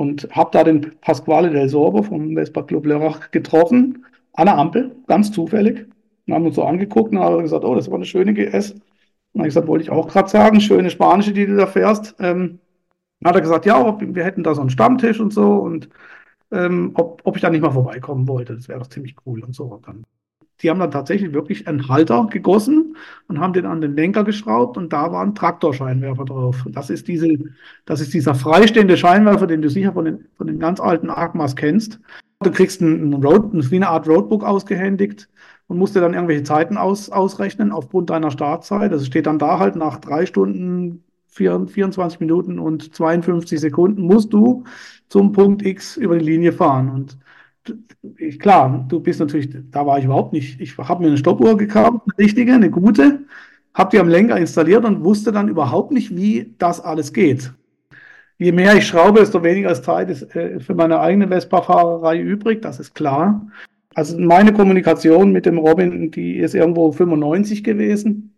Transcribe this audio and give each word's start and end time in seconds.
und 0.00 0.26
habe 0.30 0.48
da 0.50 0.64
den 0.64 0.98
Pasquale 1.02 1.50
del 1.50 1.68
Sorbo 1.68 2.02
vom 2.02 2.34
Vespa 2.34 2.62
Club 2.62 2.86
Lörrach 2.86 3.30
getroffen, 3.32 4.06
an 4.32 4.46
der 4.46 4.56
Ampel, 4.56 4.96
ganz 5.06 5.30
zufällig. 5.30 5.86
Und 6.26 6.32
haben 6.32 6.46
uns 6.46 6.56
so 6.56 6.64
angeguckt 6.64 7.12
und 7.12 7.18
haben 7.18 7.42
gesagt, 7.42 7.64
oh, 7.66 7.74
das 7.74 7.88
war 7.90 7.96
eine 7.96 8.06
schöne 8.06 8.32
GS. 8.32 8.70
Und 8.70 8.80
dann 9.34 9.40
habe 9.40 9.48
ich 9.48 9.54
gesagt, 9.54 9.68
wollte 9.68 9.84
ich 9.84 9.90
auch 9.90 10.08
gerade 10.08 10.30
sagen, 10.30 10.58
schöne 10.62 10.88
spanische, 10.88 11.34
die 11.34 11.44
du 11.44 11.54
da 11.54 11.66
fährst. 11.66 12.14
Ähm, 12.18 12.60
dann 13.20 13.28
hat 13.28 13.36
er 13.36 13.42
gesagt, 13.42 13.66
ja, 13.66 14.00
wir 14.00 14.24
hätten 14.24 14.42
da 14.42 14.54
so 14.54 14.62
einen 14.62 14.70
Stammtisch 14.70 15.20
und 15.20 15.34
so 15.34 15.56
und 15.56 15.90
ähm, 16.50 16.92
ob, 16.94 17.20
ob 17.24 17.36
ich 17.36 17.42
da 17.42 17.50
nicht 17.50 17.60
mal 17.60 17.70
vorbeikommen 17.70 18.26
wollte. 18.26 18.54
Das 18.54 18.68
wäre 18.68 18.78
doch 18.78 18.86
ziemlich 18.88 19.16
cool 19.26 19.44
und 19.44 19.54
so. 19.54 19.64
Und 19.64 19.86
dann 19.86 20.04
die 20.62 20.70
haben 20.70 20.80
dann 20.80 20.90
tatsächlich 20.90 21.32
wirklich 21.32 21.66
einen 21.66 21.88
Halter 21.88 22.26
gegossen 22.30 22.96
und 23.28 23.40
haben 23.40 23.52
den 23.52 23.66
an 23.66 23.80
den 23.80 23.96
Lenker 23.96 24.24
geschraubt 24.24 24.76
und 24.76 24.92
da 24.92 25.12
war 25.12 25.22
ein 25.22 25.34
Traktorscheinwerfer 25.34 26.24
drauf. 26.24 26.66
Das 26.68 26.90
ist 26.90 27.08
diese, 27.08 27.38
das 27.86 28.00
ist 28.00 28.12
dieser 28.12 28.34
freistehende 28.34 28.96
Scheinwerfer, 28.96 29.46
den 29.46 29.62
du 29.62 29.70
sicher 29.70 29.92
von 29.92 30.04
den, 30.04 30.26
von 30.36 30.46
den 30.46 30.58
ganz 30.58 30.80
alten 30.80 31.10
Agmas 31.10 31.56
kennst. 31.56 32.00
Du 32.42 32.50
kriegst 32.50 32.80
ein, 32.80 33.10
ein 33.10 33.22
Road, 33.22 33.50
wie 33.52 33.76
eine 33.76 33.88
Art 33.88 34.08
Roadbook 34.08 34.44
ausgehändigt 34.44 35.28
und 35.66 35.78
musst 35.78 35.94
dir 35.94 36.00
dann 36.00 36.14
irgendwelche 36.14 36.42
Zeiten 36.42 36.76
aus, 36.76 37.10
ausrechnen 37.10 37.72
aufgrund 37.72 38.10
deiner 38.10 38.30
Startzeit. 38.30 38.92
Also 38.92 39.04
steht 39.04 39.26
dann 39.26 39.38
da 39.38 39.58
halt 39.58 39.76
nach 39.76 39.98
drei 39.98 40.26
Stunden, 40.26 41.04
24 41.28 42.20
Minuten 42.20 42.58
und 42.58 42.94
52 42.94 43.60
Sekunden 43.60 44.02
musst 44.02 44.32
du 44.32 44.64
zum 45.08 45.32
Punkt 45.32 45.64
X 45.64 45.96
über 45.96 46.18
die 46.18 46.24
Linie 46.24 46.52
fahren. 46.52 46.90
Und 46.90 47.18
klar, 48.38 48.86
du 48.88 49.00
bist 49.00 49.20
natürlich, 49.20 49.50
da 49.70 49.86
war 49.86 49.98
ich 49.98 50.04
überhaupt 50.04 50.32
nicht. 50.32 50.60
Ich 50.60 50.76
habe 50.78 51.02
mir 51.02 51.08
eine 51.08 51.18
Stoppuhr 51.18 51.56
gekauft, 51.56 52.00
eine 52.04 52.18
richtige, 52.18 52.54
eine 52.54 52.70
gute, 52.70 53.20
habe 53.74 53.90
die 53.90 53.98
am 53.98 54.08
Lenker 54.08 54.36
installiert 54.36 54.84
und 54.84 55.04
wusste 55.04 55.32
dann 55.32 55.48
überhaupt 55.48 55.92
nicht, 55.92 56.16
wie 56.16 56.54
das 56.58 56.80
alles 56.80 57.12
geht. 57.12 57.52
Je 58.38 58.52
mehr 58.52 58.74
ich 58.74 58.86
schraube, 58.86 59.20
desto 59.20 59.42
weniger 59.42 59.74
Zeit 59.82 60.08
ist 60.08 60.34
äh, 60.34 60.60
für 60.60 60.74
meine 60.74 61.00
eigene 61.00 61.28
Vespa-Fahrerei 61.28 62.20
übrig, 62.20 62.62
das 62.62 62.80
ist 62.80 62.94
klar. 62.94 63.46
Also 63.94 64.18
meine 64.18 64.52
Kommunikation 64.52 65.32
mit 65.32 65.46
dem 65.46 65.58
Robin, 65.58 66.10
die 66.10 66.38
ist 66.38 66.54
irgendwo 66.54 66.92
95 66.92 67.64
gewesen. 67.64 68.29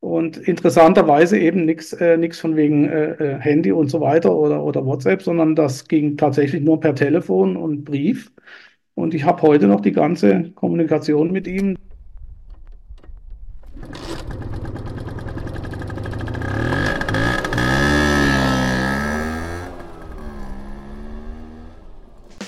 Und 0.00 0.36
interessanterweise 0.36 1.38
eben 1.38 1.64
nichts 1.64 1.92
äh, 1.94 2.30
von 2.32 2.56
wegen 2.56 2.88
äh, 2.88 3.12
äh, 3.12 3.38
Handy 3.40 3.72
und 3.72 3.88
so 3.88 4.00
weiter 4.00 4.34
oder, 4.34 4.62
oder 4.62 4.84
WhatsApp, 4.84 5.22
sondern 5.22 5.56
das 5.56 5.88
ging 5.88 6.16
tatsächlich 6.16 6.62
nur 6.62 6.80
per 6.80 6.94
Telefon 6.94 7.56
und 7.56 7.84
Brief. 7.84 8.30
Und 8.94 9.14
ich 9.14 9.24
habe 9.24 9.42
heute 9.42 9.66
noch 9.66 9.80
die 9.80 9.92
ganze 9.92 10.50
Kommunikation 10.54 11.32
mit 11.32 11.46
ihm. 11.46 11.76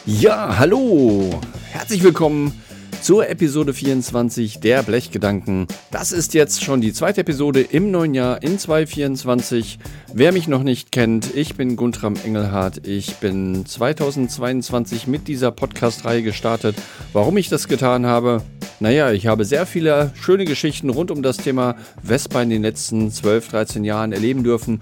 Ja, 0.06 0.58
hallo! 0.58 1.40
Herzlich 1.70 2.02
willkommen 2.02 2.52
zur 3.00 3.28
Episode 3.28 3.72
24 3.72 4.60
der 4.60 4.82
Blechgedanken. 4.82 5.66
Das 5.91 6.12
ist 6.12 6.34
jetzt 6.34 6.62
schon 6.62 6.80
die 6.80 6.92
zweite 6.92 7.20
Episode 7.20 7.60
im 7.60 7.90
neuen 7.90 8.14
Jahr 8.14 8.42
in 8.42 8.58
2024. 8.58 9.78
Wer 10.12 10.32
mich 10.32 10.48
noch 10.48 10.62
nicht 10.62 10.92
kennt, 10.92 11.34
ich 11.34 11.55
bin 11.55 11.77
Guntram 11.77 12.14
Engelhardt. 12.24 12.86
Ich 12.86 13.16
bin 13.16 13.64
2022 13.66 15.06
mit 15.06 15.28
dieser 15.28 15.50
Podcast-Reihe 15.50 16.22
gestartet. 16.22 16.77
Warum 17.12 17.36
ich 17.36 17.48
das 17.48 17.68
getan 17.68 18.06
habe? 18.06 18.42
Naja, 18.80 19.12
ich 19.12 19.27
habe 19.27 19.44
sehr 19.44 19.66
viele 19.66 20.12
schöne 20.20 20.44
Geschichten 20.44 20.90
rund 20.90 21.10
um 21.10 21.22
das 21.22 21.38
Thema 21.38 21.77
Vespa 22.02 22.42
in 22.42 22.50
den 22.50 22.62
letzten 22.62 23.10
12, 23.10 23.48
13 23.48 23.84
Jahren 23.84 24.12
erleben 24.12 24.44
dürfen. 24.44 24.80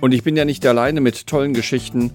Und 0.00 0.12
ich 0.12 0.22
bin 0.22 0.36
ja 0.36 0.44
nicht 0.44 0.64
alleine 0.66 1.00
mit 1.00 1.26
tollen 1.26 1.54
Geschichten. 1.54 2.10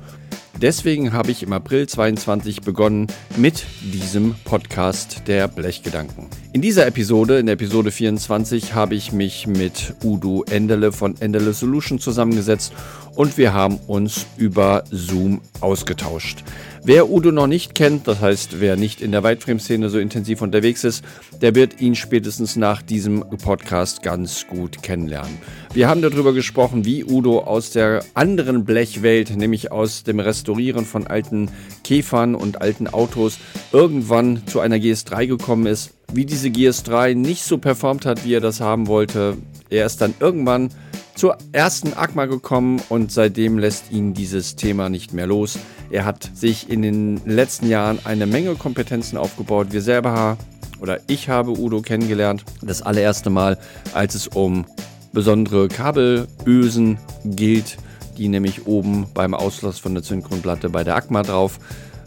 Deswegen 0.62 1.12
habe 1.12 1.32
ich 1.32 1.44
im 1.44 1.52
April 1.52 1.88
22 1.88 2.62
begonnen 2.62 3.08
mit 3.36 3.66
diesem 3.82 4.36
Podcast 4.46 5.24
der 5.28 5.50
Blechgedanken. 5.50 6.28
In 6.54 6.62
dieser 6.62 6.88
Episode, 6.88 7.40
in 7.40 7.46
der 7.46 7.54
Episode 7.54 7.92
24, 7.92 8.74
habe 8.74 8.96
ich 8.96 9.12
mich 9.12 9.48
mit 9.48 9.96
Udo 10.04 10.46
Endele 10.50 10.94
von 10.94 11.20
Endele 11.20 11.52
Solution 11.52 12.00
zusammengesetzt 12.00 12.72
und 13.16 13.38
wir 13.38 13.54
haben 13.54 13.78
uns 13.88 14.26
über 14.38 14.86
Zoom 14.92 15.42
ausgetauscht. 15.60 16.46
Wer 16.88 17.10
Udo 17.10 17.32
noch 17.32 17.48
nicht 17.48 17.74
kennt, 17.74 18.08
das 18.08 18.22
heißt, 18.22 18.60
wer 18.60 18.76
nicht 18.76 19.02
in 19.02 19.12
der 19.12 19.24
Weitframe-Szene 19.24 19.90
so 19.90 19.98
intensiv 19.98 20.44
unterwegs 20.44 20.84
ist, 20.84 21.04
der 21.42 21.56
wird 21.56 21.82
ihn 21.82 21.96
spätestens 21.96 22.58
nach 22.58 22.84
diesem 22.84 23.22
Podcast 23.44 24.04
ganz 24.04 24.46
gut 24.46 24.84
kennenlernen. 24.84 25.40
Wir 25.74 25.90
haben 25.90 26.04
darüber 26.04 26.32
gesprochen, 26.32 26.86
wie 26.86 27.04
Udo 27.04 27.40
aus 27.40 27.72
der 27.72 28.06
anderen 28.14 28.66
Blechwelt, 28.66 29.36
nämlich 29.36 29.72
aus 29.72 30.04
dem 30.04 30.20
Restaurieren 30.20 30.86
von 30.86 31.08
alten 31.08 31.50
Käfern 31.84 32.36
und 32.36 32.62
alten 32.62 32.88
Autos, 32.88 33.40
irgendwann 33.72 34.46
zu 34.46 34.60
einer 34.60 34.76
GS3 34.76 35.26
gekommen 35.26 35.66
ist, 35.66 35.96
wie 36.14 36.26
diese 36.26 36.50
GS3 36.50 37.16
nicht 37.16 37.46
so 37.46 37.58
performt 37.58 38.06
hat, 38.06 38.26
wie 38.26 38.36
er 38.36 38.42
das 38.42 38.62
haben 38.62 38.86
wollte. 38.86 39.38
Er 39.72 39.88
ist 39.88 40.02
dann 40.02 40.14
irgendwann 40.20 40.70
zur 41.16 41.38
ersten 41.54 41.94
Agma 41.94 42.26
gekommen 42.26 42.82
und 42.90 43.12
seitdem 43.12 43.58
lässt 43.58 43.92
ihn 43.92 44.14
dieses 44.14 44.56
Thema 44.56 44.90
nicht 44.90 45.14
mehr 45.14 45.28
los. 45.28 45.58
Er 45.90 46.06
hat 46.06 46.30
sich 46.34 46.70
in 46.70 46.82
den 46.82 47.22
letzten 47.26 47.68
Jahren 47.70 48.00
eine 48.04 48.26
Menge 48.26 48.56
Kompetenzen 48.56 49.18
aufgebaut. 49.18 49.68
Wir 49.72 49.82
selber 49.82 50.38
oder 50.82 51.00
ich 51.08 51.30
habe 51.30 51.58
Udo 51.58 51.82
kennengelernt, 51.82 52.44
das 52.62 52.82
allererste 52.82 53.30
Mal, 53.30 53.58
als 53.94 54.14
es 54.14 54.28
um 54.28 54.66
besondere 55.14 55.70
Kabelösen 55.70 56.98
gilt, 57.24 57.78
die 58.18 58.28
nämlich 58.28 58.68
oben 58.68 59.08
beim 59.14 59.34
Auslass 59.34 59.80
von 59.80 59.94
der 59.94 60.04
Zündgrundplatte 60.04 60.70
bei 60.70 60.84
der 60.84 60.96
Agma 60.96 61.24
drauf 61.24 61.60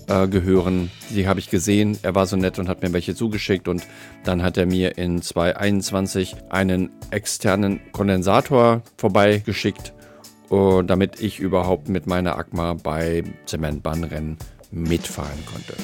äh, 0.08 0.28
gehören. 0.28 0.90
Die 1.10 1.28
habe 1.28 1.40
ich 1.40 1.50
gesehen. 1.50 1.98
Er 2.02 2.14
war 2.14 2.26
so 2.26 2.36
nett 2.36 2.58
und 2.58 2.68
hat 2.68 2.82
mir 2.82 2.92
welche 2.92 3.14
zugeschickt 3.14 3.68
und 3.68 3.86
dann 4.24 4.42
hat 4.42 4.56
er 4.56 4.66
mir 4.66 4.98
in 4.98 5.22
2021 5.22 6.36
einen 6.50 6.90
externen 7.10 7.80
Kondensator 7.92 8.82
vorbeigeschickt 8.96 9.92
uh, 10.50 10.82
damit 10.82 11.20
ich 11.20 11.40
überhaupt 11.40 11.88
mit 11.88 12.06
meiner 12.06 12.38
Agma 12.38 12.74
bei 12.74 13.24
Zementbahnrennen 13.46 14.36
mitfahren 14.70 15.44
konnte. 15.46 15.74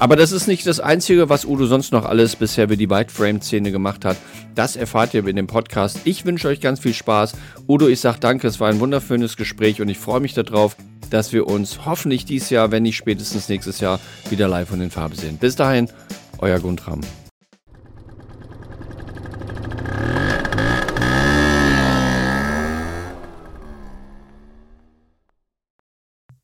Aber 0.00 0.14
das 0.14 0.30
ist 0.30 0.46
nicht 0.46 0.64
das 0.66 0.78
Einzige, 0.78 1.28
was 1.28 1.44
Udo 1.44 1.66
sonst 1.66 1.92
noch 1.92 2.04
alles 2.04 2.36
bisher 2.36 2.68
für 2.68 2.76
die 2.76 2.88
Whiteframe-Szene 2.88 3.72
gemacht 3.72 4.04
hat. 4.04 4.16
Das 4.54 4.76
erfahrt 4.76 5.12
ihr 5.12 5.26
in 5.26 5.34
dem 5.34 5.48
Podcast. 5.48 6.00
Ich 6.04 6.24
wünsche 6.24 6.46
euch 6.46 6.60
ganz 6.60 6.78
viel 6.78 6.94
Spaß. 6.94 7.32
Udo, 7.66 7.88
ich 7.88 7.98
sage 7.98 8.18
danke, 8.20 8.46
es 8.46 8.60
war 8.60 8.68
ein 8.68 8.78
wunderschönes 8.78 9.36
Gespräch 9.36 9.80
und 9.80 9.88
ich 9.88 9.98
freue 9.98 10.20
mich 10.20 10.34
darauf, 10.34 10.76
dass 11.10 11.32
wir 11.32 11.46
uns 11.46 11.84
hoffentlich 11.84 12.24
dieses 12.24 12.50
Jahr, 12.50 12.70
wenn 12.70 12.82
nicht 12.82 12.96
spätestens 12.96 13.48
nächstes 13.48 13.80
Jahr, 13.80 14.00
wieder 14.30 14.48
live 14.48 14.72
und 14.72 14.80
in 14.80 14.90
Farbe 14.90 15.16
sehen. 15.16 15.38
Bis 15.38 15.56
dahin, 15.56 15.90
euer 16.38 16.58
Guntram. 16.58 17.00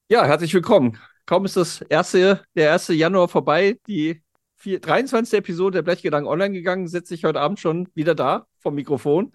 Ja, 0.08 0.26
herzlich 0.26 0.52
willkommen. 0.54 0.98
Kaum 1.26 1.44
ist 1.44 1.56
das 1.56 1.80
erste, 1.80 2.42
der 2.54 2.72
1. 2.72 2.88
Januar 2.88 3.28
vorbei, 3.28 3.78
die 3.86 4.22
4, 4.56 4.80
23. 4.80 5.38
Episode 5.38 5.78
der 5.78 5.82
Blechgedanken 5.82 6.30
online 6.30 6.54
gegangen, 6.54 6.88
sitze 6.88 7.14
ich 7.14 7.24
heute 7.24 7.40
Abend 7.40 7.58
schon 7.58 7.88
wieder 7.94 8.14
da 8.14 8.46
vom 8.60 8.74
Mikrofon 8.74 9.32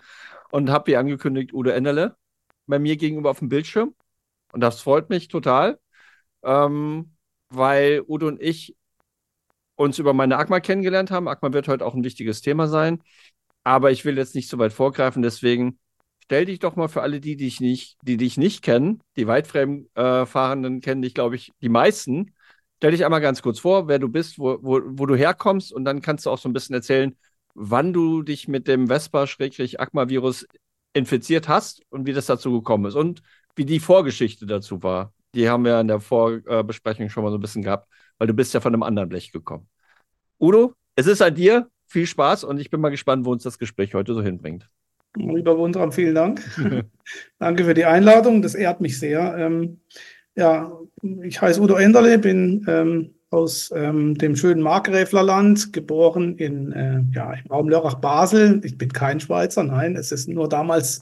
und 0.51 0.69
habe 0.69 0.91
wie 0.91 0.97
angekündigt 0.97 1.53
Udo 1.53 1.71
Enderle 1.71 2.15
bei 2.67 2.79
mir 2.79 2.95
gegenüber 2.97 3.31
auf 3.31 3.39
dem 3.39 3.49
Bildschirm. 3.49 3.93
Und 4.51 4.61
das 4.61 4.81
freut 4.81 5.09
mich 5.09 5.27
total, 5.27 5.79
ähm, 6.43 7.15
weil 7.49 8.03
Udo 8.07 8.27
und 8.27 8.41
ich 8.41 8.75
uns 9.75 9.97
über 9.97 10.13
meine 10.13 10.37
Agma 10.37 10.59
kennengelernt 10.59 11.11
haben. 11.11 11.27
Agma 11.27 11.53
wird 11.53 11.67
heute 11.67 11.85
auch 11.85 11.93
ein 11.93 12.03
wichtiges 12.03 12.41
Thema 12.41 12.67
sein. 12.67 13.01
Aber 13.63 13.91
ich 13.91 14.05
will 14.05 14.17
jetzt 14.17 14.35
nicht 14.35 14.49
so 14.49 14.57
weit 14.57 14.73
vorgreifen, 14.73 15.21
deswegen 15.21 15.79
stell 16.23 16.45
dich 16.45 16.59
doch 16.59 16.75
mal 16.75 16.87
für 16.87 17.01
alle 17.01 17.19
die, 17.19 17.37
dich 17.37 17.59
nicht, 17.59 17.97
die 18.03 18.17
dich 18.17 18.37
nicht 18.37 18.61
kennen, 18.63 19.01
die 19.15 19.27
Weitframe-Fahrenden 19.27 20.81
kennen 20.81 21.01
dich, 21.01 21.13
glaube 21.13 21.35
ich, 21.35 21.51
die 21.61 21.69
meisten. 21.69 22.33
Stell 22.77 22.91
dich 22.91 23.05
einmal 23.05 23.21
ganz 23.21 23.41
kurz 23.41 23.59
vor, 23.59 23.87
wer 23.87 23.99
du 23.99 24.09
bist, 24.09 24.39
wo, 24.39 24.57
wo, 24.61 24.81
wo 24.83 25.05
du 25.05 25.15
herkommst 25.15 25.73
und 25.73 25.85
dann 25.85 26.01
kannst 26.01 26.25
du 26.25 26.29
auch 26.29 26.37
so 26.37 26.47
ein 26.49 26.53
bisschen 26.53 26.75
erzählen, 26.75 27.17
wann 27.53 27.93
du 27.93 28.21
dich 28.21 28.47
mit 28.47 28.67
dem 28.67 28.87
Vespa-Acma-Virus 28.87 30.47
infiziert 30.93 31.47
hast 31.47 31.81
und 31.89 32.05
wie 32.05 32.13
das 32.13 32.25
dazu 32.25 32.51
gekommen 32.51 32.85
ist 32.85 32.95
und 32.95 33.21
wie 33.55 33.65
die 33.65 33.79
Vorgeschichte 33.79 34.45
dazu 34.45 34.81
war. 34.83 35.13
Die 35.35 35.49
haben 35.49 35.63
wir 35.63 35.79
in 35.79 35.87
der 35.87 35.99
Vorbesprechung 35.99 37.09
schon 37.09 37.23
mal 37.23 37.29
so 37.29 37.37
ein 37.37 37.41
bisschen 37.41 37.61
gehabt, 37.61 37.87
weil 38.17 38.27
du 38.27 38.33
bist 38.33 38.53
ja 38.53 38.61
von 38.61 38.73
einem 38.73 38.83
anderen 38.83 39.09
Blech 39.09 39.31
gekommen. 39.31 39.67
Udo, 40.39 40.73
es 40.95 41.07
ist 41.07 41.21
an 41.21 41.35
dir. 41.35 41.69
Viel 41.87 42.05
Spaß 42.05 42.43
und 42.43 42.59
ich 42.59 42.69
bin 42.69 42.81
mal 42.81 42.89
gespannt, 42.89 43.25
wo 43.25 43.31
uns 43.31 43.41
das 43.41 43.57
Gespräch 43.57 43.95
heute 43.95 44.13
so 44.13 44.21
hinbringt. 44.21 44.69
Lieber 45.15 45.57
Wundram, 45.57 45.91
vielen 45.91 46.13
Dank. 46.13 46.41
Danke 47.39 47.63
für 47.63 47.73
die 47.73 47.85
Einladung, 47.85 48.43
das 48.43 48.53
ehrt 48.53 48.79
mich 48.79 48.99
sehr. 48.99 49.35
Ähm, 49.37 49.79
ja, 50.35 50.71
ich 51.23 51.41
heiße 51.41 51.59
Udo 51.59 51.75
Enderle, 51.75 52.19
bin 52.19 52.63
ähm, 52.67 53.15
aus 53.31 53.71
ähm, 53.75 54.15
dem 54.15 54.35
schönen 54.35 54.61
Markgräflerland, 54.61 55.73
geboren 55.73 56.37
in, 56.37 56.71
äh, 56.71 57.01
ja, 57.11 57.33
im 57.33 57.51
Raum 57.51 57.69
Lörrach-Basel. 57.69 58.61
Ich 58.63 58.77
bin 58.77 58.93
kein 58.93 59.19
Schweizer, 59.19 59.63
nein, 59.63 59.95
es 59.95 60.11
ist 60.11 60.27
nur 60.29 60.47
damals 60.47 61.01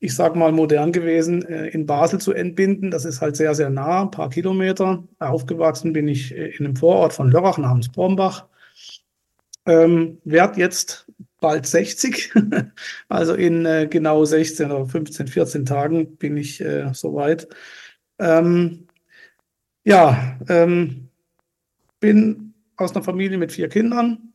ich 0.00 0.14
sag 0.14 0.36
mal, 0.36 0.52
modern 0.52 0.92
gewesen, 0.92 1.44
äh, 1.44 1.68
in 1.68 1.86
Basel 1.86 2.20
zu 2.20 2.32
entbinden. 2.32 2.90
Das 2.90 3.04
ist 3.04 3.20
halt 3.20 3.36
sehr, 3.36 3.54
sehr 3.54 3.70
nah, 3.70 4.02
ein 4.02 4.10
paar 4.10 4.30
Kilometer. 4.30 5.04
Aufgewachsen 5.18 5.92
bin 5.92 6.06
ich 6.08 6.36
äh, 6.36 6.50
in 6.56 6.66
einem 6.66 6.76
Vorort 6.76 7.12
von 7.12 7.30
Lörrach 7.30 7.58
namens 7.58 7.88
Brombach. 7.88 8.46
Ähm, 9.66 10.18
werd 10.24 10.56
jetzt 10.56 11.06
bald 11.40 11.66
60, 11.66 12.32
also 13.08 13.34
in 13.34 13.66
äh, 13.66 13.86
genau 13.90 14.24
16 14.24 14.70
oder 14.70 14.86
15, 14.86 15.28
14 15.28 15.66
Tagen 15.66 16.16
bin 16.16 16.36
ich 16.36 16.60
äh, 16.60 16.92
soweit. 16.94 17.48
Ähm, 18.18 18.86
ja, 19.84 20.38
ähm, 20.48 21.08
bin 22.00 22.54
aus 22.76 22.94
einer 22.94 23.04
Familie 23.04 23.38
mit 23.38 23.52
vier 23.52 23.68
Kindern. 23.68 24.27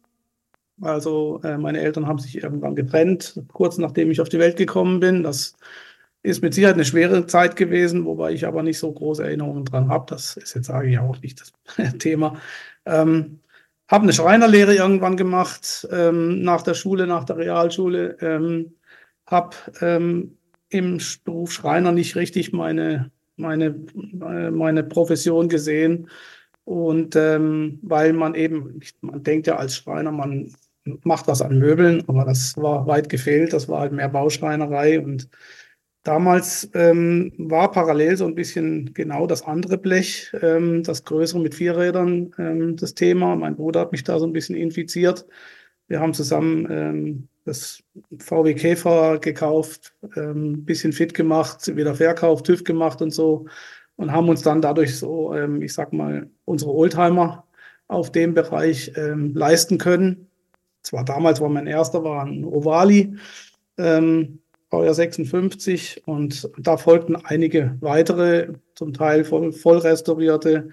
Also 0.83 1.41
äh, 1.43 1.57
meine 1.57 1.79
Eltern 1.81 2.07
haben 2.07 2.19
sich 2.19 2.41
irgendwann 2.41 2.75
getrennt, 2.75 3.41
kurz 3.53 3.77
nachdem 3.77 4.11
ich 4.11 4.21
auf 4.21 4.29
die 4.29 4.39
Welt 4.39 4.57
gekommen 4.57 4.99
bin. 4.99 5.23
Das 5.23 5.55
ist 6.23 6.41
mit 6.41 6.53
Sicherheit 6.53 6.75
eine 6.75 6.85
schwere 6.85 7.27
Zeit 7.27 7.55
gewesen, 7.55 8.05
wobei 8.05 8.31
ich 8.31 8.45
aber 8.47 8.63
nicht 8.63 8.79
so 8.79 8.91
große 8.91 9.23
Erinnerungen 9.23 9.65
dran 9.65 9.89
habe. 9.89 10.05
Das 10.09 10.37
ist 10.37 10.55
jetzt, 10.55 10.67
sage 10.67 10.89
ich, 10.89 10.99
auch 10.99 11.21
nicht 11.21 11.41
das 11.41 11.53
Thema. 11.99 12.39
Ähm, 12.85 13.39
habe 13.89 14.03
eine 14.03 14.13
Schreinerlehre 14.13 14.75
irgendwann 14.75 15.17
gemacht, 15.17 15.87
ähm, 15.91 16.41
nach 16.41 16.61
der 16.63 16.73
Schule, 16.73 17.07
nach 17.07 17.25
der 17.25 17.37
Realschule. 17.37 18.17
Ähm, 18.21 18.73
habe 19.27 19.55
ähm, 19.81 20.37
im 20.69 20.99
Beruf 21.23 21.51
Schreiner 21.51 21.91
nicht 21.91 22.15
richtig 22.15 22.53
meine, 22.53 23.11
meine, 23.35 23.75
äh, 24.21 24.51
meine 24.51 24.83
Profession 24.83 25.49
gesehen. 25.49 26.09
Und 26.65 27.15
ähm, 27.15 27.79
weil 27.81 28.13
man 28.13 28.35
eben, 28.35 28.79
man 29.01 29.23
denkt 29.23 29.47
ja 29.47 29.57
als 29.57 29.75
Schreiner, 29.75 30.11
man 30.11 30.53
macht 31.03 31.27
was 31.27 31.41
an 31.41 31.59
Möbeln, 31.59 32.03
aber 32.07 32.25
das 32.25 32.57
war 32.57 32.87
weit 32.87 33.09
gefehlt, 33.09 33.53
das 33.53 33.67
war 33.69 33.81
halt 33.81 33.93
mehr 33.93 34.09
Bauschreinerei 34.09 34.99
und 34.99 35.29
Damals 36.03 36.69
ähm, 36.73 37.31
war 37.37 37.71
parallel 37.71 38.17
so 38.17 38.25
ein 38.25 38.35
bisschen 38.35 38.93
genau 38.93 39.25
das 39.25 39.43
andere 39.43 39.77
Blech, 39.77 40.33
ähm, 40.41 40.83
das 40.83 41.05
größere 41.05 41.39
mit 41.39 41.55
vier 41.55 41.77
Rädern, 41.77 42.33
ähm, 42.37 42.75
das 42.75 42.93
Thema. 42.93 43.37
Mein 43.37 43.55
Bruder 43.55 43.79
hat 43.81 43.93
mich 43.93 44.03
da 44.03 44.19
so 44.19 44.25
ein 44.25 44.33
bisschen 44.33 44.57
infiziert. 44.57 45.25
Wir 45.87 46.01
haben 46.01 46.13
zusammen 46.13 46.67
ähm, 46.69 47.27
das 47.45 47.83
VW 48.19 48.53
Käfer 48.53 49.19
gekauft, 49.19 49.95
ähm, 50.17 50.65
bisschen 50.65 50.91
fit 50.91 51.13
gemacht, 51.13 51.73
wieder 51.73 51.95
verkauft, 51.95 52.47
TÜV 52.47 52.65
gemacht 52.65 53.01
und 53.01 53.11
so 53.11 53.45
und 53.95 54.11
haben 54.11 54.27
uns 54.27 54.41
dann 54.41 54.61
dadurch 54.61 54.97
so, 54.97 55.33
ähm, 55.33 55.61
ich 55.61 55.73
sag 55.73 55.93
mal, 55.93 56.29
unsere 56.43 56.73
Oldtimer 56.73 57.47
auf 57.87 58.11
dem 58.11 58.33
Bereich 58.33 58.91
ähm, 58.97 59.33
leisten 59.35 59.77
können. 59.77 60.27
Zwar 60.83 61.03
damals 61.05 61.41
war 61.41 61.49
mein 61.49 61.67
erster, 61.67 62.03
war 62.03 62.25
ein 62.25 62.45
Ovali. 62.45 63.17
Ähm, 63.77 64.39
Baujahr 64.69 64.95
56 64.95 66.07
und 66.07 66.49
da 66.57 66.77
folgten 66.77 67.15
einige 67.15 67.77
weitere, 67.79 68.53
zum 68.73 68.91
Teil 68.93 69.23
voll, 69.23 69.51
voll 69.51 69.77
restaurierte. 69.77 70.69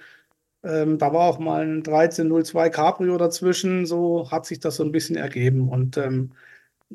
Ähm, 0.62 0.96
da 0.96 1.12
war 1.12 1.22
auch 1.28 1.38
mal 1.38 1.62
ein 1.62 1.78
1302 1.78 2.70
Cabrio 2.70 3.18
dazwischen, 3.18 3.84
so 3.84 4.30
hat 4.30 4.46
sich 4.46 4.58
das 4.58 4.76
so 4.76 4.84
ein 4.84 4.92
bisschen 4.92 5.16
ergeben 5.16 5.68
und 5.68 5.98
ähm, 5.98 6.32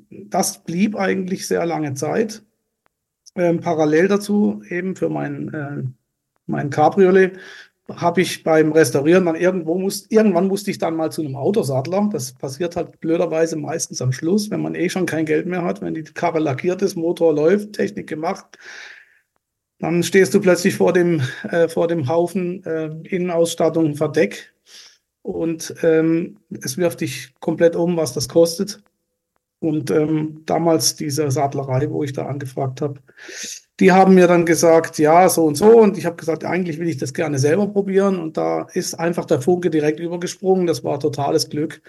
das 0.10 0.64
blieb 0.64 0.96
eigentlich 0.96 1.48
sehr 1.48 1.66
lange 1.66 1.94
Zeit. 1.94 2.44
Ähm, 3.36 3.60
parallel 3.60 4.08
dazu 4.08 4.64
eben 4.70 4.96
für 4.96 5.10
mein, 5.10 5.54
äh, 5.54 5.84
mein 6.48 6.72
Cabriolet 6.72 7.38
habe 7.94 8.22
ich 8.22 8.44
beim 8.44 8.72
Restaurieren 8.72 9.26
dann 9.26 9.36
irgendwo 9.36 9.78
muss, 9.78 10.08
irgendwann 10.10 10.48
musste 10.48 10.72
ich 10.72 10.80
dann 10.80 10.96
mal 10.96 11.12
zu 11.12 11.22
einem 11.22 11.36
Autosattler. 11.36 12.10
Das 12.12 12.34
passiert 12.34 12.76
halt 12.76 13.00
blöderweise 13.00 13.56
meistens 13.56 14.02
am 14.02 14.12
Schluss, 14.12 14.50
wenn 14.50 14.62
man 14.62 14.76
eh 14.76 14.90
schon 14.90 15.06
kein 15.06 15.26
Geld 15.26 15.46
mehr 15.46 15.64
hat, 15.64 15.82
wenn 15.82 15.94
die 15.94 16.04
Karre 16.04 16.40
lackiert 16.40 16.82
ist, 16.82 16.96
Motor 16.96 17.34
läuft, 17.34 17.74
Technik 17.74 18.08
gemacht. 18.08 18.58
Dann 19.80 20.04
stehst 20.04 20.34
du 20.34 20.40
plötzlich 20.42 20.76
vor 20.76 20.94
dem, 20.94 21.22
äh, 21.50 21.68
vor 21.68 21.88
dem 21.88 22.08
Haufen 22.08 22.64
äh, 22.64 22.88
Innenausstattung, 23.04 23.96
Verdeck 23.96 24.54
und 25.22 25.76
ähm, 25.84 26.40
es 26.64 26.78
wirft 26.78 27.02
dich 27.02 27.34
komplett 27.40 27.76
um, 27.76 27.98
was 27.98 28.14
das 28.14 28.30
kostet. 28.30 28.82
Und 29.60 29.90
ähm, 29.92 30.44
damals 30.46 30.96
diese 30.96 31.30
Sattlerei, 31.32 31.90
wo 31.90 32.04
ich 32.04 32.14
da 32.14 32.26
angefragt 32.26 32.82
habe, 32.82 33.02
die 33.80 33.92
haben 33.92 34.16
mir 34.16 34.28
dann 34.28 34.46
gesagt, 34.46 34.98
ja, 35.00 35.28
so 35.28 35.46
und 35.46 35.56
so. 35.56 35.80
Und 35.82 35.98
ich 35.98 36.06
habe 36.06 36.16
gesagt, 36.16 36.46
eigentlich 36.46 36.80
will 36.80 36.88
ich 36.88 36.98
das 36.98 37.14
gerne 37.14 37.40
selber 37.40 37.68
probieren. 37.68 38.20
Und 38.20 38.38
da 38.38 38.68
ist 38.74 38.98
einfach 38.98 39.26
der 39.26 39.42
Funke 39.42 39.70
direkt 39.70 40.00
übergesprungen. 40.00 40.66
Das 40.66 40.84
war 40.84 41.00
totales 41.00 41.50
Glück. 41.50 41.82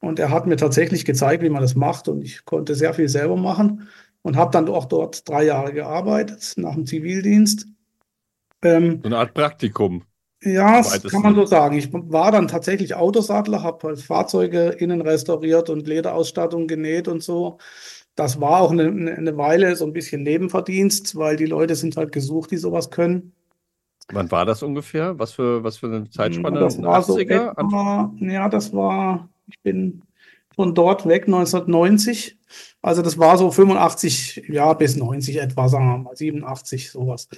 Und 0.00 0.18
er 0.18 0.30
hat 0.30 0.46
mir 0.46 0.56
tatsächlich 0.56 1.04
gezeigt, 1.04 1.42
wie 1.42 1.50
man 1.50 1.62
das 1.62 1.74
macht. 1.74 2.08
Und 2.08 2.22
ich 2.22 2.44
konnte 2.44 2.74
sehr 2.74 2.92
viel 2.92 3.08
selber 3.08 3.36
machen 3.36 3.88
und 4.22 4.36
habe 4.36 4.50
dann 4.50 4.68
auch 4.68 4.84
dort 4.84 5.28
drei 5.28 5.44
Jahre 5.44 5.72
gearbeitet 5.72 6.54
nach 6.56 6.74
dem 6.74 6.86
Zivildienst. 6.86 7.66
Ähm, 8.62 9.00
so 9.02 9.08
eine 9.08 9.18
Art 9.18 9.32
Praktikum. 9.32 10.04
Ja, 10.42 10.78
das 10.78 11.02
kann 11.02 11.22
man 11.22 11.34
so 11.34 11.44
sagen. 11.44 11.76
Ich 11.76 11.92
war 11.92 12.32
dann 12.32 12.48
tatsächlich 12.48 12.94
Autosattler, 12.94 13.62
habe 13.62 13.88
halt 13.88 14.00
Fahrzeuge 14.00 14.70
innen 14.70 15.02
restauriert 15.02 15.68
und 15.68 15.86
Lederausstattung 15.86 16.66
genäht 16.66 17.08
und 17.08 17.22
so 17.22 17.58
das 18.14 18.40
war 18.40 18.60
auch 18.60 18.70
eine, 18.70 18.84
eine 18.88 19.36
Weile 19.36 19.74
so 19.76 19.86
ein 19.86 19.92
bisschen 19.92 20.22
Nebenverdienst, 20.22 21.16
weil 21.16 21.36
die 21.36 21.46
Leute 21.46 21.74
sind 21.74 21.96
halt 21.96 22.12
gesucht, 22.12 22.50
die 22.50 22.56
sowas 22.56 22.90
können. 22.90 23.32
Wann 24.12 24.30
war 24.30 24.44
das 24.44 24.62
ungefähr? 24.62 25.18
Was 25.18 25.32
für, 25.32 25.62
was 25.62 25.78
für 25.78 25.86
eine 25.86 26.10
Zeitspanne? 26.10 26.60
Das 26.60 26.82
war 26.82 27.00
80er? 27.00 27.04
So 27.04 27.18
etwa, 27.18 28.12
ja, 28.18 28.48
das 28.48 28.72
war, 28.72 29.28
ich 29.46 29.58
bin 29.62 30.02
von 30.54 30.74
dort 30.74 31.06
weg 31.06 31.24
1990. 31.26 32.38
Also 32.82 33.02
das 33.02 33.18
war 33.18 33.38
so 33.38 33.50
85, 33.50 34.44
ja, 34.48 34.72
bis 34.72 34.96
90 34.96 35.40
etwa, 35.40 35.68
sagen 35.68 35.86
wir 35.86 35.98
mal, 35.98 36.16
87, 36.16 36.90
sowas. 36.90 37.28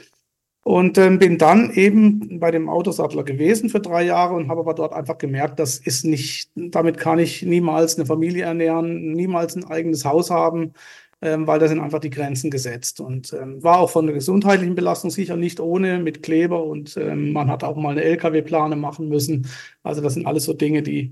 Und 0.64 0.96
ähm, 0.96 1.18
bin 1.18 1.38
dann 1.38 1.72
eben 1.72 2.38
bei 2.38 2.52
dem 2.52 2.68
Autosattler 2.68 3.24
gewesen 3.24 3.68
für 3.68 3.80
drei 3.80 4.04
Jahre 4.04 4.34
und 4.34 4.48
habe 4.48 4.60
aber 4.60 4.74
dort 4.74 4.92
einfach 4.92 5.18
gemerkt, 5.18 5.58
das 5.58 5.78
ist 5.78 6.04
nicht, 6.04 6.50
damit 6.54 6.98
kann 6.98 7.18
ich 7.18 7.42
niemals 7.42 7.96
eine 7.96 8.06
Familie 8.06 8.44
ernähren, 8.44 9.12
niemals 9.12 9.56
ein 9.56 9.64
eigenes 9.64 10.04
Haus 10.04 10.30
haben, 10.30 10.72
ähm, 11.20 11.48
weil 11.48 11.58
da 11.58 11.66
sind 11.66 11.80
einfach 11.80 11.98
die 11.98 12.10
Grenzen 12.10 12.50
gesetzt. 12.50 13.00
Und 13.00 13.32
ähm, 13.32 13.62
war 13.62 13.80
auch 13.80 13.90
von 13.90 14.06
der 14.06 14.14
gesundheitlichen 14.14 14.76
Belastung 14.76 15.10
sicher 15.10 15.36
nicht 15.36 15.58
ohne 15.58 15.98
mit 15.98 16.22
Kleber 16.22 16.62
und 16.64 16.96
ähm, 16.96 17.32
man 17.32 17.50
hat 17.50 17.64
auch 17.64 17.76
mal 17.76 17.90
eine 17.90 18.04
LKW-Plane 18.04 18.76
machen 18.76 19.08
müssen. 19.08 19.48
Also 19.82 20.00
das 20.00 20.14
sind 20.14 20.26
alles 20.26 20.44
so 20.44 20.52
Dinge, 20.52 20.82
die, 20.82 21.10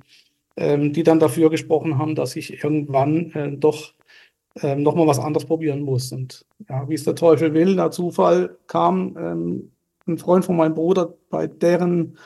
ähm, 0.56 0.92
die 0.92 1.02
dann 1.02 1.18
dafür 1.20 1.50
gesprochen 1.50 1.98
haben, 1.98 2.14
dass 2.14 2.36
ich 2.36 2.62
irgendwann 2.62 3.32
äh, 3.32 3.56
doch 3.56 3.94
ähm, 4.56 4.82
nochmal 4.82 5.06
was 5.06 5.18
anderes 5.18 5.46
probieren 5.46 5.82
muss. 5.82 6.12
Und 6.12 6.44
ja, 6.68 6.88
wie 6.88 6.94
es 6.94 7.04
der 7.04 7.14
Teufel 7.14 7.54
will, 7.54 7.76
der 7.76 7.90
Zufall 7.90 8.56
kam, 8.66 9.16
ähm, 9.16 9.70
ein 10.06 10.18
Freund 10.18 10.44
von 10.44 10.56
meinem 10.56 10.74
Bruder 10.74 11.14
bei 11.30 11.46
deren 11.46 12.18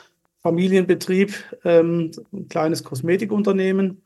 Familienbetrieb, 0.43 1.35
ähm, 1.65 2.11
ein 2.33 2.49
kleines 2.49 2.85
Kosmetikunternehmen, 2.85 4.02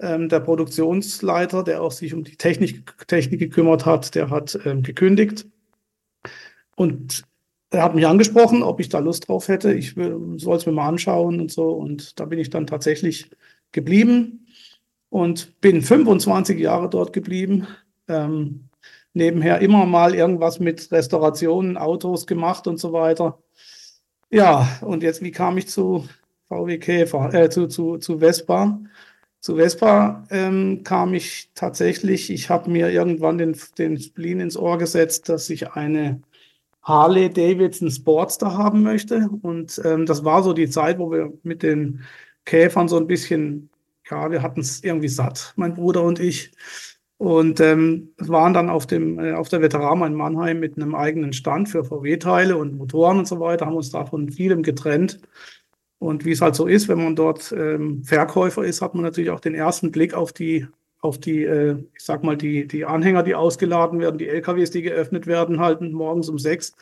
ähm, 0.00 0.28
der 0.28 0.40
Produktionsleiter, 0.40 1.64
der 1.64 1.82
auch 1.82 1.92
sich 1.92 2.14
um 2.14 2.24
die 2.24 2.36
Technik, 2.36 2.94
Technik 3.08 3.40
gekümmert 3.40 3.86
hat, 3.86 4.14
der 4.14 4.30
hat 4.30 4.58
ähm, 4.64 4.82
gekündigt. 4.82 5.46
Und 6.76 7.22
er 7.70 7.84
hat 7.84 7.94
mich 7.94 8.06
angesprochen, 8.06 8.62
ob 8.62 8.80
ich 8.80 8.88
da 8.88 8.98
Lust 8.98 9.28
drauf 9.28 9.48
hätte. 9.48 9.72
Ich 9.72 9.94
soll 9.94 10.56
es 10.56 10.66
mir 10.66 10.72
mal 10.72 10.88
anschauen 10.88 11.40
und 11.40 11.50
so. 11.50 11.70
Und 11.70 12.20
da 12.20 12.26
bin 12.26 12.38
ich 12.38 12.50
dann 12.50 12.66
tatsächlich 12.66 13.30
geblieben 13.72 14.46
und 15.12 15.60
bin 15.60 15.82
25 15.82 16.58
Jahre 16.58 16.88
dort 16.88 17.12
geblieben. 17.12 17.66
Ähm, 18.08 18.70
nebenher 19.12 19.60
immer 19.60 19.84
mal 19.84 20.14
irgendwas 20.14 20.58
mit 20.58 20.90
Restaurationen, 20.90 21.76
Autos 21.76 22.26
gemacht 22.26 22.66
und 22.66 22.78
so 22.78 22.94
weiter. 22.94 23.38
Ja, 24.30 24.66
und 24.80 25.02
jetzt, 25.02 25.22
wie 25.22 25.30
kam 25.30 25.58
ich 25.58 25.68
zu 25.68 26.08
VW 26.48 26.78
Käfer, 26.78 27.34
äh, 27.34 27.50
zu, 27.50 27.68
zu, 27.68 27.98
zu 27.98 28.20
Vespa? 28.20 28.80
Zu 29.40 29.56
Vespa 29.56 30.24
ähm, 30.30 30.82
kam 30.82 31.12
ich 31.12 31.50
tatsächlich, 31.54 32.30
ich 32.30 32.48
habe 32.48 32.70
mir 32.70 32.90
irgendwann 32.90 33.36
den, 33.36 33.54
den 33.76 33.98
Spleen 33.98 34.40
ins 34.40 34.56
Ohr 34.56 34.78
gesetzt, 34.78 35.28
dass 35.28 35.50
ich 35.50 35.72
eine 35.72 36.22
Harley 36.82 37.28
Davidson 37.28 37.90
Sportster 37.90 38.56
haben 38.56 38.82
möchte. 38.82 39.28
Und 39.42 39.78
ähm, 39.84 40.06
das 40.06 40.24
war 40.24 40.42
so 40.42 40.54
die 40.54 40.70
Zeit, 40.70 40.98
wo 40.98 41.10
wir 41.12 41.34
mit 41.42 41.62
den 41.62 42.00
Käfern 42.46 42.88
so 42.88 42.96
ein 42.96 43.06
bisschen 43.06 43.68
ja, 44.12 44.30
wir 44.30 44.42
hatten 44.42 44.60
es 44.60 44.84
irgendwie 44.84 45.08
satt, 45.08 45.54
mein 45.56 45.74
Bruder 45.74 46.02
und 46.02 46.20
ich. 46.20 46.52
Und 47.16 47.60
ähm, 47.60 48.10
waren 48.18 48.52
dann 48.52 48.68
auf, 48.68 48.86
dem, 48.86 49.18
äh, 49.18 49.32
auf 49.32 49.48
der 49.48 49.62
Veteran 49.62 50.02
in 50.02 50.14
Mannheim 50.14 50.58
mit 50.60 50.76
einem 50.76 50.94
eigenen 50.94 51.32
Stand 51.32 51.68
für 51.68 51.84
VW-Teile 51.84 52.56
und 52.56 52.76
Motoren 52.76 53.18
und 53.18 53.28
so 53.28 53.38
weiter, 53.40 53.66
haben 53.66 53.76
uns 53.76 53.90
davon 53.90 54.28
vielem 54.30 54.62
getrennt. 54.62 55.20
Und 55.98 56.24
wie 56.24 56.32
es 56.32 56.40
halt 56.42 56.56
so 56.56 56.66
ist, 56.66 56.88
wenn 56.88 57.02
man 57.02 57.14
dort 57.16 57.52
ähm, 57.56 58.02
Verkäufer 58.02 58.64
ist, 58.64 58.82
hat 58.82 58.94
man 58.94 59.04
natürlich 59.04 59.30
auch 59.30 59.40
den 59.40 59.54
ersten 59.54 59.92
Blick 59.92 60.14
auf 60.14 60.32
die, 60.32 60.66
auf 61.00 61.18
die, 61.18 61.44
äh, 61.44 61.76
ich 61.94 62.04
sag 62.04 62.24
mal, 62.24 62.36
die, 62.36 62.66
die 62.66 62.84
Anhänger, 62.84 63.22
die 63.22 63.36
ausgeladen 63.36 64.00
werden, 64.00 64.18
die 64.18 64.28
LKWs, 64.28 64.72
die 64.72 64.82
geöffnet 64.82 65.26
werden, 65.26 65.60
halt 65.60 65.80
morgens 65.80 66.28
um 66.28 66.38
sechs. 66.38 66.74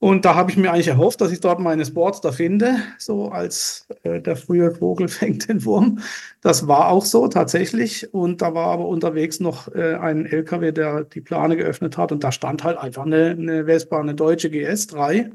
Und 0.00 0.24
da 0.24 0.34
habe 0.34 0.50
ich 0.50 0.56
mir 0.56 0.72
eigentlich 0.72 0.88
erhofft, 0.88 1.20
dass 1.20 1.30
ich 1.30 1.40
dort 1.40 1.60
meine 1.60 1.84
Sportster 1.84 2.32
finde, 2.32 2.76
so 2.96 3.28
als 3.28 3.86
äh, 4.02 4.20
der 4.20 4.34
frühe 4.34 4.70
Vogel 4.74 5.08
fängt 5.08 5.48
den 5.48 5.62
Wurm. 5.66 6.00
Das 6.40 6.66
war 6.66 6.88
auch 6.88 7.04
so 7.04 7.28
tatsächlich. 7.28 8.12
Und 8.14 8.40
da 8.40 8.54
war 8.54 8.68
aber 8.68 8.88
unterwegs 8.88 9.40
noch 9.40 9.68
äh, 9.74 9.96
ein 9.96 10.24
LKW, 10.24 10.72
der 10.72 11.04
die 11.04 11.20
Plane 11.20 11.56
geöffnet 11.56 11.98
hat. 11.98 12.12
Und 12.12 12.24
da 12.24 12.32
stand 12.32 12.64
halt 12.64 12.78
einfach 12.78 13.04
eine, 13.04 13.30
eine 13.30 13.66
Vespa, 13.66 14.00
eine 14.00 14.14
deutsche 14.14 14.48
GS3 14.48 15.32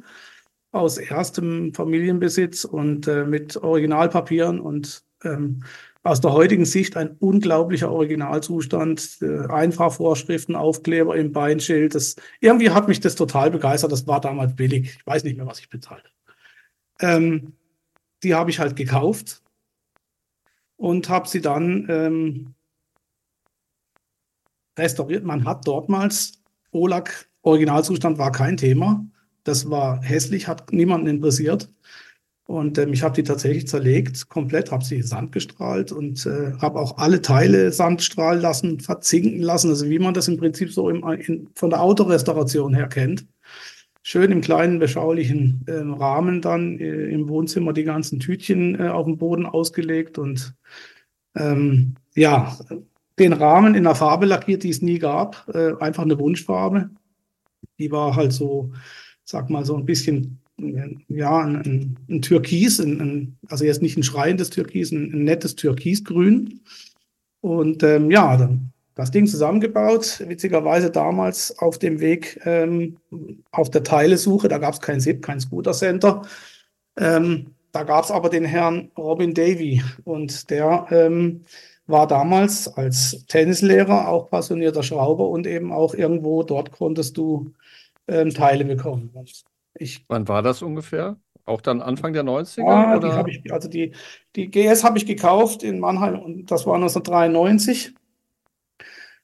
aus 0.72 0.98
erstem 0.98 1.74
Familienbesitz 1.74 2.66
und 2.66 3.08
äh, 3.08 3.24
mit 3.24 3.58
Originalpapieren 3.58 4.60
und 4.60 5.04
ähm, 5.24 5.64
aus 6.06 6.22
der 6.22 6.34
heutigen 6.34 6.66
Sicht 6.66 6.98
ein 6.98 7.18
unglaublicher 7.18 7.92
Originalzustand. 7.92 9.18
Äh, 9.22 9.48
Einfahrvorschriften, 9.48 10.56
Aufkleber 10.56 11.16
im 11.16 11.32
Beinschild. 11.32 11.96
Das, 11.96 12.16
irgendwie 12.40 12.70
hat 12.70 12.88
mich 12.88 13.00
das 13.00 13.16
total 13.16 13.50
begeistert. 13.50 13.92
Das 13.92 14.06
war 14.06 14.22
damals 14.22 14.56
billig. 14.56 14.98
Ich 15.00 15.08
weiß 15.08 15.24
nicht 15.24 15.36
mehr, 15.36 15.48
was 15.48 15.60
ich 15.60 15.70
bezahlt 15.70 16.04
ähm, 17.00 17.54
Die 18.22 18.36
habe 18.36 18.52
ich 18.52 18.60
halt 18.60 18.76
gekauft 18.76 19.42
und 20.78 21.10
habe 21.10 21.28
sie 21.28 21.42
dann 21.42 21.88
ähm, 21.90 22.54
restauriert. 24.78 25.24
Man 25.24 25.44
hat 25.44 25.68
dortmals 25.68 26.44
Olak 26.72 27.30
Originalzustand 27.42 28.20
war 28.20 28.32
kein 28.32 28.58
Thema. 28.58 29.04
Das 29.44 29.72
war 29.72 30.04
hässlich, 30.04 30.48
hat 30.48 30.72
niemanden 30.72 31.08
interessiert. 31.08 31.68
Und 32.48 32.78
ähm, 32.78 32.94
ich 32.94 33.02
habe 33.02 33.16
die 33.16 33.24
tatsächlich 33.24 33.68
zerlegt, 33.68 34.30
komplett, 34.30 34.72
habe 34.72 34.84
sie 34.84 35.02
Sand 35.02 35.32
gestrahlt 35.32 35.92
und 35.92 36.26
äh, 36.28 36.54
habe 36.62 36.80
auch 36.80 36.98
alle 36.98 37.22
Teile 37.22 37.72
Sand 37.72 38.04
strahlen 38.04 38.40
lassen, 38.40 38.80
verzinken 38.80 39.42
lassen, 39.42 39.70
also 39.70 39.90
wie 39.90 39.98
man 39.98 40.14
das 40.14 40.28
im 40.28 40.38
Prinzip 40.38 40.72
so 40.72 40.90
im, 40.90 41.04
in, 41.22 41.50
von 41.56 41.72
der 41.72 41.82
Autorestauration 41.82 42.76
her 42.76 42.88
kennt. 42.88 43.26
Schön 44.04 44.32
im 44.32 44.42
kleinen, 44.42 44.78
beschaulichen 44.78 45.64
äh, 45.66 45.78
Rahmen 45.78 46.42
dann 46.42 46.78
äh, 46.80 47.06
im 47.08 47.28
Wohnzimmer 47.28 47.74
die 47.74 47.84
ganzen 47.84 48.20
Tütchen 48.20 48.80
äh, 48.80 48.90
auf 48.90 49.06
dem 49.06 49.18
Boden 49.18 49.48
ausgelegt 49.48 50.20
und 50.20 50.54
ähm, 51.36 51.96
ja, 52.14 52.56
den 53.18 53.34
Rahmen 53.34 53.74
in 53.74 53.88
einer 53.88 53.96
Farbe 53.96 54.28
lackiert, 54.28 54.62
die 54.62 54.70
es 54.70 54.84
nie 54.84 55.00
gab, 55.00 55.48
äh, 55.52 55.74
einfach 55.80 56.04
eine 56.04 56.20
Wunschfarbe. 56.20 56.92
Die 57.80 57.92
war 57.92 58.16
halt 58.16 58.34
so, 58.34 58.72
sag 59.24 59.50
mal, 59.50 59.66
so 59.66 59.76
ein 59.76 59.86
bisschen 59.86 60.40
ja, 60.58 61.40
ein, 61.40 61.98
ein 62.10 62.22
Türkis, 62.22 62.80
ein, 62.80 63.02
ein, 63.02 63.38
also 63.48 63.66
jetzt 63.66 63.82
nicht 63.82 63.98
ein 63.98 64.04
schreiendes 64.04 64.50
Türkis, 64.50 64.92
ein, 64.92 65.12
ein 65.14 65.24
nettes 65.24 65.56
Türkisgrün. 65.56 66.62
Und 67.42 67.84
ähm, 67.84 68.10
ja, 68.10 68.38
dann 68.38 68.72
das 68.96 69.12
Ding 69.12 69.28
zusammengebaut, 69.28 70.24
witzigerweise 70.26 70.90
damals 70.90 71.58
auf 71.60 71.78
dem 71.78 72.00
Weg 72.00 72.40
ähm, 72.46 72.98
auf 73.52 73.70
der 73.70 73.84
Teilesuche, 73.84 74.48
da 74.48 74.58
gab 74.58 74.74
es 74.74 74.80
kein 74.80 75.02
SIP, 75.02 75.22
kein 75.22 75.42
Scooter 75.42 75.74
Center. 75.74 76.22
Ähm, 76.98 77.48
da 77.74 77.84
gab 77.84 78.06
es 78.06 78.12
aber 78.12 78.30
den 78.30 78.46
Herrn 78.46 78.90
Robin 78.98 79.34
Davy 79.34 79.84
und 80.06 80.50
der 80.50 80.88
ähm, 80.92 81.42
war 81.88 82.08
damals 82.08 82.70
als 82.70 83.26
Tennislehrer 83.28 84.08
auch 84.08 84.30
passionierter 84.30 84.82
Schrauber 84.82 85.28
und 85.28 85.46
eben 85.46 85.74
auch 85.74 85.94
irgendwo 85.94 86.44
dort 86.44 86.72
konntest 86.72 87.18
du 87.18 87.52
ähm, 88.08 88.34
Teile 88.34 88.64
bekommen. 88.64 89.12
Ich, 89.78 90.06
Wann 90.08 90.28
war 90.28 90.42
das 90.42 90.62
ungefähr? 90.62 91.18
Auch 91.46 91.62
dann 91.62 91.82
Anfang 91.82 92.14
der 92.14 92.24
90er? 92.24 92.68
Ja, 92.68 92.98
oder? 92.98 93.24
Die 93.24 93.32
ich, 93.32 93.54
also 93.54 93.70
die, 93.70 93.92
die 94.36 94.50
GS 94.50 94.84
habe 94.84 94.98
ich 94.98 95.06
gekauft 95.06 95.64
in 95.64 95.80
Mannheim 95.80 96.20
und 96.20 96.50
das 96.50 96.66
war 96.66 96.76
1993 96.76 97.94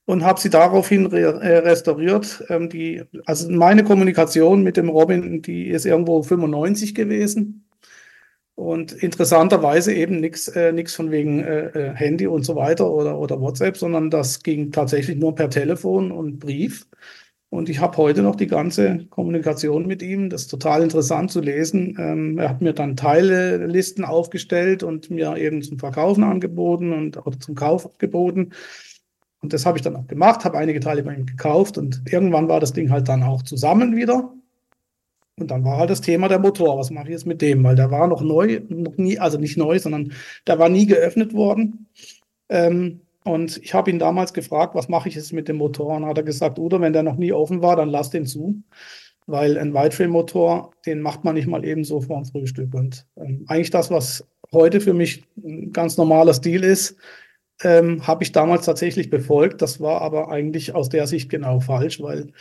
und 0.05 0.23
habe 0.23 0.39
sie 0.39 0.49
daraufhin 0.49 1.07
re 1.07 1.41
äh, 1.41 1.57
restauriert. 1.59 2.43
Ähm, 2.49 2.69
die, 2.69 3.03
also 3.25 3.49
meine 3.49 3.83
Kommunikation 3.83 4.61
mit 4.63 4.77
dem 4.77 4.89
Robin, 4.89 5.41
die 5.41 5.67
ist 5.69 5.85
irgendwo 5.85 6.21
95 6.21 6.93
gewesen. 6.93 7.65
Und 8.55 8.91
interessanterweise 8.91 9.93
eben 9.93 10.19
nichts 10.19 10.47
äh, 10.49 10.71
nix 10.71 10.93
von 10.93 11.09
wegen 11.09 11.43
äh, 11.43 11.67
äh, 11.67 11.95
Handy 11.95 12.27
und 12.27 12.43
so 12.43 12.55
weiter 12.55 12.91
oder, 12.91 13.17
oder 13.17 13.39
WhatsApp, 13.41 13.77
sondern 13.77 14.11
das 14.11 14.43
ging 14.43 14.71
tatsächlich 14.71 15.17
nur 15.17 15.33
per 15.33 15.49
Telefon 15.49 16.11
und 16.11 16.39
Brief. 16.39 16.87
Und 17.51 17.67
ich 17.67 17.79
habe 17.79 17.97
heute 17.97 18.21
noch 18.21 18.37
die 18.37 18.47
ganze 18.47 19.07
Kommunikation 19.09 19.85
mit 19.85 20.01
ihm. 20.01 20.29
Das 20.29 20.43
ist 20.43 20.47
total 20.47 20.83
interessant 20.83 21.31
zu 21.31 21.41
lesen. 21.41 21.97
Ähm, 21.99 22.37
er 22.37 22.47
hat 22.47 22.61
mir 22.61 22.71
dann 22.71 22.95
Teilelisten 22.95 24.05
aufgestellt 24.05 24.83
und 24.83 25.11
mir 25.11 25.35
eben 25.35 25.61
zum 25.61 25.77
Verkaufen 25.77 26.23
angeboten 26.23 26.93
und 26.93 27.17
oder 27.17 27.37
zum 27.37 27.55
Kauf 27.55 27.91
angeboten. 27.91 28.51
Und 29.41 29.51
das 29.51 29.65
habe 29.65 29.77
ich 29.77 29.81
dann 29.83 29.97
auch 29.97 30.07
gemacht, 30.07 30.45
habe 30.45 30.57
einige 30.57 30.79
Teile 30.79 31.03
bei 31.03 31.13
ihm 31.13 31.25
gekauft 31.25 31.77
und 31.77 32.03
irgendwann 32.09 32.47
war 32.47 32.61
das 32.61 32.71
Ding 32.71 32.89
halt 32.89 33.09
dann 33.09 33.21
auch 33.21 33.41
zusammen 33.41 33.97
wieder. 33.97 34.31
Und 35.37 35.51
dann 35.51 35.65
war 35.65 35.75
halt 35.75 35.89
das 35.89 35.99
Thema 35.99 36.29
der 36.29 36.39
Motor. 36.39 36.77
Was 36.77 36.89
mache 36.89 37.07
ich 37.07 37.11
jetzt 37.11 37.25
mit 37.25 37.41
dem? 37.41 37.65
Weil 37.65 37.75
der 37.75 37.91
war 37.91 38.07
noch 38.07 38.21
neu, 38.21 38.61
noch 38.69 38.95
nie, 38.95 39.19
also 39.19 39.37
nicht 39.37 39.57
neu, 39.57 39.77
sondern 39.77 40.13
der 40.47 40.57
war 40.57 40.69
nie 40.69 40.85
geöffnet 40.85 41.33
worden. 41.33 41.87
Ähm, 42.47 43.01
und 43.23 43.57
ich 43.63 43.73
habe 43.73 43.91
ihn 43.91 43.99
damals 43.99 44.33
gefragt, 44.33 44.73
was 44.73 44.89
mache 44.89 45.09
ich 45.09 45.15
jetzt 45.15 45.33
mit 45.33 45.47
dem 45.47 45.57
Motor? 45.57 45.95
Und 45.95 46.05
hat 46.05 46.17
er 46.17 46.23
gesagt, 46.23 46.57
oder 46.57 46.81
wenn 46.81 46.93
der 46.93 47.03
noch 47.03 47.17
nie 47.17 47.31
offen 47.31 47.61
war, 47.61 47.75
dann 47.75 47.89
lass 47.89 48.09
den 48.09 48.25
zu. 48.25 48.63
Weil 49.27 49.57
ein 49.57 49.73
Whiteframe-Motor, 49.73 50.71
den 50.85 51.01
macht 51.01 51.23
man 51.23 51.35
nicht 51.35 51.47
mal 51.47 51.63
eben 51.63 51.83
so 51.83 52.01
vorm 52.01 52.25
Frühstück. 52.25 52.73
Und 52.73 53.05
ähm, 53.17 53.45
eigentlich 53.47 53.69
das, 53.69 53.91
was 53.91 54.25
heute 54.51 54.81
für 54.81 54.93
mich 54.93 55.23
ein 55.37 55.71
ganz 55.71 55.97
normaler 55.97 56.33
Stil 56.33 56.63
ist, 56.63 56.97
ähm, 57.63 58.05
habe 58.07 58.23
ich 58.23 58.31
damals 58.31 58.65
tatsächlich 58.65 59.11
befolgt. 59.11 59.61
Das 59.61 59.79
war 59.79 60.01
aber 60.01 60.29
eigentlich 60.29 60.73
aus 60.73 60.89
der 60.89 61.05
Sicht 61.05 61.29
genau 61.29 61.59
falsch, 61.59 62.01
weil 62.01 62.33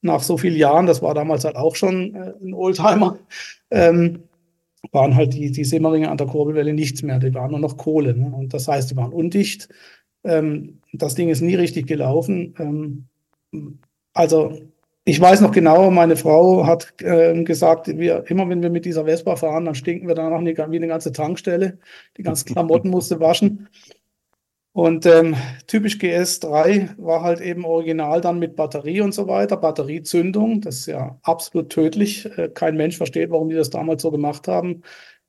nach 0.00 0.22
so 0.22 0.38
vielen 0.38 0.56
Jahren, 0.56 0.86
das 0.86 1.02
war 1.02 1.14
damals 1.14 1.44
halt 1.44 1.56
auch 1.56 1.76
schon 1.76 2.14
äh, 2.14 2.32
ein 2.42 2.54
Oldtimer, 2.54 3.18
ähm, 3.70 4.22
waren 4.90 5.14
halt 5.14 5.34
die, 5.34 5.52
die 5.52 5.64
Simmeringe 5.64 6.10
an 6.10 6.16
der 6.16 6.26
Kurbelwelle 6.26 6.72
nichts 6.72 7.02
mehr. 7.02 7.18
Die 7.18 7.34
waren 7.34 7.50
nur 7.50 7.60
noch 7.60 7.76
Kohle. 7.76 8.14
Ne? 8.16 8.32
Und 8.34 8.52
das 8.52 8.66
heißt, 8.66 8.90
die 8.90 8.96
waren 8.96 9.12
undicht. 9.12 9.68
Ähm, 10.24 10.80
das 10.92 11.14
Ding 11.14 11.28
ist 11.28 11.40
nie 11.40 11.54
richtig 11.54 11.86
gelaufen. 11.86 12.54
Ähm, 13.52 13.78
also 14.14 14.58
ich 15.04 15.20
weiß 15.20 15.40
noch 15.40 15.50
genau, 15.50 15.90
meine 15.90 16.16
Frau 16.16 16.64
hat 16.66 16.94
äh, 17.00 17.42
gesagt, 17.42 17.88
wir, 17.88 18.24
immer 18.28 18.48
wenn 18.48 18.62
wir 18.62 18.70
mit 18.70 18.84
dieser 18.84 19.04
Vespa 19.04 19.34
fahren, 19.34 19.64
dann 19.64 19.74
stinken 19.74 20.06
wir 20.06 20.14
danach 20.14 20.40
wie 20.40 20.76
eine 20.76 20.86
ganze 20.86 21.12
Tankstelle. 21.12 21.78
Die 22.16 22.22
ganzen 22.22 22.46
Klamotten 22.52 22.88
musste 22.90 23.18
waschen. 23.18 23.68
Und 24.74 25.04
ähm, 25.04 25.36
typisch 25.66 25.96
GS3 25.96 26.96
war 26.96 27.22
halt 27.22 27.42
eben 27.42 27.66
original 27.66 28.22
dann 28.22 28.38
mit 28.38 28.56
Batterie 28.56 29.02
und 29.02 29.12
so 29.12 29.28
weiter, 29.28 29.58
Batteriezündung. 29.58 30.62
Das 30.62 30.76
ist 30.76 30.86
ja 30.86 31.18
absolut 31.22 31.68
tödlich. 31.68 32.26
Äh, 32.38 32.48
kein 32.48 32.76
Mensch 32.76 32.96
versteht, 32.96 33.30
warum 33.30 33.50
die 33.50 33.56
das 33.56 33.68
damals 33.70 34.00
so 34.00 34.10
gemacht 34.10 34.48
haben. 34.48 34.82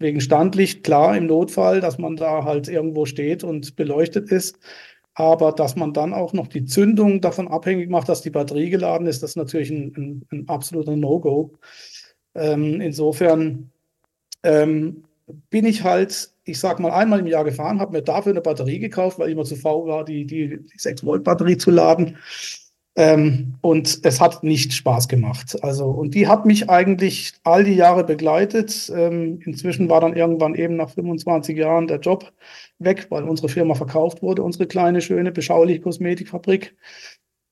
Wegen 0.04 0.20
Standlicht, 0.20 0.84
klar, 0.84 1.16
im 1.16 1.28
Notfall, 1.28 1.80
dass 1.80 1.98
man 1.98 2.18
da 2.18 2.44
halt 2.44 2.68
irgendwo 2.68 3.06
steht 3.06 3.46
und 3.46 3.78
beleuchtet 3.78 4.30
ist. 4.30 4.60
Aber 5.14 5.54
dass 5.54 5.78
man 5.78 5.94
dann 5.94 6.14
auch 6.14 6.34
noch 6.34 6.48
die 6.48 6.66
Zündung 6.66 7.22
davon 7.22 7.48
abhängig 7.48 7.90
macht, 7.90 8.10
dass 8.10 8.22
die 8.22 8.30
Batterie 8.30 8.70
geladen 8.70 9.08
ist, 9.08 9.24
das 9.24 9.32
ist 9.32 9.36
natürlich 9.38 9.70
ein, 9.70 9.94
ein, 9.96 10.26
ein 10.30 10.50
absoluter 10.50 10.98
No-Go. 10.98 11.54
Ähm, 12.36 12.82
insofern 12.82 13.72
ähm, 14.44 15.06
bin 15.50 15.64
ich 15.64 15.86
halt, 15.86 16.32
ich 16.44 16.60
sag 16.60 16.82
mal, 16.82 16.92
einmal 16.92 17.20
im 17.20 17.28
Jahr 17.28 17.46
gefahren, 17.46 17.80
habe 17.80 17.94
mir 17.94 18.02
dafür 18.02 18.34
eine 18.34 18.42
Batterie 18.42 18.80
gekauft, 18.80 19.20
weil 19.20 19.30
ich 19.30 19.36
immer 19.36 19.46
zu 19.46 19.56
faul 19.56 19.88
war, 19.88 20.04
die, 20.04 20.26
die, 20.26 20.50
die 20.50 20.80
6-Volt-Batterie 20.80 21.58
zu 21.58 21.72
laden. 21.72 22.18
Ähm, 22.96 23.56
und 23.62 24.02
es 24.04 24.22
hat 24.22 24.44
nicht 24.44 24.74
Spaß 24.74 25.08
gemacht. 25.08 25.58
Also, 25.64 25.86
und 25.86 26.14
die 26.14 26.28
hat 26.28 26.46
mich 26.46 26.70
eigentlich 26.70 27.34
all 27.44 27.64
die 27.64 27.74
Jahre 27.74 28.04
begleitet. 28.04 28.92
Ähm, 28.96 29.40
inzwischen 29.44 29.90
war 29.90 30.02
dann 30.02 30.16
irgendwann 30.16 30.54
eben 30.54 30.76
nach 30.76 30.92
25 30.92 31.58
Jahren 31.58 31.88
der 31.88 32.00
Job 32.00 32.32
weg, 32.78 33.08
weil 33.10 33.24
unsere 33.24 33.50
Firma 33.50 33.74
verkauft 33.74 34.22
wurde, 34.22 34.44
unsere 34.44 34.68
kleine, 34.68 35.02
schöne, 35.02 35.32
beschauliche 35.32 35.82
Kosmetikfabrik. 35.82 36.76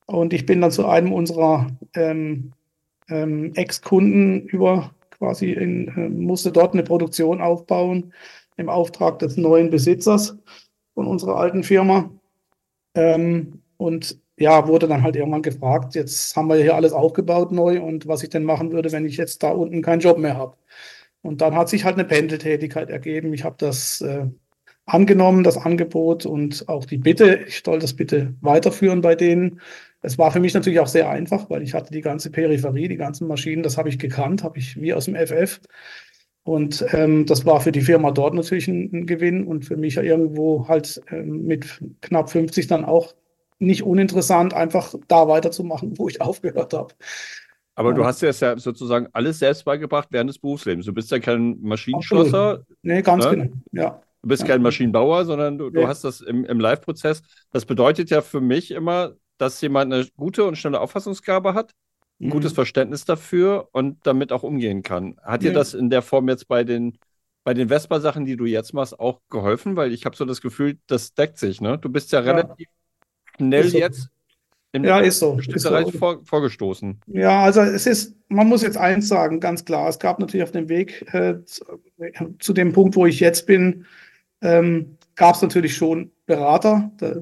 Und 0.06 0.34
ich 0.34 0.46
bin 0.46 0.62
dann 0.62 0.72
zu 0.72 0.86
einem 0.88 1.12
unserer 1.12 1.68
ähm, 1.96 2.54
ähm, 3.10 3.54
Ex-Kunden 3.56 4.42
über 4.48 4.92
quasi 5.10 5.52
in, 5.52 5.88
äh, 5.88 6.10
musste 6.10 6.52
dort 6.52 6.74
eine 6.74 6.84
Produktion 6.84 7.42
aufbauen 7.42 8.14
im 8.58 8.70
Auftrag 8.70 9.20
des 9.20 9.38
neuen 9.38 9.70
Besitzers 9.72 10.38
von 10.94 11.08
unserer 11.08 11.38
alten 11.38 11.64
Firma. 11.64 12.12
Ähm, 12.94 13.62
und 13.78 14.20
ja, 14.42 14.68
wurde 14.68 14.88
dann 14.88 15.04
halt 15.04 15.16
irgendwann 15.16 15.44
gefragt, 15.44 15.96
jetzt 15.96 16.36
haben 16.36 16.48
wir 16.48 16.56
hier 16.58 16.76
alles 16.76 16.94
aufgebaut 16.94 17.52
neu 17.52 17.82
und 17.82 18.08
was 18.08 18.24
ich 18.24 18.30
denn 18.30 18.44
machen 18.44 18.72
würde, 18.72 18.92
wenn 18.92 19.06
ich 19.06 19.18
jetzt 19.18 19.44
da 19.44 19.52
unten 19.52 19.82
keinen 19.82 20.00
Job 20.00 20.18
mehr 20.18 20.38
habe. 20.38 20.58
Und 21.22 21.42
dann 21.42 21.56
hat 21.56 21.70
sich 21.70 21.86
halt 21.86 21.96
eine 21.96 22.06
Pendeltätigkeit 22.06 22.90
ergeben. 22.90 23.34
Ich 23.34 23.44
habe 23.44 23.56
das 23.60 24.02
äh, 24.02 24.26
angenommen, 24.86 25.44
das 25.44 25.58
Angebot 25.58 26.26
und 26.26 26.68
auch 26.68 26.86
die 26.86 26.98
Bitte, 26.98 27.42
ich 27.48 27.62
soll 27.64 27.80
das 27.80 27.94
bitte 27.96 28.34
weiterführen 28.42 29.02
bei 29.02 29.16
denen. 29.16 29.62
Es 30.02 30.18
war 30.18 30.32
für 30.32 30.40
mich 30.40 30.54
natürlich 30.56 30.80
auch 30.80 30.88
sehr 30.88 31.10
einfach, 31.10 31.50
weil 31.50 31.62
ich 31.62 31.74
hatte 31.76 31.92
die 31.92 32.02
ganze 32.02 32.32
Peripherie, 32.32 32.88
die 32.88 32.98
ganzen 32.98 33.28
Maschinen, 33.28 33.64
das 33.64 33.78
habe 33.78 33.90
ich 33.90 34.00
gekannt, 34.00 34.44
habe 34.44 34.58
ich 34.58 34.82
wie 34.82 34.94
aus 34.94 35.06
dem 35.06 35.16
FF. 35.16 35.62
Und 36.44 36.84
ähm, 36.94 37.28
das 37.28 37.46
war 37.46 37.62
für 37.62 37.72
die 37.72 37.82
Firma 37.82 38.10
dort 38.10 38.34
natürlich 38.34 38.68
ein, 38.68 38.90
ein 38.92 39.06
Gewinn 39.06 39.46
und 39.46 39.66
für 39.66 39.78
mich 39.78 39.96
ja 39.96 40.02
irgendwo 40.02 40.68
halt 40.68 41.00
ähm, 41.12 41.46
mit 41.46 41.80
knapp 42.02 42.32
50 42.32 42.66
dann 42.66 42.84
auch 42.84 43.14
nicht 43.62 43.84
uninteressant, 43.84 44.54
einfach 44.54 44.94
da 45.08 45.28
weiterzumachen, 45.28 45.98
wo 45.98 46.08
ich 46.10 46.22
aufgehört 46.22 46.74
habe. 46.74 46.94
Aber 47.76 47.94
du 47.94 48.06
hast 48.06 48.22
dir 48.22 48.28
das 48.28 48.40
ja 48.42 48.58
sozusagen 48.58 49.08
alles 49.14 49.40
selbst 49.40 49.64
beigebracht 49.66 50.10
während 50.12 50.30
des 50.30 50.40
Berufslebens. 50.40 50.86
Du 50.86 50.94
bist 50.94 51.10
ja 51.12 51.20
kein 51.20 51.60
Maschinenschlosser. 51.62 52.50
Absolut. 52.60 52.68
Nee, 52.84 53.02
ganz 53.02 53.26
ne? 53.26 53.32
genau. 53.32 53.54
Ja. 53.72 54.02
Du 54.22 54.28
bist 54.30 54.44
Ja. 54.44 54.50
kein 54.50 54.62
Maschinenbauer, 54.62 55.26
sondern 55.26 55.58
du, 55.58 55.70
du 55.70 55.80
Nee. 55.80 55.88
hast 55.88 56.04
das 56.04 56.22
im, 56.22 56.46
im 56.46 56.60
Live-Prozess. 56.60 57.22
Das 57.52 57.66
bedeutet 57.66 58.10
ja 58.10 58.22
für 58.22 58.42
mich 58.42 58.72
immer, 58.72 59.14
dass 59.38 59.60
jemand 59.62 59.92
eine 59.94 60.06
gute 60.16 60.44
und 60.44 60.58
schnelle 60.58 60.80
Auffassungsgabe 60.80 61.54
hat, 61.54 61.72
ein 62.22 62.30
gutes 62.30 62.52
Mhm. 62.52 62.56
Verständnis 62.56 63.06
dafür 63.06 63.70
und 63.72 63.98
damit 64.06 64.32
auch 64.32 64.44
umgehen 64.44 64.84
kann. 64.84 65.18
Hat 65.24 65.44
dir 65.44 65.52
Ja. 65.52 65.54
das 65.54 65.74
in 65.74 65.90
der 65.90 66.02
Form 66.04 66.28
jetzt 66.30 66.48
bei 66.48 66.64
den, 66.64 66.98
bei 67.44 67.54
den 67.56 67.70
Vespa-Sachen, 67.70 68.26
die 68.26 68.36
du 68.38 68.46
jetzt 68.46 68.74
machst, 68.74 69.00
auch 69.00 69.22
geholfen? 69.30 69.76
Weil 69.76 69.92
ich 69.94 70.06
habe 70.06 70.16
so 70.16 70.26
das 70.26 70.42
Gefühl, 70.42 70.78
das 70.88 71.14
deckt 71.16 71.38
sich, 71.40 71.62
ne? 71.62 71.80
Du 71.80 71.90
bist 71.90 72.12
ja 72.12 72.20
Ja. 72.20 72.26
relativ 72.32 72.68
schnell 73.48 73.68
so. 73.70 73.78
jetzt 73.78 74.10
im 74.74 74.86
Ja, 74.86 75.00
ist 75.00 75.20
so. 75.20 75.38
Ist 75.38 75.62
so. 75.62 75.92
Vor, 75.92 76.20
vorgestoßen. 76.24 77.02
Ja, 77.08 77.44
also 77.44 77.62
es 77.62 77.86
ist, 77.86 78.16
man 78.30 78.48
muss 78.48 78.62
jetzt 78.62 78.78
eins 78.78 79.08
sagen, 79.08 79.40
ganz 79.40 79.66
klar. 79.66 79.90
Es 79.90 80.00
gab 80.00 80.20
natürlich 80.20 80.44
auf 80.44 80.52
dem 80.52 80.70
Weg 80.70 81.14
äh, 81.14 81.44
zu, 81.44 81.66
zu 82.40 82.54
dem 82.54 82.72
Punkt, 82.72 82.96
wo 82.96 83.06
ich 83.06 83.20
jetzt 83.20 83.46
bin, 83.46 83.86
ähm, 84.42 84.98
gab 85.16 85.36
es 85.36 85.42
natürlich 85.42 85.76
schon 85.76 86.12
Berater. 86.26 86.92
Da, 86.98 87.16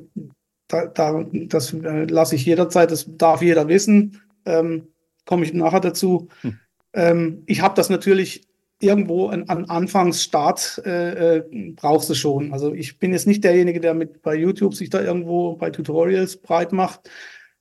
da, 0.67 0.85
da, 0.85 1.25
das 1.31 1.73
äh, 1.73 2.05
lasse 2.05 2.35
ich 2.35 2.45
jederzeit, 2.45 2.91
das 2.91 3.07
darf 3.17 3.41
jeder 3.41 3.67
wissen. 3.67 4.21
Ähm, 4.45 4.88
Komme 5.25 5.45
ich 5.45 5.53
nachher 5.53 5.79
dazu. 5.79 6.27
Hm. 6.41 6.59
Ähm, 6.93 7.43
ich 7.45 7.61
habe 7.61 7.75
das 7.75 7.89
natürlich 7.89 8.47
irgendwo 8.81 9.27
an, 9.27 9.43
an 9.50 9.65
Anfangsstart 9.65 10.81
äh, 10.86 11.38
äh, 11.38 11.74
brauchst 11.75 12.09
du 12.09 12.13
schon. 12.13 12.53
Also 12.53 12.74
ich 12.74 12.98
bin 12.98 13.12
jetzt 13.12 13.27
nicht 13.27 13.43
derjenige, 13.43 13.79
der 13.79 13.93
mit 13.93 14.21
bei 14.21 14.36
YouTube 14.36 14.74
sich 14.74 14.89
da 14.89 15.01
irgendwo 15.01 15.55
bei 15.55 15.69
Tutorials 15.69 16.38
breit 16.38 16.71
macht. 16.71 17.09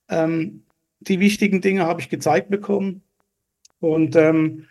Ähm, 0.09 0.63
die 1.01 1.19
wichtigen 1.19 1.61
Dinge 1.61 1.85
habe 1.85 2.01
ich 2.01 2.09
gezeigt 2.09 2.49
bekommen 2.49 3.03
und 3.79 4.15
ähm, 4.15 4.65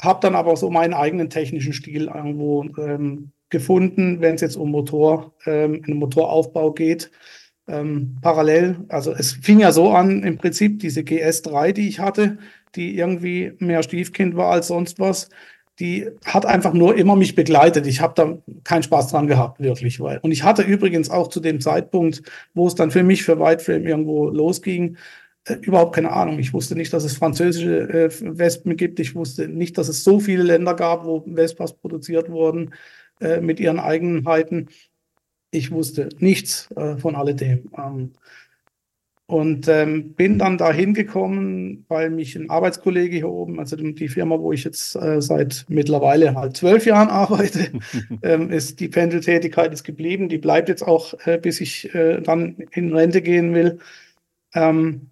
habe 0.00 0.20
dann 0.20 0.34
aber 0.34 0.56
so 0.56 0.70
meinen 0.70 0.94
eigenen 0.94 1.30
technischen 1.30 1.72
Stil 1.72 2.06
irgendwo 2.06 2.64
ähm, 2.78 3.32
gefunden, 3.48 4.20
wenn 4.20 4.34
es 4.34 4.40
jetzt 4.40 4.56
um 4.56 4.70
Motor, 4.70 5.34
ähm, 5.46 5.82
einen 5.84 5.98
Motoraufbau 5.98 6.72
geht. 6.72 7.10
Ähm, 7.68 8.18
parallel, 8.22 8.76
also 8.88 9.12
es 9.12 9.32
fing 9.32 9.58
ja 9.58 9.72
so 9.72 9.90
an, 9.90 10.22
im 10.22 10.38
Prinzip 10.38 10.78
diese 10.78 11.00
GS3, 11.00 11.72
die 11.72 11.88
ich 11.88 11.98
hatte, 11.98 12.38
die 12.76 12.96
irgendwie 12.96 13.52
mehr 13.58 13.82
Stiefkind 13.82 14.36
war 14.36 14.52
als 14.52 14.68
sonst 14.68 15.00
was, 15.00 15.30
die 15.78 16.08
hat 16.24 16.46
einfach 16.46 16.72
nur 16.72 16.96
immer 16.96 17.16
mich 17.16 17.34
begleitet. 17.34 17.86
Ich 17.86 18.00
habe 18.00 18.14
da 18.14 18.38
keinen 18.64 18.82
Spaß 18.82 19.08
dran 19.08 19.26
gehabt, 19.26 19.60
wirklich. 19.60 20.00
Weil, 20.00 20.18
und 20.18 20.32
ich 20.32 20.42
hatte 20.42 20.62
übrigens 20.62 21.10
auch 21.10 21.28
zu 21.28 21.40
dem 21.40 21.60
Zeitpunkt, 21.60 22.22
wo 22.54 22.66
es 22.66 22.74
dann 22.74 22.90
für 22.90 23.02
mich 23.02 23.22
für 23.22 23.38
Whiteframe 23.38 23.86
irgendwo 23.86 24.28
losging, 24.30 24.96
äh, 25.44 25.54
überhaupt 25.54 25.94
keine 25.94 26.12
Ahnung. 26.12 26.38
Ich 26.38 26.54
wusste 26.54 26.76
nicht, 26.76 26.92
dass 26.92 27.04
es 27.04 27.16
französische 27.16 27.88
äh, 27.88 28.10
Wespen 28.38 28.76
gibt. 28.76 29.00
Ich 29.00 29.14
wusste 29.14 29.48
nicht, 29.48 29.76
dass 29.76 29.88
es 29.88 30.02
so 30.02 30.18
viele 30.18 30.42
Länder 30.42 30.74
gab, 30.74 31.04
wo 31.04 31.24
Vespas 31.26 31.74
produziert 31.74 32.30
wurden 32.30 32.74
äh, 33.20 33.40
mit 33.40 33.60
ihren 33.60 33.78
Eigenheiten. 33.78 34.68
Ich 35.50 35.70
wusste 35.70 36.08
nichts 36.18 36.70
äh, 36.76 36.96
von 36.96 37.14
alledem. 37.16 37.70
Ähm, 37.76 38.12
und 39.28 39.66
ähm, 39.66 40.14
bin 40.14 40.38
dann 40.38 40.56
dahin 40.56 40.94
gekommen, 40.94 41.84
weil 41.88 42.10
mich 42.10 42.36
ein 42.36 42.48
Arbeitskollege 42.48 43.16
hier 43.16 43.28
oben, 43.28 43.58
also 43.58 43.74
die 43.74 43.92
die 43.94 44.08
Firma, 44.08 44.38
wo 44.38 44.52
ich 44.52 44.62
jetzt 44.64 44.94
äh, 44.96 45.20
seit 45.20 45.64
mittlerweile 45.68 46.34
halt 46.34 46.56
zwölf 46.56 46.86
Jahren 46.86 47.08
arbeite, 47.08 47.72
ähm, 48.22 48.50
ist 48.50 48.78
die 48.78 48.88
Pendeltätigkeit 48.88 49.72
ist 49.72 49.84
geblieben. 49.84 50.28
Die 50.28 50.38
bleibt 50.38 50.68
jetzt 50.68 50.82
auch, 50.86 51.14
äh, 51.26 51.38
bis 51.38 51.60
ich 51.60 51.92
äh, 51.94 52.20
dann 52.20 52.56
in 52.72 52.94
Rente 52.94 53.20
gehen 53.20 53.52
will. 53.54 53.78
Ähm, 54.54 55.10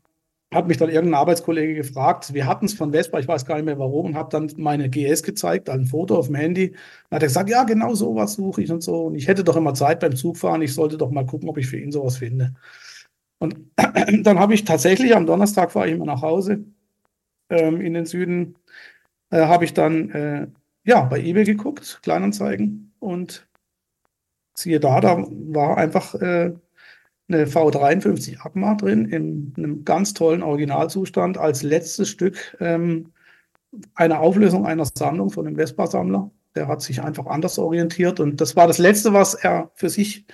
hat 0.55 0.69
mich 0.69 0.77
dann 0.79 0.91
irgendein 0.91 1.21
Arbeitskollege 1.21 1.75
gefragt. 1.75 2.33
Wir 2.33 2.47
hatten 2.47 2.67
es 2.67 2.75
von 2.75 2.93
Vespa, 2.93 3.19
ich 3.19 3.29
weiß 3.29 3.45
gar 3.47 3.57
nicht 3.57 3.65
mehr 3.65 3.79
warum, 3.79 4.07
und 4.07 4.15
habe 4.17 4.31
dann 4.31 4.51
meine 4.57 4.89
GS 4.89 5.23
gezeigt, 5.25 5.69
ein 5.69 5.87
Foto 5.87 6.17
auf 6.17 6.27
dem 6.27 6.37
Handy. 6.37 6.71
Dann 7.11 7.17
hat 7.17 7.23
er 7.23 7.29
gesagt, 7.29 7.51
ja, 7.51 7.65
genau 7.65 7.95
sowas 7.95 8.35
suche 8.35 8.63
ich 8.63 8.71
und 8.71 8.83
so. 8.83 9.07
Und 9.07 9.17
ich 9.17 9.29
hätte 9.29 9.45
doch 9.45 9.57
immer 9.57 9.75
Zeit 9.75 10.01
beim 10.01 10.15
Zugfahren. 10.17 10.63
Ich 10.63 10.75
sollte 10.75 10.97
doch 10.99 11.11
mal 11.11 11.27
gucken, 11.27 11.49
ob 11.49 11.59
ich 11.59 11.67
für 11.67 11.79
ihn 11.79 11.91
sowas 11.93 12.19
finde. 12.19 12.55
Und 13.39 13.57
dann 13.77 14.39
habe 14.39 14.55
ich 14.55 14.65
tatsächlich 14.65 15.15
am 15.15 15.27
Donnerstag 15.27 15.73
fahre 15.73 15.89
ich 15.89 15.95
immer 15.95 16.07
nach 16.07 16.23
Hause 16.23 16.65
ähm, 17.51 17.81
in 17.81 17.95
den 17.95 18.07
Süden. 18.07 18.57
Äh, 19.31 19.47
habe 19.47 19.65
ich 19.65 19.75
dann 19.75 20.11
äh, 20.11 20.47
ja 20.85 21.03
bei 21.03 21.21
eBay 21.21 21.45
geguckt, 21.45 22.01
Kleinanzeigen 22.03 22.95
und 23.01 23.47
siehe 24.55 24.81
da, 24.81 25.01
da 25.01 25.27
war 25.29 25.77
einfach 25.77 26.15
äh, 26.15 26.55
eine 27.29 27.47
V53 27.47 28.45
Agma 28.45 28.75
drin 28.75 29.07
in 29.07 29.55
einem 29.57 29.85
ganz 29.85 30.15
tollen 30.15 30.43
Originalzustand 30.43 31.39
als 31.39 31.63
letztes 31.63 32.09
Stück 32.09 32.57
ähm, 32.61 33.13
eine 33.95 34.21
Auflösung 34.21 34.67
einer 34.67 34.85
Sammlung 34.85 35.31
von 35.31 35.47
einem 35.47 35.57
Vespa-Sammler. 35.57 36.31
Der 36.55 36.69
hat 36.69 36.83
sich 36.83 37.03
einfach 37.03 37.27
anders 37.27 37.59
orientiert 37.59 38.21
und 38.21 38.41
das 38.41 38.55
war 38.57 38.69
das 38.69 38.79
Letzte, 38.79 39.13
was 39.13 39.35
er 39.35 39.71
für 39.75 39.89
sich 39.89 40.27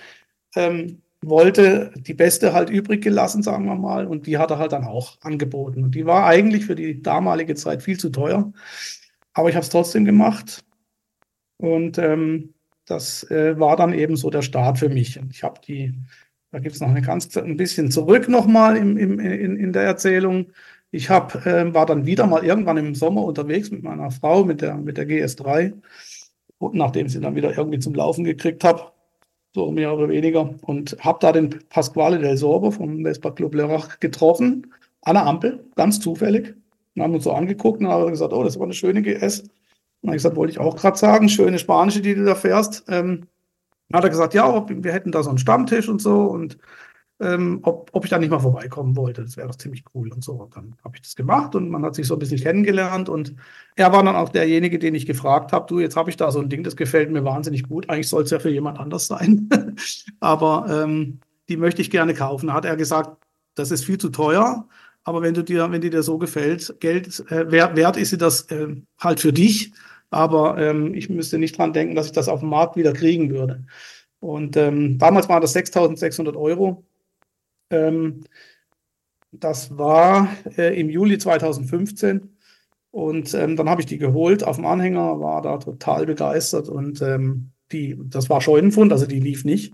ähm, 0.55 1.01
wollte, 1.23 1.91
die 1.95 2.13
beste 2.13 2.53
halt 2.53 2.69
übrig 2.69 3.03
gelassen, 3.03 3.43
sagen 3.43 3.65
wir 3.65 3.75
mal, 3.75 4.07
und 4.07 4.27
die 4.27 4.37
hat 4.37 4.51
er 4.51 4.57
halt 4.57 4.71
dann 4.71 4.85
auch 4.85 5.17
angeboten. 5.21 5.83
Und 5.83 5.95
die 5.95 6.05
war 6.05 6.25
eigentlich 6.25 6.65
für 6.65 6.75
die 6.75 7.01
damalige 7.01 7.55
Zeit 7.55 7.83
viel 7.83 7.99
zu 7.99 8.09
teuer, 8.09 8.51
aber 9.33 9.49
ich 9.49 9.55
habe 9.55 9.63
es 9.63 9.69
trotzdem 9.69 10.05
gemacht 10.05 10.63
und 11.57 11.97
ähm, 11.99 12.53
das 12.85 13.23
äh, 13.29 13.59
war 13.59 13.75
dann 13.77 13.93
eben 13.93 14.15
so 14.15 14.29
der 14.29 14.41
Start 14.41 14.79
für 14.79 14.89
mich. 14.89 15.19
Und 15.19 15.31
ich 15.31 15.43
habe 15.43 15.61
die, 15.65 15.93
da 16.51 16.59
gibt 16.59 16.75
es 16.75 16.81
noch 16.81 16.89
eine 16.89 17.01
ganz 17.01 17.35
ein 17.37 17.57
bisschen 17.57 17.91
zurück 17.91 18.27
nochmal 18.27 18.75
im, 18.77 18.97
im, 18.97 19.19
in, 19.19 19.55
in 19.55 19.73
der 19.73 19.83
Erzählung. 19.83 20.51
Ich 20.89 21.09
hab, 21.09 21.45
äh, 21.45 21.73
war 21.73 21.85
dann 21.85 22.05
wieder 22.05 22.27
mal 22.27 22.43
irgendwann 22.43 22.77
im 22.77 22.95
Sommer 22.95 23.23
unterwegs 23.23 23.71
mit 23.71 23.83
meiner 23.83 24.11
Frau, 24.11 24.43
mit 24.43 24.61
der, 24.61 24.75
mit 24.75 24.97
der 24.97 25.07
GS3, 25.07 25.73
und 26.57 26.75
nachdem 26.75 27.07
sie 27.09 27.19
dann 27.19 27.35
wieder 27.35 27.57
irgendwie 27.57 27.79
zum 27.79 27.95
Laufen 27.95 28.23
gekriegt 28.23 28.63
habe, 28.63 28.91
so 29.53 29.71
mehr 29.71 29.93
oder 29.93 30.09
weniger, 30.09 30.53
und 30.61 30.97
habe 31.01 31.19
da 31.21 31.31
den 31.31 31.59
Pasquale 31.69 32.19
del 32.19 32.37
Sorbo 32.37 32.71
vom 32.71 33.03
Vespa 33.03 33.31
Club 33.31 33.55
Lerach 33.55 33.99
getroffen, 33.99 34.73
an 35.01 35.15
der 35.15 35.25
Ampel, 35.25 35.65
ganz 35.75 35.99
zufällig. 35.99 36.55
Und 36.95 37.03
haben 37.03 37.13
uns 37.15 37.23
so 37.23 37.31
angeguckt 37.31 37.79
und 37.79 37.87
haben 37.87 38.11
gesagt, 38.11 38.33
oh, 38.33 38.43
das 38.43 38.57
war 38.59 38.65
eine 38.65 38.73
schöne 38.73 39.01
GS. 39.01 39.41
Und 40.01 40.09
habe 40.09 40.15
ich 40.15 40.23
gesagt, 40.23 40.35
wollte 40.35 40.51
ich 40.51 40.59
auch 40.59 40.75
gerade 40.75 40.97
sagen, 40.97 41.29
schöne 41.29 41.57
spanische, 41.57 42.01
die 42.01 42.15
du 42.15 42.25
da 42.25 42.35
fährst. 42.35 42.83
Ähm, 42.89 43.27
dann 43.89 43.97
hat 43.97 44.03
er 44.03 44.09
gesagt, 44.09 44.33
ja, 44.33 44.65
wir 44.67 44.93
hätten 44.93 45.11
da 45.11 45.23
so 45.23 45.29
einen 45.29 45.37
Stammtisch 45.37 45.89
und 45.89 46.01
so 46.01 46.23
und 46.23 46.57
ähm, 47.21 47.59
ob, 47.63 47.89
ob 47.93 48.03
ich 48.03 48.09
da 48.09 48.17
nicht 48.17 48.29
mal 48.29 48.39
vorbeikommen 48.39 48.95
wollte. 48.95 49.21
Das 49.21 49.37
wäre 49.37 49.47
doch 49.47 49.55
ziemlich 49.55 49.83
cool 49.93 50.11
und 50.11 50.23
so. 50.23 50.33
Und 50.33 50.55
dann 50.55 50.75
habe 50.83 50.95
ich 50.95 51.01
das 51.01 51.15
gemacht 51.15 51.55
und 51.55 51.69
man 51.69 51.83
hat 51.85 51.95
sich 51.95 52.07
so 52.07 52.15
ein 52.15 52.19
bisschen 52.19 52.39
kennengelernt 52.39 53.09
und 53.09 53.35
er 53.75 53.93
war 53.93 54.03
dann 54.03 54.15
auch 54.15 54.29
derjenige, 54.29 54.79
den 54.79 54.95
ich 54.95 55.05
gefragt 55.05 55.53
habe, 55.53 55.67
du, 55.67 55.79
jetzt 55.79 55.95
habe 55.95 56.09
ich 56.09 56.17
da 56.17 56.31
so 56.31 56.39
ein 56.39 56.49
Ding, 56.49 56.63
das 56.63 56.75
gefällt 56.75 57.11
mir 57.11 57.23
wahnsinnig 57.23 57.67
gut. 57.67 57.89
Eigentlich 57.89 58.09
soll 58.09 58.23
es 58.23 58.31
ja 58.31 58.39
für 58.39 58.49
jemand 58.49 58.79
anders 58.79 59.07
sein, 59.07 59.49
aber 60.19 60.65
ähm, 60.69 61.19
die 61.49 61.57
möchte 61.57 61.81
ich 61.81 61.91
gerne 61.91 62.13
kaufen. 62.13 62.47
Da 62.47 62.53
hat 62.53 62.65
er 62.65 62.75
gesagt, 62.75 63.23
das 63.55 63.71
ist 63.71 63.85
viel 63.85 63.97
zu 63.97 64.09
teuer, 64.09 64.67
aber 65.03 65.21
wenn 65.21 65.33
du 65.33 65.43
dir, 65.43 65.71
wenn 65.71 65.81
die 65.81 65.89
dir 65.89 66.03
so 66.03 66.17
gefällt, 66.17 66.79
Geld 66.79 67.19
äh, 67.31 67.51
wert, 67.51 67.75
wert 67.75 67.97
ist 67.97 68.09
sie 68.11 68.17
das 68.17 68.43
äh, 68.51 68.75
halt 68.99 69.19
für 69.19 69.33
dich. 69.33 69.73
Aber 70.11 70.57
ähm, 70.57 70.93
ich 70.93 71.09
müsste 71.09 71.37
nicht 71.37 71.57
dran 71.57 71.73
denken, 71.73 71.95
dass 71.95 72.07
ich 72.07 72.11
das 72.11 72.27
auf 72.27 72.41
dem 72.41 72.49
Markt 72.49 72.75
wieder 72.75 72.93
kriegen 72.93 73.31
würde. 73.31 73.65
Und 74.19 74.55
ähm, 74.57 74.97
damals 74.99 75.27
waren 75.29 75.41
das 75.41 75.55
6.600 75.55 76.35
Euro. 76.35 76.85
Ähm, 77.71 78.21
das 79.31 79.77
war 79.77 80.29
äh, 80.57 80.79
im 80.79 80.89
Juli 80.89 81.17
2015. 81.17 82.37
Und 82.91 83.33
ähm, 83.33 83.55
dann 83.55 83.69
habe 83.69 83.81
ich 83.81 83.87
die 83.87 83.97
geholt 83.97 84.43
auf 84.43 84.57
dem 84.57 84.65
Anhänger, 84.65 85.19
war 85.21 85.41
da 85.41 85.57
total 85.57 86.05
begeistert. 86.05 86.67
Und 86.67 87.01
ähm, 87.01 87.51
die, 87.71 87.97
das 88.03 88.29
war 88.29 88.41
Scheunenfund, 88.41 88.91
also 88.91 89.05
die 89.05 89.21
lief 89.21 89.45
nicht. 89.45 89.73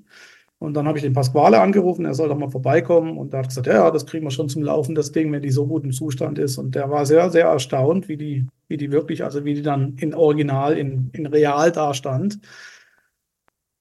Und 0.60 0.74
dann 0.74 0.88
habe 0.88 0.98
ich 0.98 1.04
den 1.04 1.14
Pasquale 1.14 1.60
angerufen, 1.62 2.06
er 2.06 2.16
soll 2.16 2.30
doch 2.30 2.38
mal 2.38 2.50
vorbeikommen. 2.50 3.18
Und 3.18 3.34
er 3.34 3.40
hat 3.40 3.50
gesagt, 3.50 3.68
ja, 3.68 3.90
das 3.92 4.06
kriegen 4.06 4.26
wir 4.26 4.32
schon 4.32 4.50
zum 4.50 4.64
Laufen, 4.64 4.96
das 4.96 5.12
Ding, 5.12 5.32
wenn 5.32 5.42
die 5.42 5.52
so 5.52 5.68
gut 5.68 5.84
im 5.84 5.92
Zustand 5.92 6.40
ist. 6.40 6.58
Und 6.58 6.76
der 6.76 6.90
war 6.90 7.06
sehr, 7.06 7.30
sehr 7.30 7.46
erstaunt, 7.46 8.08
wie 8.08 8.18
die, 8.18 8.48
wie 8.68 8.78
die 8.78 8.92
wirklich, 8.92 9.24
also 9.24 9.46
wie 9.46 9.54
die 9.56 9.62
dann 9.62 9.96
in 10.00 10.14
Original, 10.14 10.78
in, 10.78 11.10
in 11.14 11.28
Real 11.28 11.72
da 11.72 11.94
stand. 11.94 12.40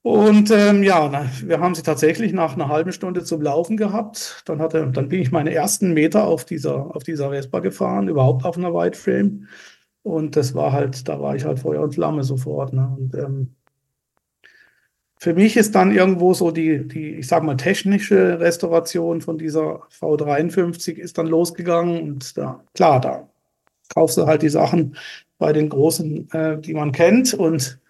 Und 0.06 0.52
ähm, 0.52 0.84
ja, 0.84 1.28
wir 1.42 1.58
haben 1.58 1.74
sie 1.74 1.82
tatsächlich 1.82 2.32
nach 2.32 2.54
einer 2.54 2.68
halben 2.68 2.92
Stunde 2.92 3.24
zum 3.24 3.42
Laufen 3.42 3.76
gehabt. 3.76 4.44
Dann, 4.44 4.60
hatte, 4.60 4.88
dann 4.92 5.08
bin 5.08 5.20
ich 5.20 5.32
meine 5.32 5.52
ersten 5.52 5.94
Meter 5.94 6.28
auf 6.28 6.44
dieser, 6.44 6.94
auf 6.94 7.02
dieser 7.02 7.30
Vespa 7.30 7.58
gefahren, 7.58 8.06
überhaupt 8.06 8.44
auf 8.44 8.56
einer 8.56 8.72
Whiteframe. 8.72 9.48
Und 10.04 10.36
das 10.36 10.54
war 10.54 10.70
halt, 10.70 11.08
da 11.08 11.20
war 11.20 11.34
ich 11.34 11.44
halt 11.44 11.58
Feuer 11.58 11.82
und 11.82 11.94
Flamme 11.96 12.22
sofort. 12.22 12.72
Ne? 12.72 12.88
Und 12.96 13.16
ähm, 13.16 13.56
für 15.18 15.34
mich 15.34 15.56
ist 15.56 15.74
dann 15.74 15.90
irgendwo 15.92 16.34
so 16.34 16.52
die, 16.52 16.86
die, 16.86 17.16
ich 17.16 17.26
sag 17.26 17.42
mal, 17.42 17.56
technische 17.56 18.38
Restauration 18.38 19.22
von 19.22 19.38
dieser 19.38 19.88
V53 19.88 20.98
ist 20.98 21.18
dann 21.18 21.26
losgegangen. 21.26 22.00
Und 22.00 22.38
da, 22.38 22.62
klar, 22.74 23.00
da 23.00 23.28
kaufst 23.92 24.18
du 24.18 24.26
halt 24.26 24.42
die 24.42 24.50
Sachen 24.50 24.96
bei 25.38 25.52
den 25.52 25.68
großen, 25.68 26.30
äh, 26.30 26.60
die 26.60 26.74
man 26.74 26.92
kennt 26.92 27.34
und 27.34 27.80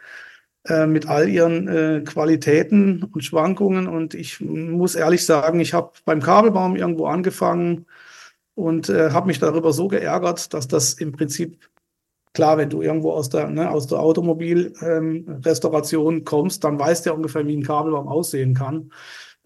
äh, 0.69 0.87
mit 0.87 1.07
all 1.07 1.29
ihren 1.29 1.69
äh, 1.69 2.03
Qualitäten 2.05 3.05
und 3.13 3.25
Schwankungen. 3.25 3.87
Und 3.87 4.15
ich 4.15 4.41
muss 4.41 4.95
ehrlich 4.95 5.25
sagen, 5.25 5.61
ich 5.61 5.75
habe 5.75 5.93
beim 6.05 6.21
Kabelbaum 6.21 6.77
irgendwo 6.77 7.07
angefangen 7.07 7.87
und 8.55 8.89
äh, 8.89 9.11
habe 9.11 9.29
mich 9.29 9.39
darüber 9.39 9.73
so 9.73 9.89
geärgert, 9.89 10.53
dass 10.55 10.69
das 10.69 10.95
im 10.95 11.13
Prinzip 11.13 11.59
klar, 12.37 12.57
wenn 12.59 12.71
du 12.71 12.83
irgendwo 12.83 13.13
aus 13.13 13.31
der, 13.31 13.49
ne, 13.49 13.71
aus 13.71 13.87
der 13.87 13.99
Automobilrestauration 13.99 16.17
ähm, 16.17 16.25
kommst, 16.25 16.65
dann 16.65 16.79
weißt 16.79 17.07
du 17.07 17.11
ja 17.11 17.17
ungefähr, 17.17 17.47
wie 17.47 17.57
ein 17.57 17.63
Kabelbaum 17.63 18.09
aussehen 18.09 18.53
kann. 18.55 18.91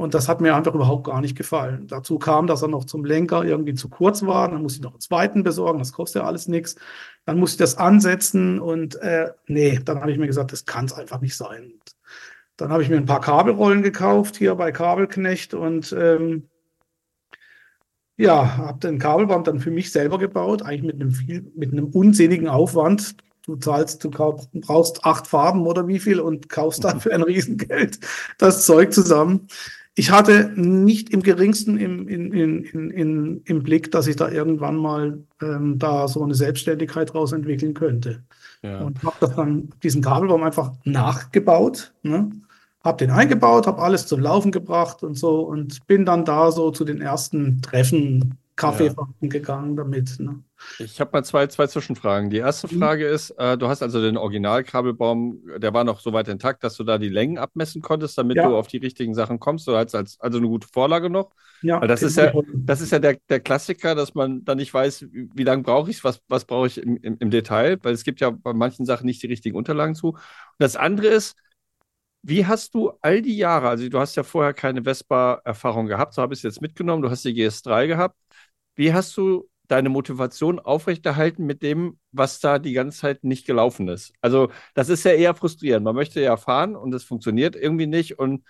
Und 0.01 0.15
das 0.15 0.31
hat 0.31 0.41
mir 0.41 0.57
einfach 0.57 0.75
überhaupt 0.75 1.05
gar 1.05 1.21
nicht 1.21 1.37
gefallen. 1.37 1.87
Dazu 1.87 2.19
kam, 2.19 2.47
dass 2.47 2.63
er 2.63 2.69
noch 2.69 2.87
zum 2.87 3.05
Lenker 3.05 3.45
irgendwie 3.45 3.75
zu 3.75 3.91
kurz 3.91 4.25
war. 4.25 4.49
Dann 4.49 4.63
musste 4.63 4.79
ich 4.79 4.83
noch 4.83 4.93
einen 4.93 5.01
zweiten 5.01 5.43
besorgen. 5.43 5.79
Das 5.79 5.93
kostet 5.93 6.23
ja 6.23 6.27
alles 6.27 6.49
nichts. 6.49 6.77
Dann 7.27 7.39
musste 7.39 7.57
ich 7.57 7.71
das 7.71 7.77
ansetzen 7.77 8.61
und 8.61 8.97
äh, 9.03 9.31
nee, 9.47 9.79
dann 9.85 10.01
habe 10.01 10.11
ich 10.11 10.17
mir 10.17 10.27
gesagt, 10.27 10.53
das 10.53 10.65
kann 10.65 10.87
es 10.87 10.95
einfach 10.95 11.21
nicht 11.21 11.37
sein. 11.37 11.65
Und 11.65 11.93
dann 12.57 12.71
habe 12.71 12.83
ich 12.83 12.89
mir 12.89 12.97
ein 12.97 13.05
paar 13.05 13.21
Kabelrollen 13.21 13.83
gekauft 13.83 14.37
hier 14.37 14.55
bei 14.55 14.73
Kabelknecht 14.73 15.53
und 15.53 15.93
ähm, 15.93 16.49
ja, 18.17 18.57
habe 18.57 18.79
den 18.79 18.99
Kabelbaum 18.99 19.45
dann 19.45 19.61
für 19.61 19.71
mich 19.71 19.93
selber 19.93 20.19
gebaut, 20.19 20.63
eigentlich 20.63 20.83
mit 20.83 20.95
einem 20.95 21.11
viel, 21.11 21.53
mit 21.55 21.73
einem 21.73 21.89
unsinnigen 21.89 22.49
Aufwand. 22.49 23.17
Du 23.43 23.57
zahlst, 23.57 24.03
du 24.03 24.09
brauchst 24.09 25.05
acht 25.05 25.27
Farben 25.27 25.67
oder 25.67 25.87
wie 25.89 25.99
viel 25.99 26.21
und 26.21 26.49
kaufst 26.49 26.85
dafür 26.85 27.13
ein 27.13 27.23
Riesengeld 27.23 28.01
das 28.39 28.65
Zeug 28.65 28.95
zusammen 28.95 29.47
ich 30.01 30.11
hatte 30.11 30.51
nicht 30.57 31.11
im 31.11 31.23
geringsten 31.23 31.77
im, 31.77 32.09
in, 32.09 32.33
in, 32.33 32.91
in, 32.91 33.43
im 33.45 33.63
Blick, 33.63 33.91
dass 33.91 34.07
ich 34.07 34.17
da 34.17 34.31
irgendwann 34.31 34.77
mal 34.77 35.23
ähm, 35.43 35.79
da 35.79 36.09
so 36.09 36.25
eine 36.25 36.35
Selbstständigkeit 36.35 37.15
raus 37.15 37.33
entwickeln 37.33 37.75
könnte. 37.75 38.23
Ja. 38.63 38.81
Und 38.81 39.03
habe 39.03 39.31
dann 39.37 39.69
diesen 39.83 40.01
Kabelbaum 40.01 40.43
einfach 40.43 40.73
nachgebaut, 40.85 41.93
ne? 42.03 42.31
habe 42.83 42.97
den 42.97 43.11
eingebaut, 43.11 43.67
habe 43.67 43.83
alles 43.83 44.07
zum 44.07 44.21
Laufen 44.21 44.53
gebracht 44.53 45.03
und 45.03 45.19
so 45.19 45.41
und 45.41 45.87
bin 45.87 46.07
dann 46.07 46.25
da 46.25 46.51
so 46.51 46.71
zu 46.71 46.87
den 46.87 47.03
ersten 47.03 47.61
Treffen 47.61 48.39
Kaffee 48.61 48.87
ja. 48.89 49.09
gegangen 49.21 49.75
damit. 49.75 50.21
Ne? 50.21 50.43
Ich 50.79 51.01
habe 51.01 51.11
mal 51.13 51.25
zwei, 51.25 51.47
zwei 51.47 51.67
Zwischenfragen. 51.67 52.29
Die 52.29 52.37
erste 52.37 52.73
mhm. 52.73 52.79
Frage 52.79 53.07
ist, 53.07 53.31
äh, 53.39 53.57
du 53.57 53.69
hast 53.69 53.83
also 53.83 54.03
den 54.03 54.19
Originalkabelbaum, 54.19 55.41
der 55.59 55.73
war 55.73 55.85
noch 55.85 56.01
so 56.01 56.13
weit 56.13 56.29
intakt, 56.29 56.63
dass 56.63 56.77
du 56.77 56.85
da 56.85 56.99
die 56.99 57.09
Längen 57.09 57.39
abmessen 57.39 57.81
konntest, 57.81 58.19
damit 58.19 58.37
ja. 58.37 58.47
du 58.47 58.57
auf 58.57 58.67
die 58.67 58.77
richtigen 58.77 59.15
Sachen 59.15 59.41
kommst. 59.41 59.67
Du 59.67 59.75
hast 59.75 59.95
als, 59.95 60.21
also 60.21 60.39
eine 60.39 60.49
gute 60.49 60.69
Vorlage 60.69 61.09
noch. 61.09 61.31
Ja, 61.63 61.81
Weil 61.81 61.89
das 61.89 62.03
ist 62.03 62.17
ja, 62.17 62.33
das 62.55 62.83
ist 62.83 62.93
ja 62.93 62.99
der, 62.99 63.17
der 63.29 63.41
Klassiker, 63.41 63.95
dass 63.95 64.15
man 64.15 64.45
dann 64.45 64.59
nicht 64.59 64.73
weiß, 64.73 65.07
wie, 65.11 65.31
wie 65.35 65.45
lange 65.45 65.63
brauche 65.63 65.91
ich 65.91 66.05
was, 66.05 66.21
was 66.29 66.45
brauche 66.45 66.67
ich 66.67 66.79
im, 66.79 66.97
im, 66.99 67.17
im 67.19 67.31
Detail, 67.31 67.79
weil 67.83 67.95
es 67.95 68.05
gibt 68.05 68.21
ja 68.21 68.31
bei 68.31 68.53
manchen 68.53 68.85
Sachen 68.85 69.07
nicht 69.07 69.23
die 69.23 69.27
richtigen 69.27 69.57
Unterlagen 69.57 69.95
zu. 69.95 70.09
Und 70.11 70.19
das 70.59 70.77
andere 70.77 71.07
ist, 71.07 71.35
wie 72.23 72.47
hast 72.47 72.75
du 72.75 72.93
all 73.01 73.23
die 73.23 73.37
Jahre, 73.37 73.69
also 73.69 73.89
du 73.89 73.99
hast 73.99 74.15
ja 74.15 74.23
vorher 74.23 74.53
keine 74.53 74.83
Vespa-Erfahrung 74.83 75.87
gehabt, 75.87 76.15
so 76.15 76.23
habe 76.23 76.35
ich 76.35 76.41
es 76.41 76.43
jetzt 76.43 76.61
mitgenommen, 76.61 77.03
du 77.03 77.11
hast 77.11 77.25
die 77.25 77.35
GS3 77.35 77.87
gehabt, 77.87 78.17
wie 78.81 78.95
hast 78.95 79.15
du 79.19 79.47
deine 79.69 79.91
Motivation 79.91 80.59
aufrechterhalten 80.59 81.45
mit 81.45 81.63
dem, 81.63 81.99
was 82.13 82.41
da 82.41 82.59
die 82.59 82.73
ganze 82.73 82.99
Zeit 82.99 83.25
nicht 83.25 83.47
gelaufen 83.47 83.89
ist? 83.89 84.15
Also, 84.23 84.49
das 84.75 84.89
ist 84.89 85.05
ja 85.05 85.13
eher 85.13 85.35
frustrierend. 85.35 85.85
Man 85.85 85.95
möchte 85.95 86.19
ja 86.23 86.39
fahren 86.39 86.75
und 86.75 86.95
es 86.95 87.05
funktioniert 87.05 87.57
irgendwie 87.57 87.87
nicht. 87.87 88.19
Und 88.19 88.43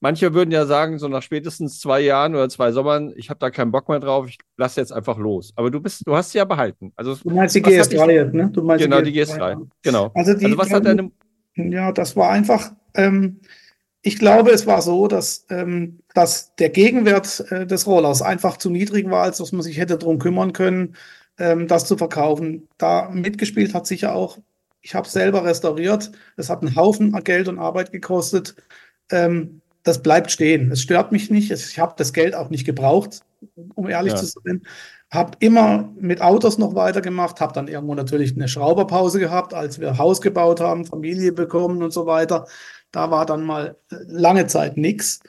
manche 0.00 0.34
würden 0.34 0.50
ja 0.50 0.66
sagen, 0.66 0.98
so 0.98 1.06
nach 1.06 1.22
spätestens 1.22 1.78
zwei 1.78 2.00
Jahren 2.00 2.34
oder 2.34 2.48
zwei 2.48 2.72
Sommern, 2.72 3.12
ich 3.14 3.30
habe 3.30 3.38
da 3.38 3.50
keinen 3.50 3.70
Bock 3.70 3.88
mehr 3.88 4.00
drauf, 4.00 4.26
ich 4.28 4.38
lasse 4.56 4.80
jetzt 4.80 4.92
einfach 4.92 5.18
los. 5.18 5.52
Aber 5.54 5.70
du 5.70 5.80
bist, 5.80 6.04
du 6.04 6.16
hast 6.16 6.32
sie 6.32 6.38
ja 6.38 6.44
behalten. 6.44 6.92
Also, 6.96 7.14
du 7.14 7.30
meinst 7.30 7.54
die 7.54 7.62
GS3 7.62 8.10
jetzt, 8.10 8.34
ne? 8.34 8.50
Du 8.52 8.64
meinst 8.64 8.84
genau, 8.84 9.00
die 9.02 9.12
GS3. 9.12 9.54
Die 9.54 9.62
GS3. 9.62 9.68
Genau. 9.84 10.10
Also, 10.14 10.34
die, 10.34 10.46
also 10.46 10.58
was 10.58 10.72
hat 10.72 10.84
deine. 10.84 11.12
Ja, 11.54 11.92
das 11.92 12.16
war 12.16 12.30
einfach. 12.30 12.72
Ähm, 12.94 13.40
ich 14.02 14.18
glaube, 14.18 14.50
es 14.50 14.66
war 14.66 14.80
so, 14.82 15.08
dass, 15.08 15.46
ähm, 15.50 16.00
dass 16.14 16.54
der 16.56 16.70
Gegenwert 16.70 17.44
äh, 17.50 17.66
des 17.66 17.86
Rollers 17.86 18.22
einfach 18.22 18.56
zu 18.56 18.70
niedrig 18.70 19.10
war, 19.10 19.24
als 19.24 19.38
dass 19.38 19.52
man 19.52 19.62
sich 19.62 19.78
hätte 19.78 19.98
darum 19.98 20.18
kümmern 20.18 20.52
können, 20.52 20.96
ähm, 21.38 21.68
das 21.68 21.84
zu 21.84 21.96
verkaufen. 21.96 22.68
Da 22.78 23.10
mitgespielt 23.10 23.74
hat 23.74 23.86
sicher 23.86 24.14
auch, 24.14 24.38
ich 24.80 24.94
habe 24.94 25.08
selber 25.08 25.44
restauriert. 25.44 26.10
Es 26.36 26.48
hat 26.48 26.62
einen 26.62 26.76
Haufen 26.76 27.12
Geld 27.24 27.48
und 27.48 27.58
Arbeit 27.58 27.92
gekostet. 27.92 28.54
Ähm, 29.10 29.60
das 29.82 30.02
bleibt 30.02 30.30
stehen. 30.30 30.70
Es 30.70 30.82
stört 30.82 31.12
mich 31.12 31.30
nicht. 31.30 31.50
Ich 31.50 31.78
habe 31.78 31.94
das 31.96 32.12
Geld 32.12 32.34
auch 32.34 32.50
nicht 32.50 32.64
gebraucht, 32.64 33.20
um 33.74 33.88
ehrlich 33.88 34.12
ja. 34.12 34.18
zu 34.18 34.26
sein. 34.26 34.62
Habe 35.10 35.32
immer 35.40 35.92
mit 35.98 36.22
Autos 36.22 36.56
noch 36.56 36.74
weitergemacht, 36.74 37.40
habe 37.40 37.52
dann 37.52 37.66
irgendwo 37.66 37.94
natürlich 37.94 38.34
eine 38.34 38.46
Schrauberpause 38.46 39.18
gehabt, 39.18 39.54
als 39.54 39.80
wir 39.80 39.98
Haus 39.98 40.20
gebaut 40.20 40.60
haben, 40.60 40.84
Familie 40.86 41.32
bekommen 41.32 41.82
und 41.82 41.92
so 41.92 42.06
weiter. 42.06 42.46
Da 42.92 43.10
war 43.10 43.26
dann 43.26 43.44
mal 43.44 43.76
lange 43.90 44.46
Zeit 44.46 44.76
nichts. 44.76 45.20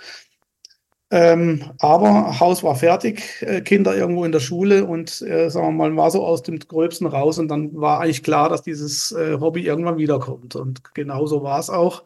Ähm, 1.13 1.73
aber 1.79 2.39
Haus 2.39 2.63
war 2.63 2.75
fertig, 2.75 3.41
äh, 3.41 3.59
Kinder 3.59 3.95
irgendwo 3.95 4.23
in 4.23 4.31
der 4.31 4.39
Schule 4.39 4.85
und 4.85 5.21
äh, 5.21 5.49
sagen 5.49 5.67
wir 5.67 5.89
mal, 5.89 5.97
war 5.97 6.09
so 6.09 6.25
aus 6.25 6.41
dem 6.41 6.57
Gröbsten 6.57 7.05
raus 7.05 7.37
und 7.37 7.49
dann 7.49 7.75
war 7.75 7.99
eigentlich 7.99 8.23
klar, 8.23 8.47
dass 8.47 8.61
dieses 8.61 9.11
äh, 9.11 9.37
Hobby 9.37 9.65
irgendwann 9.65 9.97
wiederkommt. 9.97 10.55
Und 10.55 10.93
genauso 10.93 11.43
war 11.43 11.59
es 11.59 11.69
auch, 11.69 12.05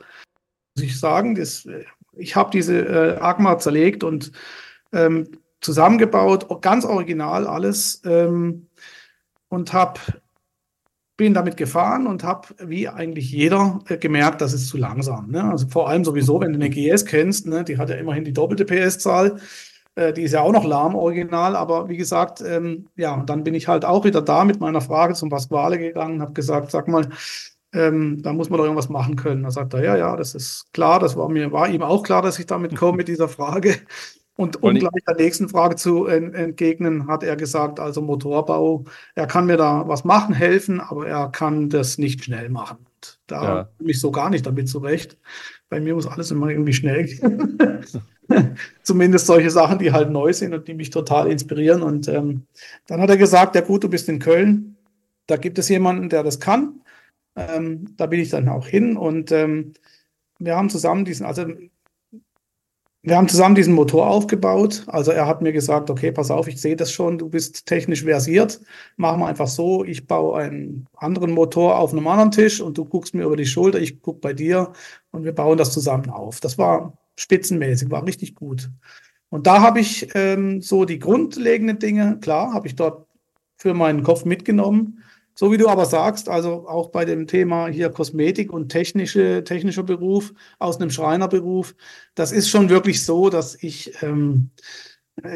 muss 0.76 0.86
ich 0.86 1.00
sagen. 1.00 1.36
Das, 1.36 1.68
äh, 1.68 1.86
ich 2.18 2.36
habe 2.36 2.50
diese 2.50 2.80
äh, 2.80 3.18
Agma 3.20 3.60
zerlegt 3.60 4.04
und 4.04 4.32
ähm, 4.92 5.30
zusammengebaut, 5.62 6.48
ganz 6.62 6.84
original 6.84 7.46
alles 7.46 8.02
ähm, 8.06 8.70
und 9.50 9.72
habe 9.72 10.00
bin 11.18 11.34
damit 11.34 11.58
gefahren 11.58 12.08
und 12.08 12.24
habe, 12.24 12.50
wie 12.60 12.90
eigentlich 12.90 13.32
jeder, 13.32 13.80
äh, 13.88 13.98
gemerkt, 13.98 14.42
das 14.42 14.54
ist 14.54 14.68
zu 14.68 14.78
langsam. 14.78 15.32
Ne? 15.32 15.44
Also 15.44 15.68
vor 15.68 15.90
allem 15.90 16.04
sowieso, 16.04 16.42
wenn 16.42 16.54
du 16.54 16.60
eine 16.60 16.70
GS 16.70 17.06
kennst, 17.06 17.48
ne? 17.48 17.64
die 17.64 17.78
hat 17.78 17.90
ja 17.90 17.96
immerhin 17.96 18.26
die 18.26 18.34
doppelte 18.34 18.66
PS-Zahl. 18.66 19.38
Äh, 19.96 20.14
die 20.14 20.24
ist 20.24 20.34
ja 20.34 20.42
auch 20.42 20.52
noch 20.52 20.66
lahm 20.66 20.96
original, 20.96 21.56
aber 21.56 21.88
wie 21.88 21.98
gesagt, 21.98 22.42
ähm, 22.42 22.88
ja, 22.98 23.24
dann 23.26 23.44
bin 23.44 23.54
ich 23.54 23.68
halt 23.68 23.86
auch 23.86 24.04
wieder 24.04 24.22
da 24.22 24.44
mit 24.44 24.60
meiner 24.60 24.82
Frage 24.82 25.14
zum 25.14 25.30
Pasquale 25.30 25.78
gegangen 25.80 26.16
und 26.16 26.22
habe 26.22 26.34
gesagt, 26.34 26.72
sag 26.72 26.88
mal, 26.90 27.08
ähm, 27.74 28.22
da 28.22 28.34
muss 28.34 28.50
man 28.50 28.58
doch 28.58 28.66
irgendwas 28.66 28.90
machen 28.90 29.16
können. 29.16 29.44
Da 29.44 29.52
sagt 29.52 29.74
er, 29.74 29.84
ja, 29.84 29.96
ja, 29.98 30.16
das 30.16 30.36
ist 30.36 30.74
klar, 30.74 31.00
das 31.00 31.16
war 31.16 31.30
mir, 31.30 31.52
war 31.52 31.70
ihm 31.70 31.82
auch 31.82 32.04
klar, 32.04 32.22
dass 32.22 32.40
ich 32.40 32.46
damit 32.46 32.76
komme 32.76 32.98
mit 32.98 33.08
dieser 33.08 33.30
Frage. 33.30 33.76
Und 34.38 34.62
um 34.62 34.76
gleich 34.76 35.04
der 35.08 35.16
nächsten 35.16 35.48
Frage 35.48 35.78
zu 35.78 36.08
entgegnen, 36.08 37.08
hat 37.08 37.24
er 37.24 37.38
gesagt, 37.38 37.80
also 37.80 38.02
Motorbau, 38.02 38.84
er 39.16 39.28
kann 39.28 39.46
mir 39.46 39.56
da 39.56 39.88
was 39.88 40.04
machen, 40.04 40.36
helfen, 40.36 40.82
aber 40.82 41.08
er 41.08 41.30
kann 41.30 41.70
das 41.70 41.98
nicht 41.98 42.26
schnell 42.26 42.50
machen. 42.50 42.80
Und 42.80 43.20
da 43.28 43.44
ja. 43.44 43.70
komme 43.78 43.92
ich 43.92 44.00
so 44.00 44.12
gar 44.12 44.30
nicht 44.30 44.46
damit 44.46 44.68
zurecht. 44.68 45.18
Bei 45.70 45.80
mir 45.80 45.96
muss 45.96 46.06
alles 46.06 46.32
immer 46.32 46.50
irgendwie 46.50 46.74
schnell 46.74 47.06
gehen. 47.06 47.58
Zumindest 48.84 49.26
solche 49.26 49.52
Sachen, 49.52 49.80
die 49.80 49.94
halt 49.94 50.12
neu 50.12 50.34
sind 50.34 50.54
und 50.54 50.68
die 50.68 50.74
mich 50.74 50.90
total 50.90 51.32
inspirieren. 51.32 51.82
Und 51.82 52.10
ähm, 52.10 52.44
dann 52.88 53.00
hat 53.00 53.10
er 53.10 53.18
gesagt, 53.18 53.56
ja 53.56 53.62
gut, 53.62 53.86
du 53.86 53.90
bist 53.90 54.10
in 54.10 54.20
Köln, 54.20 54.76
da 55.28 55.38
gibt 55.38 55.58
es 55.60 55.70
jemanden, 55.70 56.10
der 56.10 56.24
das 56.24 56.42
kann. 56.42 56.82
Ähm, 57.38 57.96
da 57.96 58.06
bin 58.06 58.20
ich 58.20 58.30
dann 58.30 58.50
auch 58.50 58.68
hin 58.68 58.98
und 58.98 59.32
ähm, 59.32 59.74
wir 60.40 60.56
haben 60.56 60.70
zusammen 60.70 61.06
diesen, 61.06 61.26
also 61.26 61.46
wir 63.06 63.18
haben 63.18 63.28
zusammen 63.28 63.56
diesen 63.56 63.76
Motor 63.76 64.08
aufgebaut. 64.10 64.84
Also 64.88 65.12
er 65.12 65.28
hat 65.28 65.42
mir 65.42 65.54
gesagt, 65.54 65.90
okay, 65.90 66.12
pass 66.12 66.32
auf, 66.32 66.48
ich 66.48 66.60
sehe 66.60 66.76
das 66.76 66.92
schon, 66.92 67.18
du 67.18 67.30
bist 67.30 67.66
technisch 67.68 68.04
versiert. 68.04 68.60
Machen 68.98 69.20
wir 69.20 69.28
einfach 69.28 69.48
so, 69.48 69.84
ich 69.84 70.08
baue 70.08 70.40
einen 70.40 70.88
anderen 70.98 71.32
Motor 71.32 71.78
auf 71.78 71.92
einem 71.92 72.08
anderen 72.08 72.32
Tisch 72.32 72.62
und 72.62 72.78
du 72.78 72.86
guckst 72.86 73.14
mir 73.14 73.26
über 73.26 73.38
die 73.38 73.46
Schulter, 73.46 73.80
ich 73.80 74.02
gucke 74.02 74.20
bei 74.20 74.34
dir 74.34 74.74
und 75.12 75.24
wir 75.24 75.34
bauen 75.34 75.58
das 75.58 75.72
zusammen 75.72 76.10
auf. 76.10 76.40
Das 76.40 76.58
war 76.58 76.98
spitzenmäßig, 77.16 77.92
war 77.92 78.06
richtig 78.06 78.34
gut. 78.34 78.70
Und 79.30 79.46
da 79.46 79.62
habe 79.62 79.80
ich 79.80 80.10
ähm, 80.16 80.62
so 80.62 80.86
die 80.86 81.00
grundlegenden 81.00 81.78
Dinge, 81.78 82.18
klar, 82.22 82.54
habe 82.54 82.68
ich 82.68 82.76
dort 82.76 83.06
für 83.58 83.74
meinen 83.74 84.04
Kopf 84.04 84.26
mitgenommen. 84.26 85.04
So 85.38 85.52
wie 85.52 85.58
du 85.58 85.68
aber 85.68 85.86
sagst, 85.86 86.30
also 86.30 86.68
auch 86.68 86.90
bei 86.90 87.04
dem 87.04 87.28
Thema 87.28 87.68
hier 87.68 87.90
Kosmetik 87.90 88.54
und 88.54 88.70
technische, 88.70 89.44
technischer 89.44 89.84
Beruf 89.84 90.34
aus 90.60 90.80
einem 90.80 90.90
Schreinerberuf, 90.90 91.76
das 92.16 92.32
ist 92.32 92.50
schon 92.50 92.70
wirklich 92.70 93.04
so, 93.04 93.30
dass 93.30 93.62
ich 93.62 94.02
ähm, 94.02 94.52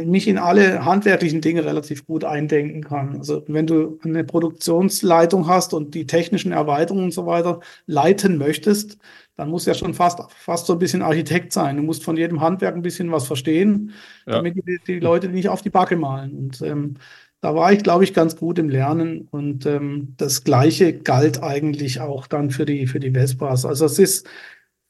mich 0.06 0.28
in 0.28 0.38
alle 0.38 0.86
handwerklichen 0.86 1.42
Dinge 1.42 1.66
relativ 1.66 2.06
gut 2.06 2.24
eindenken 2.24 2.84
kann. 2.84 3.18
Also 3.18 3.44
wenn 3.48 3.68
du 3.68 4.00
eine 4.04 4.24
Produktionsleitung 4.24 5.48
hast 5.48 5.74
und 5.74 5.96
die 5.96 6.06
technischen 6.06 6.52
Erweiterungen 6.52 7.06
und 7.06 7.14
so 7.14 7.26
weiter 7.26 7.60
leiten 7.86 8.38
möchtest, 8.38 8.98
dann 9.38 9.50
muss 9.50 9.66
ja 9.66 9.74
schon 9.74 9.94
fast, 9.94 10.20
fast 10.34 10.66
so 10.66 10.74
ein 10.74 10.80
bisschen 10.80 11.02
Architekt 11.02 11.54
sein. 11.54 11.78
Du 11.78 11.84
musst 11.84 12.04
von 12.04 12.18
jedem 12.18 12.42
Handwerk 12.42 12.76
ein 12.76 12.82
bisschen 12.82 13.10
was 13.12 13.26
verstehen, 13.26 13.94
ja. 14.26 14.34
damit 14.34 14.56
die, 14.56 14.80
die, 14.86 15.00
Leute 15.00 15.30
nicht 15.30 15.48
auf 15.48 15.62
die 15.62 15.70
Backe 15.70 15.96
malen. 15.96 16.36
Und 16.36 16.62
ähm, 16.62 16.96
da 17.42 17.56
war 17.56 17.72
ich, 17.72 17.84
glaube 17.84 18.04
ich, 18.04 18.14
ganz 18.14 18.36
gut 18.36 18.60
im 18.60 18.70
Lernen 18.70 19.28
und 19.32 19.66
ähm, 19.66 20.16
das 20.18 20.44
Gleiche 20.44 20.94
galt 20.94 21.42
eigentlich 21.42 22.02
auch 22.02 22.28
dann 22.28 22.52
für 22.52 22.66
die, 22.66 22.88
für 22.88 23.00
die 23.00 23.12
Vespas. 23.12 23.66
Also 23.66 23.86
es 23.86 24.00
ist 24.00 24.28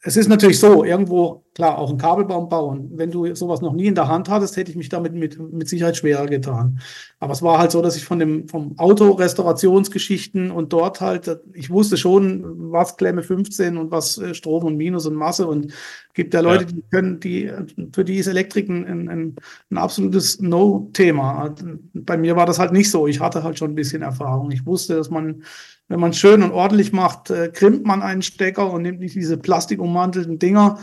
es 0.02 0.16
ist 0.16 0.30
natürlich 0.30 0.60
so, 0.60 0.86
irgendwo, 0.86 1.44
klar, 1.54 1.78
auch 1.78 1.90
ein 1.90 1.98
Kabelbaum 1.98 2.48
bauen. 2.48 2.90
Wenn 2.94 3.12
du 3.12 3.36
sowas 3.36 3.60
noch 3.60 3.74
nie 3.74 3.88
in 3.88 3.96
der 3.96 4.08
Hand 4.08 4.30
hattest, 4.30 4.56
hätte 4.56 4.72
ich 4.72 4.78
mich 4.78 4.88
damit 4.88 5.14
mit, 5.14 5.38
mit 5.52 5.68
Sicherheit 5.68 5.98
schwerer 5.98 6.26
getan. 6.26 6.80
Aber 7.20 7.34
es 7.34 7.42
war 7.42 7.60
halt 7.60 7.72
so, 7.72 7.82
dass 7.82 7.98
ich 7.98 8.06
von 8.06 8.18
dem, 8.18 8.48
vom 8.48 8.80
Autorestaurationsgeschichten 8.80 10.52
und 10.52 10.72
dort 10.72 11.02
halt, 11.02 11.42
ich 11.54 11.70
wusste 11.70 11.98
schon, 11.98 12.72
was 12.72 12.96
Klemme 12.96 13.24
15 13.24 13.76
und 13.76 13.92
was 13.92 14.18
äh, 14.18 14.34
Strom 14.34 14.64
und 14.64 14.78
Minus 14.78 15.06
und 15.06 15.16
Masse 15.16 15.48
und 15.48 15.74
gibt 16.14 16.34
ja 16.34 16.42
Leute, 16.42 16.66
ja. 16.66 16.72
die 16.72 16.84
können, 16.92 17.20
die, 17.20 17.52
für 17.94 18.04
die 18.04 18.18
ist 18.18 18.28
Elektrik 18.28 18.70
ein, 18.70 18.86
ein, 18.86 19.36
ein 19.70 19.78
absolutes 19.78 20.40
No-Thema. 20.42 21.54
Bei 21.94 22.18
mir 22.18 22.36
war 22.36 22.46
das 22.46 22.60
halt 22.60 22.72
nicht 22.72 22.92
so. 22.92 23.08
Ich 23.08 23.20
hatte 23.20 23.44
halt 23.44 23.58
schon 23.58 23.72
ein 23.72 23.76
bisschen 23.76 24.02
Erfahrung. 24.02 24.52
Ich 24.52 24.66
wusste, 24.66 24.96
dass 24.96 25.10
man 25.10 25.44
wenn 25.90 26.00
man 26.00 26.14
schön 26.14 26.44
und 26.44 26.52
ordentlich 26.52 26.94
macht, 26.94 27.32
äh, 27.32 27.50
krimpt 27.50 27.86
man 27.86 28.02
einen 28.02 28.22
Stecker 28.22 28.72
und 28.72 28.84
nimmt 28.84 29.00
nicht 29.00 29.16
diese 29.16 29.38
plastikummantelten 29.38 30.38
Dinger. 30.38 30.78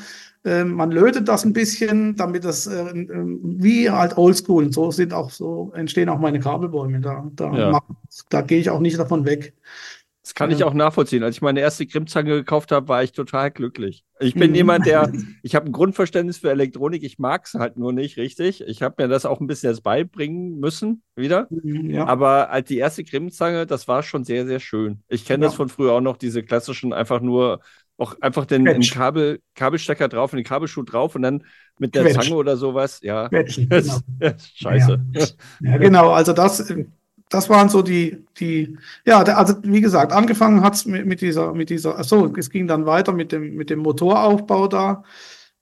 Äh, 0.45 0.65
man 0.65 0.91
lötet 0.91 1.29
das 1.29 1.45
ein 1.45 1.53
bisschen, 1.53 2.17
damit 2.17 2.45
das 2.45 2.67
äh, 2.67 2.81
äh, 2.81 3.39
wie 3.43 3.89
halt 3.89 4.19
oldschool. 4.19 4.65
Und 4.65 4.75
so 4.75 4.91
sind 4.91 5.13
auch 5.13 5.31
so 5.31 5.73
entstehen 5.75 6.09
auch 6.09 6.19
meine 6.19 6.41
Kabelbäume. 6.41 7.01
Da, 7.01 7.29
da, 7.35 7.53
ja. 7.53 7.83
da 8.29 8.41
gehe 8.43 8.59
ich 8.59 8.69
auch 8.71 8.81
nicht 8.81 8.99
davon 8.99 9.25
weg. 9.25 9.55
Das 10.27 10.35
kann 10.35 10.51
ich 10.51 10.65
auch 10.65 10.75
nachvollziehen. 10.75 11.23
Als 11.23 11.37
ich 11.37 11.41
meine 11.41 11.61
erste 11.61 11.87
Grimmzange 11.87 12.31
gekauft 12.31 12.73
habe, 12.73 12.89
war 12.89 13.01
ich 13.01 13.13
total 13.13 13.53
glücklich. 13.53 14.03
Ich 14.19 14.35
bin 14.35 14.51
mhm. 14.51 14.57
jemand, 14.57 14.85
der, 14.85 15.13
ich 15.45 15.55
habe 15.55 15.67
ein 15.67 15.73
Grundverständnis 15.73 16.39
für 16.39 16.51
Elektronik, 16.51 17.05
ich 17.05 17.21
mag 17.21 17.45
es 17.45 17.55
halt 17.55 17.77
nur 17.77 17.93
nicht 17.93 18.17
richtig. 18.17 18.61
Ich 18.67 18.83
habe 18.83 19.01
mir 19.01 19.09
das 19.09 19.25
auch 19.25 19.41
ein 19.41 19.47
bisschen 19.47 19.71
jetzt 19.71 19.85
beibringen 19.85 20.59
müssen, 20.59 21.05
wieder. 21.15 21.47
Mhm, 21.51 21.91
ja. 21.91 22.07
Aber 22.07 22.51
als 22.51 22.67
die 22.67 22.77
erste 22.77 23.05
Grimmzange, 23.05 23.67
das 23.67 23.87
war 23.87 24.03
schon 24.03 24.25
sehr, 24.25 24.49
sehr 24.49 24.59
schön. 24.59 25.05
Ich 25.07 25.27
kenne 25.27 25.45
ja. 25.45 25.49
das 25.49 25.55
von 25.55 25.69
früher 25.69 25.93
auch 25.93 26.01
noch, 26.01 26.17
diese 26.17 26.43
klassischen, 26.43 26.93
einfach 26.93 27.21
nur, 27.21 27.61
auch 27.97 28.21
einfach 28.21 28.47
den, 28.47 28.65
den 28.65 28.83
Kabel, 28.83 29.41
Kabelstecker 29.55 30.09
drauf 30.09 30.33
und 30.33 30.39
den 30.39 30.45
Kabelschuh 30.45 30.83
drauf 30.83 31.15
und 31.15 31.23
dann 31.23 31.45
mit 31.79 31.95
der 31.95 32.03
Quetsch. 32.03 32.25
Zange 32.25 32.35
oder 32.35 32.57
sowas. 32.57 32.99
Ja. 33.01 33.29
Quetschen, 33.29 33.69
genau. 33.71 34.01
Scheiße. 34.55 35.01
Ja. 35.13 35.27
ja, 35.61 35.79
genau. 35.79 36.11
Also 36.11 36.33
das, 36.33 36.75
das 37.29 37.51
waren 37.51 37.69
so 37.69 37.83
die, 37.83 38.25
die, 38.39 38.79
ja, 39.05 39.23
also 39.23 39.55
wie 39.63 39.81
gesagt, 39.81 40.13
angefangen 40.13 40.63
hat's 40.63 40.87
mit, 40.87 41.07
mit 41.07 41.21
dieser, 41.21 41.53
mit 41.55 41.71
dieser, 41.71 42.03
so, 42.05 42.33
es 42.37 42.51
ging 42.51 42.69
dann 42.69 42.87
weiter 42.87 43.13
mit 43.13 43.33
dem, 43.33 43.57
mit 43.57 43.71
dem 43.71 43.81
Motoraufbau 43.81 44.69
da. 44.69 45.03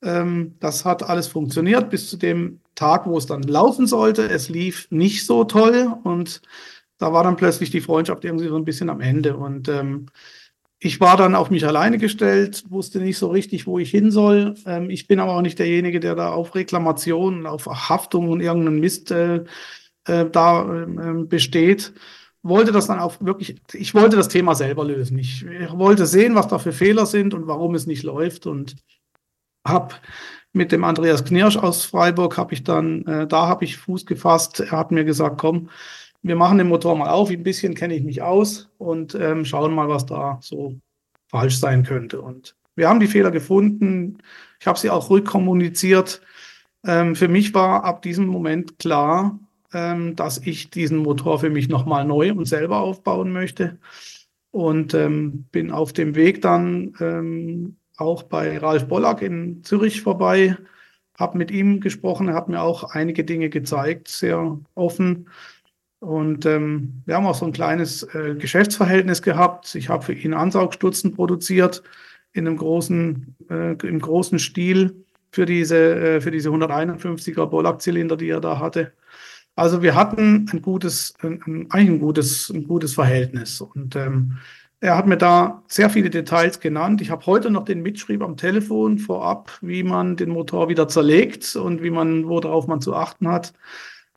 Ähm, 0.02 0.54
das 0.60 0.84
hat 0.84 1.02
alles 1.02 1.26
funktioniert 1.26 1.90
bis 1.90 2.10
zu 2.10 2.16
dem 2.18 2.60
Tag, 2.74 3.06
wo 3.06 3.16
es 3.16 3.26
dann 3.26 3.42
laufen 3.42 3.86
sollte. 3.86 4.28
Es 4.28 4.48
lief 4.48 4.88
nicht 4.90 5.24
so 5.26 5.44
toll 5.44 5.94
und 6.04 6.42
da 6.98 7.12
war 7.12 7.24
dann 7.24 7.36
plötzlich 7.36 7.70
die 7.70 7.80
Freundschaft 7.80 8.24
irgendwie 8.24 8.48
so 8.48 8.56
ein 8.56 8.64
bisschen 8.64 8.90
am 8.90 9.00
Ende 9.00 9.36
und 9.36 9.68
ähm, 9.68 10.06
ich 10.84 11.00
war 11.00 11.16
dann 11.16 11.34
auf 11.34 11.50
mich 11.50 11.66
alleine 11.66 11.96
gestellt, 11.96 12.64
wusste 12.68 13.00
nicht 13.00 13.16
so 13.16 13.28
richtig, 13.28 13.66
wo 13.66 13.78
ich 13.78 13.90
hin 13.90 14.10
soll. 14.10 14.54
Ähm, 14.66 14.90
ich 14.90 15.06
bin 15.06 15.18
aber 15.18 15.32
auch 15.32 15.40
nicht 15.40 15.58
derjenige, 15.58 15.98
der 15.98 16.14
da 16.14 16.32
auf 16.32 16.54
Reklamationen, 16.54 17.46
auf 17.46 17.66
Haftung 17.66 18.28
und 18.28 18.40
irgendeinen 18.40 18.80
Mist 18.80 19.10
äh, 19.10 19.44
äh, 20.06 20.26
da 20.26 20.84
äh, 20.84 21.24
besteht, 21.24 21.92
wollte 22.42 22.72
das 22.72 22.86
dann 22.86 22.98
auch 22.98 23.16
wirklich, 23.20 23.56
ich 23.72 23.94
wollte 23.94 24.16
das 24.16 24.28
Thema 24.28 24.54
selber 24.54 24.84
lösen. 24.84 25.18
Ich, 25.18 25.44
ich 25.44 25.72
wollte 25.72 26.06
sehen, 26.06 26.34
was 26.34 26.48
da 26.48 26.58
für 26.58 26.72
Fehler 26.72 27.06
sind 27.06 27.32
und 27.34 27.46
warum 27.46 27.74
es 27.74 27.86
nicht 27.86 28.02
läuft 28.02 28.46
und 28.46 28.76
habe 29.66 29.94
mit 30.52 30.70
dem 30.70 30.84
Andreas 30.84 31.24
Knirsch 31.24 31.56
aus 31.56 31.84
Freiburg 31.84 32.36
habe 32.36 32.54
ich 32.54 32.62
dann, 32.62 33.04
äh, 33.06 33.26
da 33.26 33.48
habe 33.48 33.64
ich 33.64 33.78
Fuß 33.78 34.06
gefasst. 34.06 34.60
Er 34.60 34.72
hat 34.72 34.92
mir 34.92 35.04
gesagt, 35.04 35.38
komm, 35.38 35.70
wir 36.22 36.36
machen 36.36 36.58
den 36.58 36.68
Motor 36.68 36.96
mal 36.96 37.10
auf, 37.10 37.30
ein 37.30 37.42
bisschen 37.42 37.74
kenne 37.74 37.94
ich 37.94 38.02
mich 38.02 38.22
aus 38.22 38.70
und 38.78 39.14
ähm, 39.14 39.44
schauen 39.44 39.74
mal, 39.74 39.88
was 39.88 40.06
da 40.06 40.38
so 40.40 40.78
falsch 41.28 41.58
sein 41.58 41.82
könnte. 41.82 42.20
Und 42.20 42.56
wir 42.76 42.88
haben 42.88 43.00
die 43.00 43.08
Fehler 43.08 43.30
gefunden. 43.30 44.18
Ich 44.60 44.66
habe 44.66 44.78
sie 44.78 44.90
auch 44.90 45.10
rückkommuniziert. 45.10 46.22
Ähm, 46.86 47.16
für 47.16 47.28
mich 47.28 47.52
war 47.54 47.84
ab 47.84 48.02
diesem 48.02 48.26
Moment 48.26 48.78
klar, 48.78 49.38
ähm, 49.74 50.16
dass 50.16 50.38
ich 50.38 50.70
diesen 50.70 50.98
Motor 50.98 51.40
für 51.40 51.50
mich 51.50 51.68
nochmal 51.68 52.04
neu 52.04 52.32
und 52.32 52.46
selber 52.46 52.78
aufbauen 52.78 53.32
möchte. 53.32 53.78
Und 54.50 54.94
ähm, 54.94 55.46
bin 55.50 55.70
auf 55.70 55.92
dem 55.92 56.14
Weg 56.14 56.40
dann 56.40 56.94
ähm, 57.00 57.76
auch 57.96 58.22
bei 58.22 58.56
Ralf 58.58 58.86
Bollack 58.86 59.20
in 59.20 59.64
Zürich 59.64 60.02
vorbei, 60.02 60.56
habe 61.18 61.38
mit 61.38 61.50
ihm 61.50 61.80
gesprochen, 61.80 62.28
er 62.28 62.34
hat 62.34 62.48
mir 62.48 62.62
auch 62.62 62.84
einige 62.84 63.24
Dinge 63.24 63.50
gezeigt, 63.50 64.08
sehr 64.08 64.58
offen. 64.74 65.28
Und 66.00 66.44
ähm, 66.44 67.02
wir 67.06 67.16
haben 67.16 67.26
auch 67.26 67.34
so 67.34 67.46
ein 67.46 67.52
kleines 67.52 68.02
äh, 68.14 68.34
Geschäftsverhältnis 68.38 69.22
gehabt. 69.22 69.74
Ich 69.74 69.88
habe 69.88 70.04
für 70.04 70.12
ihn 70.12 70.34
Ansaugstutzen 70.34 71.14
produziert 71.14 71.82
in 72.32 72.46
einem 72.46 72.56
großen, 72.56 73.36
äh, 73.48 73.72
im 73.86 74.00
großen 74.00 74.38
Stil 74.38 75.04
für 75.30 75.46
diese, 75.46 75.76
äh, 75.76 76.20
für 76.20 76.30
diese 76.30 76.50
151er 76.50 77.46
Bollack-Zylinder, 77.46 78.16
die 78.16 78.28
er 78.28 78.40
da 78.40 78.58
hatte. 78.58 78.92
Also 79.56 79.82
wir 79.82 79.94
hatten 79.94 80.46
ein 80.52 80.62
gutes, 80.62 81.14
ein, 81.22 81.66
eigentlich 81.70 81.90
ein 81.90 82.00
gutes, 82.00 82.50
ein 82.50 82.66
gutes 82.66 82.94
Verhältnis. 82.94 83.60
Und 83.60 83.94
ähm, 83.96 84.38
er 84.80 84.96
hat 84.96 85.06
mir 85.06 85.16
da 85.16 85.62
sehr 85.68 85.90
viele 85.90 86.10
Details 86.10 86.60
genannt. 86.60 87.00
Ich 87.00 87.10
habe 87.10 87.24
heute 87.26 87.50
noch 87.50 87.64
den 87.64 87.82
Mitschrieb 87.82 88.22
am 88.22 88.36
Telefon 88.36 88.98
vorab, 88.98 89.52
wie 89.62 89.82
man 89.82 90.16
den 90.16 90.30
Motor 90.30 90.68
wieder 90.68 90.88
zerlegt 90.88 91.56
und 91.56 91.82
wie 91.82 91.90
man, 91.90 92.28
worauf 92.28 92.66
man 92.66 92.80
zu 92.80 92.94
achten 92.94 93.28
hat. 93.28 93.54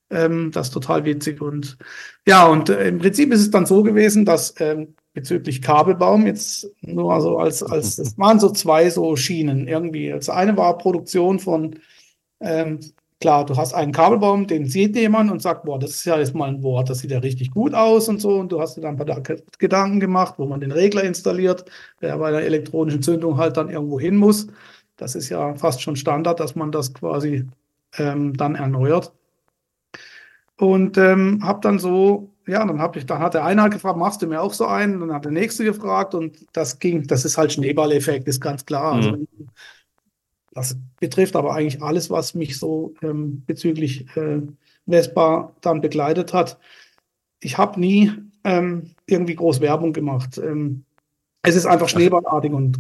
Ähm, 0.10 0.52
das 0.52 0.68
ist 0.68 0.74
total 0.74 1.06
witzig. 1.06 1.42
Und 1.42 1.78
ja, 2.28 2.46
und 2.48 2.70
äh, 2.70 2.88
im 2.88 2.98
Prinzip 2.98 3.32
ist 3.32 3.42
es 3.42 3.52
dann 3.52 3.66
so 3.66 3.84
gewesen, 3.84 4.26
dass 4.26 4.56
ähm, 4.60 4.96
bezüglich 5.14 5.62
Kabelbaum 5.62 6.26
jetzt 6.26 6.70
nur 6.82 7.14
also 7.14 7.38
als, 7.38 7.64
als, 7.64 7.98
es 8.00 8.18
waren 8.18 8.40
so 8.40 8.50
zwei 8.50 8.90
so 8.90 9.16
Schienen 9.16 9.68
irgendwie. 9.68 10.10
Das 10.10 10.30
eine 10.30 10.58
war 10.58 10.78
Produktion 10.78 11.40
von 11.40 11.80
ähm, 12.40 12.80
Klar, 13.20 13.46
du 13.48 13.58
hast 13.58 13.74
einen 13.74 13.92
Kabelbaum, 13.94 14.46
den 14.46 14.68
sieht 14.68 14.96
jemand 14.96 15.32
und 15.32 15.42
sagt, 15.42 15.64
boah, 15.66 15.80
das 15.80 15.92
ist 15.92 16.06
ja 16.06 16.20
jetzt 16.20 16.36
mal 16.36 16.50
ein 16.50 16.62
Wort, 16.62 16.90
das 16.90 17.00
sieht 17.00 17.10
ja 17.10 17.18
richtig 17.20 17.50
gut 17.52 17.74
aus 17.74 18.08
und 18.10 18.22
so. 18.22 18.36
Und 18.36 18.52
du 18.52 18.62
hast 18.62 18.78
dir 18.78 18.82
dann 18.82 19.00
ein 19.00 19.06
paar 19.06 19.22
Gedanken 19.58 20.00
gemacht, 20.00 20.36
wo 20.38 20.46
man 20.46 20.60
den 20.60 20.72
Regler 20.72 21.04
installiert, 21.04 21.66
der 22.02 22.16
bei 22.18 22.28
einer 22.28 22.42
elektronischen 22.42 23.02
Zündung 23.02 23.38
halt 23.38 23.58
dann 23.58 23.70
irgendwo 23.70 24.00
hin 24.00 24.18
muss. 24.18 24.48
Das 24.98 25.16
ist 25.16 25.30
ja 25.30 25.56
fast 25.56 25.82
schon 25.82 25.96
Standard, 25.96 26.40
dass 26.40 26.56
man 26.56 26.72
das 26.72 26.94
quasi 26.94 27.48
ähm, 27.98 28.36
dann 28.38 28.54
erneuert. 28.56 29.12
Und 30.58 30.98
ähm, 30.98 31.40
habe 31.44 31.60
dann 31.62 31.78
so, 31.80 32.32
ja, 32.48 32.66
dann 32.66 32.80
habe 32.82 32.98
ich, 32.98 33.06
dann 33.06 33.20
hat 33.20 33.34
der 33.36 33.46
eine 33.46 33.62
halt 33.62 33.74
gefragt, 33.74 33.98
machst 33.98 34.22
du 34.22 34.28
mir 34.28 34.42
auch 34.42 34.54
so 34.54 34.66
einen? 34.66 35.00
Dann 35.00 35.14
hat 35.14 35.26
der 35.26 35.32
nächste 35.32 35.64
gefragt 35.64 36.16
und 36.16 36.48
das 36.54 36.80
ging, 36.80 37.06
das 37.08 37.26
ist 37.26 37.38
halt 37.38 37.54
Schneeballeffekt, 37.54 38.28
ist 38.28 38.42
ganz 38.42 38.66
klar. 38.66 38.94
Also 38.96 39.12
mhm. 39.12 39.28
Also, 39.40 39.48
das 40.58 40.76
betrifft 41.00 41.36
aber 41.36 41.54
eigentlich 41.54 41.84
alles, 41.84 42.10
was 42.10 42.34
mich 42.34 42.58
so 42.58 42.96
ähm, 43.04 43.44
bezüglich 43.46 44.08
äh, 44.18 44.42
Vespa 44.88 45.54
dann 45.62 45.82
begleitet 45.82 46.34
hat. 46.34 46.58
Ich 47.42 47.60
habe 47.60 47.80
nie 47.80 48.12
ähm, 48.44 48.90
irgendwie 49.06 49.36
groß 49.36 49.62
Werbung 49.62 49.94
gemacht. 49.94 50.40
Ähm, 50.40 50.84
es 51.44 51.56
ist 51.56 51.68
einfach 51.68 51.88
schneeballartig 51.88 52.52
und 52.52 52.80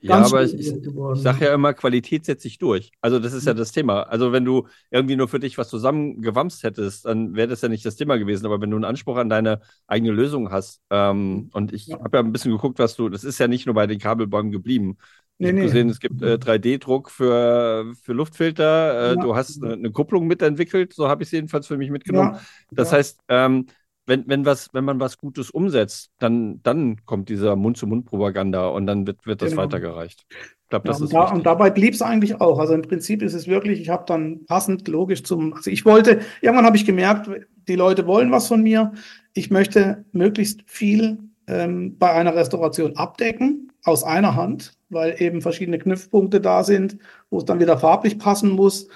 ja, 0.00 0.24
aber 0.24 0.42
ich, 0.42 0.54
ich 0.54 0.72
sage 1.14 1.44
ja 1.44 1.54
immer, 1.54 1.74
Qualität 1.74 2.24
setzt 2.24 2.44
sich 2.44 2.56
durch. 2.56 2.92
Also 3.02 3.18
das 3.18 3.34
ist 3.34 3.46
ja 3.46 3.52
das 3.52 3.72
Thema. 3.72 4.04
Also 4.04 4.32
wenn 4.32 4.46
du 4.46 4.66
irgendwie 4.90 5.16
nur 5.16 5.28
für 5.28 5.38
dich 5.38 5.58
was 5.58 5.68
zusammengewamst 5.68 6.62
hättest, 6.62 7.04
dann 7.04 7.34
wäre 7.34 7.48
das 7.48 7.60
ja 7.60 7.68
nicht 7.68 7.84
das 7.84 7.96
Thema 7.96 8.16
gewesen. 8.16 8.46
Aber 8.46 8.60
wenn 8.60 8.70
du 8.70 8.76
einen 8.76 8.84
Anspruch 8.84 9.18
an 9.18 9.28
deine 9.28 9.60
eigene 9.86 10.12
Lösung 10.12 10.50
hast, 10.50 10.80
ähm, 10.90 11.50
und 11.52 11.74
ich 11.74 11.88
ja. 11.88 11.98
habe 11.98 12.16
ja 12.16 12.22
ein 12.22 12.32
bisschen 12.32 12.52
geguckt, 12.52 12.78
was 12.78 12.96
du, 12.96 13.10
das 13.10 13.22
ist 13.22 13.38
ja 13.38 13.48
nicht 13.48 13.66
nur 13.66 13.74
bei 13.74 13.86
den 13.86 13.98
Kabelbäumen 13.98 14.50
geblieben. 14.50 14.96
Ich 15.38 15.44
nee, 15.44 15.48
habe 15.48 15.58
nee. 15.58 15.66
gesehen, 15.66 15.88
es 15.88 16.00
gibt 16.00 16.20
äh, 16.20 16.34
3D-Druck 16.34 17.10
für, 17.10 17.92
für 18.02 18.12
Luftfilter. 18.12 19.12
Äh, 19.12 19.14
ja. 19.14 19.22
Du 19.22 19.36
hast 19.36 19.62
eine, 19.62 19.74
eine, 19.74 19.90
Kupplung 19.92 20.26
mitentwickelt, 20.26 20.92
so 20.92 21.08
habe 21.08 21.22
ich 21.22 21.28
es 21.28 21.32
jedenfalls 21.32 21.68
für 21.68 21.76
mich 21.76 21.90
mitgenommen. 21.90 22.34
Ja. 22.34 22.40
Das 22.72 22.90
ja. 22.90 22.98
heißt, 22.98 23.20
ähm, 23.28 23.66
wenn, 24.08 24.26
wenn, 24.26 24.44
was, 24.44 24.70
wenn 24.72 24.84
man 24.84 24.98
was 24.98 25.18
Gutes 25.18 25.50
umsetzt, 25.50 26.10
dann, 26.18 26.60
dann 26.62 27.04
kommt 27.04 27.28
dieser 27.28 27.54
Mund-zu-Mund-Propaganda 27.54 28.66
und 28.68 28.86
dann 28.86 29.06
wird, 29.06 29.26
wird 29.26 29.42
das 29.42 29.50
genau. 29.50 29.62
weitergereicht. 29.62 30.24
Ich 30.30 30.68
glaube, 30.70 30.88
das 30.88 30.98
ja, 30.98 31.04
und, 31.04 31.12
da, 31.12 31.24
und, 31.34 31.46
dabei 31.46 31.70
blieb 31.70 31.94
es 31.94 32.02
eigentlich 32.02 32.40
auch. 32.40 32.58
Also 32.58 32.74
im 32.74 32.82
Prinzip 32.82 33.22
ist 33.22 33.34
es 33.34 33.46
wirklich, 33.46 33.80
ich 33.80 33.90
habe 33.90 34.04
dann 34.06 34.44
passend 34.46 34.88
logisch 34.88 35.22
zum, 35.22 35.52
also 35.52 35.70
ich 35.70 35.84
wollte, 35.84 36.20
irgendwann 36.40 36.66
habe 36.66 36.76
ich 36.76 36.84
gemerkt, 36.84 37.30
die 37.68 37.76
Leute 37.76 38.06
wollen 38.06 38.32
was 38.32 38.48
von 38.48 38.62
mir. 38.62 38.92
Ich 39.34 39.50
möchte 39.50 40.04
möglichst 40.12 40.62
viel 40.66 41.18
ähm, 41.46 41.96
bei 41.98 42.10
einer 42.12 42.34
Restauration 42.34 42.96
abdecken 42.96 43.72
aus 43.84 44.04
einer 44.04 44.34
Hand, 44.34 44.77
weil 44.90 45.20
eben 45.20 45.42
verschiedene 45.42 45.78
Knüpfpunkte 45.78 46.40
da 46.40 46.64
sind, 46.64 46.98
wo 47.30 47.38
es 47.38 47.44
dann 47.44 47.60
wieder 47.60 47.78
farblich 47.78 48.18
passen 48.18 48.50
muss, 48.50 48.88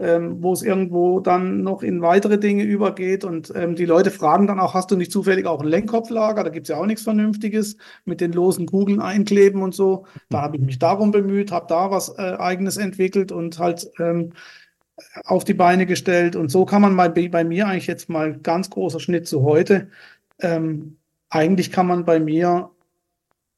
ähm, 0.00 0.42
wo 0.42 0.52
es 0.52 0.62
irgendwo 0.62 1.20
dann 1.20 1.62
noch 1.62 1.82
in 1.82 2.00
weitere 2.02 2.38
Dinge 2.38 2.64
übergeht. 2.64 3.24
Und 3.24 3.52
ähm, 3.54 3.76
die 3.76 3.84
Leute 3.84 4.10
fragen 4.10 4.46
dann 4.46 4.58
auch, 4.58 4.74
hast 4.74 4.90
du 4.90 4.96
nicht 4.96 5.12
zufällig 5.12 5.46
auch 5.46 5.60
ein 5.60 5.68
Lenkkopflager? 5.68 6.42
Da 6.42 6.50
gibt 6.50 6.64
es 6.66 6.70
ja 6.70 6.80
auch 6.80 6.86
nichts 6.86 7.02
Vernünftiges 7.02 7.76
mit 8.04 8.20
den 8.20 8.32
losen 8.32 8.66
Kugeln 8.66 9.00
einkleben 9.00 9.62
und 9.62 9.74
so. 9.74 10.06
Da 10.30 10.40
habe 10.40 10.56
ich 10.56 10.62
mich 10.62 10.78
darum 10.78 11.10
bemüht, 11.10 11.52
habe 11.52 11.66
da 11.68 11.90
was 11.90 12.08
äh, 12.18 12.36
eigenes 12.38 12.78
entwickelt 12.78 13.30
und 13.30 13.58
halt 13.58 13.90
ähm, 13.98 14.32
auf 15.24 15.44
die 15.44 15.54
Beine 15.54 15.86
gestellt. 15.86 16.36
Und 16.36 16.50
so 16.50 16.64
kann 16.64 16.82
man 16.82 16.94
mal 16.94 17.10
bei, 17.10 17.28
bei 17.28 17.44
mir 17.44 17.66
eigentlich 17.66 17.86
jetzt 17.86 18.08
mal 18.08 18.38
ganz 18.38 18.70
großer 18.70 19.00
Schnitt 19.00 19.28
zu 19.28 19.42
heute. 19.42 19.88
Ähm, 20.40 20.96
eigentlich 21.28 21.70
kann 21.70 21.86
man 21.86 22.04
bei 22.04 22.20
mir 22.20 22.70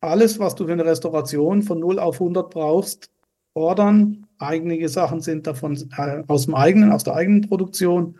alles, 0.02 0.38
was 0.38 0.54
du 0.54 0.66
für 0.66 0.72
eine 0.72 0.84
Restauration 0.84 1.62
von 1.62 1.78
0 1.78 1.98
auf 1.98 2.20
100 2.20 2.50
brauchst, 2.50 3.10
ordern. 3.54 4.26
Einige 4.38 4.88
Sachen 4.88 5.20
sind 5.20 5.46
davon 5.46 5.76
äh, 5.96 6.22
aus 6.26 6.46
dem 6.46 6.54
eigenen, 6.54 6.92
aus 6.92 7.04
der 7.04 7.14
eigenen 7.14 7.42
Produktion. 7.42 8.18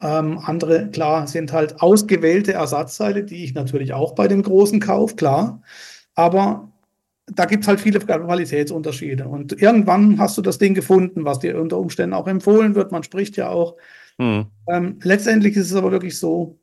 Ähm, 0.00 0.38
andere, 0.38 0.90
klar, 0.90 1.26
sind 1.26 1.52
halt 1.52 1.80
ausgewählte 1.80 2.54
Ersatzteile, 2.54 3.24
die 3.24 3.44
ich 3.44 3.54
natürlich 3.54 3.92
auch 3.92 4.14
bei 4.14 4.26
den 4.26 4.42
großen 4.42 4.80
kaufe, 4.80 5.14
klar. 5.14 5.62
Aber 6.14 6.72
da 7.26 7.44
gibt 7.44 7.64
es 7.64 7.68
halt 7.68 7.80
viele 7.80 8.00
Qualitätsunterschiede. 8.00 9.28
Und 9.28 9.60
irgendwann 9.60 10.18
hast 10.18 10.38
du 10.38 10.42
das 10.42 10.58
Ding 10.58 10.74
gefunden, 10.74 11.24
was 11.24 11.38
dir 11.38 11.60
unter 11.60 11.78
Umständen 11.78 12.14
auch 12.14 12.26
empfohlen 12.26 12.74
wird. 12.74 12.90
Man 12.90 13.02
spricht 13.02 13.36
ja 13.36 13.50
auch. 13.50 13.76
Mhm. 14.18 14.46
Ähm, 14.66 14.98
letztendlich 15.02 15.56
ist 15.56 15.70
es 15.70 15.76
aber 15.76 15.92
wirklich 15.92 16.18
so, 16.18 16.58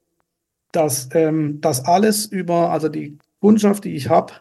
dass 0.71 1.09
ähm, 1.13 1.62
das 1.62 1.85
alles 1.85 2.25
über, 2.25 2.71
also 2.71 2.89
die 2.89 3.17
Kundschaft, 3.39 3.86
die 3.86 3.95
ich 3.95 4.10
habe, 4.10 4.34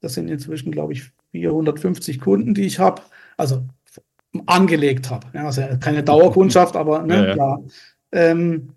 das 0.00 0.14
sind 0.14 0.28
inzwischen, 0.28 0.70
glaube 0.70 0.92
ich, 0.92 1.10
450 1.32 2.20
Kunden, 2.20 2.54
die 2.54 2.66
ich 2.66 2.78
habe, 2.78 3.02
also 3.36 3.64
angelegt 4.46 5.10
habe. 5.10 5.26
Ja, 5.32 5.46
also 5.46 5.62
keine 5.80 6.02
Dauerkundschaft, 6.02 6.76
aber 6.76 7.02
ne, 7.02 7.28
ja, 7.28 7.36
ja. 7.36 7.58
Ähm, 8.12 8.70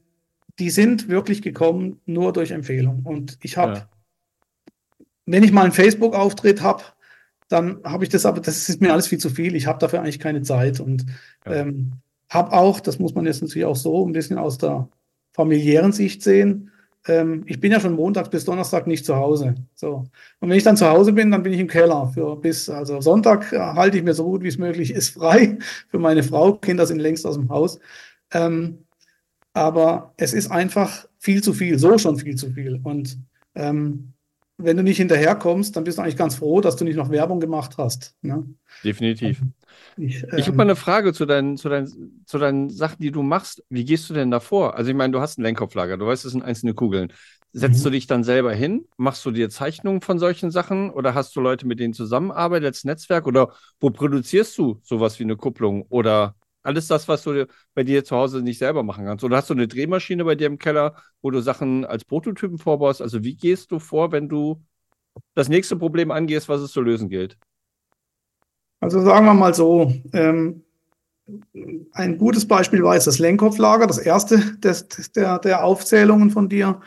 die 0.60 0.70
sind 0.70 1.08
wirklich 1.08 1.42
gekommen 1.42 2.02
nur 2.06 2.34
durch 2.34 2.52
Empfehlung. 2.52 3.02
Und 3.04 3.38
ich 3.42 3.58
habe, 3.58 3.88
wenn 5.26 5.44
ich 5.44 5.52
mal 5.52 5.64
einen 5.64 5.72
Facebook-Auftritt 5.72 6.62
habe, 6.62 6.84
dann 7.48 7.82
habe 7.84 8.04
ich 8.04 8.10
das, 8.10 8.26
aber 8.26 8.40
das 8.40 8.70
ist 8.70 8.82
mir 8.82 8.94
alles 8.94 9.08
viel 9.08 9.18
zu 9.18 9.30
viel. 9.30 9.56
Ich 9.56 9.68
habe 9.68 9.80
dafür 9.80 10.00
eigentlich 10.00 10.20
keine 10.20 10.42
Zeit 10.42 10.80
und 10.80 11.06
ähm, 11.46 11.94
habe 12.30 12.54
auch, 12.54 12.80
das 12.80 13.00
muss 13.00 13.14
man 13.14 13.26
jetzt 13.26 13.42
natürlich 13.42 13.66
auch 13.66 13.76
so 13.76 14.08
ein 14.08 14.14
bisschen 14.14 14.38
aus 14.38 14.58
der 14.58 14.88
familiären 15.34 15.92
Sicht 15.92 16.24
sehen, 16.24 16.71
ähm, 17.08 17.44
ich 17.48 17.60
bin 17.60 17.72
ja 17.72 17.80
schon 17.80 17.94
Montag 17.94 18.30
bis 18.30 18.46
Donnerstag 18.46 18.86
nicht 18.88 19.06
zu 19.06 19.16
Hause. 19.16 19.56
So. 19.74 20.06
Und 20.40 20.50
wenn 20.50 20.58
ich 20.58 20.64
dann 20.64 20.78
zu 20.78 20.88
Hause 20.88 21.14
bin, 21.14 21.32
dann 21.32 21.44
bin 21.44 21.54
ich 21.54 21.60
im 21.60 21.68
Keller. 21.68 22.12
Für 22.14 22.36
bis, 22.36 22.70
also 22.70 23.02
Sonntag 23.02 23.52
äh, 23.54 23.58
halte 23.58 23.98
ich 23.98 24.04
mir 24.04 24.14
so 24.14 24.26
gut 24.26 24.44
wie 24.44 24.48
es 24.48 24.58
möglich 24.58 24.92
ist 24.92 25.10
frei. 25.16 25.58
Für 25.90 26.00
meine 26.00 26.24
Frau, 26.24 26.54
Kinder 26.54 26.86
sind 26.86 27.00
längst 27.00 27.26
aus 27.26 27.36
dem 27.36 27.50
Haus. 27.50 27.80
Ähm, 28.34 28.86
aber 29.54 30.14
es 30.18 30.34
ist 30.34 30.52
einfach 30.52 31.08
viel 31.18 31.44
zu 31.44 31.54
viel, 31.54 31.78
so 31.78 31.98
schon 31.98 32.18
viel 32.18 32.36
zu 32.36 32.52
viel. 32.52 32.80
Und 32.84 33.18
ähm, 33.56 34.14
wenn 34.64 34.78
du 34.78 34.84
nicht 34.84 34.98
hinterherkommst, 34.98 35.76
dann 35.76 35.84
bist 35.84 35.98
du 35.98 36.02
eigentlich 36.02 36.18
ganz 36.18 36.36
froh, 36.36 36.62
dass 36.62 36.76
du 36.76 36.86
nicht 36.86 36.96
noch 36.96 37.10
Werbung 37.10 37.40
gemacht 37.40 37.78
hast. 37.78 38.16
Ne? 38.22 38.46
Definitiv. 38.84 39.42
Ich, 39.98 40.24
ähm, 40.24 40.30
ich 40.38 40.48
habe 40.48 40.58
mal 40.58 40.64
eine 40.64 40.76
Frage 40.76 41.14
zu 41.14 41.26
deinen, 41.26 41.58
zu, 41.58 41.70
deinen, 41.70 42.24
zu 42.26 42.38
deinen 42.38 42.70
Sachen, 42.70 42.98
die 43.00 43.12
du 43.12 43.24
machst. 43.24 43.64
Wie 43.70 43.86
gehst 43.86 44.10
du 44.10 44.14
denn 44.14 44.32
davor? 44.32 44.76
Also 44.76 44.90
ich 44.90 44.96
meine, 44.96 45.12
du 45.12 45.20
hast 45.20 45.38
ein 45.38 45.44
Lenkkopflager, 45.44 45.98
du 45.98 46.06
weißt, 46.06 46.26
es 46.26 46.32
sind 46.32 46.44
einzelne 46.44 46.74
Kugeln. 46.74 47.12
Setzt 47.54 47.80
mhm. 47.80 47.84
du 47.84 47.90
dich 47.92 48.08
dann 48.08 48.24
selber 48.24 48.54
hin? 48.54 48.86
Machst 48.98 49.26
du 49.26 49.32
dir 49.32 49.50
Zeichnungen 49.50 50.02
von 50.02 50.20
solchen 50.20 50.52
Sachen? 50.52 50.90
Oder 50.90 51.14
hast 51.14 51.36
du 51.36 51.42
Leute, 51.42 51.68
mit 51.68 51.80
denen 51.80 51.94
zusammenarbeitet 51.94 52.68
als 52.68 52.84
Netzwerk? 52.86 53.28
Oder 53.28 53.54
wo 53.80 53.90
produzierst 53.90 54.58
du 54.58 54.80
sowas 54.84 55.20
wie 55.20 55.24
eine 55.24 55.36
Kupplung? 55.36 55.86
Oder 55.90 56.36
alles 56.64 56.88
das, 56.88 57.08
was 57.08 57.24
du 57.24 57.48
bei 57.74 57.84
dir 57.84 58.04
zu 58.04 58.16
Hause 58.16 58.42
nicht 58.42 58.58
selber 58.58 58.84
machen 58.84 59.06
kannst? 59.06 59.24
Oder 59.24 59.38
hast 59.38 59.50
du 59.50 59.54
eine 59.54 59.68
Drehmaschine 59.68 60.26
bei 60.26 60.36
dir 60.36 60.48
im 60.48 60.60
Keller, 60.60 60.96
wo 61.22 61.32
du 61.32 61.42
Sachen 61.42 61.86
als 61.86 62.06
Prototypen 62.06 62.58
vorbaust? 62.58 63.02
Also 63.02 63.24
wie 63.24 63.36
gehst 63.36 63.72
du 63.72 63.80
vor, 63.80 64.12
wenn 64.12 64.30
du 64.30 64.62
das 65.34 65.50
nächste 65.50 65.76
Problem 65.76 66.12
angehst, 66.12 66.50
was 66.50 66.62
es 66.62 66.72
zu 66.72 66.82
lösen 66.82 67.10
gilt? 67.10 67.38
Also 68.80 69.02
sagen 69.02 69.26
wir 69.26 69.34
mal 69.34 69.54
so, 69.54 69.94
ähm, 70.14 70.64
ein 71.94 72.18
gutes 72.18 72.48
Beispiel 72.48 72.84
war 72.84 72.96
jetzt 72.96 73.08
das 73.08 73.20
Lenkkopflager, 73.20 73.88
das 73.88 74.00
erste 74.00 74.58
des, 74.58 74.88
der, 75.16 75.40
der 75.40 75.64
Aufzählungen 75.64 76.30
von 76.32 76.50
dir. 76.50 76.82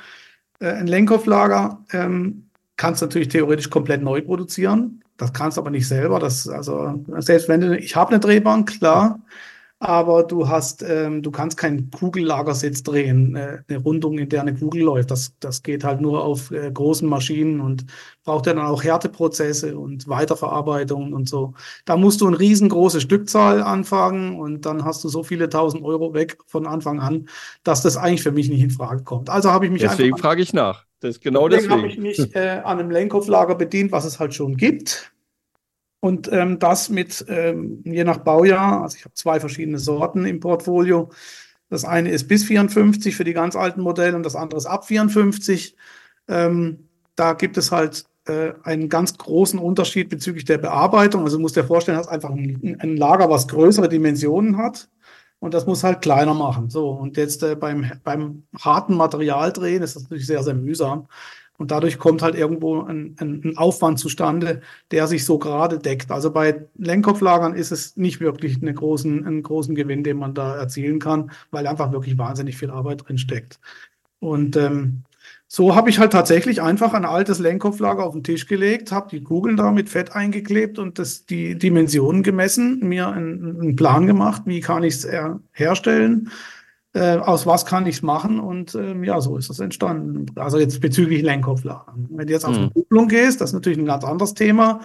Äh, 0.59 0.73
ein 0.73 0.87
Lenkkopflager 0.87 1.85
ähm, 1.93 2.51
kannst 2.77 3.01
du 3.01 3.07
natürlich 3.07 3.29
theoretisch 3.29 3.71
komplett 3.71 4.03
neu 4.03 4.21
produzieren. 4.23 5.03
Das 5.17 5.33
kannst 5.33 5.57
du 5.57 5.61
aber 5.61 5.71
nicht 5.71 5.87
selber. 5.87 6.19
Das, 6.19 6.49
also, 6.49 7.05
selbst 7.19 7.49
wenn 7.49 7.61
du, 7.61 7.79
ich 7.79 7.95
habe 7.95 8.11
eine 8.11 8.21
Drehbank, 8.21 8.79
klar, 8.79 9.21
aber 9.85 10.23
du 10.23 10.49
hast, 10.49 10.83
ähm, 10.83 11.23
du 11.23 11.31
kannst 11.31 11.59
keinen 11.59 11.90
Kugellagersitz 11.90 12.83
drehen, 12.83 13.37
äh, 13.37 13.59
eine 13.68 13.79
Rundung, 13.79 14.18
in 14.18 14.31
der 14.31 14.40
eine 14.40 14.55
Kugel 14.55 14.83
läuft. 14.83 15.11
Das, 15.11 15.35
das 15.40 15.62
geht 15.62 15.85
halt 15.85 16.01
nur 16.01 16.25
auf 16.25 16.51
äh, 16.51 16.70
großen 16.73 17.07
Maschinen 17.07 17.61
und 17.61 17.85
braucht 18.25 18.47
ja 18.47 18.55
dann 18.55 18.64
auch 18.64 18.83
Härteprozesse 18.83 19.77
und 19.79 20.09
Weiterverarbeitung 20.09 21.12
und 21.12 21.29
so. 21.29 21.53
Da 21.85 21.99
musst 21.99 22.23
du 22.23 22.27
eine 22.27 22.38
riesengroße 22.38 23.03
Stückzahl 23.03 23.62
anfangen 23.62 24.40
und 24.40 24.64
dann 24.64 24.87
hast 24.87 25.05
du 25.05 25.11
so 25.11 25.23
viele 25.23 25.51
tausend 25.51 25.85
Euro 25.85 26.14
weg 26.14 26.38
von 26.47 26.66
Anfang 26.66 27.01
an, 27.01 27.29
dass 27.62 27.83
das 27.83 27.99
eigentlich 27.99 28.23
für 28.23 28.33
mich 28.33 28.49
nicht 28.49 28.62
in 28.62 28.70
Frage 28.70 29.05
kommt. 29.05 29.29
Also 29.29 29.51
habe 29.53 29.66
ich 29.66 29.73
mich 29.73 29.83
deswegen 29.83 30.16
frage 30.16 30.40
ich 30.40 30.55
nach. 30.55 30.87
Das 31.01 31.16
ist 31.16 31.20
genau 31.20 31.49
deswegen. 31.49 31.68
Deswegen 31.68 31.83
habe 31.83 31.92
ich 31.92 32.18
mich 32.18 32.35
äh, 32.35 32.62
an 32.64 32.79
einem 32.79 32.90
Lenkkopflager 32.90 33.55
bedient, 33.55 33.92
was 33.92 34.07
es 34.07 34.18
halt 34.18 34.33
schon 34.33 34.57
gibt 34.57 35.13
und 36.05 36.31
ähm, 36.31 36.59
das 36.59 36.90
mit, 36.90 37.25
ähm, 37.29 37.81
je 37.83 38.05
nach 38.05 38.19
Baujahr, 38.19 38.83
also 38.83 38.95
ich 38.95 39.07
habe 39.07 39.14
zwei 39.14 39.40
verschiedene 39.40 39.79
Sorten 39.79 40.27
im 40.27 40.38
Portfolio. 40.38 41.09
Das 41.71 41.87
eine 41.87 42.11
ist 42.11 42.29
bis 42.29 42.45
54 42.45 43.17
für 43.17 43.25
die 43.25 43.33
ganz 43.33 43.57
alten 43.57 43.81
Modelle 43.81 44.14
und 44.14 44.23
das 44.23 44.37
andere 44.37 44.59
ist 44.59 44.67
ab 44.67 44.85
54. 44.87 45.75
Ähm, 46.29 46.90
da 47.17 47.33
gibt 47.33 47.57
es 47.57 47.73
halt 47.73 48.05
äh, 48.27 48.53
einen 48.64 48.90
ganz 48.90 49.17
großen 49.17 49.59
Unterschied 49.59 50.11
bezüglich 50.11 50.45
der 50.45 50.59
Bearbeitung. 50.59 51.23
Also 51.23 51.38
du 51.38 51.40
musst 51.40 51.57
dir 51.57 51.64
vorstellen, 51.64 51.97
hast 51.97 52.09
einfach 52.09 52.29
ein, 52.29 52.77
ein, 52.81 52.99
Lager, 52.99 53.31
was 53.31 53.49
größere 53.49 53.88
Dimensionen 53.88 54.59
hat. 54.59 54.90
Und 55.38 55.55
das 55.55 55.64
muss 55.64 55.85
halt 55.85 56.03
kleiner 56.03 56.35
machen. 56.35 56.69
So, 56.69 56.90
und 56.90 57.17
jetzt 57.17 57.43
äh, 57.43 57.57
beim, 57.57 57.90
beim 58.05 58.43
harten 58.61 58.95
Material 58.99 59.55
drehen 59.55 59.83
ist 59.83 59.97
das 59.97 60.03
natürlich 60.03 60.27
sehr, 60.27 60.43
sehr 60.43 60.53
mühsam. 60.53 61.09
Und 61.57 61.71
dadurch 61.71 61.99
kommt 61.99 62.23
halt 62.23 62.35
irgendwo 62.35 62.83
ein, 62.83 63.17
ein, 63.21 63.43
ein, 63.45 63.57
Aufwand 63.57 64.01
zustande, 64.01 64.61
der 64.90 65.07
sich 65.07 65.25
so 65.25 65.38
gerade 65.38 65.79
deckt. 65.79 66.11
Also 66.11 66.33
bei 66.33 66.67
Lenkkopflagern 66.77 67.55
ist 67.55 67.71
es 67.71 67.97
nicht 67.97 68.21
wirklich 68.21 68.61
eine 68.61 68.75
großen, 68.75 69.25
einen 69.25 69.43
großen 69.43 69.75
Gewinn, 69.77 70.03
den 70.03 70.17
man 70.17 70.35
da 70.35 70.57
erzielen 70.57 70.99
kann, 70.99 71.31
weil 71.53 71.67
einfach 71.69 71.93
wirklich 71.93 72.19
wahnsinnig 72.19 72.57
viel 72.57 72.71
Arbeit 72.71 73.07
drin 73.07 73.19
steckt. 73.19 73.61
Und 74.19 74.57
ähm, 74.57 75.05
so 75.47 75.77
habe 75.77 75.90
ich 75.90 76.01
halt 76.01 76.12
tatsächlich 76.12 76.61
einfach 76.61 76.93
ein 76.93 77.05
altes 77.05 77.38
Lenkkopflager 77.38 78.05
auf 78.05 78.14
den 78.14 78.25
Tisch 78.25 78.47
gelegt, 78.49 78.90
habe 78.90 79.11
die 79.11 79.23
Kugeln 79.23 79.57
da 79.57 79.71
mit 79.71 79.88
Fett 79.88 80.12
eingeklebt 80.12 80.81
und 80.81 80.99
das, 80.99 81.25
die 81.27 81.57
Dimensionen 81.57 82.25
gemessen, 82.25 82.81
mir 82.81 83.09
einen, 83.09 83.61
einen 83.61 83.77
Plan 83.77 84.09
gemacht, 84.09 84.43
wie 84.47 84.61
kann 84.61 84.83
ich 84.83 84.95
es 84.95 85.09
herstellen 85.53 86.31
äh, 86.95 87.17
aus 87.17 87.45
was 87.45 87.67
kann 87.67 87.87
ich 87.87 87.97
es 87.97 88.03
machen 88.03 88.41
und 88.41 88.75
ähm, 88.75 89.03
ja, 89.05 89.21
so 89.21 89.37
ist 89.37 89.51
das 89.51 89.59
entstanden. 89.59 90.27
Also 90.37 90.59
jetzt 90.59 90.81
bezüglich 90.81 91.23
Lenkkopfladen. 91.23 92.09
Wenn 92.11 92.27
du 92.27 92.33
jetzt 92.33 92.45
auf 92.45 92.57
mhm. 92.57 92.69
die 92.69 92.73
Kupplung 92.73 93.09
gehst, 93.09 93.41
das 93.41 93.51
ist 93.51 93.55
natürlich 93.55 93.79
ein 93.79 93.85
ganz 93.85 94.05
anderes 94.05 94.35
Thema. 94.35 94.81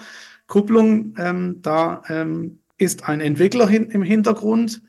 Kupplung, 0.47 1.13
ähm, 1.19 1.59
da 1.61 2.01
ähm, 2.09 2.59
ist 2.77 3.07
ein 3.07 3.21
Entwickler 3.21 3.67
hin, 3.67 3.91
im 3.91 4.01
Hintergrund, 4.01 4.81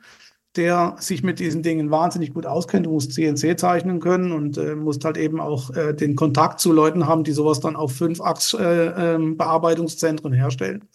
der 0.57 0.97
sich 0.99 1.23
mit 1.23 1.39
diesen 1.39 1.63
Dingen 1.63 1.91
wahnsinnig 1.91 2.33
gut 2.33 2.47
auskennt. 2.47 2.87
Du 2.87 2.91
musst 2.91 3.13
CNC 3.13 3.61
zeichnen 3.61 4.01
können 4.01 4.33
und 4.33 4.57
äh, 4.57 4.75
musst 4.75 5.05
halt 5.05 5.19
eben 5.19 5.41
auch 5.41 5.71
äh, 5.77 5.93
den 5.93 6.17
Kontakt 6.17 6.59
zu 6.59 6.73
Leuten 6.73 7.07
haben, 7.07 7.23
die 7.23 7.33
sowas 7.33 7.61
dann 7.61 7.77
auf 7.77 7.93
fünf 7.93 8.21
Achs 8.21 8.55
äh, 8.55 9.15
ähm, 9.15 9.37
Bearbeitungszentren 9.37 10.33
herstellen. 10.33 10.89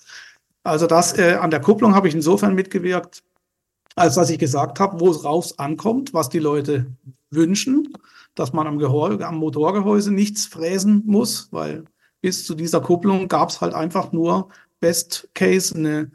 Also 0.64 0.88
das 0.88 1.18
äh, 1.18 1.36
an 1.40 1.52
der 1.52 1.62
Kupplung 1.62 1.94
habe 1.94 2.08
ich 2.08 2.16
insofern 2.16 2.56
mitgewirkt, 2.56 3.22
als 3.95 4.15
dass 4.15 4.29
ich 4.29 4.39
gesagt 4.39 4.79
habe, 4.79 4.99
wo 4.99 5.10
es 5.10 5.23
raus 5.23 5.58
ankommt, 5.58 6.13
was 6.13 6.29
die 6.29 6.39
Leute 6.39 6.88
wünschen, 7.29 7.93
dass 8.36 8.53
man 8.53 8.67
am, 8.67 8.77
Gehäu 8.77 9.17
am 9.23 9.38
Motorgehäuse 9.38 10.12
nichts 10.12 10.45
fräsen 10.45 11.03
muss, 11.05 11.47
weil 11.51 11.86
bis 12.21 12.45
zu 12.45 12.55
dieser 12.55 12.81
Kupplung 12.81 13.27
gab 13.27 13.49
es 13.49 13.62
halt 13.62 13.73
einfach 13.73 14.12
nur 14.12 14.49
Best 14.79 15.29
Case 15.34 15.75
eine, 15.75 16.12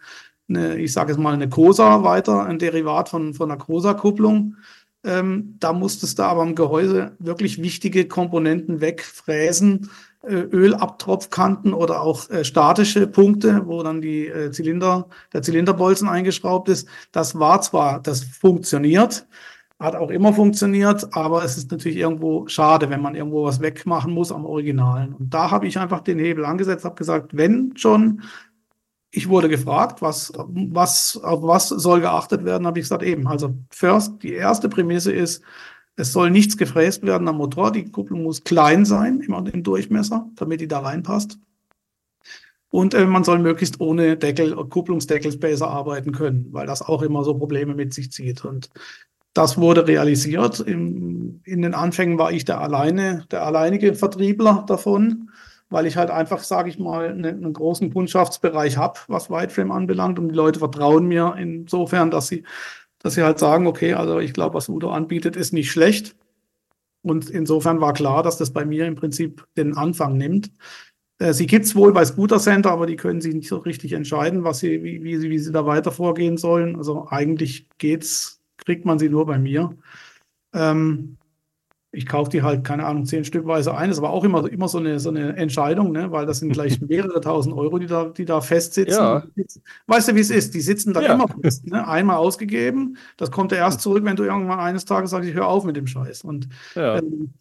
eine 0.48 0.76
ich 0.78 0.92
sage 0.92 1.12
jetzt 1.12 1.20
mal 1.20 1.34
eine 1.34 1.48
Cosa 1.48 2.02
weiter, 2.02 2.44
ein 2.44 2.58
Derivat 2.58 3.08
von, 3.08 3.32
von 3.34 3.50
einer 3.50 3.58
Cosa-Kupplung. 3.58 4.56
Ähm, 5.02 5.56
da 5.58 5.72
musstest 5.72 6.18
du 6.18 6.24
aber 6.24 6.42
am 6.42 6.54
Gehäuse 6.54 7.16
wirklich 7.18 7.62
wichtige 7.62 8.06
Komponenten 8.06 8.82
wegfräsen, 8.82 9.88
Ölabtropfkanten 10.22 11.72
oder 11.72 12.02
auch 12.02 12.28
äh, 12.28 12.44
statische 12.44 13.06
Punkte, 13.06 13.62
wo 13.66 13.82
dann 13.82 14.00
die 14.02 14.26
äh, 14.26 14.50
Zylinder, 14.50 15.08
der 15.32 15.42
Zylinderbolzen 15.42 16.08
eingeschraubt 16.08 16.68
ist. 16.68 16.88
Das 17.12 17.38
war 17.38 17.62
zwar, 17.62 18.00
das 18.00 18.22
funktioniert, 18.24 19.26
hat 19.78 19.96
auch 19.96 20.10
immer 20.10 20.34
funktioniert, 20.34 21.16
aber 21.16 21.42
es 21.42 21.56
ist 21.56 21.70
natürlich 21.70 21.96
irgendwo 21.96 22.46
schade, 22.48 22.90
wenn 22.90 23.00
man 23.00 23.14
irgendwo 23.14 23.44
was 23.44 23.60
wegmachen 23.60 24.12
muss 24.12 24.30
am 24.30 24.44
Originalen. 24.44 25.14
Und 25.14 25.32
da 25.32 25.50
habe 25.50 25.66
ich 25.66 25.78
einfach 25.78 26.00
den 26.00 26.18
Hebel 26.18 26.44
angesetzt, 26.44 26.84
habe 26.84 26.96
gesagt, 26.96 27.34
wenn 27.34 27.72
schon, 27.76 28.22
ich 29.10 29.30
wurde 29.30 29.48
gefragt, 29.48 30.02
was, 30.02 30.32
was, 30.36 31.18
auf 31.24 31.42
was 31.42 31.68
soll 31.70 32.02
geachtet 32.02 32.44
werden, 32.44 32.66
habe 32.66 32.78
ich 32.78 32.84
gesagt, 32.84 33.02
eben, 33.02 33.26
also 33.26 33.54
first, 33.70 34.22
die 34.22 34.34
erste 34.34 34.68
Prämisse 34.68 35.12
ist, 35.12 35.42
es 36.00 36.12
soll 36.12 36.30
nichts 36.30 36.56
gefräst 36.56 37.02
werden 37.04 37.28
am 37.28 37.36
Motor. 37.36 37.70
Die 37.72 37.90
Kupplung 37.90 38.22
muss 38.22 38.42
klein 38.42 38.84
sein, 38.84 39.20
immer 39.20 39.44
im 39.52 39.62
Durchmesser, 39.62 40.28
damit 40.36 40.60
die 40.60 40.68
da 40.68 40.80
reinpasst. 40.80 41.38
Und 42.70 42.94
äh, 42.94 43.04
man 43.04 43.24
soll 43.24 43.38
möglichst 43.40 43.80
ohne 43.80 44.16
Deckel, 44.16 44.54
Kupplungsdeckelspacer 44.54 45.68
arbeiten 45.68 46.12
können, 46.12 46.46
weil 46.52 46.66
das 46.66 46.82
auch 46.82 47.02
immer 47.02 47.24
so 47.24 47.34
Probleme 47.34 47.74
mit 47.74 47.92
sich 47.92 48.12
zieht. 48.12 48.44
Und 48.44 48.70
das 49.34 49.58
wurde 49.58 49.86
realisiert. 49.86 50.60
Im, 50.60 51.40
in 51.44 51.62
den 51.62 51.74
Anfängen 51.74 52.18
war 52.18 52.32
ich 52.32 52.44
der 52.44 52.60
alleine, 52.60 53.24
der 53.30 53.44
alleinige 53.44 53.94
Vertriebler 53.94 54.64
davon. 54.66 55.30
weil 55.70 55.86
ich 55.86 55.96
halt 55.96 56.10
einfach, 56.10 56.42
sage 56.42 56.68
ich 56.68 56.78
mal, 56.78 57.08
einen, 57.08 57.24
einen 57.44 57.52
großen 57.52 57.92
Kundschaftsbereich 57.92 58.76
habe, 58.76 58.98
was 59.06 59.30
Whiteframe 59.30 59.70
anbelangt. 59.70 60.18
Und 60.18 60.28
die 60.28 60.34
Leute 60.34 60.58
vertrauen 60.58 61.06
mir 61.06 61.36
insofern, 61.38 62.10
dass 62.10 62.26
sie, 62.28 62.44
dass 63.00 63.14
sie 63.14 63.22
halt 63.22 63.38
sagen, 63.38 63.66
okay, 63.66 63.94
also 63.94 64.20
ich 64.20 64.32
glaube, 64.32 64.54
was 64.54 64.68
Udo 64.68 64.90
anbietet, 64.90 65.36
ist 65.36 65.52
nicht 65.52 65.70
schlecht. 65.70 66.16
Und 67.02 67.30
insofern 67.30 67.80
war 67.80 67.94
klar, 67.94 68.22
dass 68.22 68.36
das 68.36 68.52
bei 68.52 68.64
mir 68.64 68.86
im 68.86 68.94
Prinzip 68.94 69.46
den 69.56 69.76
Anfang 69.76 70.16
nimmt. 70.16 70.52
Äh, 71.18 71.32
sie 71.32 71.46
gibt 71.46 71.64
es 71.64 71.74
wohl 71.74 71.92
bei 71.92 72.04
Scooter 72.04 72.38
Center, 72.38 72.70
aber 72.70 72.86
die 72.86 72.96
können 72.96 73.20
sich 73.20 73.34
nicht 73.34 73.48
so 73.48 73.58
richtig 73.58 73.92
entscheiden, 73.92 74.44
was 74.44 74.58
sie, 74.58 74.82
wie, 74.82 75.02
wie, 75.02 75.16
sie, 75.16 75.30
wie 75.30 75.38
sie 75.38 75.52
da 75.52 75.64
weiter 75.66 75.92
vorgehen 75.92 76.36
sollen. 76.36 76.76
Also 76.76 77.08
eigentlich 77.08 77.68
geht's, 77.78 78.40
kriegt 78.58 78.84
man 78.84 78.98
sie 78.98 79.08
nur 79.08 79.26
bei 79.26 79.38
mir. 79.38 79.76
Ähm, 80.52 81.16
ich 81.92 82.06
kaufe 82.06 82.30
die 82.30 82.42
halt, 82.42 82.62
keine 82.62 82.86
Ahnung, 82.86 83.04
zehn 83.04 83.24
Stückweise 83.24 83.76
ein. 83.76 83.90
Das 83.90 84.00
war 84.00 84.10
auch 84.10 84.24
immer, 84.24 84.50
immer 84.50 84.68
so, 84.68 84.78
eine, 84.78 85.00
so 85.00 85.08
eine 85.08 85.36
Entscheidung, 85.36 85.90
ne? 85.90 86.12
weil 86.12 86.24
das 86.24 86.38
sind 86.38 86.52
gleich 86.52 86.80
mehrere 86.88 87.20
tausend 87.20 87.56
Euro, 87.56 87.78
die 87.78 87.86
da, 87.86 88.04
die 88.04 88.24
da 88.24 88.40
festsitzen. 88.40 89.00
Ja. 89.00 89.24
Weißt 89.86 90.08
du, 90.08 90.14
wie 90.14 90.20
es 90.20 90.30
ist? 90.30 90.54
Die 90.54 90.60
sitzen 90.60 90.92
da 90.92 91.00
ja. 91.00 91.14
immer 91.14 91.26
fest. 91.42 91.66
Ne? 91.66 91.86
Einmal 91.86 92.16
ausgegeben, 92.16 92.96
das 93.16 93.30
kommt 93.32 93.52
erst 93.52 93.80
zurück, 93.80 94.04
wenn 94.04 94.16
du 94.16 94.22
irgendwann 94.22 94.60
eines 94.60 94.84
Tages 94.84 95.10
sagst, 95.10 95.28
ich 95.28 95.34
höre 95.34 95.48
auf 95.48 95.64
mit 95.64 95.76
dem 95.76 95.88
Scheiß. 95.88 96.22
Und 96.22 96.48
ja. 96.76 96.98
ähm, 96.98 97.34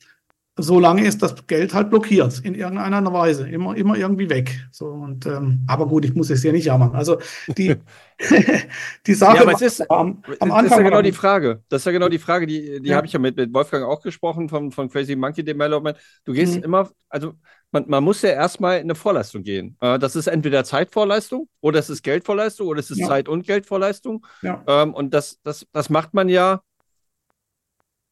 solange 0.62 1.06
ist 1.06 1.22
das 1.22 1.48
Geld 1.48 1.74
halt 1.74 1.90
blockiert 1.90 2.40
in 2.40 2.56
irgendeiner 2.56 3.14
Weise, 3.14 3.50
immer, 3.50 3.76
immer 3.76 3.98
irgendwie 3.98 4.30
weg. 4.30 4.68
So 4.72 4.88
und 4.88 5.26
ähm, 5.26 5.66
aber 5.68 5.88
gut, 5.88 6.06
ich 6.06 6.16
muss 6.16 6.30
es 6.30 6.44
ja 6.44 6.52
nicht 6.52 6.66
jammern. 6.66 6.96
Also 6.96 7.18
die, 7.58 7.76
die 9.08 9.14
Sache 9.14 9.38
ja, 9.38 9.42
aber 9.42 9.54
es 9.54 9.62
ist, 9.62 9.90
am, 9.90 10.24
am 10.40 10.52
Anfang. 10.52 10.64
Das 10.64 10.72
ist 10.72 10.78
ja 10.78 10.84
genau 10.84 11.02
die 11.02 11.12
Frage. 11.12 11.64
Das 11.70 11.82
ist 11.82 11.86
ja 11.86 11.92
genau 11.92 12.10
die 12.10 12.20
Frage, 12.20 12.48
die, 12.48 12.82
die 12.82 12.90
ja. 12.90 12.98
habe 12.98 13.08
ich 13.08 13.14
ja 13.14 13.20
mit, 13.20 13.38
mit 13.38 13.54
Wolfgang 13.54 13.86
auch 13.86 14.02
gesprochen 14.02 14.50
von, 14.50 14.72
von 14.72 14.90
Crazy 14.90 15.16
Monkey 15.16 15.44
Development. 15.44 15.98
Du 16.26 16.34
gehst 16.34 16.58
mhm. 16.58 16.64
immer, 16.64 16.90
also 17.10 17.34
man, 17.72 17.86
man 17.88 18.04
muss 18.04 18.22
ja 18.22 18.32
erstmal 18.32 18.78
in 18.78 18.84
eine 18.84 18.96
Vorleistung 18.96 19.44
gehen. 19.44 19.78
Äh, 19.80 20.00
das 20.00 20.16
ist 20.16 20.28
entweder 20.28 20.64
Zeitvorleistung 20.64 21.48
oder 21.62 21.80
es 21.80 21.90
ist 21.90 22.04
Geldvorleistung 22.04 22.68
oder 22.68 22.80
es 22.80 22.92
ist 22.92 23.00
ja. 23.00 23.08
Zeit- 23.08 23.30
und 23.30 23.46
Geldvorleistung. 23.46 24.26
Ja. 24.42 24.64
Ähm, 24.68 24.94
und 24.94 25.14
das, 25.14 25.40
das, 25.44 25.66
das 25.72 25.90
macht 25.90 26.14
man 26.14 26.30
ja 26.30 26.62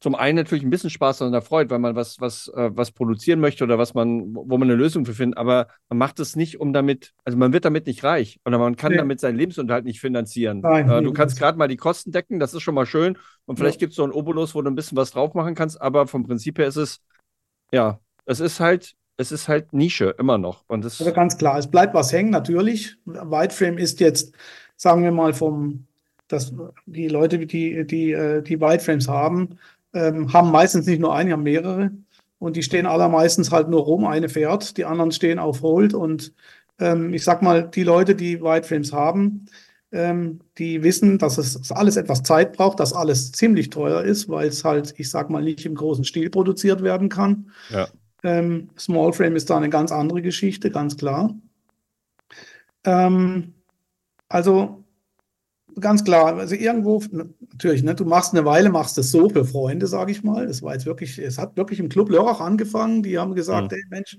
zum 0.00 0.14
einen 0.14 0.36
natürlich 0.36 0.62
ein 0.62 0.70
bisschen 0.70 0.90
Spaß 0.90 1.22
an 1.22 1.32
der 1.32 1.42
Freude, 1.42 1.70
weil 1.70 1.80
man 1.80 1.96
was, 1.96 2.20
was, 2.20 2.48
äh, 2.54 2.70
was 2.72 2.92
produzieren 2.92 3.40
möchte 3.40 3.64
oder 3.64 3.78
was 3.78 3.94
man, 3.94 4.32
wo 4.32 4.56
man 4.56 4.68
eine 4.68 4.76
Lösung 4.76 5.04
für 5.04 5.14
findet, 5.14 5.38
aber 5.38 5.66
man 5.88 5.98
macht 5.98 6.20
es 6.20 6.36
nicht, 6.36 6.60
um 6.60 6.72
damit, 6.72 7.14
also 7.24 7.36
man 7.36 7.52
wird 7.52 7.64
damit 7.64 7.86
nicht 7.86 8.04
reich 8.04 8.38
oder 8.44 8.58
man 8.58 8.76
kann 8.76 8.92
nee. 8.92 8.98
damit 8.98 9.18
seinen 9.18 9.36
Lebensunterhalt 9.36 9.84
nicht 9.84 10.00
finanzieren. 10.00 10.60
Nein, 10.60 10.88
äh, 10.88 11.02
du 11.02 11.12
kannst 11.12 11.38
gerade 11.38 11.58
mal 11.58 11.66
die 11.66 11.76
Kosten 11.76 12.12
decken, 12.12 12.38
das 12.38 12.54
ist 12.54 12.62
schon 12.62 12.74
mal 12.74 12.86
schön. 12.86 13.18
Und 13.46 13.58
vielleicht 13.58 13.80
ja. 13.80 13.86
gibt 13.86 13.90
es 13.90 13.96
so 13.96 14.04
einen 14.04 14.12
Obolus, 14.12 14.54
wo 14.54 14.62
du 14.62 14.70
ein 14.70 14.76
bisschen 14.76 14.96
was 14.96 15.10
drauf 15.10 15.34
machen 15.34 15.56
kannst, 15.56 15.80
aber 15.80 16.06
vom 16.06 16.24
Prinzip 16.24 16.58
her 16.58 16.68
ist 16.68 16.76
es, 16.76 17.00
ja, 17.72 17.98
es 18.24 18.38
ist 18.38 18.60
halt, 18.60 18.94
es 19.16 19.32
ist 19.32 19.48
halt 19.48 19.72
Nische 19.72 20.14
immer 20.16 20.38
noch. 20.38 20.62
Und 20.68 20.84
das 20.84 21.00
also 21.00 21.12
ganz 21.12 21.36
klar, 21.38 21.58
es 21.58 21.68
bleibt 21.68 21.94
was 21.94 22.12
hängen, 22.12 22.30
natürlich. 22.30 22.96
Whiteframe 23.04 23.78
ist 23.78 23.98
jetzt, 23.98 24.32
sagen 24.76 25.02
wir 25.02 25.10
mal, 25.10 25.34
vom, 25.34 25.86
dass 26.28 26.52
die 26.86 27.08
Leute, 27.08 27.38
die, 27.40 27.84
die, 27.84 28.12
äh, 28.12 28.42
die 28.42 28.60
Whiteframes 28.60 29.08
haben, 29.08 29.58
ähm, 29.92 30.32
haben 30.32 30.50
meistens 30.50 30.86
nicht 30.86 31.00
nur 31.00 31.14
einen, 31.14 31.32
haben 31.32 31.42
mehrere. 31.42 31.90
Und 32.38 32.56
die 32.56 32.62
stehen 32.62 32.86
allermeistens 32.86 33.50
halt 33.50 33.68
nur 33.68 33.82
rum, 33.82 34.04
eine 34.04 34.28
fährt, 34.28 34.76
die 34.76 34.84
anderen 34.84 35.10
stehen 35.12 35.38
auf 35.38 35.62
Hold. 35.62 35.92
Und 35.94 36.32
ähm, 36.78 37.12
ich 37.12 37.24
sag 37.24 37.42
mal, 37.42 37.68
die 37.68 37.82
Leute, 37.82 38.14
die 38.14 38.40
Whiteframes 38.40 38.92
haben, 38.92 39.46
ähm, 39.90 40.40
die 40.58 40.82
wissen, 40.82 41.18
dass 41.18 41.38
es 41.38 41.54
dass 41.54 41.72
alles 41.72 41.96
etwas 41.96 42.22
Zeit 42.22 42.52
braucht, 42.56 42.78
dass 42.78 42.92
alles 42.92 43.32
ziemlich 43.32 43.70
teuer 43.70 44.02
ist, 44.02 44.28
weil 44.28 44.48
es 44.48 44.64
halt, 44.64 44.94
ich 44.98 45.10
sag 45.10 45.30
mal, 45.30 45.42
nicht 45.42 45.64
im 45.64 45.74
großen 45.74 46.04
Stil 46.04 46.30
produziert 46.30 46.82
werden 46.82 47.08
kann. 47.08 47.50
Ja. 47.70 47.88
Ähm, 48.22 48.68
Small 48.78 49.12
Frame 49.12 49.36
ist 49.36 49.48
da 49.48 49.56
eine 49.56 49.70
ganz 49.70 49.90
andere 49.90 50.22
Geschichte, 50.22 50.70
ganz 50.70 50.96
klar. 50.96 51.34
Ähm, 52.84 53.54
also 54.28 54.84
ganz 55.80 56.04
klar, 56.04 56.36
also 56.36 56.54
irgendwo, 56.54 57.02
natürlich, 57.10 57.82
ne, 57.82 57.94
du 57.94 58.04
machst 58.04 58.34
eine 58.34 58.44
Weile, 58.44 58.70
machst 58.70 58.98
es 58.98 59.10
so 59.10 59.28
für 59.28 59.44
Freunde, 59.44 59.86
sage 59.86 60.12
ich 60.12 60.22
mal. 60.22 60.46
Das 60.46 60.62
war 60.62 60.74
jetzt 60.74 60.86
wirklich, 60.86 61.18
es 61.18 61.38
hat 61.38 61.56
wirklich 61.56 61.80
im 61.80 61.88
Club 61.88 62.10
Lörrach 62.10 62.40
angefangen. 62.40 63.02
Die 63.02 63.18
haben 63.18 63.34
gesagt, 63.34 63.72
mhm. 63.72 63.76
hey 63.76 63.84
Mensch, 63.90 64.16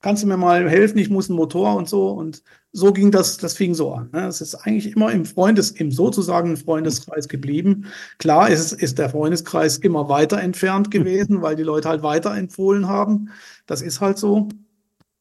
kannst 0.00 0.22
du 0.22 0.26
mir 0.26 0.36
mal 0.36 0.68
helfen? 0.68 0.98
Ich 0.98 1.10
muss 1.10 1.28
einen 1.28 1.36
Motor 1.36 1.76
und 1.76 1.88
so. 1.88 2.08
Und 2.08 2.42
so 2.72 2.92
ging 2.92 3.10
das, 3.10 3.36
das 3.36 3.54
fing 3.54 3.74
so 3.74 3.92
an. 3.92 4.10
Ne? 4.12 4.26
Es 4.26 4.40
ist 4.40 4.54
eigentlich 4.54 4.94
immer 4.94 5.12
im 5.12 5.24
Freundes, 5.24 5.70
im 5.70 5.90
sozusagen 5.90 6.56
Freundeskreis 6.56 7.28
geblieben. 7.28 7.86
Klar 8.18 8.50
ist, 8.50 8.72
ist 8.72 8.98
der 8.98 9.10
Freundeskreis 9.10 9.78
immer 9.78 10.08
weiter 10.08 10.40
entfernt 10.40 10.90
gewesen, 10.90 11.42
weil 11.42 11.56
die 11.56 11.62
Leute 11.62 11.88
halt 11.88 12.02
weiter 12.02 12.36
empfohlen 12.36 12.88
haben. 12.88 13.30
Das 13.66 13.82
ist 13.82 14.00
halt 14.00 14.18
so. 14.18 14.48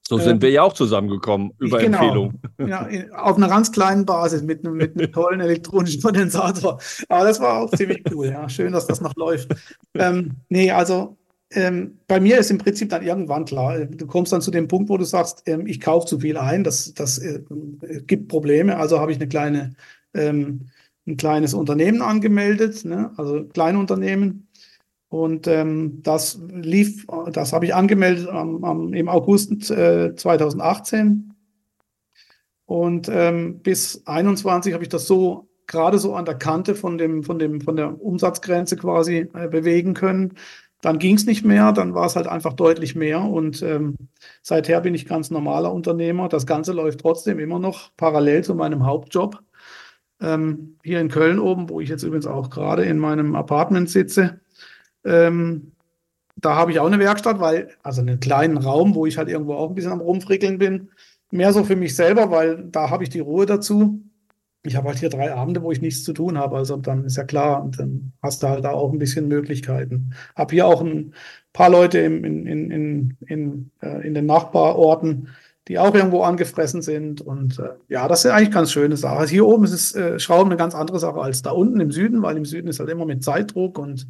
So 0.09 0.17
sind 0.17 0.37
ähm, 0.37 0.41
wir 0.41 0.49
ja 0.49 0.63
auch 0.63 0.73
zusammengekommen 0.73 1.51
über 1.59 1.77
genau, 1.77 1.99
Empfehlung. 1.99 2.41
Ja, 2.67 2.89
auf 3.15 3.37
einer 3.37 3.47
ganz 3.47 3.71
kleinen 3.71 4.07
Basis 4.07 4.41
mit 4.41 4.65
einem, 4.65 4.75
mit 4.75 4.97
einem 4.97 5.11
tollen 5.11 5.39
elektronischen 5.39 6.01
Kondensator. 6.01 6.79
Aber 7.09 7.25
das 7.25 7.39
war 7.39 7.59
auch 7.61 7.69
ziemlich 7.69 8.01
cool. 8.11 8.25
Ja, 8.25 8.49
schön, 8.49 8.73
dass 8.73 8.87
das 8.87 9.01
noch 9.01 9.15
läuft. 9.15 9.53
Ähm, 9.93 10.31
nee, 10.49 10.71
also 10.71 11.15
ähm, 11.51 11.99
bei 12.07 12.19
mir 12.19 12.39
ist 12.39 12.49
im 12.49 12.57
Prinzip 12.57 12.89
dann 12.89 13.03
irgendwann 13.03 13.45
klar, 13.45 13.85
du 13.85 14.07
kommst 14.07 14.33
dann 14.33 14.41
zu 14.41 14.49
dem 14.49 14.67
Punkt, 14.67 14.89
wo 14.89 14.97
du 14.97 15.05
sagst, 15.05 15.43
ähm, 15.45 15.67
ich 15.67 15.79
kaufe 15.79 16.07
zu 16.07 16.19
viel 16.19 16.37
ein, 16.37 16.63
das, 16.63 16.91
das 16.95 17.19
äh, 17.19 17.43
gibt 18.07 18.29
Probleme. 18.29 18.77
Also 18.77 18.99
habe 18.99 19.11
ich 19.11 19.19
eine 19.19 19.27
kleine, 19.27 19.75
ähm, 20.15 20.71
ein 21.05 21.17
kleines 21.17 21.53
Unternehmen 21.53 22.01
angemeldet, 22.01 22.83
ne? 22.83 23.11
also 23.15 23.45
Kleinunternehmen 23.45 24.47
und 25.09 25.47
ähm, 25.47 26.01
das 26.03 26.39
lief, 26.49 27.07
das 27.33 27.51
habe 27.51 27.65
ich 27.65 27.73
angemeldet 27.73 28.29
am, 28.29 28.63
am, 28.63 28.93
im 28.93 29.09
August 29.09 29.71
äh, 29.71 30.15
2018. 30.15 31.33
Und 32.65 33.09
ähm, 33.11 33.59
bis 33.61 34.05
21 34.05 34.73
habe 34.73 34.83
ich 34.83 34.89
das 34.89 35.07
so 35.07 35.49
gerade 35.65 35.97
so 35.97 36.13
an 36.13 36.25
der 36.25 36.35
Kante 36.35 36.75
von 36.75 36.99
dem, 36.99 37.23
von 37.23 37.39
dem, 37.39 37.61
von 37.61 37.75
der 37.75 37.99
Umsatzgrenze 37.99 38.77
quasi 38.77 39.27
äh, 39.33 39.47
bewegen 39.47 39.95
können. 39.95 40.35
Dann 40.81 40.99
ging 40.99 41.15
es 41.15 41.25
nicht 41.25 41.43
mehr, 41.43 41.71
dann 41.73 41.95
war 41.95 42.05
es 42.05 42.15
halt 42.15 42.27
einfach 42.27 42.53
deutlich 42.53 42.95
mehr. 42.95 43.21
Und 43.21 43.63
ähm, 43.63 43.95
seither 44.43 44.79
bin 44.81 44.93
ich 44.93 45.07
ganz 45.07 45.31
normaler 45.31 45.73
Unternehmer. 45.73 46.29
Das 46.29 46.45
Ganze 46.45 46.71
läuft 46.71 47.01
trotzdem 47.01 47.39
immer 47.39 47.57
noch 47.57 47.91
parallel 47.97 48.43
zu 48.43 48.53
meinem 48.53 48.85
Hauptjob. 48.85 49.39
Ähm, 50.21 50.77
hier 50.83 51.01
in 51.01 51.09
Köln 51.09 51.39
oben, 51.39 51.69
wo 51.69 51.81
ich 51.81 51.89
jetzt 51.89 52.03
übrigens 52.03 52.27
auch 52.27 52.51
gerade 52.51 52.83
in 52.83 52.99
meinem 52.99 53.35
Apartment 53.35 53.89
sitze. 53.89 54.39
Ähm, 55.05 55.71
da 56.41 56.55
habe 56.55 56.71
ich 56.71 56.79
auch 56.79 56.87
eine 56.87 56.99
Werkstatt, 56.99 57.39
weil, 57.39 57.69
also 57.83 58.01
einen 58.01 58.19
kleinen 58.19 58.57
Raum, 58.57 58.95
wo 58.95 59.05
ich 59.05 59.17
halt 59.17 59.29
irgendwo 59.29 59.53
auch 59.53 59.69
ein 59.69 59.75
bisschen 59.75 59.91
am 59.91 60.01
Rumfrickeln 60.01 60.57
bin. 60.57 60.89
Mehr 61.31 61.53
so 61.53 61.63
für 61.63 61.75
mich 61.75 61.95
selber, 61.95 62.31
weil 62.31 62.65
da 62.71 62.89
habe 62.89 63.03
ich 63.03 63.09
die 63.09 63.19
Ruhe 63.19 63.45
dazu. 63.45 64.01
Ich 64.63 64.75
habe 64.75 64.89
halt 64.89 64.99
hier 64.99 65.09
drei 65.09 65.33
Abende, 65.33 65.61
wo 65.61 65.71
ich 65.71 65.81
nichts 65.81 66.03
zu 66.03 66.11
tun 66.13 66.37
habe. 66.37 66.57
Also 66.57 66.77
dann 66.77 67.05
ist 67.05 67.17
ja 67.17 67.23
klar, 67.23 67.63
und 67.63 67.79
dann 67.79 68.13
hast 68.21 68.43
du 68.43 68.47
halt 68.47 68.63
da 68.63 68.71
auch 68.71 68.91
ein 68.91 68.99
bisschen 68.99 69.27
Möglichkeiten. 69.27 70.13
Habe 70.35 70.53
hier 70.53 70.65
auch 70.67 70.81
ein 70.81 71.13
paar 71.53 71.69
Leute 71.69 71.99
im, 71.99 72.23
in, 72.25 72.45
in, 72.45 72.71
in, 72.71 73.17
in, 73.27 73.71
äh, 73.81 74.05
in 74.05 74.13
den 74.13 74.25
Nachbarorten, 74.25 75.29
die 75.67 75.77
auch 75.77 75.93
irgendwo 75.93 76.23
angefressen 76.23 76.81
sind. 76.81 77.21
Und 77.21 77.59
äh, 77.59 77.69
ja, 77.87 78.07
das 78.07 78.25
ist 78.25 78.31
eigentlich 78.31 78.51
ganz 78.51 78.71
schöne 78.71 78.97
Sache. 78.97 79.27
Hier 79.27 79.45
oben 79.45 79.63
ist 79.65 79.71
es 79.71 79.95
äh, 79.95 80.19
Schrauben 80.19 80.49
eine 80.49 80.57
ganz 80.57 80.75
andere 80.75 80.99
Sache 80.99 81.21
als 81.21 81.41
da 81.41 81.51
unten 81.51 81.79
im 81.79 81.91
Süden, 81.91 82.21
weil 82.21 82.37
im 82.37 82.45
Süden 82.45 82.67
ist 82.67 82.79
halt 82.79 82.89
immer 82.89 83.05
mit 83.05 83.23
Zeitdruck 83.23 83.77
und 83.77 84.07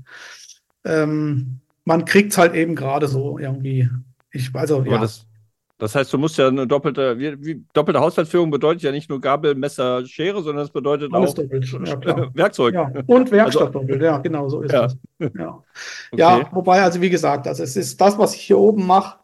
ähm, 0.86 1.60
man 1.86 2.06
kriegt 2.06 2.32
es 2.32 2.38
halt 2.38 2.54
eben 2.54 2.76
gerade 2.76 3.08
so 3.08 3.40
irgendwie. 3.40 3.90
Ich 4.32 4.54
weiß 4.54 4.72
auch, 4.72 4.86
ja. 4.86 5.00
Das, 5.00 5.26
das, 5.80 5.96
heißt, 5.96 6.14
du 6.14 6.18
musst 6.18 6.38
ja 6.38 6.48
eine 6.48 6.68
doppelte, 6.68 7.18
wie, 7.18 7.44
wie, 7.44 7.66
doppelte 7.74 8.00
Haushaltsführung 8.00 8.52
bedeutet 8.52 8.84
ja 8.84 8.92
nicht 8.92 9.10
nur 9.10 9.20
Gabel, 9.20 9.56
Messer, 9.56 10.06
Schere, 10.06 10.44
sondern 10.44 10.66
es 10.66 10.72
bedeutet 10.72 11.14
Alles 11.14 11.32
auch 11.32 11.36
doppelt. 11.36 11.66
Ja, 11.66 12.30
Werkzeug. 12.34 12.74
Ja. 12.76 12.92
Und 13.08 13.32
Werkstatt 13.32 13.68
also, 13.68 13.80
doppelt, 13.80 14.02
ja, 14.02 14.20
genau 14.20 14.50
so 14.50 14.62
ist 14.62 14.72
ja. 14.72 14.82
das. 14.84 14.98
Ja. 15.38 15.64
Okay. 16.12 16.22
ja, 16.22 16.50
wobei, 16.52 16.82
also 16.82 17.02
wie 17.02 17.10
gesagt, 17.10 17.48
also 17.48 17.62
es 17.62 17.76
ist 17.76 18.02
das, 18.02 18.18
was 18.18 18.34
ich 18.36 18.42
hier 18.42 18.58
oben 18.58 18.86
mache, 18.86 19.20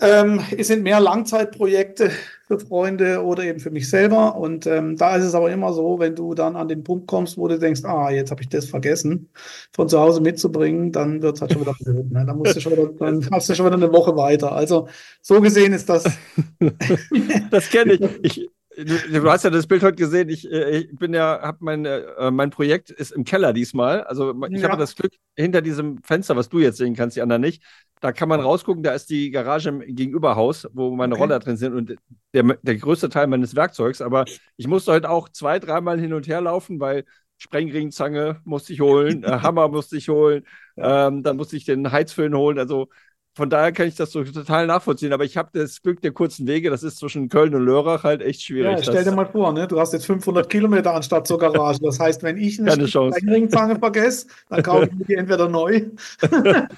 ähm, 0.00 0.40
es 0.56 0.68
sind 0.68 0.82
mehr 0.82 1.00
Langzeitprojekte 1.00 2.10
für 2.46 2.60
Freunde 2.60 3.24
oder 3.24 3.44
eben 3.44 3.60
für 3.60 3.70
mich 3.70 3.88
selber. 3.88 4.36
Und 4.36 4.66
ähm, 4.66 4.96
da 4.96 5.16
ist 5.16 5.24
es 5.24 5.34
aber 5.34 5.50
immer 5.50 5.72
so, 5.72 5.98
wenn 5.98 6.14
du 6.14 6.34
dann 6.34 6.54
an 6.54 6.68
den 6.68 6.84
Punkt 6.84 7.06
kommst, 7.06 7.38
wo 7.38 7.48
du 7.48 7.58
denkst, 7.58 7.84
ah, 7.84 8.10
jetzt 8.10 8.30
habe 8.30 8.42
ich 8.42 8.48
das 8.48 8.66
vergessen, 8.66 9.30
von 9.72 9.88
zu 9.88 9.98
Hause 9.98 10.20
mitzubringen, 10.20 10.92
dann 10.92 11.22
wird 11.22 11.36
es 11.36 11.40
halt 11.40 11.52
schon 11.52 11.62
wieder 11.62 11.74
blöd. 11.80 12.12
Ne? 12.12 12.24
Dann, 12.26 12.38
musst 12.38 12.56
du 12.56 12.60
schon 12.60 12.72
wieder, 12.72 12.88
dann 12.98 13.26
hast 13.30 13.48
du 13.48 13.54
schon 13.54 13.66
wieder 13.66 13.76
eine 13.76 13.92
Woche 13.92 14.16
weiter. 14.16 14.52
Also 14.52 14.88
so 15.22 15.40
gesehen 15.40 15.72
ist 15.72 15.88
das. 15.88 16.04
das 17.50 17.70
kenne 17.70 17.94
ich. 17.94 18.10
ich. 18.22 18.50
Du, 18.76 18.84
du, 18.84 19.30
hast 19.30 19.44
ja 19.44 19.50
das 19.50 19.66
Bild 19.66 19.82
heute 19.82 19.96
gesehen. 19.96 20.28
Ich, 20.28 20.50
äh, 20.50 20.80
ich 20.80 20.98
bin 20.98 21.14
ja, 21.14 21.40
habe 21.40 21.58
mein, 21.60 21.86
äh, 21.86 22.30
mein 22.30 22.50
Projekt 22.50 22.90
ist 22.90 23.10
im 23.10 23.24
Keller 23.24 23.54
diesmal. 23.54 24.02
Also 24.04 24.34
ich 24.50 24.60
ja. 24.60 24.68
habe 24.68 24.78
das 24.78 24.94
Glück 24.94 25.12
hinter 25.34 25.62
diesem 25.62 26.02
Fenster, 26.02 26.36
was 26.36 26.50
du 26.50 26.58
jetzt 26.58 26.76
sehen 26.76 26.94
kannst, 26.94 27.16
die 27.16 27.22
anderen 27.22 27.40
nicht, 27.40 27.62
da 28.00 28.12
kann 28.12 28.28
man 28.28 28.40
rausgucken, 28.40 28.82
da 28.82 28.92
ist 28.92 29.08
die 29.08 29.30
Garage 29.30 29.70
im 29.70 29.80
Gegenüberhaus, 29.80 30.68
wo 30.72 30.94
meine 30.94 31.14
okay. 31.14 31.22
Roller 31.22 31.38
drin 31.38 31.56
sind 31.56 31.74
und 31.74 31.96
der, 32.34 32.58
der 32.60 32.76
größte 32.76 33.08
Teil 33.08 33.26
meines 33.26 33.56
Werkzeugs. 33.56 34.02
Aber 34.02 34.26
ich 34.56 34.68
musste 34.68 34.92
heute 34.92 35.08
auch 35.08 35.30
zwei, 35.30 35.58
dreimal 35.58 35.98
hin 35.98 36.12
und 36.12 36.26
her 36.26 36.42
laufen, 36.42 36.78
weil 36.78 37.04
Sprengringzange 37.38 38.40
musste 38.44 38.72
ich 38.72 38.80
holen, 38.80 39.24
äh, 39.24 39.40
Hammer 39.40 39.68
musste 39.68 39.96
ich 39.96 40.08
holen, 40.08 40.44
ähm, 40.76 41.22
dann 41.22 41.36
musste 41.36 41.56
ich 41.56 41.64
den 41.64 41.90
Heizföhn 41.90 42.34
holen. 42.34 42.58
Also 42.58 42.88
von 43.36 43.50
daher 43.50 43.70
kann 43.70 43.86
ich 43.86 43.94
das 43.94 44.12
so 44.12 44.24
total 44.24 44.66
nachvollziehen. 44.66 45.12
Aber 45.12 45.24
ich 45.24 45.36
habe 45.36 45.50
das 45.52 45.82
Glück 45.82 46.00
der 46.00 46.12
kurzen 46.12 46.46
Wege. 46.46 46.70
Das 46.70 46.82
ist 46.82 46.96
zwischen 46.96 47.28
Köln 47.28 47.54
und 47.54 47.66
Lörrach 47.66 48.02
halt 48.02 48.22
echt 48.22 48.40
schwierig. 48.42 48.78
Ja, 48.78 48.82
stell 48.82 49.04
dir 49.04 49.12
mal 49.12 49.26
vor, 49.26 49.52
ne? 49.52 49.68
du 49.68 49.78
hast 49.78 49.92
jetzt 49.92 50.06
500 50.06 50.48
Kilometer 50.48 50.94
anstatt 50.94 51.26
zur 51.26 51.38
Garage. 51.38 51.78
Das 51.82 52.00
heißt, 52.00 52.22
wenn 52.22 52.38
ich 52.38 52.58
eine 52.58 52.72
Ringzange 52.72 53.78
vergesse, 53.78 54.28
dann 54.48 54.62
kaufe 54.62 54.86
ich 54.86 54.92
mir 54.92 55.04
die 55.04 55.14
entweder 55.16 55.50
neu. 55.50 55.82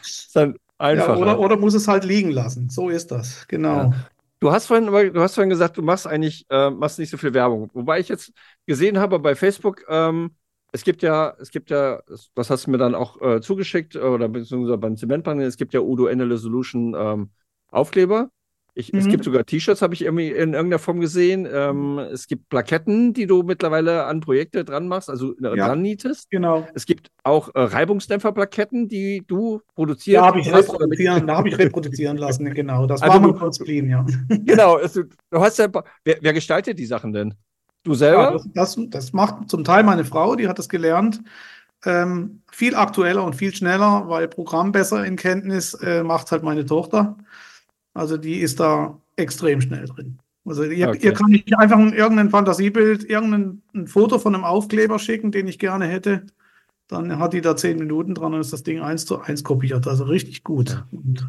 ist 0.03 0.31
dann 0.35 0.57
einfach. 0.79 1.09
Ja, 1.11 1.17
oder, 1.17 1.39
oder 1.39 1.57
muss 1.57 1.75
es 1.75 1.87
halt 1.87 2.05
liegen 2.05 2.33
lassen. 2.33 2.69
So 2.69 2.89
ist 2.89 3.13
das, 3.13 3.47
genau. 3.47 3.77
Ja. 3.77 3.93
Du 4.41 4.51
hast 4.51 4.67
vorhin, 4.67 4.87
du 4.87 5.21
hast 5.21 5.35
vorhin 5.35 5.51
gesagt, 5.51 5.77
du 5.77 5.83
machst 5.83 6.09
eigentlich 6.09 6.45
äh, 6.51 6.71
machst 6.71 6.99
nicht 6.99 7.11
so 7.11 7.17
viel 7.17 7.35
Werbung. 7.35 7.71
Wobei 7.73 8.01
ich 8.01 8.09
jetzt 8.09 8.33
gesehen 8.67 8.99
habe 8.99 9.21
bei 9.21 9.37
Facebook, 9.37 9.85
ähm, 9.89 10.33
es 10.73 10.85
gibt 10.85 11.03
ja, 11.03 11.35
es 11.41 11.51
gibt 11.51 11.71
ja, 11.71 12.03
das 12.35 12.51
hast 12.51 12.67
du 12.67 12.71
mir 12.71 12.79
dann 12.79 12.95
auch 12.95 13.21
äh, 13.23 13.41
zugeschickt 13.41 13.97
oder 13.97 14.29
beziehungsweise 14.29 14.79
beim 14.79 14.97
Zementpanel, 14.97 15.47
es 15.47 15.57
gibt 15.57 15.75
ja 15.75 15.81
Udo 15.81 16.09
Enerle 16.09 16.37
Solution 16.37 16.95
ähm, 16.97 17.31
Aufkleber. 17.71 18.31
Ich, 18.75 18.93
mhm. 18.93 19.01
Es 19.01 19.09
gibt 19.09 19.25
sogar 19.25 19.45
T-Shirts, 19.45 19.83
habe 19.83 19.95
ich 19.95 20.03
irgendwie 20.03 20.29
in 20.29 20.55
irgendeiner 20.55 20.79
Form 20.79 21.01
gesehen. 21.01 21.49
Ähm, 21.53 21.99
es 21.99 22.29
gibt 22.29 22.49
Plaketten, 22.49 23.13
die 23.13 23.27
du 23.27 23.43
mittlerweile 23.43 24.05
an 24.05 24.21
Projekte 24.21 24.65
dran 24.65 24.87
machst, 24.87 25.11
also 25.11 25.37
äh, 25.39 25.57
ja, 25.57 25.67
dran 25.67 25.83
nietest. 25.83 26.31
Genau. 26.31 26.65
Es 26.75 26.87
gibt 26.87 27.09
auch 27.25 27.53
äh, 27.57 27.61
Reibungsdämpferplaketten, 27.61 28.87
die 28.89 29.25
du 29.27 29.61
produzierst. 29.75 30.23
Da 30.23 30.27
habe 30.27 30.39
ich, 30.39 30.53
reproduzieren, 30.53 31.29
hab 31.29 31.47
ich 31.47 31.59
reproduzieren 31.59 32.19
lassen, 32.19 32.55
genau. 32.55 32.87
Das 32.87 33.03
also 33.03 33.21
war 33.21 33.33
mal 33.33 33.51
clean, 33.51 33.89
ja. 33.89 34.07
Genau. 34.29 34.77
Also, 34.77 35.03
du 35.03 35.41
hast 35.41 35.59
ja, 35.59 35.67
wer, 36.05 36.19
wer 36.21 36.33
gestaltet 36.33 36.79
die 36.79 36.87
Sachen 36.87 37.13
denn? 37.13 37.35
Du 37.85 37.95
selber? 37.95 38.23
Ja, 38.23 38.33
das, 38.33 38.49
das, 38.55 38.77
das, 38.91 39.13
macht 39.13 39.49
zum 39.51 39.65
Teil 39.65 39.85
meine 39.85 40.05
Frau, 40.05 40.37
die 40.37 40.49
hat 40.49 40.59
das 40.59 40.69
gelernt. 40.69 41.23
Ähm, 41.85 42.43
viel 42.51 42.75
aktueller 42.75 43.25
und 43.25 43.37
viel 43.37 43.55
schneller, 43.55 44.09
weil 44.09 44.27
Programm 44.29 44.73
besser 44.73 45.05
in 45.05 45.17
Kenntnis 45.17 45.75
äh, 45.75 46.03
macht 46.03 46.31
halt 46.33 46.43
meine 46.43 46.67
Tochter. 46.67 47.17
Also 47.95 48.17
die 48.17 48.41
ist 48.41 48.61
da 48.61 49.01
extrem 49.17 49.61
schnell 49.61 49.87
drin. 49.87 50.19
Also 50.45 50.65
ihr, 50.65 50.89
okay. 50.89 50.99
ihr 51.03 51.13
kann 51.13 51.31
nicht 51.31 51.57
einfach 51.57 51.79
irgendein 51.79 52.31
Fantasiebild, 52.31 53.05
irgendein 53.05 53.87
Foto 53.87 54.19
von 54.19 54.35
einem 54.35 54.45
Aufkleber 54.45 54.99
schicken, 54.99 55.31
den 55.31 55.47
ich 55.47 55.59
gerne 55.59 55.87
hätte. 55.87 56.27
Dann 56.89 57.19
hat 57.19 57.35
die 57.35 57.43
da 57.43 57.55
zehn 57.55 57.79
Minuten 57.79 58.15
dran 58.15 58.33
und 58.33 58.41
ist 58.41 58.53
das 58.53 58.63
Ding 58.63 58.81
eins 58.81 59.05
zu 59.05 59.21
eins 59.21 59.45
kopiert. 59.45 59.87
Also 59.87 60.05
richtig 60.05 60.43
gut. 60.43 60.85
Und 60.91 61.29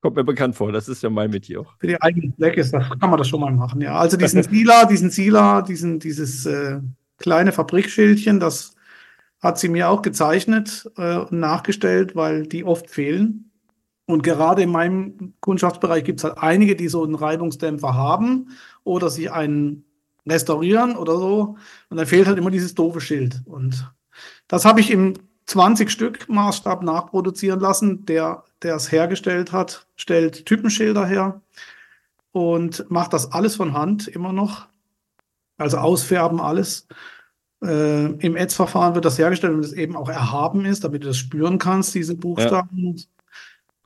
Kommt 0.00 0.16
mir 0.16 0.24
bekannt 0.24 0.54
vor, 0.54 0.70
das 0.70 0.88
ist 0.88 1.02
ja 1.02 1.10
mein 1.10 1.30
Metier 1.30 1.60
auch. 1.60 1.74
Für 1.78 1.88
die 1.88 2.00
eigenen 2.00 2.34
Zwecke 2.36 2.62
kann 2.70 3.10
man 3.10 3.18
das 3.18 3.28
schon 3.28 3.40
mal 3.40 3.52
machen, 3.52 3.80
ja. 3.80 3.98
Also 3.98 4.16
diesen 4.16 4.42
Sila, 4.48 4.84
diesen 4.84 5.10
Sila, 5.10 5.62
diesen, 5.62 5.98
dieses 5.98 6.46
äh, 6.46 6.80
kleine 7.16 7.50
Fabrikschildchen, 7.50 8.38
das 8.38 8.76
hat 9.40 9.58
sie 9.58 9.68
mir 9.68 9.88
auch 9.88 10.02
gezeichnet 10.02 10.88
äh, 10.96 11.16
und 11.16 11.32
nachgestellt, 11.32 12.14
weil 12.14 12.46
die 12.46 12.64
oft 12.64 12.90
fehlen. 12.90 13.50
Und 14.06 14.22
gerade 14.22 14.62
in 14.62 14.70
meinem 14.70 15.34
Kundschaftsbereich 15.40 16.04
gibt 16.04 16.20
es 16.20 16.24
halt 16.24 16.38
einige, 16.38 16.76
die 16.76 16.88
so 16.88 17.04
einen 17.04 17.14
Reibungsdämpfer 17.14 17.94
haben 17.94 18.50
oder 18.84 19.10
sich 19.10 19.30
einen 19.30 19.84
restaurieren 20.26 20.96
oder 20.96 21.18
so. 21.18 21.56
Und 21.90 21.96
dann 21.96 22.06
fehlt 22.06 22.26
halt 22.26 22.38
immer 22.38 22.50
dieses 22.50 22.74
doofe 22.74 23.00
Schild. 23.00 23.42
Und 23.44 23.92
das 24.46 24.64
habe 24.64 24.80
ich 24.80 24.90
im 24.90 25.14
20 25.48 25.90
Stück 25.90 26.28
Maßstab 26.28 26.82
nachproduzieren 26.82 27.58
lassen. 27.58 28.04
Der, 28.04 28.44
der 28.62 28.76
es 28.76 28.92
hergestellt 28.92 29.50
hat, 29.50 29.86
stellt 29.96 30.44
Typenschilder 30.46 31.06
her 31.06 31.40
und 32.32 32.88
macht 32.90 33.14
das 33.14 33.32
alles 33.32 33.56
von 33.56 33.72
Hand 33.72 34.08
immer 34.08 34.32
noch. 34.32 34.68
Also 35.56 35.78
ausfärben 35.78 36.40
alles. 36.40 36.86
Äh, 37.64 38.06
Im 38.06 38.36
Ads-Verfahren 38.36 38.94
wird 38.94 39.06
das 39.06 39.18
hergestellt, 39.18 39.54
damit 39.54 39.64
es 39.64 39.72
eben 39.72 39.96
auch 39.96 40.10
erhaben 40.10 40.66
ist, 40.66 40.84
damit 40.84 41.02
du 41.02 41.08
das 41.08 41.16
spüren 41.16 41.58
kannst, 41.58 41.94
diese 41.94 42.14
Buchstaben. 42.14 42.96
Ja. 42.96 43.04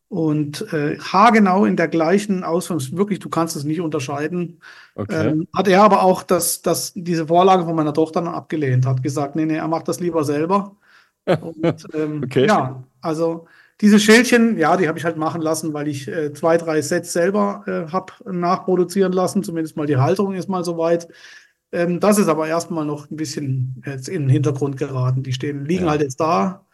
Und 0.09 0.73
äh, 0.75 0.99
haargenau 0.99 1.65
in 1.65 1.77
der 1.77 1.89
gleichen 1.89 2.45
Ausführung, 2.45 2.83
wirklich, 2.99 3.21
du 3.21 3.31
kannst 3.31 3.57
es 3.57 3.65
nicht 3.65 3.81
unterscheiden. 3.81 4.61
Okay. 4.95 5.29
Ähm, 5.29 5.49
hat 5.57 5.69
er 5.69 5.83
aber 5.83 6.03
auch 6.03 6.23
das, 6.23 6.61
das, 6.61 6.93
diese 6.95 7.29
Vorlage 7.29 7.65
von 7.65 7.75
meiner 7.77 7.95
Tochter 7.95 8.21
dann 8.21 8.35
abgelehnt, 8.35 8.85
hat 8.85 9.03
gesagt, 9.03 9.37
nee, 9.37 9.47
nee, 9.47 9.57
er 9.57 9.69
macht 9.69 9.89
das 9.89 10.01
lieber 10.01 10.25
selber. 10.25 10.77
Und, 11.27 11.87
ähm, 11.95 12.23
okay. 12.25 12.47
Ja, 12.47 12.85
also 13.01 13.47
diese 13.81 13.99
Schildchen, 13.99 14.59
ja, 14.59 14.77
die 14.77 14.89
habe 14.89 14.99
ich 14.99 15.05
halt 15.05 15.17
machen 15.17 15.43
lassen, 15.43 15.73
weil 15.75 15.89
ich 15.89 16.07
äh, 16.09 16.33
zwei, 16.33 16.57
drei 16.57 16.81
Sets 16.83 17.13
selber 17.13 17.65
äh, 17.67 17.93
habe 17.93 18.13
nachproduzieren 18.25 19.13
lassen. 19.13 19.43
Zumindest 19.43 19.77
mal 19.77 19.87
die 19.87 19.97
Halterung 19.97 20.35
ist 20.35 20.49
mal 20.49 20.65
soweit. 20.65 21.09
Ähm, 21.73 22.01
das 22.01 22.19
ist 22.19 22.29
aber 22.29 22.47
erstmal 22.47 22.85
noch 22.85 23.11
ein 23.11 23.17
bisschen 23.17 23.83
jetzt 23.87 24.09
in 24.09 24.23
den 24.23 24.31
Hintergrund 24.31 24.77
geraten. 24.77 25.23
Die 25.23 25.33
stehen, 25.33 25.65
liegen 25.65 25.85
ja. 25.85 25.91
halt 25.91 26.03
jetzt 26.03 26.21
da 26.21 26.65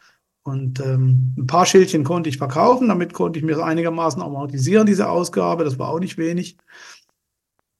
und 0.48 0.80
ähm, 0.80 1.34
ein 1.36 1.46
paar 1.46 1.66
Schildchen 1.66 2.04
konnte 2.04 2.30
ich 2.30 2.38
verkaufen, 2.38 2.88
damit 2.88 3.12
konnte 3.12 3.38
ich 3.38 3.44
mir 3.44 3.62
einigermaßen 3.62 4.22
amortisieren, 4.22 4.86
diese 4.86 5.10
Ausgabe. 5.10 5.62
Das 5.62 5.78
war 5.78 5.90
auch 5.90 6.00
nicht 6.00 6.16
wenig. 6.16 6.56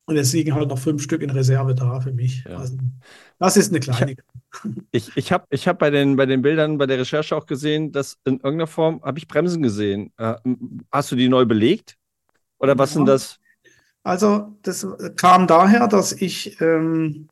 Und 0.09 0.17
jetzt 0.17 0.33
liegen 0.33 0.55
halt 0.55 0.71
noch 0.71 0.79
fünf 0.79 1.03
Stück 1.03 1.21
in 1.21 1.29
Reserve 1.29 1.75
da 1.75 2.01
für 2.01 2.13
mich. 2.13 2.43
Ja. 2.49 2.57
Also, 2.57 2.79
das 3.39 3.59
ist 3.59 3.71
eine 3.71 3.81
Kleinigkeit. 3.81 4.25
Ich, 4.91 5.15
ich 5.15 5.31
habe 5.31 5.45
ich 5.51 5.69
hab 5.69 5.79
bei, 5.79 5.91
den, 5.91 6.17
bei 6.17 6.25
den 6.25 6.41
Bildern, 6.41 6.79
bei 6.79 6.87
der 6.87 6.99
Recherche 6.99 7.37
auch 7.37 7.45
gesehen, 7.45 7.93
dass 7.93 8.17
in 8.25 8.37
irgendeiner 8.37 8.67
Form 8.67 9.03
habe 9.03 9.19
ich 9.19 9.29
Bremsen 9.29 9.63
gesehen. 9.63 10.11
Äh, 10.17 10.37
hast 10.91 11.13
du 11.13 11.17
die 11.17 11.29
neu 11.29 11.45
belegt? 11.45 11.99
Oder 12.59 12.79
was 12.79 12.91
ja. 12.91 12.95
sind 12.95 13.07
das? 13.07 13.39
Also, 14.03 14.57
das 14.63 14.87
kam 15.17 15.47
daher, 15.47 15.87
dass 15.87 16.13
ich 16.13 16.59
ähm, 16.63 17.29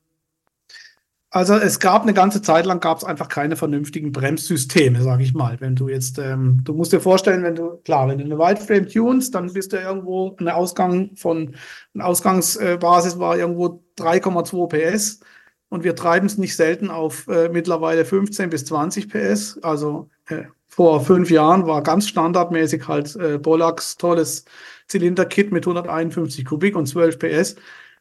also 1.37 1.53
es 1.53 1.81
gab 1.81 2.01
eine 2.01 2.15
ganze 2.15 2.41
Zeit 2.41 2.65
lang 2.65 2.81
gab 2.81 2.97
es 2.97 3.05
einfach 3.05 3.29
keine 3.29 3.57
vernünftigen 3.57 4.11
Bremssysteme, 4.11 5.03
sage 5.03 5.23
ich 5.23 5.35
mal. 5.35 5.61
Wenn 5.61 5.77
du 5.77 5.87
jetzt, 5.91 6.19
ähm, 6.19 6.63
du 6.65 6.73
musst 6.73 6.95
dir 6.95 7.01
vorstellen, 7.01 7.43
wenn 7.43 7.55
du, 7.55 7.77
klar, 7.85 8.09
wenn 8.09 8.17
du 8.17 8.25
eine 8.25 8.39
Wildframe 8.39 8.89
tunst, 8.89 9.35
dann 9.35 9.53
bist 9.53 9.75
du 9.75 9.77
irgendwo 9.77 10.35
eine 10.41 10.55
Ausgang 10.55 11.11
von, 11.15 11.55
eine 11.93 12.07
Ausgangsbasis 12.07 13.19
war 13.19 13.37
irgendwo 13.37 13.83
3,2 13.99 14.69
PS 14.95 15.21
und 15.69 15.85
wir 15.85 15.95
treiben 15.95 16.25
es 16.27 16.39
nicht 16.39 16.57
selten 16.57 16.89
auf 16.89 17.29
äh, 17.29 17.51
mittlerweile 17.51 18.07
15 18.07 18.49
bis 18.49 18.65
20 18.65 19.11
PS. 19.11 19.59
Also 19.61 20.09
äh, 20.29 20.45
vor 20.69 21.03
fünf 21.03 21.31
Jahren 21.31 21.67
war 21.67 21.83
ganz 21.83 22.09
standardmäßig 22.09 22.89
halt 22.89 23.15
äh, 23.17 23.37
Bollacks 23.37 23.99
tolles 23.99 24.47
Zylinderkit 24.89 25.53
mit 25.53 25.67
151 25.67 26.47
Kubik 26.47 26.77
und 26.77 26.87
12 26.87 27.19
PS. 27.19 27.57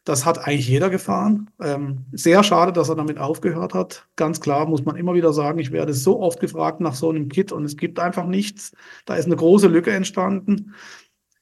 Das 0.06 0.24
hat 0.24 0.46
eigentlich 0.46 0.68
jeder 0.68 0.88
gefahren. 0.88 1.50
Ähm, 1.60 2.04
sehr 2.12 2.44
schade, 2.44 2.72
dass 2.72 2.88
er 2.88 2.94
damit 2.94 3.18
aufgehört 3.18 3.74
hat. 3.74 4.06
Ganz 4.14 4.40
klar 4.40 4.64
muss 4.64 4.84
man 4.84 4.94
immer 4.94 5.14
wieder 5.14 5.32
sagen, 5.32 5.58
ich 5.58 5.72
werde 5.72 5.94
so 5.94 6.20
oft 6.20 6.38
gefragt 6.38 6.80
nach 6.80 6.94
so 6.94 7.10
einem 7.10 7.28
Kit 7.28 7.50
und 7.50 7.64
es 7.64 7.76
gibt 7.76 7.98
einfach 7.98 8.24
nichts. 8.24 8.72
Da 9.04 9.16
ist 9.16 9.26
eine 9.26 9.34
große 9.34 9.66
Lücke 9.66 9.90
entstanden. 9.90 10.74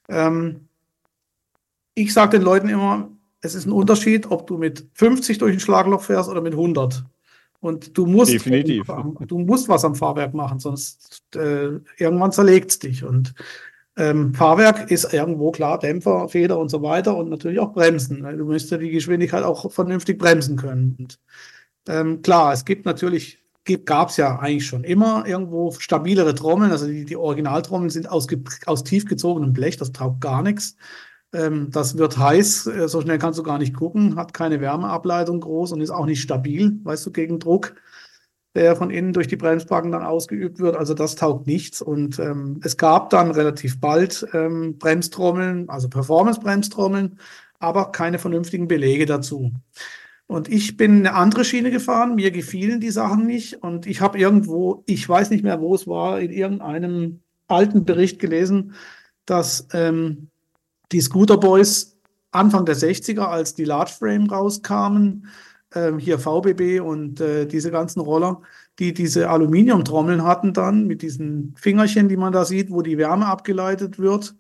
Ähm, 0.08 0.66
ich 1.94 2.14
sage 2.14 2.38
den 2.38 2.42
Leuten 2.42 2.70
immer, 2.70 3.10
es 3.42 3.54
ist 3.54 3.66
ein 3.66 3.72
Unterschied, 3.72 4.30
ob 4.30 4.46
du 4.46 4.56
mit 4.56 4.86
50 4.94 5.36
durch 5.36 5.52
ein 5.52 5.60
Schlagloch 5.60 6.00
fährst 6.00 6.30
oder 6.30 6.40
mit 6.40 6.54
100. 6.54 7.04
Und 7.60 7.98
du 7.98 8.06
musst, 8.06 8.32
Definitiv. 8.32 8.86
du 9.26 9.38
musst 9.40 9.68
was 9.68 9.84
am 9.84 9.94
Fahrwerk 9.94 10.32
machen, 10.32 10.58
sonst 10.58 11.22
äh, 11.34 11.80
irgendwann 11.98 12.32
zerlegt 12.32 12.70
es 12.70 12.78
dich. 12.78 13.04
Und 13.04 13.34
ähm, 13.97 14.34
Fahrwerk 14.34 14.90
ist 14.90 15.12
irgendwo 15.12 15.53
klar, 15.53 15.78
Dämpfer, 15.78 16.28
Feder 16.28 16.59
und 16.59 16.68
so 16.68 16.82
weiter 16.82 17.16
und 17.16 17.30
natürlich 17.30 17.61
auch 17.61 17.72
Bremsen. 17.72 18.22
Du 18.22 18.45
müsstest 18.45 18.82
die 18.82 18.90
Geschwindigkeit 18.90 19.45
auch 19.45 19.70
vernünftig 19.70 20.18
bremsen 20.18 20.57
können. 20.57 20.97
Und, 20.99 21.20
ähm, 21.88 22.22
klar, 22.22 22.53
es 22.53 22.64
gibt 22.64 22.86
natürlich, 22.86 23.38
gab 23.84 24.09
es 24.09 24.16
ja 24.16 24.38
eigentlich 24.38 24.66
schon 24.66 24.84
immer 24.84 25.26
irgendwo 25.26 25.70
stabilere 25.72 26.34
Trommeln. 26.34 26.72
Also 26.72 26.86
die, 26.86 27.05
die 27.05 27.16
Originaltrommeln 27.16 27.90
sind 27.90 28.11
aus, 28.11 28.26
aus 28.66 28.82
tief 28.82 29.05
Blech, 29.07 29.76
das 29.76 29.92
taugt 29.92 30.20
gar 30.20 30.42
nichts. 30.42 30.76
Ähm, 31.32 31.68
das 31.70 31.97
wird 31.97 32.18
heiß, 32.18 32.66
äh, 32.66 32.88
so 32.88 33.01
schnell 33.01 33.18
kannst 33.18 33.38
du 33.38 33.42
gar 33.45 33.59
nicht 33.59 33.74
gucken, 33.74 34.16
hat 34.16 34.34
keine 34.34 34.61
Wärmeableitung 34.61 35.40
groß 35.40 35.72
und 35.72 35.80
ist 35.80 35.90
auch 35.90 36.07
nicht 36.07 36.20
stabil, 36.20 36.78
weißt 36.82 37.07
du, 37.07 37.12
gegen 37.12 37.38
Druck 37.38 37.74
der 38.55 38.76
von 38.76 38.90
innen 38.90 39.12
durch 39.12 39.26
die 39.26 39.36
Bremsbacken 39.36 39.90
dann 39.90 40.05
ausgeübt 40.05 40.61
wird. 40.61 40.76
Also 40.76 40.94
das 40.94 41.16
taugt 41.16 41.46
nichts. 41.46 41.82
Und 41.82 42.18
ähm, 42.18 42.61
es 42.62 42.76
gab 42.76 43.11
dann 43.11 43.30
relativ 43.32 43.80
bald 43.80 44.26
ähm, 44.32 44.78
Bremstrommeln, 44.78 45.68
also 45.68 45.88
Performance-Bremstrommeln, 45.88 47.18
aber 47.59 47.90
keine 47.90 48.18
vernünftigen 48.18 48.68
Belege 48.68 49.07
dazu. 49.07 49.52
Und 50.26 50.48
ich 50.48 50.76
bin 50.76 50.98
eine 50.98 51.14
andere 51.14 51.44
Schiene 51.44 51.70
gefahren, 51.70 52.14
mir 52.14 52.30
gefielen 52.30 52.80
die 52.80 52.90
Sachen 52.90 53.26
nicht. 53.26 53.62
Und 53.62 53.86
ich 53.86 54.00
habe 54.00 54.18
irgendwo, 54.18 54.84
ich 54.86 55.09
weiß 55.09 55.30
nicht 55.30 55.44
mehr, 55.44 55.61
wo 55.61 55.74
es 55.74 55.86
war, 55.86 56.20
in 56.20 56.30
irgendeinem 56.30 57.20
alten 57.48 57.84
Bericht 57.84 58.20
gelesen, 58.20 58.74
dass 59.26 59.66
ähm, 59.72 60.28
die 60.92 61.00
Scooter 61.00 61.38
Boys 61.38 61.98
Anfang 62.30 62.66
der 62.66 62.76
60er, 62.76 63.26
als 63.26 63.55
die 63.55 63.64
Large 63.64 63.92
Frame 63.98 64.28
rauskamen, 64.28 65.28
hier 65.98 66.18
VBB 66.18 66.80
und 66.80 67.20
äh, 67.20 67.46
diese 67.46 67.70
ganzen 67.70 68.00
Roller, 68.00 68.40
die 68.78 68.94
diese 68.94 69.30
Aluminiumtrommeln 69.30 70.24
hatten 70.24 70.52
dann 70.52 70.86
mit 70.86 71.02
diesen 71.02 71.54
Fingerchen, 71.56 72.08
die 72.08 72.16
man 72.16 72.32
da 72.32 72.44
sieht, 72.44 72.70
wo 72.70 72.82
die 72.82 72.98
Wärme 72.98 73.26
abgeleitet 73.26 73.98
wird. 73.98 74.34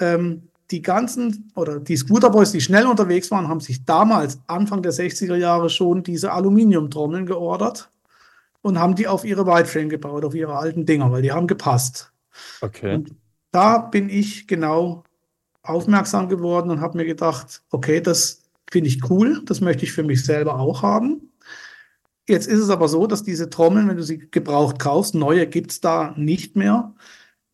Ähm, 0.00 0.48
die 0.70 0.82
ganzen 0.82 1.52
oder 1.54 1.78
die 1.78 1.96
Scooterboys, 1.96 2.52
die 2.52 2.60
schnell 2.60 2.86
unterwegs 2.86 3.30
waren, 3.30 3.48
haben 3.48 3.60
sich 3.60 3.84
damals 3.84 4.40
Anfang 4.46 4.82
der 4.82 4.92
60er 4.92 5.36
Jahre 5.36 5.70
schon 5.70 6.02
diese 6.02 6.32
Aluminiumtrommeln 6.32 7.26
geordert 7.26 7.90
und 8.62 8.78
haben 8.78 8.94
die 8.94 9.06
auf 9.06 9.24
ihre 9.24 9.46
Whiteframe 9.46 9.90
gebaut, 9.90 10.24
auf 10.24 10.34
ihre 10.34 10.56
alten 10.56 10.86
Dinger, 10.86 11.12
weil 11.12 11.22
die 11.22 11.32
haben 11.32 11.46
gepasst. 11.46 12.12
Okay. 12.62 12.94
Und 12.96 13.14
da 13.50 13.78
bin 13.78 14.08
ich 14.08 14.46
genau 14.46 15.04
aufmerksam 15.62 16.28
geworden 16.28 16.70
und 16.70 16.80
habe 16.80 16.98
mir 16.98 17.04
gedacht, 17.04 17.62
okay, 17.70 18.00
das 18.00 18.43
finde 18.70 18.88
ich 18.88 19.10
cool, 19.10 19.42
das 19.44 19.60
möchte 19.60 19.84
ich 19.84 19.92
für 19.92 20.02
mich 20.02 20.24
selber 20.24 20.58
auch 20.58 20.82
haben. 20.82 21.32
Jetzt 22.26 22.46
ist 22.46 22.60
es 22.60 22.70
aber 22.70 22.88
so, 22.88 23.06
dass 23.06 23.22
diese 23.22 23.50
Trommeln, 23.50 23.88
wenn 23.88 23.96
du 23.96 24.02
sie 24.02 24.18
gebraucht 24.30 24.78
kaufst, 24.78 25.14
neue 25.14 25.46
gibt 25.46 25.72
es 25.72 25.80
da 25.80 26.14
nicht 26.16 26.56
mehr. 26.56 26.94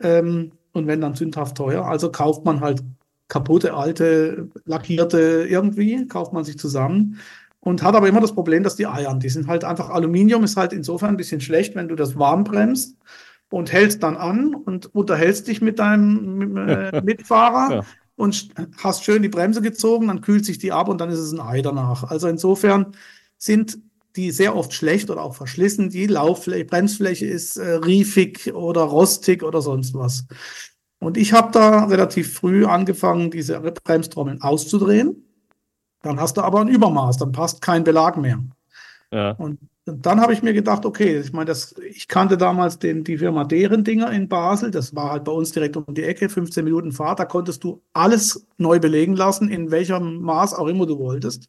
Ähm, 0.00 0.52
und 0.72 0.86
wenn 0.86 1.00
dann 1.00 1.14
sündhaft 1.14 1.56
teuer. 1.56 1.84
Also 1.84 2.12
kauft 2.12 2.44
man 2.44 2.60
halt 2.60 2.82
kaputte, 3.28 3.74
alte, 3.74 4.48
lackierte 4.64 5.46
irgendwie, 5.48 6.06
kauft 6.06 6.32
man 6.32 6.44
sich 6.44 6.58
zusammen 6.58 7.18
und 7.60 7.82
hat 7.82 7.94
aber 7.94 8.08
immer 8.08 8.20
das 8.20 8.34
Problem, 8.34 8.62
dass 8.62 8.76
die 8.76 8.86
eiern, 8.86 9.20
die 9.20 9.28
sind 9.28 9.46
halt 9.46 9.64
einfach, 9.64 9.90
Aluminium 9.90 10.44
ist 10.44 10.56
halt 10.56 10.72
insofern 10.72 11.10
ein 11.10 11.16
bisschen 11.16 11.40
schlecht, 11.40 11.74
wenn 11.74 11.88
du 11.88 11.94
das 11.94 12.18
warm 12.18 12.44
bremst 12.44 12.96
und 13.50 13.72
hältst 13.72 14.02
dann 14.02 14.16
an 14.16 14.54
und 14.54 14.94
unterhältst 14.94 15.48
dich 15.48 15.60
mit 15.60 15.78
deinem 15.78 16.56
äh, 16.56 17.00
Mitfahrer 17.04 17.74
ja. 17.74 17.84
Und 18.20 18.50
hast 18.76 19.04
schön 19.04 19.22
die 19.22 19.28
Bremse 19.28 19.62
gezogen, 19.62 20.08
dann 20.08 20.20
kühlt 20.20 20.44
sich 20.44 20.58
die 20.58 20.72
ab 20.72 20.88
und 20.88 21.00
dann 21.00 21.10
ist 21.10 21.18
es 21.18 21.32
ein 21.32 21.40
Ei 21.40 21.62
danach. 21.62 22.04
Also 22.04 22.28
insofern 22.28 22.94
sind 23.38 23.78
die 24.16 24.30
sehr 24.30 24.54
oft 24.56 24.72
schlecht 24.72 25.10
oder 25.10 25.22
auch 25.22 25.34
verschlissen. 25.34 25.90
Die 25.90 26.06
Lauffläche, 26.06 26.64
Bremsfläche 26.64 27.26
ist 27.26 27.56
äh, 27.56 27.74
riefig 27.74 28.52
oder 28.52 28.82
rostig 28.82 29.42
oder 29.42 29.62
sonst 29.62 29.94
was. 29.94 30.26
Und 30.98 31.16
ich 31.16 31.32
habe 31.32 31.50
da 31.52 31.84
relativ 31.84 32.34
früh 32.34 32.66
angefangen, 32.66 33.30
diese 33.30 33.58
Bremstrommeln 33.58 34.42
auszudrehen. 34.42 35.24
Dann 36.02 36.20
hast 36.20 36.36
du 36.36 36.42
aber 36.42 36.60
ein 36.60 36.68
Übermaß, 36.68 37.16
dann 37.18 37.32
passt 37.32 37.62
kein 37.62 37.84
Belag 37.84 38.16
mehr. 38.16 38.42
Ja. 39.12 39.32
Und 39.32 39.58
dann 39.84 40.20
habe 40.20 40.32
ich 40.32 40.42
mir 40.42 40.52
gedacht, 40.52 40.86
okay, 40.86 41.18
ich 41.18 41.32
meine, 41.32 41.46
das, 41.46 41.74
ich 41.78 42.06
kannte 42.06 42.36
damals 42.36 42.78
den, 42.78 43.02
die 43.02 43.18
Firma 43.18 43.44
deren 43.44 43.82
Dinger 43.82 44.12
in 44.12 44.28
Basel, 44.28 44.70
das 44.70 44.94
war 44.94 45.10
halt 45.10 45.24
bei 45.24 45.32
uns 45.32 45.50
direkt 45.52 45.76
um 45.76 45.84
die 45.88 46.04
Ecke, 46.04 46.28
15 46.28 46.64
Minuten 46.64 46.92
Fahrt, 46.92 47.18
da 47.18 47.24
konntest 47.24 47.64
du 47.64 47.82
alles 47.92 48.46
neu 48.56 48.78
belegen 48.78 49.16
lassen, 49.16 49.48
in 49.48 49.70
welchem 49.70 50.20
Maß 50.20 50.54
auch 50.54 50.68
immer 50.68 50.86
du 50.86 50.98
wolltest. 50.98 51.48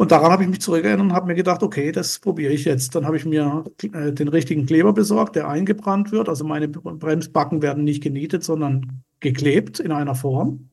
Und 0.00 0.12
daran 0.12 0.30
habe 0.30 0.44
ich 0.44 0.48
mich 0.48 0.60
zurückerinnert 0.60 1.00
und 1.00 1.12
habe 1.12 1.26
mir 1.26 1.34
gedacht, 1.34 1.62
okay, 1.64 1.90
das 1.90 2.20
probiere 2.20 2.52
ich 2.52 2.64
jetzt. 2.64 2.94
Dann 2.94 3.04
habe 3.04 3.16
ich 3.16 3.24
mir 3.24 3.64
äh, 3.92 4.12
den 4.12 4.28
richtigen 4.28 4.64
Kleber 4.64 4.92
besorgt, 4.92 5.34
der 5.34 5.48
eingebrannt 5.48 6.12
wird. 6.12 6.28
Also 6.28 6.44
meine 6.44 6.68
Bremsbacken 6.68 7.62
werden 7.62 7.82
nicht 7.82 8.00
genietet, 8.00 8.44
sondern 8.44 9.02
geklebt 9.18 9.80
in 9.80 9.90
einer 9.90 10.14
Form. 10.14 10.70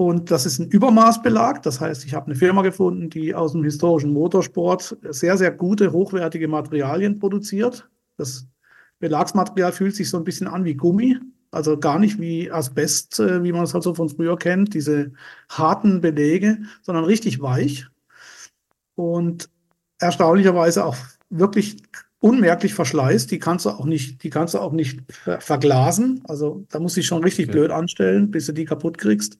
Und 0.00 0.30
das 0.30 0.46
ist 0.46 0.58
ein 0.58 0.70
Übermaßbelag. 0.70 1.62
Das 1.62 1.78
heißt, 1.78 2.06
ich 2.06 2.14
habe 2.14 2.24
eine 2.24 2.34
Firma 2.34 2.62
gefunden, 2.62 3.10
die 3.10 3.34
aus 3.34 3.52
dem 3.52 3.62
historischen 3.62 4.14
Motorsport 4.14 4.96
sehr, 5.10 5.36
sehr 5.36 5.50
gute, 5.50 5.92
hochwertige 5.92 6.48
Materialien 6.48 7.18
produziert. 7.18 7.86
Das 8.16 8.46
Belagsmaterial 8.98 9.72
fühlt 9.72 9.94
sich 9.94 10.08
so 10.08 10.16
ein 10.16 10.24
bisschen 10.24 10.46
an 10.46 10.64
wie 10.64 10.72
Gummi. 10.72 11.18
Also 11.50 11.78
gar 11.78 11.98
nicht 11.98 12.18
wie 12.18 12.50
Asbest, 12.50 13.20
äh, 13.20 13.44
wie 13.44 13.52
man 13.52 13.64
es 13.64 13.74
halt 13.74 13.82
so 13.82 13.94
von 13.94 14.08
früher 14.08 14.38
kennt, 14.38 14.72
diese 14.72 15.12
harten 15.50 16.00
Belege, 16.00 16.60
sondern 16.80 17.04
richtig 17.04 17.42
weich 17.42 17.86
und 18.94 19.50
erstaunlicherweise 19.98 20.86
auch 20.86 20.96
wirklich 21.28 21.76
unmerklich 22.20 22.72
Verschleiß. 22.72 23.26
Die 23.26 23.38
kannst 23.38 23.66
du 23.66 23.70
auch 23.70 23.84
nicht, 23.84 24.22
die 24.22 24.30
kannst 24.30 24.54
du 24.54 24.60
auch 24.60 24.72
nicht 24.72 25.00
verglasen. 25.40 26.22
Also 26.24 26.64
da 26.70 26.80
muss 26.80 26.96
ich 26.96 27.04
schon 27.04 27.22
richtig 27.22 27.48
okay. 27.48 27.58
blöd 27.58 27.70
anstellen, 27.70 28.30
bis 28.30 28.46
du 28.46 28.52
die 28.52 28.64
kaputt 28.64 28.96
kriegst. 28.96 29.38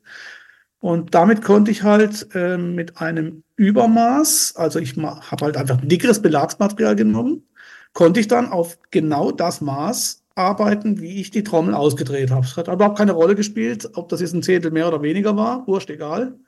Und 0.80 1.14
damit 1.14 1.42
konnte 1.42 1.70
ich 1.70 1.82
halt 1.82 2.34
äh, 2.34 2.56
mit 2.56 3.00
einem 3.00 3.44
Übermaß, 3.56 4.54
also 4.56 4.78
ich 4.78 4.96
habe 4.96 5.44
halt 5.44 5.56
einfach 5.56 5.78
dickeres 5.82 6.22
Belagsmaterial 6.22 6.96
genommen, 6.96 7.46
konnte 7.92 8.20
ich 8.20 8.28
dann 8.28 8.50
auf 8.50 8.78
genau 8.90 9.30
das 9.30 9.60
Maß 9.60 10.24
arbeiten, 10.34 11.00
wie 11.00 11.20
ich 11.20 11.30
die 11.30 11.44
Trommel 11.44 11.74
ausgedreht 11.74 12.30
habe. 12.30 12.46
Es 12.46 12.56
hat 12.56 12.68
überhaupt 12.68 12.96
keine 12.96 13.12
Rolle 13.12 13.34
gespielt, 13.34 13.90
ob 13.94 14.08
das 14.08 14.22
jetzt 14.22 14.32
ein 14.32 14.42
Zehntel 14.42 14.70
mehr 14.70 14.88
oder 14.88 15.02
weniger 15.02 15.36
war, 15.36 15.66
wurscht 15.66 15.90
egal. 15.90 16.38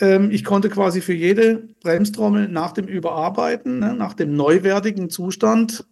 Ähm, 0.00 0.30
ich 0.30 0.44
konnte 0.44 0.70
quasi 0.70 1.02
für 1.02 1.12
jede 1.12 1.68
Bremstrommel 1.82 2.48
nach 2.48 2.72
dem 2.72 2.86
Überarbeiten, 2.86 3.78
ne, 3.78 3.94
nach 3.94 4.14
dem 4.14 4.34
neuwertigen 4.34 5.10
Zustand, 5.10 5.86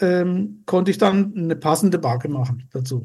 ähm, 0.00 0.62
konnte 0.66 0.90
ich 0.90 0.98
dann 0.98 1.34
eine 1.36 1.56
passende 1.56 1.98
Backe 1.98 2.28
machen 2.28 2.68
dazu. 2.72 3.02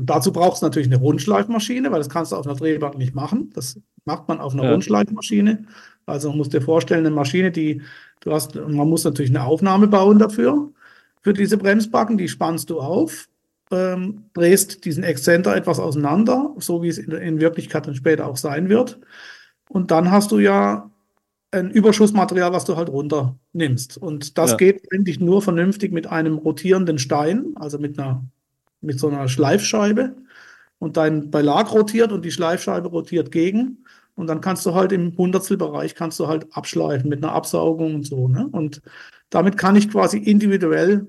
Und 0.00 0.06
dazu 0.06 0.32
braucht 0.32 0.56
es 0.56 0.62
natürlich 0.62 0.88
eine 0.88 0.98
Rundschleifmaschine, 0.98 1.90
weil 1.90 1.98
das 1.98 2.08
kannst 2.08 2.32
du 2.32 2.36
auf 2.36 2.46
einer 2.46 2.56
Drehbank 2.56 2.96
nicht 2.98 3.14
machen. 3.14 3.50
Das 3.54 3.80
macht 4.04 4.28
man 4.28 4.40
auf 4.40 4.52
einer 4.54 4.64
ja. 4.64 4.72
Rundschleifmaschine. 4.72 5.64
Also 6.06 6.28
man 6.28 6.38
muss 6.38 6.48
dir 6.48 6.62
vorstellen, 6.62 7.06
eine 7.06 7.14
Maschine, 7.14 7.50
die 7.50 7.82
du 8.20 8.32
hast, 8.32 8.54
man 8.54 8.88
muss 8.88 9.04
natürlich 9.04 9.30
eine 9.30 9.44
Aufnahme 9.44 9.88
bauen 9.88 10.18
dafür, 10.18 10.70
für 11.22 11.32
diese 11.32 11.56
Bremsbacken, 11.56 12.16
die 12.16 12.28
spannst 12.28 12.70
du 12.70 12.80
auf 12.80 13.28
ähm, 13.70 14.24
drehst 14.34 14.84
diesen 14.84 15.02
Exzenter 15.02 15.56
etwas 15.56 15.78
auseinander, 15.78 16.54
so 16.58 16.82
wie 16.82 16.88
es 16.88 16.98
in, 16.98 17.10
in 17.12 17.40
Wirklichkeit 17.40 17.86
dann 17.86 17.94
später 17.94 18.26
auch 18.26 18.36
sein 18.36 18.68
wird. 18.68 19.00
Und 19.68 19.90
dann 19.90 20.10
hast 20.10 20.30
du 20.30 20.38
ja 20.38 20.90
ein 21.50 21.70
Überschussmaterial, 21.70 22.52
was 22.52 22.64
du 22.64 22.76
halt 22.76 22.88
runternimmst. 22.88 23.98
Und 23.98 24.38
das 24.38 24.52
ja. 24.52 24.56
geht 24.56 24.86
eigentlich 24.92 25.20
nur 25.20 25.42
vernünftig 25.42 25.92
mit 25.92 26.06
einem 26.06 26.38
rotierenden 26.38 26.98
Stein, 26.98 27.54
also 27.56 27.78
mit 27.78 27.98
einer 27.98 28.24
mit 28.86 28.98
so 28.98 29.08
einer 29.08 29.28
Schleifscheibe. 29.28 30.16
Und 30.78 30.96
dein 30.96 31.30
Belag 31.30 31.72
rotiert 31.72 32.12
und 32.12 32.24
die 32.24 32.30
Schleifscheibe 32.30 32.88
rotiert 32.88 33.32
gegen. 33.32 33.84
Und 34.14 34.28
dann 34.28 34.40
kannst 34.40 34.64
du 34.64 34.74
halt 34.74 34.92
im 34.92 35.16
Hundertstelbereich 35.16 35.94
kannst 35.94 36.18
du 36.20 36.26
halt 36.26 36.46
abschleifen 36.52 37.08
mit 37.08 37.22
einer 37.22 37.32
Absaugung 37.32 37.96
und 37.96 38.06
so. 38.06 38.28
Ne? 38.28 38.48
Und 38.50 38.82
damit 39.30 39.58
kann 39.58 39.76
ich 39.76 39.90
quasi 39.90 40.18
individuell 40.18 41.06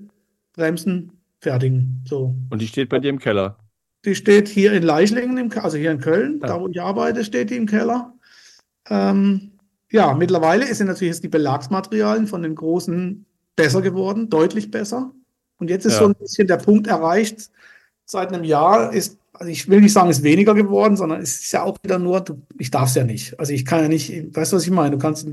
Bremsen 0.52 1.12
fertigen. 1.40 2.04
So. 2.06 2.34
Und 2.50 2.60
die 2.60 2.66
steht 2.66 2.88
bei 2.88 2.98
dir 2.98 3.10
im 3.10 3.18
Keller? 3.18 3.58
Die 4.04 4.14
steht 4.14 4.48
hier 4.48 4.72
in 4.72 4.82
Leichlingen, 4.82 5.52
also 5.58 5.76
hier 5.76 5.90
in 5.90 6.00
Köln, 6.00 6.38
ja. 6.40 6.48
da 6.48 6.60
wo 6.60 6.68
ich 6.68 6.80
arbeite, 6.80 7.24
steht 7.24 7.50
die 7.50 7.56
im 7.56 7.66
Keller. 7.66 8.14
Ähm, 8.88 9.52
ja, 9.90 10.14
mittlerweile 10.14 10.72
sind 10.74 10.86
natürlich 10.86 11.14
jetzt 11.14 11.24
die 11.24 11.28
Belagsmaterialien 11.28 12.26
von 12.26 12.42
den 12.42 12.54
großen 12.54 13.24
besser 13.56 13.82
geworden, 13.82 14.28
deutlich 14.28 14.70
besser. 14.70 15.12
Und 15.58 15.70
jetzt 15.70 15.86
ist 15.86 15.94
ja. 15.94 16.00
so 16.00 16.06
ein 16.06 16.14
bisschen 16.14 16.46
der 16.46 16.56
Punkt 16.56 16.86
erreicht, 16.86 17.50
seit 18.04 18.32
einem 18.32 18.44
Jahr 18.44 18.92
ist 18.92 19.18
also 19.38 19.52
ich 19.52 19.68
will 19.68 19.80
nicht 19.80 19.92
sagen, 19.92 20.10
es 20.10 20.18
ist 20.18 20.24
weniger 20.24 20.54
geworden, 20.54 20.96
sondern 20.96 21.20
es 21.20 21.40
ist 21.40 21.52
ja 21.52 21.62
auch 21.62 21.76
wieder 21.82 21.98
nur, 21.98 22.20
du, 22.20 22.42
ich 22.58 22.70
darf 22.70 22.88
es 22.88 22.96
ja 22.96 23.04
nicht. 23.04 23.38
Also 23.38 23.52
ich 23.52 23.64
kann 23.64 23.82
ja 23.82 23.88
nicht, 23.88 24.36
weißt 24.36 24.52
du, 24.52 24.56
was 24.56 24.64
ich 24.64 24.70
meine? 24.70 24.96
Du 24.96 24.98
kannst, 24.98 25.26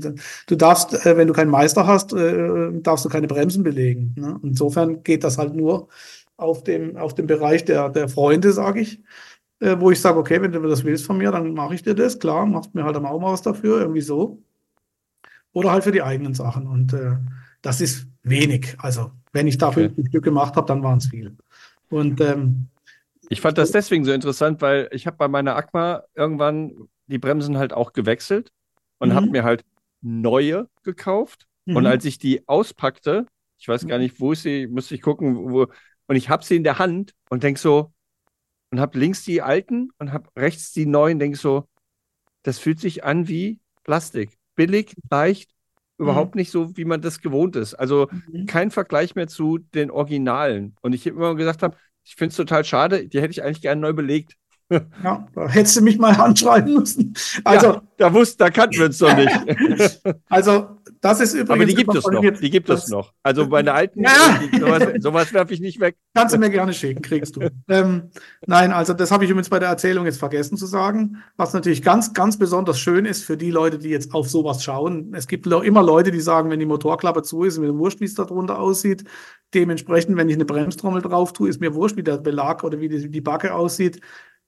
du 0.46 0.56
darfst, 0.56 0.94
äh, 1.06 1.16
wenn 1.16 1.26
du 1.26 1.34
keinen 1.34 1.50
Meister 1.50 1.86
hast, 1.86 2.12
äh, 2.12 2.70
darfst 2.82 3.04
du 3.04 3.08
keine 3.08 3.26
Bremsen 3.26 3.64
belegen. 3.64 4.14
Ne? 4.16 4.38
Insofern 4.44 5.02
geht 5.02 5.24
das 5.24 5.38
halt 5.38 5.54
nur 5.54 5.88
auf 6.36 6.62
dem, 6.62 6.96
auf 6.96 7.14
dem 7.14 7.26
Bereich 7.26 7.64
der, 7.64 7.88
der 7.88 8.08
Freunde, 8.08 8.52
sage 8.52 8.80
ich, 8.80 9.00
äh, 9.60 9.76
wo 9.78 9.90
ich 9.90 10.00
sage, 10.00 10.18
okay, 10.18 10.40
wenn 10.40 10.52
du 10.52 10.60
das 10.62 10.84
willst 10.84 11.04
von 11.04 11.18
mir, 11.18 11.32
dann 11.32 11.52
mache 11.54 11.74
ich 11.74 11.82
dir 11.82 11.94
das, 11.94 12.18
klar, 12.18 12.46
machst 12.46 12.74
mir 12.74 12.84
halt 12.84 12.96
auch 12.96 13.20
mal 13.20 13.32
was 13.32 13.42
dafür, 13.42 13.80
irgendwie 13.80 14.02
so. 14.02 14.38
Oder 15.52 15.72
halt 15.72 15.84
für 15.84 15.92
die 15.92 16.02
eigenen 16.02 16.34
Sachen. 16.34 16.66
Und 16.68 16.92
äh, 16.92 17.16
das 17.62 17.80
ist 17.80 18.06
wenig. 18.28 18.76
Also 18.78 19.12
wenn 19.32 19.46
ich 19.46 19.58
dafür 19.58 19.86
okay. 19.86 20.02
ein 20.02 20.06
Stück 20.08 20.24
gemacht 20.24 20.56
habe, 20.56 20.66
dann 20.66 20.82
waren 20.82 20.98
es 20.98 21.06
viel. 21.06 21.36
Und 21.88 22.20
ähm, 22.20 22.68
ich 23.28 23.40
fand 23.40 23.58
das 23.58 23.72
deswegen 23.72 24.04
so 24.04 24.12
interessant, 24.12 24.60
weil 24.60 24.88
ich 24.92 25.06
habe 25.06 25.16
bei 25.16 25.28
meiner 25.28 25.56
Acma 25.56 26.02
irgendwann 26.14 26.88
die 27.06 27.18
Bremsen 27.18 27.58
halt 27.58 27.72
auch 27.72 27.92
gewechselt 27.92 28.52
und 28.98 29.10
mhm. 29.10 29.14
habe 29.14 29.26
mir 29.28 29.44
halt 29.44 29.64
neue 30.00 30.68
gekauft. 30.82 31.46
Mhm. 31.64 31.76
Und 31.76 31.86
als 31.86 32.04
ich 32.04 32.18
die 32.18 32.46
auspackte, 32.48 33.26
ich 33.58 33.68
weiß 33.68 33.86
gar 33.86 33.98
nicht, 33.98 34.20
wo 34.20 34.32
ich 34.32 34.40
sie, 34.40 34.66
müsste 34.66 34.94
ich 34.94 35.02
gucken, 35.02 35.50
wo, 35.50 35.66
und 36.08 36.16
ich 36.16 36.28
habe 36.28 36.44
sie 36.44 36.56
in 36.56 36.64
der 36.64 36.78
Hand 36.78 37.14
und 37.30 37.42
denk 37.42 37.58
so, 37.58 37.92
und 38.70 38.80
habe 38.80 38.98
links 38.98 39.24
die 39.24 39.42
alten 39.42 39.90
und 39.98 40.12
habe 40.12 40.28
rechts 40.36 40.72
die 40.72 40.86
neuen, 40.86 41.18
denk 41.18 41.36
so, 41.36 41.68
das 42.42 42.58
fühlt 42.58 42.80
sich 42.80 43.04
an 43.04 43.28
wie 43.28 43.60
Plastik. 43.84 44.36
Billig, 44.54 44.94
leicht, 45.10 45.50
überhaupt 45.98 46.34
mhm. 46.34 46.40
nicht 46.40 46.50
so, 46.50 46.76
wie 46.76 46.84
man 46.84 47.00
das 47.00 47.20
gewohnt 47.20 47.56
ist. 47.56 47.74
Also 47.74 48.08
mhm. 48.30 48.46
kein 48.46 48.70
Vergleich 48.70 49.14
mehr 49.14 49.28
zu 49.28 49.58
den 49.58 49.90
Originalen. 49.90 50.76
Und 50.82 50.94
ich 50.94 51.06
immer 51.06 51.34
gesagt 51.34 51.62
habe, 51.62 51.76
ich 52.04 52.14
finde 52.16 52.30
es 52.30 52.36
total 52.36 52.64
schade, 52.64 53.08
die 53.08 53.20
hätte 53.20 53.32
ich 53.32 53.42
eigentlich 53.42 53.62
gerne 53.62 53.80
neu 53.80 53.92
belegt. 53.92 54.36
Ja, 54.68 55.26
da 55.34 55.48
hättest 55.48 55.76
du 55.76 55.82
mich 55.82 55.98
mal 55.98 56.14
anschreiben 56.20 56.74
müssen. 56.74 57.14
Also, 57.44 57.66
ja, 57.66 57.82
da 57.98 58.12
wussten, 58.12 58.38
da 58.38 58.50
kannten 58.50 58.78
wir 58.78 58.86
uns 58.86 58.98
doch 58.98 59.14
nicht. 59.14 60.02
also, 60.28 60.76
das 61.00 61.20
ist 61.20 61.34
übrigens. 61.34 61.50
Aber 61.50 61.64
die 61.66 61.74
gibt 61.74 61.94
es 61.94 62.06
noch. 62.06 62.20
Die 62.20 62.50
gibt 62.50 62.68
es 62.68 62.88
noch. 62.88 63.12
Also 63.22 63.46
meine 63.48 63.72
alten, 63.72 64.02
ja. 64.02 64.40
sowas, 64.58 64.82
sowas 64.98 65.32
werfe 65.32 65.54
ich 65.54 65.60
nicht 65.60 65.78
weg. 65.78 65.96
Kannst 66.14 66.34
du 66.34 66.38
mir 66.38 66.50
gerne 66.50 66.72
schicken, 66.72 67.00
kriegst 67.00 67.36
du. 67.36 67.48
ähm, 67.68 68.10
nein, 68.46 68.72
also 68.72 68.92
das 68.92 69.12
habe 69.12 69.24
ich 69.24 69.30
übrigens 69.30 69.50
bei 69.50 69.60
der 69.60 69.68
Erzählung 69.68 70.04
jetzt 70.04 70.18
vergessen 70.18 70.56
zu 70.56 70.66
sagen. 70.66 71.22
Was 71.36 71.52
natürlich 71.52 71.82
ganz, 71.82 72.12
ganz 72.12 72.38
besonders 72.38 72.80
schön 72.80 73.04
ist 73.04 73.24
für 73.24 73.36
die 73.36 73.50
Leute, 73.52 73.78
die 73.78 73.90
jetzt 73.90 74.14
auf 74.14 74.28
sowas 74.28 74.64
schauen. 74.64 75.12
Es 75.14 75.28
gibt 75.28 75.46
immer 75.46 75.82
Leute, 75.82 76.10
die 76.10 76.20
sagen, 76.20 76.50
wenn 76.50 76.58
die 76.58 76.66
Motorklappe 76.66 77.22
zu 77.22 77.44
ist, 77.44 77.58
mir 77.58 77.76
wurscht, 77.76 78.00
wie 78.00 78.04
es 78.04 78.14
da 78.14 78.24
drunter 78.24 78.58
aussieht. 78.58 79.04
Dementsprechend, 79.54 80.16
wenn 80.16 80.28
ich 80.28 80.34
eine 80.34 80.44
Bremstrommel 80.44 81.02
drauf 81.02 81.32
tue, 81.32 81.48
ist 81.48 81.60
mir 81.60 81.74
wurscht, 81.74 81.96
wie 81.96 82.02
der 82.02 82.18
Belag 82.18 82.64
oder 82.64 82.80
wie 82.80 82.88
die, 82.88 83.10
die 83.10 83.20
Backe 83.20 83.54
aussieht 83.54 84.00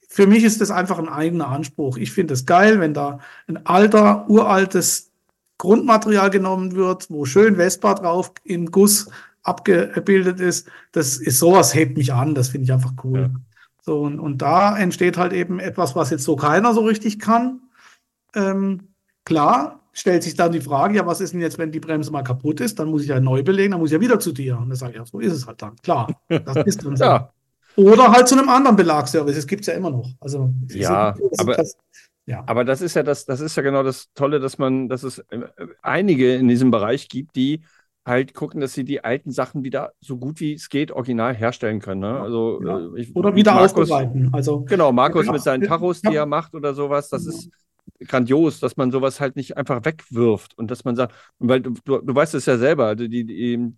für 0.09 0.27
mich 0.27 0.43
ist 0.43 0.61
das 0.61 0.71
einfach 0.71 0.99
ein 0.99 1.09
eigener 1.09 1.49
Anspruch. 1.49 1.99
Ich 1.99 2.13
finde 2.13 2.35
es 2.35 2.47
geil, 2.47 2.81
wenn 2.81 2.95
da 2.95 3.21
ein 3.47 3.67
alter, 3.67 4.29
uraltes 4.29 5.11
Grundmaterial 5.59 6.31
genommen 6.31 6.75
wird, 6.75 7.11
wo 7.11 7.27
schön 7.27 7.57
Vespa 7.57 7.95
drauf 7.95 8.33
im 8.43 8.71
Guss 8.71 9.11
abgebildet 9.43 10.41
ist. 10.41 10.69
Das 10.93 11.19
ist 11.19 11.39
sowas 11.39 11.75
hebt 11.75 11.99
mich 11.99 12.13
an, 12.13 12.35
das 12.35 12.49
finde 12.49 12.65
ich 12.65 12.73
einfach 12.73 12.95
cool. 13.05 13.21
Ja. 13.21 13.41
So, 13.83 14.01
und, 14.01 14.19
und 14.19 14.39
da 14.39 14.79
entsteht 14.79 15.19
halt 15.19 15.33
eben 15.33 15.61
etwas, 15.61 15.95
was 15.95 16.11
jetzt 16.11 16.25
so 16.25 16.37
keiner 16.37 16.73
so 16.73 16.81
richtig 16.81 17.19
kann. 17.19 17.61
Ähm, 18.35 18.89
klar, 19.25 19.81
stellt 19.93 20.23
sich 20.23 20.35
dann 20.35 20.53
die 20.53 20.61
Frage, 20.61 20.97
ja, 20.97 21.07
was 21.07 21.21
ist 21.21 21.35
denn 21.35 21.41
jetzt, 21.41 21.59
wenn 21.59 21.73
die 21.73 21.81
Bremse 21.81 22.11
mal 22.11 22.23
kaputt 22.23 22.61
ist? 22.61 22.79
Dann 22.79 22.89
muss 22.89 23.03
ich 23.03 23.09
ja 23.09 23.21
neu 23.21 23.43
belegen, 23.43 23.73
dann 23.73 23.81
muss 23.81 23.91
ich 23.91 23.95
ja 23.95 24.01
wieder 24.01 24.21
zu 24.21 24.33
dir. 24.33 24.57
Und 24.59 24.71
dann 24.71 24.77
sage 24.77 24.93
ich, 24.93 24.99
ja, 24.99 25.05
so 25.05 25.21
ist 25.21 25.33
es 25.33 25.47
halt 25.47 25.61
dann. 25.61 25.77
Klar, 25.77 26.09
das 26.29 26.57
ist 26.67 26.85
dann 26.85 26.97
so. 26.97 27.05
ja. 27.05 27.31
Oder 27.79 28.11
halt 28.11 28.27
zu 28.27 28.37
einem 28.37 28.49
anderen 28.49 28.77
Belagsservice. 28.77 29.37
Das 29.37 29.47
gibt 29.47 29.61
es 29.61 29.69
ja 29.69 29.75
immer 29.75 29.91
noch. 29.91 30.11
Also, 30.19 30.53
ja, 30.69 31.15
aber, 31.39 31.55
das, 31.55 31.77
ja. 32.27 32.43
aber 32.45 32.65
das 32.65 32.81
ist 32.81 32.95
ja 32.95 33.05
das, 33.05 33.25
das 33.25 33.41
ist 33.41 33.57
ja 33.57 33.63
genau 33.63 33.85
das 33.85 34.09
Tolle, 34.15 34.41
dass 34.41 34.59
man, 34.59 34.89
dass 34.89 35.05
es 35.05 35.19
äh, 35.31 35.47
einige 35.81 36.35
in 36.35 36.49
diesem 36.49 36.73
Bereich 36.73 37.09
gibt, 37.09 37.37
die 37.37 37.63
halt 38.05 38.35
gucken, 38.35 38.61
dass 38.61 38.73
sie 38.73 38.85
die 38.85 39.05
alten 39.05 39.31
Sachen 39.31 39.63
wieder 39.63 39.93
so 40.01 40.17
gut 40.17 40.41
wie 40.41 40.55
es 40.55 40.71
geht 40.71 40.91
original 40.91 41.37
herstellen 41.37 41.79
können. 41.79 42.01
Ne? 42.01 42.21
Also, 42.21 42.61
ja. 42.65 42.79
Äh, 42.81 43.01
ich, 43.01 43.15
oder 43.15 43.37
wieder 43.37 43.55
Markus, 43.55 43.91
aufbereiten. 43.91 44.31
Also, 44.33 44.63
genau, 44.63 44.91
Markus 44.91 45.27
ja, 45.27 45.33
mit 45.33 45.43
seinen 45.43 45.63
Tachos, 45.63 46.01
die 46.01 46.17
er 46.17 46.27
macht 46.27 46.57
oder 46.57 46.75
sowas, 46.75 47.09
das 47.11 47.27
ist 47.27 47.49
grandios, 48.01 48.59
dass 48.59 48.77
man 48.77 48.91
sowas 48.91 49.21
halt 49.21 49.37
nicht 49.37 49.57
einfach 49.57 49.85
wegwirft 49.85 50.59
und 50.59 50.69
dass 50.71 50.85
man 50.85 50.97
sagt, 50.97 51.15
weil 51.39 51.61
du, 51.61 51.75
du, 51.85 51.99
du 51.99 52.15
weißt 52.15 52.35
es 52.35 52.47
ja 52.47 52.59
selber, 52.59 52.87
also 52.87 53.07
die, 53.07 53.25
die, 53.25 53.73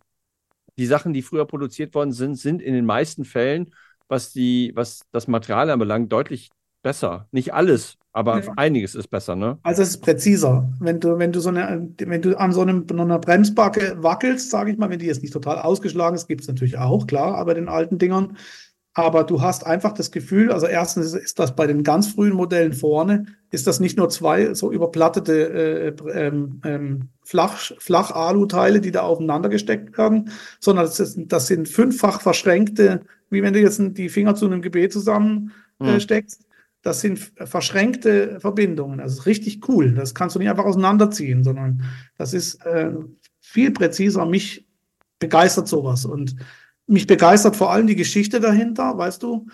die 0.78 0.86
Sachen, 0.86 1.12
die 1.12 1.20
früher 1.20 1.44
produziert 1.44 1.94
worden 1.94 2.12
sind, 2.12 2.36
sind 2.36 2.62
in 2.62 2.72
den 2.72 2.86
meisten 2.86 3.24
Fällen 3.24 3.70
was, 4.10 4.32
die, 4.32 4.72
was 4.74 5.02
das 5.12 5.28
Material 5.28 5.70
anbelangt, 5.70 6.12
deutlich 6.12 6.50
besser. 6.82 7.28
Nicht 7.30 7.54
alles, 7.54 7.96
aber 8.12 8.42
ja. 8.42 8.52
einiges 8.56 8.94
ist 8.94 9.08
besser, 9.08 9.36
ne? 9.36 9.58
Also 9.62 9.82
es 9.82 9.90
ist 9.90 10.00
präziser. 10.00 10.72
Wenn 10.80 10.98
du, 10.98 11.18
wenn 11.18 11.32
du 11.32 11.40
so 11.40 11.50
eine, 11.50 11.88
wenn 11.98 12.22
du 12.22 12.38
an 12.38 12.52
so 12.52 12.62
einem, 12.62 12.86
einer 12.90 13.18
Bremsbacke 13.18 14.02
wackelst, 14.02 14.50
sage 14.50 14.72
ich 14.72 14.78
mal, 14.78 14.90
wenn 14.90 14.98
die 14.98 15.06
jetzt 15.06 15.22
nicht 15.22 15.32
total 15.32 15.58
ausgeschlagen 15.58 16.16
ist, 16.16 16.26
gibt 16.26 16.42
es 16.42 16.48
natürlich 16.48 16.78
auch, 16.78 17.06
klar, 17.06 17.34
aber 17.36 17.54
den 17.54 17.68
alten 17.68 17.98
Dingern. 17.98 18.36
Aber 18.92 19.22
du 19.22 19.40
hast 19.40 19.64
einfach 19.64 19.92
das 19.92 20.10
Gefühl, 20.10 20.50
also 20.50 20.66
erstens 20.66 21.14
ist 21.14 21.38
das 21.38 21.54
bei 21.54 21.66
den 21.66 21.84
ganz 21.84 22.08
frühen 22.08 22.34
Modellen 22.34 22.72
vorne, 22.72 23.26
ist 23.50 23.66
das 23.66 23.78
nicht 23.78 23.96
nur 23.96 24.08
zwei 24.08 24.54
so 24.54 24.72
überplattete 24.72 25.94
äh, 26.04 26.26
ähm, 26.26 26.60
ähm, 26.64 27.08
Flach, 27.22 27.70
Flach-Alu-Teile, 27.78 28.80
die 28.80 28.90
da 28.90 29.02
aufeinander 29.02 29.48
gesteckt 29.48 29.96
werden, 29.96 30.30
sondern 30.58 30.86
das, 30.86 30.98
ist, 30.98 31.18
das 31.26 31.46
sind 31.46 31.68
fünffach 31.68 32.20
verschränkte 32.20 33.02
wie 33.30 33.42
wenn 33.42 33.54
du 33.54 33.60
jetzt 33.60 33.80
die 33.80 34.08
Finger 34.08 34.34
zu 34.34 34.46
einem 34.46 34.60
Gebet 34.60 34.92
zusammensteckst. 34.92 36.40
Äh, 36.40 36.44
mhm. 36.44 36.50
Das 36.82 37.00
sind 37.00 37.32
verschränkte 37.36 38.40
Verbindungen. 38.40 39.00
Also 39.00 39.22
richtig 39.22 39.68
cool. 39.68 39.92
Das 39.92 40.14
kannst 40.14 40.34
du 40.34 40.40
nicht 40.40 40.48
einfach 40.48 40.64
auseinanderziehen, 40.64 41.44
sondern 41.44 41.84
das 42.16 42.32
ist 42.32 42.64
äh, 42.64 42.92
viel 43.40 43.70
präziser. 43.70 44.26
Mich 44.26 44.66
begeistert 45.18 45.68
sowas. 45.68 46.04
Und 46.04 46.36
mich 46.90 47.06
begeistert 47.06 47.56
vor 47.56 47.72
allem 47.72 47.86
die 47.86 47.96
Geschichte 47.96 48.40
dahinter, 48.40 48.98
weißt 48.98 49.22
du. 49.22 49.46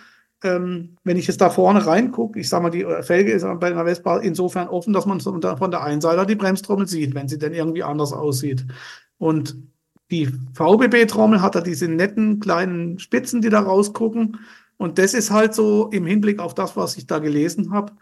Ähm, 0.43 0.97
wenn 1.03 1.16
ich 1.16 1.26
jetzt 1.26 1.41
da 1.41 1.49
vorne 1.49 1.87
reingucke, 1.87 2.39
ich 2.39 2.49
sage 2.49 2.62
mal, 2.62 2.70
die 2.70 2.87
Felge 3.03 3.32
ist 3.32 3.43
bei 3.59 3.68
einer 3.68 3.84
Vespa 3.84 4.18
insofern 4.18 4.68
offen, 4.68 4.93
dass 4.93 5.07
man 5.07 5.20
von 5.20 5.41
der 5.41 5.82
einen 5.82 6.01
Seite 6.01 6.26
die 6.26 6.34
Bremstrommel 6.34 6.87
sieht, 6.87 7.14
wenn 7.14 7.28
sie 7.28 7.39
denn 7.39 7.55
irgendwie 7.55 7.82
anders 7.82 8.12
aussieht. 8.12 8.66
Und 9.18 9.57
die 10.11 10.28
VBB-Trommel 10.55 11.41
hat 11.41 11.55
da 11.55 11.61
diese 11.61 11.89
netten 11.89 12.39
kleinen 12.39 12.99
Spitzen, 12.99 13.41
die 13.41 13.49
da 13.49 13.61
rausgucken. 13.61 14.39
Und 14.76 14.99
das 14.99 15.14
ist 15.14 15.30
halt 15.30 15.55
so 15.55 15.89
im 15.89 16.07
Hinblick 16.07 16.39
auf 16.39 16.55
das, 16.55 16.76
was 16.76 16.97
ich 16.97 17.07
da 17.07 17.18
gelesen 17.18 17.72
habe, 17.72 17.93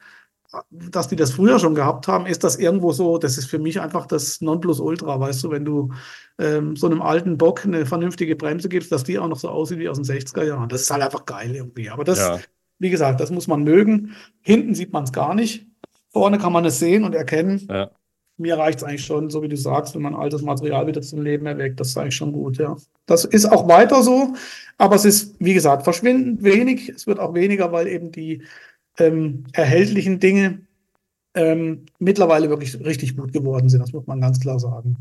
dass 0.70 1.08
die 1.08 1.16
das 1.16 1.32
früher 1.32 1.58
schon 1.58 1.74
gehabt 1.74 2.08
haben, 2.08 2.26
ist 2.26 2.44
das 2.44 2.56
irgendwo 2.56 2.92
so, 2.92 3.18
das 3.18 3.38
ist 3.38 3.46
für 3.46 3.58
mich 3.58 3.80
einfach 3.80 4.06
das 4.06 4.40
Nonplusultra, 4.40 5.18
weißt 5.18 5.44
du, 5.44 5.50
wenn 5.50 5.64
du 5.64 5.92
ähm, 6.38 6.76
so 6.76 6.86
einem 6.86 7.02
alten 7.02 7.38
Bock 7.38 7.64
eine 7.64 7.86
vernünftige 7.86 8.36
Bremse 8.36 8.68
gibst, 8.68 8.92
dass 8.92 9.04
die 9.04 9.18
auch 9.18 9.28
noch 9.28 9.38
so 9.38 9.48
aussieht 9.48 9.78
wie 9.78 9.88
aus 9.88 10.00
den 10.00 10.04
60er 10.04 10.44
Jahren. 10.44 10.68
Das 10.68 10.82
ist 10.82 10.90
halt 10.90 11.02
einfach 11.02 11.24
geil 11.26 11.54
irgendwie. 11.54 11.90
Aber 11.90 12.04
das, 12.04 12.18
ja. 12.18 12.38
wie 12.78 12.90
gesagt, 12.90 13.20
das 13.20 13.30
muss 13.30 13.46
man 13.46 13.62
mögen. 13.64 14.14
Hinten 14.40 14.74
sieht 14.74 14.92
man 14.92 15.04
es 15.04 15.12
gar 15.12 15.34
nicht. 15.34 15.66
Vorne 16.12 16.38
kann 16.38 16.52
man 16.52 16.64
es 16.64 16.78
sehen 16.78 17.04
und 17.04 17.14
erkennen. 17.14 17.66
Ja 17.70 17.90
mir 18.36 18.58
reicht 18.58 18.78
es 18.78 18.84
eigentlich 18.84 19.04
schon, 19.04 19.30
so 19.30 19.42
wie 19.42 19.48
du 19.48 19.56
sagst, 19.56 19.94
wenn 19.94 20.02
man 20.02 20.14
altes 20.14 20.42
Material 20.42 20.86
wieder 20.86 21.02
zum 21.02 21.22
Leben 21.22 21.46
erweckt, 21.46 21.78
das 21.78 21.88
ist 21.88 21.98
eigentlich 21.98 22.16
schon 22.16 22.32
gut, 22.32 22.58
ja. 22.58 22.76
Das 23.06 23.24
ist 23.24 23.46
auch 23.46 23.68
weiter 23.68 24.02
so, 24.02 24.34
aber 24.76 24.96
es 24.96 25.04
ist, 25.04 25.36
wie 25.38 25.54
gesagt, 25.54 25.84
verschwindend 25.84 26.42
wenig. 26.42 26.88
Es 26.88 27.06
wird 27.06 27.20
auch 27.20 27.34
weniger, 27.34 27.70
weil 27.70 27.86
eben 27.86 28.10
die 28.10 28.42
ähm, 28.98 29.44
erhältlichen 29.52 30.20
Dinge 30.20 30.60
ähm, 31.34 31.86
mittlerweile 31.98 32.48
wirklich 32.48 32.78
richtig 32.84 33.16
gut 33.16 33.32
geworden 33.32 33.68
sind. 33.68 33.80
Das 33.80 33.92
muss 33.92 34.06
man 34.06 34.20
ganz 34.20 34.40
klar 34.40 34.58
sagen. 34.58 34.96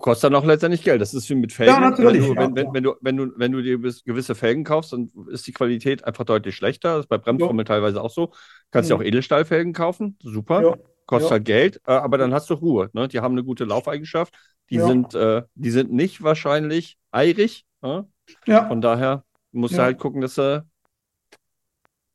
Kostet 0.00 0.24
dann 0.24 0.34
auch 0.34 0.44
letztendlich 0.44 0.82
Geld. 0.82 1.00
Das 1.00 1.14
ist 1.14 1.30
wie 1.30 1.36
mit 1.36 1.52
Felgen. 1.52 1.72
Ja, 1.72 1.80
natürlich. 1.80 2.22
Wenn 2.22 2.34
du, 2.34 2.36
wenn, 2.36 2.54
wenn, 2.56 2.74
wenn, 2.74 2.82
du, 2.82 2.94
wenn, 3.00 3.16
du, 3.16 3.32
wenn 3.36 3.52
du 3.52 3.62
dir 3.62 3.78
gewisse 3.78 4.34
Felgen 4.34 4.64
kaufst, 4.64 4.92
dann 4.92 5.10
ist 5.30 5.46
die 5.46 5.52
Qualität 5.52 6.04
einfach 6.04 6.24
deutlich 6.24 6.56
schlechter. 6.56 6.96
Das 6.96 7.04
ist 7.04 7.08
bei 7.08 7.18
Bremstrommel 7.18 7.64
teilweise 7.64 8.02
auch 8.02 8.10
so. 8.10 8.32
Kannst 8.72 8.90
ja 8.90 8.96
mhm. 8.96 9.02
auch 9.02 9.06
Edelstahlfelgen 9.06 9.72
kaufen. 9.72 10.18
Super. 10.20 10.62
Ja 10.62 10.76
kostet 11.06 11.30
halt 11.30 11.44
Geld, 11.44 11.80
äh, 11.86 11.92
aber 11.92 12.18
dann 12.18 12.32
hast 12.34 12.50
du 12.50 12.54
Ruhe. 12.54 12.90
Ne? 12.92 13.08
Die 13.08 13.20
haben 13.20 13.32
eine 13.32 13.44
gute 13.44 13.64
Laufeigenschaft. 13.64 14.34
Die, 14.70 14.80
sind, 14.80 15.14
äh, 15.14 15.42
die 15.54 15.70
sind 15.70 15.92
nicht 15.92 16.22
wahrscheinlich 16.22 16.96
eirig. 17.10 17.66
Ne? 17.82 18.08
Ja. 18.46 18.66
Von 18.66 18.80
daher 18.80 19.24
musst 19.52 19.76
du 19.76 19.82
halt 19.82 19.98
gucken, 19.98 20.20
dass 20.20 20.36
du. 20.36 20.64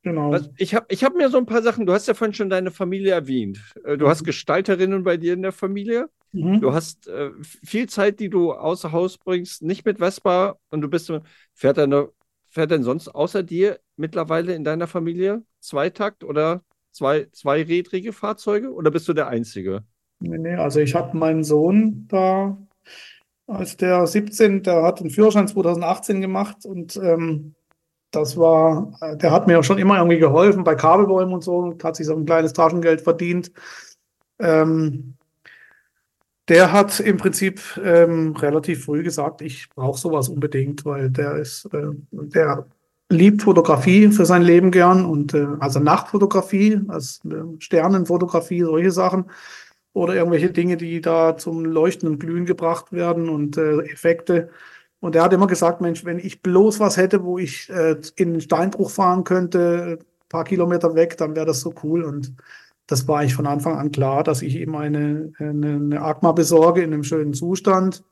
Genau. 0.02 0.30
Was, 0.30 0.48
ich 0.56 0.74
habe 0.74 0.86
ich 0.88 1.04
hab 1.04 1.14
mir 1.14 1.28
so 1.28 1.36
ein 1.36 1.46
paar 1.46 1.62
Sachen, 1.62 1.84
du 1.84 1.92
hast 1.92 2.08
ja 2.08 2.14
vorhin 2.14 2.34
schon 2.34 2.48
deine 2.48 2.70
Familie 2.70 3.12
erwähnt. 3.12 3.60
Äh, 3.84 3.98
du 3.98 4.06
mhm. 4.06 4.10
hast 4.10 4.24
Gestalterinnen 4.24 5.04
bei 5.04 5.16
dir 5.16 5.34
in 5.34 5.42
der 5.42 5.52
Familie. 5.52 6.08
Mhm. 6.32 6.60
Du 6.60 6.72
hast 6.72 7.08
äh, 7.08 7.30
viel 7.42 7.88
Zeit, 7.88 8.20
die 8.20 8.30
du 8.30 8.52
außer 8.52 8.92
Haus 8.92 9.18
bringst, 9.18 9.62
nicht 9.62 9.84
mit 9.84 9.98
Vespa 9.98 10.56
und 10.70 10.80
du 10.80 10.88
bist, 10.88 11.12
fährt 11.54 11.76
deine, 11.76 12.08
fährt 12.48 12.70
denn 12.70 12.82
sonst 12.82 13.08
außer 13.08 13.42
dir 13.42 13.80
mittlerweile 13.96 14.54
in 14.54 14.64
deiner 14.64 14.86
Familie 14.86 15.42
Zweitakt 15.60 16.24
oder 16.24 16.62
zwei, 16.92 17.26
zweirädrige 17.32 18.12
Fahrzeuge 18.12 18.72
oder 18.72 18.90
bist 18.90 19.06
du 19.08 19.12
der 19.12 19.28
Einzige? 19.28 19.84
Nee, 20.20 20.38
nee, 20.38 20.54
also 20.54 20.80
ich 20.80 20.94
habe 20.94 21.16
meinen 21.16 21.44
Sohn 21.44 22.06
da, 22.08 22.58
als 23.46 23.76
der 23.76 24.06
17, 24.06 24.62
der 24.62 24.82
hat 24.82 25.00
den 25.00 25.10
Führerschein 25.10 25.48
2018 25.48 26.20
gemacht 26.20 26.64
und 26.64 26.96
ähm, 26.96 27.54
das 28.10 28.36
war, 28.36 28.92
der 29.16 29.30
hat 29.30 29.46
mir 29.46 29.62
schon 29.62 29.78
immer 29.78 29.98
irgendwie 29.98 30.18
geholfen 30.18 30.64
bei 30.64 30.74
Kabelbäumen 30.74 31.34
und 31.34 31.44
so 31.44 31.76
hat 31.82 31.96
sich 31.96 32.06
so 32.06 32.16
ein 32.16 32.26
kleines 32.26 32.52
Taschengeld 32.52 33.00
verdient. 33.00 33.52
Ähm, 34.38 35.14
der 36.48 36.72
hat 36.72 36.98
im 36.98 37.16
Prinzip 37.16 37.60
ähm, 37.84 38.34
relativ 38.34 38.84
früh 38.86 39.04
gesagt, 39.04 39.40
ich 39.40 39.68
brauche 39.70 40.00
sowas 40.00 40.28
unbedingt, 40.28 40.84
weil 40.84 41.08
der 41.10 41.36
ist, 41.36 41.66
äh, 41.72 41.92
der 42.10 42.66
liebt 43.08 43.42
Fotografie 43.42 44.08
für 44.08 44.26
sein 44.26 44.42
Leben 44.42 44.70
gern 44.72 45.04
und 45.04 45.34
äh, 45.34 45.46
also 45.60 45.78
Nachtfotografie, 45.78 46.80
also 46.88 47.28
äh, 47.28 47.60
Sternenfotografie, 47.60 48.62
solche 48.62 48.90
Sachen 48.90 49.26
oder 49.92 50.14
irgendwelche 50.14 50.50
Dinge, 50.50 50.76
die 50.76 51.00
da 51.00 51.36
zum 51.36 51.64
Leuchten 51.64 52.08
und 52.08 52.18
Glühen 52.18 52.46
gebracht 52.46 52.92
werden 52.92 53.28
und 53.28 53.56
äh, 53.56 53.80
Effekte. 53.82 54.50
Und 55.00 55.16
er 55.16 55.22
hat 55.22 55.32
immer 55.32 55.46
gesagt, 55.46 55.80
Mensch, 55.80 56.04
wenn 56.04 56.18
ich 56.18 56.42
bloß 56.42 56.78
was 56.78 56.96
hätte, 56.96 57.24
wo 57.24 57.38
ich 57.38 57.70
äh, 57.70 57.96
in 58.16 58.32
den 58.32 58.40
Steinbruch 58.40 58.90
fahren 58.90 59.24
könnte, 59.24 59.98
ein 59.98 60.28
paar 60.28 60.44
Kilometer 60.44 60.94
weg, 60.94 61.16
dann 61.16 61.34
wäre 61.34 61.46
das 61.46 61.60
so 61.60 61.74
cool. 61.82 62.04
Und 62.04 62.34
das 62.86 63.08
war 63.08 63.20
eigentlich 63.20 63.34
von 63.34 63.46
Anfang 63.46 63.76
an 63.76 63.92
klar, 63.92 64.24
dass 64.24 64.42
ich 64.42 64.56
ihm 64.56 64.74
eine, 64.74 65.32
eine, 65.38 65.74
eine 65.74 66.02
Agma 66.02 66.32
besorge 66.32 66.82
in 66.82 66.92
einem 66.92 67.04
schönen 67.04 67.32
Zustand. 67.32 68.04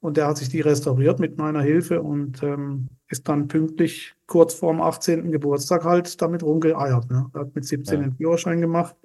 Und 0.00 0.16
der 0.16 0.28
hat 0.28 0.38
sich 0.38 0.48
die 0.48 0.62
restauriert 0.62 1.20
mit 1.20 1.36
meiner 1.36 1.60
Hilfe 1.60 2.00
und 2.00 2.42
ähm, 2.42 2.88
ist 3.08 3.28
dann 3.28 3.48
pünktlich 3.48 4.14
kurz 4.26 4.54
vorm 4.54 4.80
18. 4.80 5.30
Geburtstag 5.30 5.84
halt 5.84 6.22
damit 6.22 6.42
rumgeeiert. 6.42 7.10
Ne? 7.10 7.28
Er 7.34 7.40
hat 7.40 7.54
mit 7.54 7.66
17 7.66 7.94
ja. 7.94 8.06
den 8.06 8.16
Führerschein 8.16 8.62
gemacht. 8.62 8.96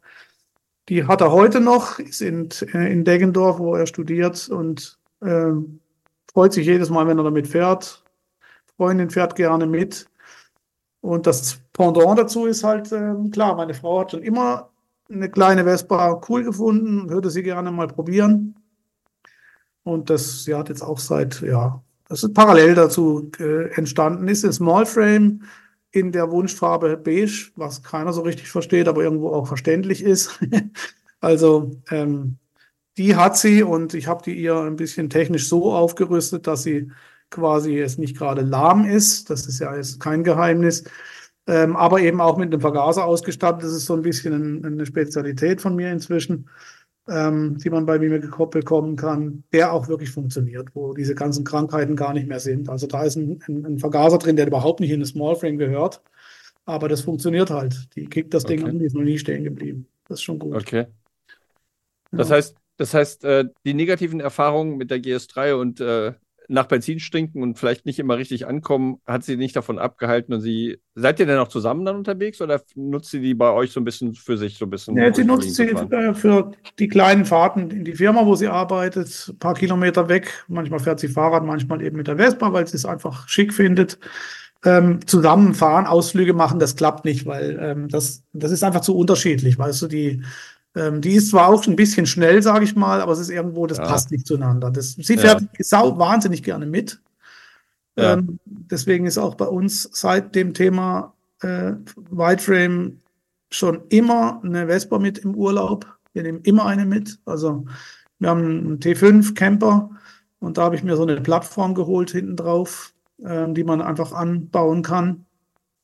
Die 0.88 1.06
hat 1.06 1.20
er 1.20 1.34
heute 1.34 1.60
noch, 1.60 2.00
ist 2.00 2.22
in, 2.22 2.48
äh, 2.74 2.94
in 2.94 3.04
Deggendorf, 3.04 3.60
wo 3.60 3.76
er 3.76 3.88
studiert 3.88 4.48
und 4.48 4.98
äh, 5.20 5.52
freut 6.36 6.52
sich 6.52 6.68
jedes 6.68 6.90
Mal, 6.90 7.08
wenn 7.08 7.18
er 7.18 7.24
damit 7.24 7.48
fährt. 7.48 8.04
Freundin 8.76 9.10
fährt 9.10 9.36
gerne 9.36 9.66
mit. 9.66 10.06
Und 11.00 11.26
das 11.28 11.60
Pendant 11.72 12.20
dazu 12.20 12.46
ist 12.46 12.64
halt, 12.64 12.92
äh, 12.92 13.14
klar, 13.32 13.56
meine 13.56 13.74
Frau 13.74 14.02
hat 14.02 14.12
schon 14.12 14.22
immer 14.22 14.70
eine 15.10 15.30
kleine 15.30 15.64
Vespa 15.64 16.22
cool 16.28 16.44
gefunden, 16.44 17.10
würde 17.10 17.30
sie 17.30 17.42
gerne 17.42 17.72
mal 17.72 17.88
probieren. 17.88 18.56
Und 19.84 20.10
das, 20.10 20.44
sie 20.44 20.54
hat 20.56 20.68
jetzt 20.68 20.82
auch 20.82 21.00
seit, 21.00 21.42
ja, 21.42 21.82
das 22.10 22.24
ist 22.24 22.34
parallel 22.34 22.76
dazu 22.76 23.32
äh, 23.40 23.70
entstanden 23.76 24.28
ist, 24.28 24.44
ein 24.44 24.52
Small 24.52 24.86
Frame 24.86 25.44
in 25.92 26.12
der 26.12 26.32
Wunschfarbe 26.32 26.98
beige, 26.98 27.52
was 27.56 27.82
keiner 27.82 28.12
so 28.12 28.22
richtig 28.24 28.50
versteht, 28.50 28.90
aber 28.90 29.04
irgendwo 29.04 29.30
auch 29.30 29.48
verständlich 29.48 30.04
ist. 30.04 30.38
also 31.22 31.72
ähm, 31.92 32.38
die 32.98 33.16
hat 33.16 33.38
sie 33.38 33.64
und 33.64 33.94
ich 33.94 34.08
habe 34.08 34.24
die 34.24 34.36
ihr 34.36 34.56
ein 34.62 34.76
bisschen 34.78 35.10
technisch 35.10 35.48
so 35.50 35.74
aufgerüstet, 35.74 36.48
dass 36.48 36.64
sie 36.64 36.92
quasi 37.30 37.74
jetzt 37.74 38.00
nicht 38.00 38.18
gerade 38.18 38.42
lahm 38.42 38.86
ist. 38.86 39.30
Das 39.30 39.48
ist 39.48 39.60
ja 39.60 39.76
jetzt 39.76 40.00
kein 40.00 40.24
Geheimnis. 40.24 40.84
Ähm, 41.48 41.76
aber 41.76 42.02
eben 42.02 42.22
auch 42.22 42.38
mit 42.38 42.52
einem 42.52 42.62
Vergaser 42.62 43.06
ausgestattet. 43.06 43.64
Das 43.64 43.72
ist 43.74 43.86
so 43.86 43.94
ein 43.96 44.02
bisschen 44.02 44.34
ein, 44.34 44.66
eine 44.66 44.86
Spezialität 44.86 45.62
von 45.62 45.76
mir 45.76 45.92
inzwischen. 45.92 46.50
ähm, 47.08 47.58
die 47.60 47.70
man 47.70 47.86
bei 47.86 48.00
mir 48.00 48.20
bekommen 48.20 48.96
kann, 48.96 49.44
der 49.54 49.74
auch 49.74 49.88
wirklich 49.88 50.12
funktioniert, 50.12 50.70
wo 50.76 50.94
diese 50.94 51.16
ganzen 51.16 51.44
Krankheiten 51.46 51.96
gar 51.96 52.14
nicht 52.14 52.28
mehr 52.28 52.40
sind. 52.40 52.70
Also 52.70 52.88
da 52.88 53.04
ist 53.04 53.16
ein, 53.16 53.42
ein, 53.48 53.66
ein 53.66 53.80
Vergaser 53.80 54.18
drin, 54.18 54.36
der 54.38 54.48
überhaupt 54.48 54.80
nicht 54.80 54.92
in 54.92 55.02
das 55.02 55.10
Smallframe 55.10 55.58
gehört, 55.58 56.02
aber 56.66 56.90
das 56.90 57.02
funktioniert 57.02 57.50
halt. 57.52 57.96
Die 57.96 58.08
kickt 58.08 58.34
das 58.34 58.46
Ding 58.46 58.62
Okay. 58.62 58.70
an, 58.70 58.80
die 58.80 58.86
ist 58.86 58.96
noch 58.96 59.04
nie 59.04 59.20
stehen 59.20 59.44
geblieben. 59.44 59.88
Das 60.08 60.20
ist 60.20 60.24
schon 60.24 60.40
gut. 60.40 60.56
Okay. 60.56 60.88
Das 62.12 62.32
heißt, 62.32 62.56
das 62.78 62.94
heißt, 62.94 63.24
äh, 63.26 63.46
die 63.66 63.74
negativen 63.74 64.20
Erfahrungen 64.20 64.78
mit 64.78 64.92
der 64.92 65.00
GS3 65.00 65.54
und 65.54 65.80
äh, 65.80 66.14
nach 66.48 66.68
Benzin 66.68 67.00
stinken 67.00 67.42
und 67.42 67.58
vielleicht 67.58 67.86
nicht 67.86 68.00
immer 68.00 68.18
richtig 68.18 68.48
ankommen, 68.48 69.00
hat 69.06 69.24
sie 69.24 69.38
nicht 69.38 69.56
davon 69.56 69.80
abgehalten 69.80 70.34
und 70.34 70.42
sie, 70.42 70.80
seid 70.94 71.20
ihr 71.20 71.26
denn 71.26 71.40
auch 71.40 71.48
zusammen 71.48 71.86
dann 71.86 71.96
unterwegs 71.96 72.42
oder 72.42 72.62
nutzt 72.76 73.12
sie 73.12 73.22
die 73.22 73.34
bei 73.34 73.52
euch 73.52 73.72
so 73.72 73.80
ein 73.80 73.84
bisschen 73.84 74.14
für 74.14 74.38
sich, 74.38 74.58
so 74.58 74.66
ein 74.66 74.70
bisschen? 74.70 74.96
Nee, 74.96 75.12
sie 75.14 75.24
nutzt 75.24 75.56
sie 75.56 75.70
äh, 75.70 76.14
für 76.14 76.52
die 76.80 76.88
kleinen 76.88 77.26
Fahrten 77.26 77.72
in 77.72 77.86
die 77.86 77.96
Firma, 77.96 78.26
wo 78.26 78.36
sie 78.36 78.48
arbeitet, 78.48 79.28
ein 79.30 79.40
paar 79.40 79.56
Kilometer 79.56 80.10
weg. 80.10 80.46
Manchmal 80.48 80.80
fährt 80.80 81.00
sie 81.00 81.08
Fahrrad, 81.08 81.44
manchmal 81.44 81.82
eben 81.82 81.98
mit 81.98 82.08
der 82.08 82.18
Vespa, 82.18 82.54
weil 82.54 82.68
sie 82.68 82.78
es 82.78 82.86
einfach 82.86 83.28
schick 83.28 83.54
findet. 83.54 83.98
Ähm, 84.64 85.06
zusammenfahren, 85.06 85.86
Ausflüge 85.86 86.34
machen, 86.34 86.60
das 86.60 86.76
klappt 86.76 87.06
nicht, 87.06 87.28
weil 87.28 87.60
ähm, 87.62 87.88
das, 87.88 88.24
das 88.34 88.52
ist 88.52 88.64
einfach 88.64 88.82
zu 88.82 88.98
unterschiedlich. 88.98 89.60
Weißt 89.60 89.84
du, 89.84 89.88
die, 89.88 90.24
ähm, 90.76 91.02
die 91.02 91.14
ist 91.14 91.30
zwar 91.30 91.48
auch 91.50 91.66
ein 91.68 91.76
bisschen 91.76 92.06
schnell, 92.06 92.42
sage 92.42 92.66
ich 92.66 92.76
mal, 92.76 93.02
aber 93.02 93.12
es 93.14 93.20
ist 93.20 93.30
irgendwo, 93.30 93.66
das 93.68 93.78
Ja. 93.78 93.86
passt 93.86 94.12
nicht 94.12 94.28
zueinander. 94.28 94.72
Das, 94.72 94.94
sie 94.94 95.16
Ja. 95.16 95.22
fährt 95.22 95.44
sau 95.60 95.98
wahnsinnig 95.98 96.44
gerne 96.44 96.66
mit. 96.66 97.02
Ja. 97.98 98.14
Ähm, 98.14 98.40
deswegen 98.46 99.06
ist 99.06 99.18
auch 99.18 99.36
bei 99.36 99.46
uns 99.46 99.90
seit 99.94 100.36
dem 100.36 100.54
Thema 100.54 101.14
äh, 101.42 101.74
Wideframe 102.12 103.00
schon 103.52 103.84
immer 103.90 104.42
eine 104.44 104.68
Vespa 104.68 105.00
mit 105.00 105.18
im 105.20 105.36
Urlaub. 105.36 105.86
Wir 106.14 106.24
nehmen 106.24 106.42
immer 106.44 106.66
eine 106.66 106.86
mit. 106.86 107.20
Also 107.26 107.66
wir 108.20 108.30
haben 108.30 108.42
einen 108.42 108.80
T5 108.80 109.34
Camper 109.36 109.90
und 110.40 110.58
da 110.58 110.64
habe 110.64 110.76
ich 110.76 110.84
mir 110.84 110.96
so 110.98 111.04
eine 111.04 111.22
Plattform 111.22 111.74
geholt 111.76 112.12
hinten 112.12 112.36
drauf, 112.36 112.94
ähm, 113.24 113.54
die 113.54 113.64
man 113.64 113.82
einfach 113.82 114.12
anbauen 114.14 114.82
kann, 114.82 115.25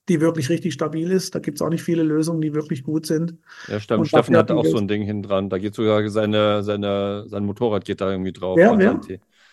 die 0.10 0.20
wirklich 0.20 0.50
richtig 0.50 0.74
stabil 0.74 1.12
ist. 1.12 1.36
Da 1.36 1.40
gibt 1.40 1.58
es 1.58 1.62
auch 1.62 1.70
nicht 1.70 1.84
viele 1.84 2.04
Lösungen, 2.04 2.42
die 2.42 2.54
wirklich 2.54 2.84
gut 2.84 3.06
sind. 3.06 3.36
Ja, 3.68 3.80
stimmt. 3.80 4.08
Steffen 4.08 4.36
hat 4.36 4.52
auch 4.52 4.66
so 4.66 4.78
ein 4.78 4.88
Ding 4.88 5.04
hinten 5.04 5.24
dran. 5.24 5.50
Da 5.50 5.58
geht 5.58 5.76
sogar 5.76 6.08
seine, 6.10 6.64
seine, 6.64 7.26
sein 7.28 7.46
Motorrad 7.46 7.86
geht 7.86 8.02
da 8.02 8.10
irgendwie 8.12 8.34
drauf. 8.34 8.58
Wer, 8.58 8.78
wer? 8.78 9.00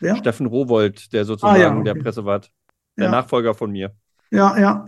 Ja, 0.01 0.17
Steffen 0.17 0.47
Rowold, 0.47 1.13
der 1.13 1.25
sozusagen 1.25 1.57
Ah, 1.57 1.61
ja, 1.61 1.75
okay. 1.75 1.85
der 1.85 1.95
Pressewart, 1.95 2.51
der 2.97 3.07
ja, 3.07 3.11
Nachfolger 3.11 3.53
von 3.55 3.71
mir. 3.73 3.93
ja, 4.31 4.59
ja. 4.59 4.87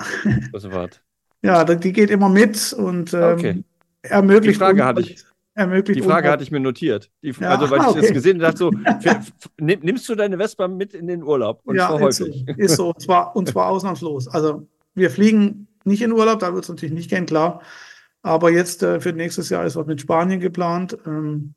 Pressewart. 0.51 1.01
Ja, 1.43 1.65
die 1.65 1.93
geht 1.95 2.11
immer 2.11 2.29
mit 2.29 2.75
und 2.75 3.15
ähm, 3.15 3.23
Okay. 3.39 3.65
ermöglicht 4.03 4.57
Die 4.57 4.59
Frage 4.59 4.85
hatte 4.85 5.01
ich- 5.01 5.25
ermöglicht 5.55 5.99
Die 5.99 6.05
Frage 6.05 6.31
hatte 6.31 6.43
ich 6.43 6.51
mir 6.51 6.61
notiert. 6.61 7.11
Die, 7.23 7.31
Ja, 7.41 7.49
also, 7.57 7.71
weil 7.71 7.81
ich 7.81 7.87
okay. 7.87 8.01
das 8.03 8.13
gesehen 8.13 8.39
dachte 8.41 8.59
so, 8.59 8.71
nimmst 9.59 10.07
du 10.09 10.15
deine 10.15 10.37
Vespa 10.37 10.69
mit 10.69 10.93
in 10.93 11.07
den 11.07 11.23
Urlaub? 11.23 11.63
Und 11.65 11.77
zwar 11.79 12.09
ist 12.09 12.17
so, 12.19 12.27
ist 12.59 12.77
so. 12.77 12.89
Und 12.91 13.01
zwar, 13.01 13.35
und 13.35 13.49
zwar 13.49 13.67
ausnahmslos. 13.71 14.29
Also 14.29 14.67
wir 15.01 15.11
fliegen 15.11 15.67
nicht 15.85 16.03
in 16.03 16.13
Urlaub, 16.13 16.39
da 16.39 16.55
wird 16.55 16.65
es 16.65 16.69
natürlich 16.69 16.95
nicht 16.95 17.11
gehen, 17.11 17.27
klar. 17.27 17.63
Aber 18.23 18.51
jetzt 18.51 18.83
äh, 18.83 19.01
für 19.01 19.13
nächstes 19.13 19.49
Jahr 19.49 19.65
ist 19.65 19.77
was 19.77 19.87
mit 19.87 20.01
Spanien 20.01 20.41
geplant. 20.41 20.97
Ähm, 21.07 21.55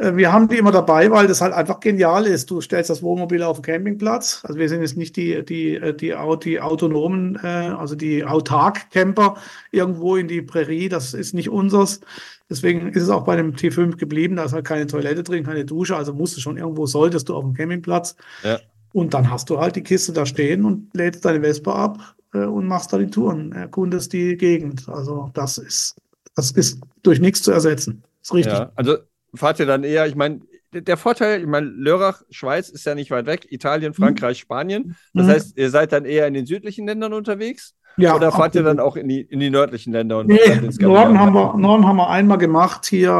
äh, 0.00 0.16
wir 0.16 0.32
haben 0.32 0.48
die 0.48 0.58
immer 0.58 0.72
dabei, 0.72 1.10
weil 1.10 1.26
das 1.26 1.40
halt 1.40 1.52
einfach 1.52 1.80
genial 1.80 2.26
ist. 2.26 2.50
Du 2.50 2.60
stellst 2.60 2.90
das 2.90 3.02
Wohnmobil 3.02 3.42
auf 3.42 3.58
den 3.58 3.62
Campingplatz. 3.62 4.40
Also 4.44 4.58
wir 4.58 4.68
sind 4.68 4.82
jetzt 4.82 4.96
nicht 4.96 5.16
die, 5.16 5.44
die, 5.44 5.76
äh, 5.76 5.94
die, 5.94 6.14
die 6.42 6.60
autonomen, 6.60 7.38
äh, 7.42 7.46
also 7.46 7.94
die 7.94 8.24
Autark-Camper 8.24 9.36
irgendwo 9.70 10.16
in 10.16 10.28
die 10.28 10.42
Prärie. 10.42 10.88
Das 10.88 11.14
ist 11.14 11.34
nicht 11.34 11.50
unseres. 11.50 12.00
Deswegen 12.48 12.88
ist 12.90 13.04
es 13.04 13.10
auch 13.10 13.24
bei 13.24 13.36
dem 13.36 13.54
T5 13.54 13.96
geblieben. 13.96 14.36
Da 14.36 14.44
ist 14.44 14.52
halt 14.52 14.66
keine 14.66 14.86
Toilette 14.86 15.22
drin, 15.22 15.44
keine 15.44 15.64
Dusche. 15.64 15.96
Also 15.96 16.12
musst 16.12 16.36
du 16.36 16.40
schon 16.40 16.56
irgendwo, 16.56 16.86
solltest 16.86 17.28
du 17.28 17.36
auf 17.36 17.44
dem 17.44 17.54
Campingplatz. 17.54 18.16
Ja. 18.42 18.58
Und 18.92 19.14
dann 19.14 19.30
hast 19.30 19.50
du 19.50 19.60
halt 19.60 19.76
die 19.76 19.82
Kiste 19.82 20.12
da 20.12 20.26
stehen 20.26 20.64
und 20.64 20.90
lädst 20.94 21.24
deine 21.24 21.40
Vespa 21.40 21.72
ab 21.74 22.16
äh, 22.34 22.44
und 22.44 22.66
machst 22.66 22.92
da 22.92 22.98
die 22.98 23.08
Touren, 23.10 23.52
erkundest 23.52 24.12
die 24.12 24.36
Gegend. 24.36 24.88
Also 24.88 25.30
das 25.34 25.58
ist, 25.58 25.96
das 26.34 26.50
ist 26.52 26.80
durch 27.02 27.20
nichts 27.20 27.42
zu 27.42 27.50
ersetzen. 27.52 28.02
ist 28.22 28.32
richtig. 28.34 28.54
Ja, 28.54 28.72
also 28.76 28.98
fahrt 29.34 29.58
ihr 29.60 29.66
dann 29.66 29.84
eher, 29.84 30.06
ich 30.06 30.14
meine, 30.16 30.40
der 30.72 30.96
Vorteil, 30.96 31.40
ich 31.40 31.46
meine, 31.46 31.66
Lörrach, 31.66 32.22
Schweiz 32.30 32.68
ist 32.68 32.86
ja 32.86 32.94
nicht 32.94 33.10
weit 33.10 33.26
weg, 33.26 33.46
Italien, 33.50 33.92
Frankreich, 33.94 34.38
Spanien. 34.38 34.94
Das 35.14 35.26
Mhm. 35.26 35.30
heißt, 35.30 35.58
ihr 35.58 35.70
seid 35.70 35.92
dann 35.92 36.04
eher 36.04 36.26
in 36.28 36.34
den 36.34 36.46
südlichen 36.46 36.86
Ländern 36.86 37.12
unterwegs? 37.12 37.74
Ja, 37.96 38.14
Oder 38.14 38.30
fahrt 38.30 38.54
ihr 38.54 38.62
dann 38.62 38.78
auch 38.78 38.94
in 38.96 39.08
die, 39.08 39.20
in 39.20 39.40
die 39.40 39.50
nördlichen 39.50 39.92
Länder? 39.92 40.18
Und 40.20 40.28
Nee, 40.28 40.38
Norden 40.80 41.18
haben, 41.18 41.34
wir? 41.34 41.56
Norden 41.56 41.86
haben 41.86 41.96
wir 41.96 42.08
einmal 42.08 42.38
gemacht, 42.38 42.86
hier 42.86 43.10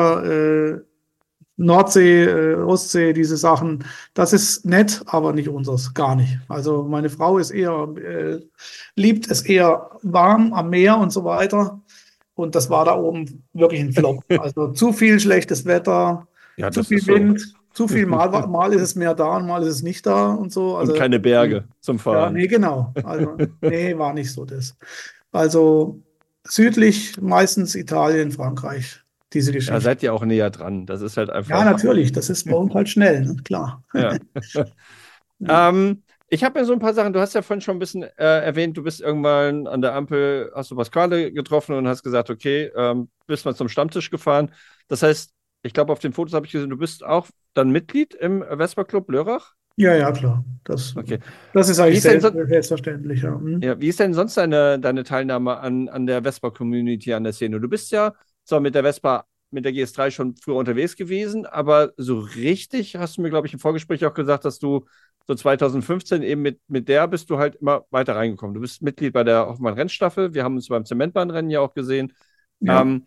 äh, 0.80 0.89
Nordsee, 1.60 2.24
äh, 2.24 2.54
Ostsee, 2.54 3.12
diese 3.12 3.36
Sachen. 3.36 3.84
Das 4.14 4.32
ist 4.32 4.64
nett, 4.64 5.02
aber 5.06 5.32
nicht 5.34 5.48
unseres, 5.48 5.92
gar 5.92 6.16
nicht. 6.16 6.38
Also 6.48 6.84
meine 6.84 7.10
Frau 7.10 7.36
ist 7.38 7.50
eher, 7.50 7.88
äh, 8.02 8.40
liebt 8.96 9.30
es 9.30 9.42
eher 9.42 9.90
warm 10.02 10.54
am 10.54 10.70
Meer 10.70 10.96
und 10.96 11.10
so 11.10 11.22
weiter. 11.24 11.80
Und 12.34 12.54
das 12.54 12.70
war 12.70 12.86
da 12.86 12.96
oben 12.96 13.44
wirklich 13.52 13.80
ein 13.80 13.92
Flop. 13.92 14.24
Also 14.40 14.68
zu 14.68 14.92
viel 14.94 15.20
schlechtes 15.20 15.66
Wetter, 15.66 16.26
Ja, 16.56 16.70
zu 16.70 16.82
viel 16.82 16.98
ist 16.98 17.04
so. 17.06 17.12
Wind, 17.12 17.54
zu 17.74 17.88
viel 17.88 18.06
mal, 18.14 18.30
mal 18.46 18.72
ist 18.72 18.80
es 18.82 18.94
mehr 18.94 19.14
da 19.14 19.36
und 19.36 19.46
mal 19.46 19.62
ist 19.62 19.68
es 19.68 19.82
nicht 19.82 20.06
da 20.06 20.32
und 20.32 20.50
so. 20.50 20.76
Also, 20.76 20.92
Und 20.92 20.98
keine 20.98 21.20
Berge 21.20 21.64
zum 21.80 21.98
ja, 21.98 22.02
Fahren. 22.02 22.34
nee, 22.34 22.46
genau. 22.46 22.94
Also, 23.04 23.36
nee, 23.60 23.98
war 23.98 24.14
nicht 24.14 24.32
so 24.32 24.46
das. 24.46 24.74
Also 25.30 26.00
südlich 26.44 27.20
meistens 27.20 27.74
Italien, 27.74 28.30
Frankreich, 28.32 29.02
diese 29.32 29.52
Da 29.52 29.56
Geschichte. 29.58 29.80
seid 29.80 30.02
ihr 30.02 30.12
auch 30.14 30.24
näher 30.24 30.50
dran. 30.50 30.86
Das 30.86 31.02
ist 31.02 31.16
halt 31.16 31.30
einfach. 31.30 31.50
Ja, 31.58 31.64
natürlich, 31.64 32.12
das 32.12 32.30
ist 32.30 32.44
bei 32.44 32.54
uns 32.56 32.74
halt 32.74 32.88
schnell, 32.88 33.22
ne? 33.24 33.36
klar. 33.44 33.82
Ja. 33.94 34.16
ähm, 35.48 36.02
ich 36.28 36.44
habe 36.44 36.60
mir 36.60 36.64
so 36.66 36.72
ein 36.72 36.78
paar 36.78 36.94
Sachen, 36.94 37.12
du 37.12 37.20
hast 37.20 37.34
ja 37.34 37.42
vorhin 37.42 37.60
schon 37.60 37.76
ein 37.76 37.80
bisschen 37.80 38.04
äh, 38.04 38.10
erwähnt, 38.44 38.76
du 38.76 38.82
bist 38.84 39.00
irgendwann 39.00 39.66
an 39.66 39.82
der 39.82 39.94
Ampel, 39.94 40.52
hast 40.54 40.70
du 40.70 40.76
Pasquale 40.76 41.32
getroffen 41.32 41.74
und 41.74 41.88
hast 41.88 42.02
gesagt, 42.04 42.30
okay, 42.30 42.70
ähm, 42.76 43.08
bist 43.26 43.44
mal 43.44 43.54
zum 43.54 43.68
Stammtisch 43.68 44.10
gefahren. 44.10 44.52
Das 44.88 45.02
heißt, 45.02 45.32
ich 45.62 45.72
glaube, 45.72 45.92
auf 45.92 45.98
den 45.98 46.12
Fotos 46.12 46.34
habe 46.34 46.46
ich 46.46 46.52
gesehen, 46.52 46.70
du 46.70 46.76
bist 46.76 47.04
auch 47.04 47.26
dann 47.54 47.70
Mitglied 47.70 48.14
im 48.14 48.42
Vespa 48.42 48.84
Club 48.84 49.10
Lörrach. 49.10 49.54
Ja, 49.76 49.94
ja, 49.94 50.12
klar. 50.12 50.44
Das, 50.64 50.96
Okay. 50.96 51.18
das 51.52 51.68
ist 51.68 51.80
eigentlich 51.80 51.96
ist 51.98 52.02
selbst, 52.04 52.22
so- 52.26 52.46
selbstverständlich. 52.46 53.22
Ja. 53.22 53.34
Hm. 53.34 53.60
Ja, 53.62 53.80
wie 53.80 53.88
ist 53.88 53.98
denn 53.98 54.14
sonst 54.14 54.36
deine, 54.36 54.78
deine 54.78 55.04
Teilnahme 55.04 55.58
an, 55.58 55.88
an 55.88 56.06
der 56.06 56.22
Vespa-Community, 56.22 57.12
an 57.14 57.24
der 57.24 57.32
Szene? 57.32 57.60
Du 57.60 57.68
bist 57.68 57.90
ja 57.90 58.14
zwar 58.50 58.60
mit 58.60 58.74
der 58.74 58.82
Vespa, 58.84 59.24
mit 59.50 59.64
der 59.64 59.72
GS3 59.72 60.10
schon 60.10 60.36
früher 60.36 60.56
unterwegs 60.56 60.96
gewesen, 60.96 61.46
aber 61.46 61.92
so 61.96 62.20
richtig 62.20 62.96
hast 62.96 63.16
du 63.16 63.22
mir, 63.22 63.30
glaube 63.30 63.46
ich, 63.46 63.52
im 63.54 63.60
Vorgespräch 63.60 64.04
auch 64.04 64.14
gesagt, 64.14 64.44
dass 64.44 64.58
du 64.58 64.86
so 65.26 65.34
2015 65.34 66.22
eben 66.22 66.42
mit, 66.42 66.60
mit 66.68 66.88
der 66.88 67.08
bist 67.08 67.30
du 67.30 67.38
halt 67.38 67.56
immer 67.56 67.84
weiter 67.90 68.16
reingekommen. 68.16 68.54
Du 68.54 68.60
bist 68.60 68.82
Mitglied 68.82 69.12
bei 69.12 69.24
der 69.24 69.46
Hoffmann-Rennstaffel. 69.46 70.34
Wir 70.34 70.44
haben 70.44 70.56
uns 70.56 70.68
beim 70.68 70.84
Zementbahnrennen 70.84 71.50
ja 71.50 71.60
auch 71.60 71.74
gesehen. 71.74 72.12
Ja. 72.60 72.82
Ähm, 72.82 73.06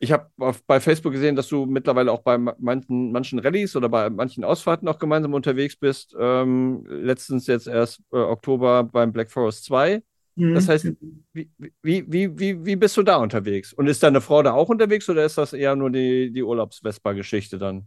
ich 0.00 0.12
habe 0.12 0.30
bei 0.66 0.80
Facebook 0.80 1.12
gesehen, 1.12 1.34
dass 1.34 1.48
du 1.48 1.66
mittlerweile 1.66 2.12
auch 2.12 2.22
bei 2.22 2.38
ma- 2.38 2.54
manchen, 2.58 3.10
manchen 3.10 3.38
Rallyes 3.40 3.74
oder 3.74 3.88
bei 3.88 4.08
manchen 4.10 4.44
Ausfahrten 4.44 4.86
auch 4.86 4.98
gemeinsam 4.98 5.34
unterwegs 5.34 5.76
bist. 5.76 6.14
Ähm, 6.18 6.84
letztens 6.86 7.46
jetzt 7.48 7.66
erst 7.66 8.00
äh, 8.12 8.16
Oktober 8.16 8.84
beim 8.84 9.12
Black 9.12 9.30
Forest 9.30 9.64
2. 9.64 10.02
Hm. 10.38 10.54
das 10.54 10.68
heißt- 10.68 10.96
Wie, 11.32 11.50
wie, 11.82 12.04
wie, 12.06 12.38
wie, 12.38 12.64
wie 12.64 12.76
bist 12.76 12.96
du 12.96 13.02
da 13.02 13.16
unterwegs? 13.16 13.72
Und 13.72 13.86
ist 13.88 14.02
deine 14.02 14.20
Frau 14.20 14.42
da 14.42 14.52
auch 14.52 14.68
unterwegs 14.68 15.08
oder 15.08 15.24
ist 15.24 15.36
das 15.36 15.52
eher 15.52 15.76
nur 15.76 15.90
die, 15.90 16.32
die 16.32 16.42
Urlaubs-Vespa-Geschichte 16.42 17.58
dann? 17.58 17.86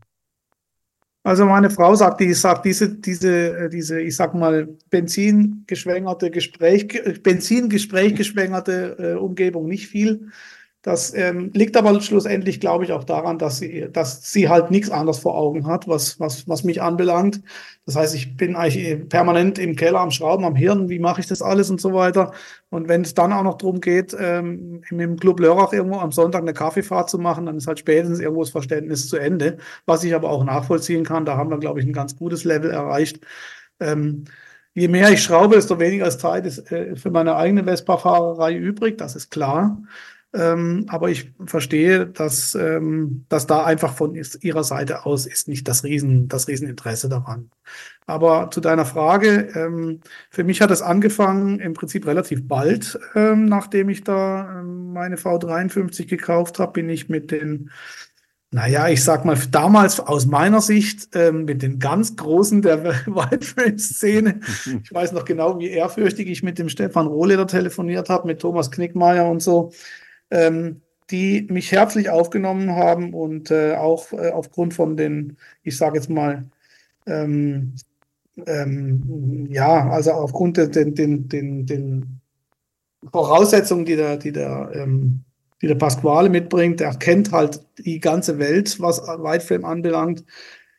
Also 1.24 1.46
meine 1.46 1.70
Frau 1.70 1.94
sagt, 1.96 2.20
die 2.20 2.34
sagt 2.34 2.66
diese, 2.66 2.98
diese, 2.98 3.58
äh, 3.58 3.70
diese, 3.70 4.02
ich 4.02 4.16
sag 4.16 4.34
mal, 4.34 4.68
benzingeschwängerte 4.90 6.32
Gespräch, 6.32 7.00
Benzingespräch 7.22 8.16
geschwängerte 8.16 8.96
äh, 8.98 9.14
Umgebung 9.20 9.68
nicht 9.68 9.88
viel. 9.88 10.30
Das 10.84 11.14
ähm, 11.14 11.52
liegt 11.54 11.78
aber 11.78 12.02
schlussendlich, 12.02 12.60
glaube 12.60 12.86
ich, 12.86 12.92
auch 12.92 13.04
daran, 13.04 13.38
dass 13.38 13.60
sie, 13.60 13.88
dass 13.92 14.32
sie 14.32 14.50
halt 14.50 14.72
nichts 14.72 14.90
anderes 14.90 15.20
vor 15.20 15.38
Augen 15.38 15.68
hat, 15.68 15.88
was, 15.88 16.20
was, 16.20 16.48
was 16.48 16.64
mich 16.64 16.82
anbelangt. 16.82 17.42
Das 17.86 17.96
heißt, 17.96 18.16
ich 18.16 18.36
bin 18.36 18.56
eigentlich 18.56 19.08
permanent 19.08 19.60
im 19.60 19.76
Keller 19.76 20.00
am 20.00 20.10
Schrauben, 20.10 20.44
am 20.44 20.56
Hirn, 20.56 20.90
wie 20.90 20.98
mache 20.98 21.22
ich 21.22 21.28
das 21.28 21.44
alles 21.44 21.70
und 21.70 21.80
so 21.80 21.94
weiter. 21.94 22.32
Und 22.72 22.88
wenn 22.88 23.02
es 23.02 23.14
dann 23.14 23.32
auch 23.32 23.44
noch 23.44 23.60
darum 23.60 23.80
geht, 23.80 24.16
ähm, 24.20 24.82
im 24.90 25.18
Club 25.18 25.40
Lörrach 25.40 25.72
irgendwo 25.72 26.00
am 26.00 26.12
Sonntag 26.12 26.42
eine 26.42 26.54
Kaffeefahrt 26.54 27.12
zu 27.12 27.20
machen, 27.20 27.46
dann 27.46 27.58
ist 27.58 27.68
halt 27.68 27.78
spätestens 27.78 28.20
irgendwo 28.20 28.42
das 28.42 28.52
Verständnis 28.52 29.08
zu 29.08 29.18
Ende, 29.18 29.58
was 29.86 30.04
ich 30.04 30.16
aber 30.16 30.32
auch 30.32 30.44
nachvollziehen 30.44 31.04
kann. 31.04 31.26
Da 31.26 31.38
haben 31.38 31.52
wir, 31.52 31.60
glaube 31.60 31.80
ich, 31.80 31.86
ein 31.86 31.94
ganz 31.94 32.16
gutes 32.16 32.44
Level 32.44 32.72
erreicht. 32.72 33.20
Ähm, 33.80 34.26
je 34.74 34.88
mehr 34.88 35.12
ich 35.12 35.22
schraube, 35.22 35.56
desto 35.56 35.80
weniger 35.80 36.10
Zeit 36.10 36.48
ist 36.48 36.72
äh, 36.72 36.96
für 36.96 37.12
meine 37.12 37.36
eigene 37.36 37.64
Vespa-Fahrerei 37.66 38.56
übrig, 38.56 38.98
das 38.98 39.16
ist 39.16 39.30
klar. 39.30 39.78
Ähm, 40.34 40.86
aber 40.88 41.10
ich 41.10 41.34
verstehe, 41.46 42.08
dass, 42.08 42.56
ähm, 42.56 43.26
dass 43.28 43.48
da 43.48 43.66
einfach 43.66 43.94
von 43.94 44.16
ihrer 44.16 44.64
Seite 44.64 45.06
aus 45.06 45.26
ist 45.26 45.50
nicht 45.50 45.68
das 45.68 45.84
Riesen, 45.84 46.30
das 46.30 46.48
Rieseninteresse 46.48 47.10
daran. 47.10 47.50
Aber 48.06 48.50
zu 48.50 48.62
deiner 48.62 48.86
Frage, 48.86 49.50
ähm, 49.56 50.00
für 50.30 50.44
mich 50.46 50.62
hat 50.62 50.72
es 50.72 50.82
angefangen 50.82 51.60
im 51.60 51.74
Prinzip 51.74 52.06
relativ 52.08 52.48
bald, 52.48 52.98
ähm, 53.14 53.46
nachdem 53.46 53.90
ich 53.90 54.04
da 54.04 54.62
ähm, 54.62 54.94
meine 54.94 55.18
V53 55.18 56.06
gekauft 56.08 56.60
habe, 56.60 56.74
bin 56.74 56.90
ich 56.90 57.10
mit 57.10 57.32
den 57.32 57.70
Naja, 58.54 58.90
ich 58.90 59.04
sag 59.04 59.24
mal, 59.24 59.38
damals 59.52 60.02
aus 60.02 60.26
meiner 60.26 60.60
Sicht 60.60 61.10
ähm, 61.16 61.46
mit 61.46 61.62
den 61.62 61.80
ganz 61.80 62.18
Großen 62.18 62.62
der 62.62 62.84
Wildframe-Szene, 63.06 64.42
ich 64.84 64.94
weiß 64.94 65.14
noch 65.14 65.26
genau, 65.26 65.60
wie 65.60 65.70
ehrfürchtig 65.70 66.28
ich 66.30 66.44
mit 66.44 66.60
dem 66.60 66.70
Stefan 66.70 67.08
Rohleder 67.08 67.48
telefoniert 67.48 68.10
habe, 68.10 68.28
mit 68.28 68.42
Thomas 68.42 68.72
Knickmeier 68.72 69.30
und 69.30 69.42
so, 69.42 69.72
ähm, 70.32 70.82
die 71.10 71.48
mich 71.50 71.72
herzlich 71.72 72.10
aufgenommen 72.10 72.72
haben 72.72 73.14
und 73.14 73.52
äh, 73.52 73.76
auch 73.76 74.14
äh, 74.14 74.30
aufgrund 74.32 74.74
von 74.74 74.98
den, 74.98 75.38
ich 75.64 75.78
sage 75.78 75.98
jetzt 75.98 76.10
mal, 76.10 76.46
ähm, 77.06 77.76
ähm, 78.46 79.48
ja, 79.52 79.90
also 79.90 80.12
aufgrund 80.12 80.58
der 80.58 80.68
den, 80.68 80.96
den, 80.96 81.28
den, 81.28 81.66
den 81.66 82.22
Voraussetzungen, 83.12 83.86
die 83.86 83.96
der, 83.96 84.18
die 84.18 84.32
der 84.32 84.72
ähm, 84.74 85.24
die 85.62 85.68
der 85.68 85.76
Pasquale 85.76 86.30
mitbringt. 86.30 86.82
Er 86.82 86.96
kennt 86.96 87.32
halt 87.32 87.62
die 87.78 88.00
ganze 88.00 88.40
Welt, 88.40 88.80
was 88.80 89.00
Whiteframe 89.02 89.66
anbelangt, 89.66 90.26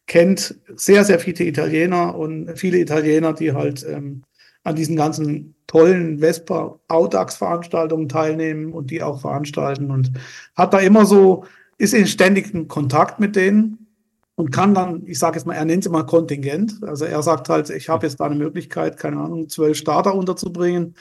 kennt 0.07 0.57
sehr, 0.75 1.05
sehr 1.05 1.19
viele 1.21 1.45
Italiener 1.45 2.17
und 2.17 2.59
viele 2.59 2.79
Italiener, 2.79 3.33
die 3.33 3.53
halt 3.53 3.87
ähm, 3.89 4.25
an 4.65 4.77
diesen 4.77 4.97
ganzen 4.97 5.55
tollen 5.67 6.21
Vespa 6.21 6.79
Audax-Veranstaltungen 6.89 8.09
teilnehmen 8.09 8.73
und 8.73 8.91
die 8.91 9.03
auch 9.03 9.21
veranstalten 9.21 9.91
und 9.91 10.13
hat 10.55 10.75
da 10.75 10.79
immer 10.79 11.07
so, 11.07 11.45
ist 11.79 11.95
in 11.95 12.07
ständigem 12.07 12.69
Kontakt 12.69 13.19
mit 13.19 13.35
denen 13.37 13.87
und 14.35 14.51
kann 14.53 14.75
dann, 14.75 15.03
ich 15.07 15.19
sage 15.19 15.37
jetzt 15.37 15.47
mal, 15.47 15.55
er 15.55 15.65
nennt 15.65 15.85
es 15.85 15.91
mal 15.91 16.05
Kontingent. 16.05 16.83
Also 16.83 17.05
er 17.05 17.23
sagt 17.23 17.49
halt, 17.49 17.71
ich 17.71 17.89
habe 17.89 18.07
jetzt 18.07 18.21
da 18.21 18.27
eine 18.27 18.35
Möglichkeit, 18.35 18.97
keine 18.97 19.19
Ahnung, 19.19 19.49
zwölf 19.49 19.77
Starter 19.77 20.15
unterzubringen 20.15 20.95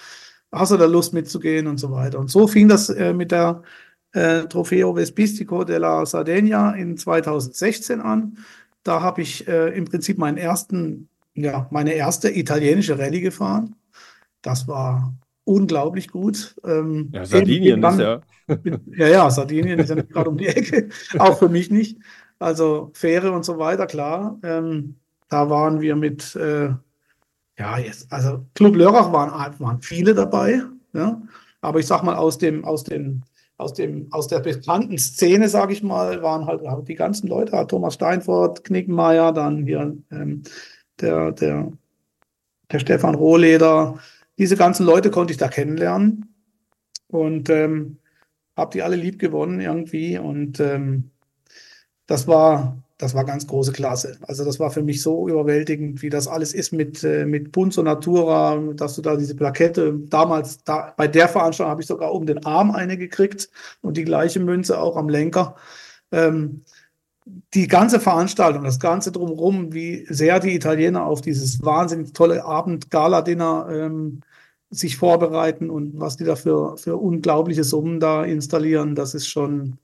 hast 0.51 0.72
du 0.72 0.78
da 0.78 0.86
Lust 0.86 1.14
mitzugehen 1.14 1.68
und 1.68 1.80
so 1.80 1.91
weiter. 1.91 2.20
Und 2.20 2.30
so 2.30 2.47
fing 2.47 2.68
das 2.68 2.89
äh, 2.89 3.14
mit 3.14 3.32
der 3.32 3.64
äh, 4.14 4.43
Trofeo 4.43 4.95
Vespistico 4.95 5.64
della 5.64 6.05
Sardegna 6.05 6.74
in 6.76 6.97
2016 6.97 8.01
an. 8.01 8.38
Da 8.84 9.01
habe 9.01 9.22
ich 9.22 9.47
äh, 9.47 9.70
im 9.70 9.86
Prinzip 9.86 10.18
meinen 10.18 10.38
ersten, 10.38 11.09
ja, 11.36 11.67
meine 11.71 11.93
erste 11.93 12.29
italienische 12.36 12.97
Rallye 12.97 13.21
gefahren. 13.21 13.75
Das 14.41 14.67
war 14.67 15.13
unglaublich 15.43 16.09
gut. 16.09 16.55
Ähm, 16.65 17.09
ja, 17.13 17.25
Sardinien 17.25 17.82
dann, 17.82 17.93
ist 17.93 17.99
ja. 17.99 18.21
ja, 18.97 19.07
ja, 19.07 19.29
Sardinien 19.29 19.79
ist 19.79 19.89
ja 19.89 19.95
nicht 19.95 20.09
gerade 20.09 20.29
um 20.29 20.38
die 20.38 20.47
Ecke, 20.47 20.89
auch 21.19 21.38
für 21.38 21.49
mich 21.49 21.71
nicht. 21.71 21.97
Also 22.39 22.91
Fähre 22.93 23.32
und 23.32 23.45
so 23.45 23.57
weiter, 23.57 23.88
klar. 23.88 24.39
Ähm, 24.43 24.97
da 25.29 25.49
waren 25.49 25.79
wir 25.79 25.95
mit 25.95 26.36
äh, 26.36 26.69
ja, 27.61 27.77
jetzt, 27.77 28.11
also 28.11 28.45
Club 28.55 28.75
Lörrach 28.75 29.13
waren, 29.13 29.59
waren 29.59 29.82
viele 29.82 30.15
dabei, 30.15 30.63
ja? 30.93 31.21
aber 31.61 31.79
ich 31.79 31.86
sag 31.86 32.01
mal, 32.01 32.15
aus 32.15 32.39
dem, 32.39 32.65
aus 32.65 32.84
dem, 32.84 33.21
aus 33.57 33.73
dem, 33.73 34.07
aus 34.11 34.27
der 34.27 34.39
bekannten 34.39 34.97
Szene, 34.97 35.47
sage 35.47 35.73
ich 35.73 35.84
mal, 35.84 36.23
waren 36.23 36.47
halt 36.47 36.63
die 36.88 36.95
ganzen 36.95 37.27
Leute, 37.27 37.63
Thomas 37.67 37.93
Steinfort, 37.93 38.63
Knickenmeier, 38.63 39.32
dann 39.32 39.63
hier 39.63 39.95
ähm, 40.11 40.41
der, 41.02 41.32
der, 41.32 41.72
der 42.72 42.80
Stefan 42.80 43.16
Rohleder, 43.16 43.99
diese 44.38 44.56
ganzen 44.56 44.86
Leute 44.86 45.12
konnte 45.12 45.32
ich 45.32 45.38
da 45.38 45.47
kennenlernen 45.47 46.34
und 47.08 47.49
ähm, 47.49 47.97
habe 48.56 48.72
die 48.74 48.82
alle 48.82 48.95
lieb 48.95 49.20
gewonnen 49.20 49.60
irgendwie 49.60 50.18
und 50.18 50.60
ähm, 50.60 51.12
das 52.08 52.28
war 52.28 52.82
das 53.02 53.16
war 53.16 53.26
ganz 53.26 53.47
große 53.47 53.72
Klasse. 53.72 54.18
Also 54.28 54.45
das 54.45 54.60
war 54.60 54.70
für 54.70 54.84
mich 54.84 55.02
so 55.02 55.28
überwältigend, 55.28 56.04
wie 56.04 56.12
das 56.12 56.28
alles 56.28 56.54
ist 56.54 56.72
mit, 56.72 57.04
äh, 57.04 57.26
mit 57.26 57.52
Punzo 57.52 57.82
Natura, 57.82 58.58
dass 58.76 58.95
du 58.95 59.02
da 59.02 59.16
diese 59.16 59.36
Plakette, 59.36 59.99
damals 60.08 60.64
da, 60.64 60.93
bei 60.95 61.08
der 61.08 61.28
Veranstaltung 61.28 61.72
habe 61.72 61.82
ich 61.82 61.88
sogar 61.88 62.14
um 62.14 62.28
den 62.28 62.45
Arm 62.45 62.70
eine 62.70 62.97
gekriegt 62.97 63.49
und 63.82 63.97
die 63.97 64.04
gleiche 64.04 64.39
Münze 64.39 64.80
auch 64.80 64.97
am 64.97 65.10
Lenker. 65.10 65.56
Ähm, 66.12 66.62
die 67.26 67.67
ganze 67.67 67.99
Veranstaltung, 67.99 68.63
das 68.63 68.80
Ganze 68.80 69.11
drumherum, 69.11 69.74
wie 69.74 70.05
sehr 70.09 70.39
die 70.39 70.55
Italiener 70.55 71.05
auf 71.05 71.22
dieses 71.22 71.63
wahnsinnig 71.63 72.13
tolle 72.13 72.43
Abend-Gala-Dinner 72.45 73.67
ähm, 73.72 74.22
sich 74.69 74.97
vorbereiten 74.97 75.69
und 75.69 75.99
was 75.99 76.17
die 76.17 76.24
da 76.24 76.36
für, 76.36 76.78
für 76.78 76.97
unglaubliche 76.97 77.63
Summen 77.63 77.99
da 77.99 78.24
installieren, 78.24 78.95
das 78.95 79.13
ist 79.13 79.28
schon, 79.28 79.78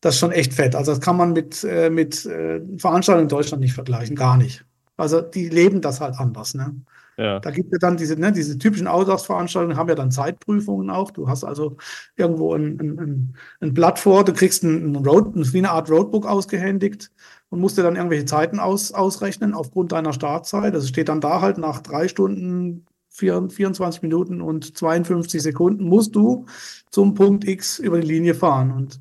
das 0.00 0.14
ist 0.14 0.20
schon 0.20 0.32
echt 0.32 0.52
fett. 0.52 0.76
Also 0.76 0.92
das 0.92 1.00
kann 1.00 1.16
man 1.16 1.32
mit, 1.32 1.64
äh, 1.64 1.90
mit 1.90 2.24
äh, 2.26 2.60
Veranstaltungen 2.76 3.24
in 3.24 3.30
Deutschland 3.30 3.62
nicht 3.62 3.74
vergleichen, 3.74 4.14
gar 4.14 4.36
nicht. 4.36 4.64
Also 4.96 5.20
die 5.22 5.48
leben 5.48 5.80
das 5.80 6.00
halt 6.00 6.18
anders. 6.18 6.54
Ne? 6.54 6.74
Ja. 7.16 7.40
Da 7.40 7.50
gibt 7.50 7.72
es 7.72 7.78
dann 7.78 7.96
diese, 7.96 8.18
ne, 8.20 8.30
diese 8.30 8.58
typischen 8.58 8.86
Outdoors-Veranstaltungen, 8.86 9.76
haben 9.76 9.88
ja 9.88 9.94
dann 9.94 10.10
Zeitprüfungen 10.10 10.90
auch. 10.90 11.10
Du 11.10 11.28
hast 11.28 11.44
also 11.44 11.76
irgendwo 12.16 12.54
ein, 12.54 12.78
ein, 12.78 13.36
ein 13.60 13.74
Blatt 13.74 13.98
vor, 13.98 14.24
du 14.24 14.34
kriegst 14.34 14.62
ein, 14.64 14.96
Road, 14.96 15.32
wie 15.34 15.58
eine 15.58 15.70
Art 15.70 15.90
Roadbook 15.90 16.26
ausgehändigt 16.26 17.10
und 17.48 17.60
musst 17.60 17.78
dir 17.78 17.82
dann 17.82 17.96
irgendwelche 17.96 18.26
Zeiten 18.26 18.58
aus, 18.58 18.92
ausrechnen 18.92 19.54
aufgrund 19.54 19.92
deiner 19.92 20.12
Startzeit. 20.12 20.74
Also 20.74 20.86
steht 20.86 21.08
dann 21.08 21.22
da 21.22 21.40
halt 21.40 21.56
nach 21.56 21.80
drei 21.80 22.08
Stunden 22.08 22.84
24 23.08 24.02
Minuten 24.02 24.42
und 24.42 24.76
52 24.76 25.42
Sekunden 25.42 25.84
musst 25.84 26.14
du 26.14 26.44
zum 26.90 27.14
Punkt 27.14 27.48
X 27.48 27.78
über 27.78 27.98
die 27.98 28.06
Linie 28.06 28.34
fahren. 28.34 28.72
Und 28.72 29.00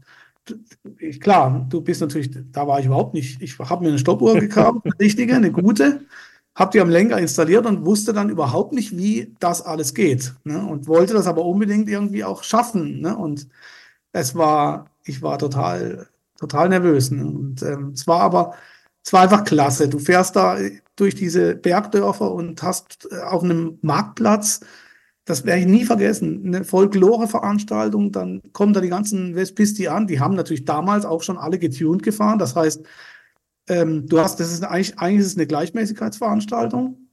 ich, 1.00 1.20
klar, 1.20 1.66
du 1.70 1.82
bist 1.82 2.02
natürlich, 2.02 2.32
da 2.52 2.68
war 2.68 2.80
ich 2.80 2.86
überhaupt 2.86 3.14
nicht. 3.14 3.42
Ich 3.42 3.60
habe 3.60 3.84
mir 3.84 3.90
eine 3.90 4.00
Stoppuhr 4.00 4.40
gekauft, 4.40 4.82
eine 4.86 4.94
richtige, 5.00 5.36
eine 5.36 5.52
gute, 5.52 6.06
habe 6.56 6.72
die 6.72 6.82
am 6.82 6.90
Lenker 6.90 7.18
installiert 7.18 7.66
und 7.66 7.86
wusste 7.86 8.14
dann 8.14 8.30
überhaupt 8.30 8.74
nicht, 8.74 8.98
wie 8.98 9.36
das 9.40 9.62
alles 9.62 9.94
geht. 9.94 10.34
Ne? 10.46 10.66
Und 10.66 10.88
wollte 10.88 11.14
das 11.14 11.28
aber 11.28 11.46
unbedingt 11.46 11.90
irgendwie 11.90 12.24
auch 12.24 12.44
schaffen. 12.44 13.02
Ne? 13.02 13.16
Und 13.16 13.48
es 14.14 14.36
war, 14.36 14.86
ich 15.04 15.22
war 15.22 15.38
total, 15.38 16.08
total 16.40 16.70
nervös. 16.70 17.12
Ne? 17.12 17.26
Und 17.26 17.62
ähm, 17.62 17.92
es 17.94 18.08
war 18.08 18.22
aber, 18.22 18.56
es 19.04 19.12
war 19.12 19.24
einfach 19.24 19.44
klasse. 19.44 19.90
Du 19.90 20.00
fährst 20.00 20.36
da 20.38 20.58
durch 20.96 21.16
diese 21.16 21.56
Bergdörfer 21.56 22.32
und 22.32 22.64
hast 22.64 23.08
äh, 23.12 23.20
auf 23.20 23.44
einem 23.44 23.78
Marktplatz 23.82 24.62
das 25.26 25.44
werde 25.44 25.62
ich 25.62 25.68
nie 25.68 25.86
vergessen, 25.86 26.44
eine 26.46 26.64
Folklore-Veranstaltung, 26.64 28.12
dann 28.12 28.42
kommen 28.54 28.74
da 28.74 28.80
die 28.80 28.90
ganzen 28.90 29.36
Vespisti 29.36 29.88
an, 29.88 30.06
die 30.06 30.20
haben 30.20 30.36
natürlich 30.36 30.66
damals 30.66 31.04
auch 31.04 31.24
schon 31.24 31.38
alle 31.38 31.58
getuned 31.58 32.04
gefahren, 32.04 32.38
das 32.38 32.56
heißt, 32.56 32.86
ähm, 33.68 34.08
du 34.08 34.20
hast, 34.20 34.40
das 34.40 34.52
ist 34.52 34.64
eigentlich, 34.64 34.98
eigentlich 35.00 35.22
ist 35.22 35.28
es 35.28 35.38
eine 35.38 35.48
Gleichmäßigkeitsveranstaltung, 35.48 37.06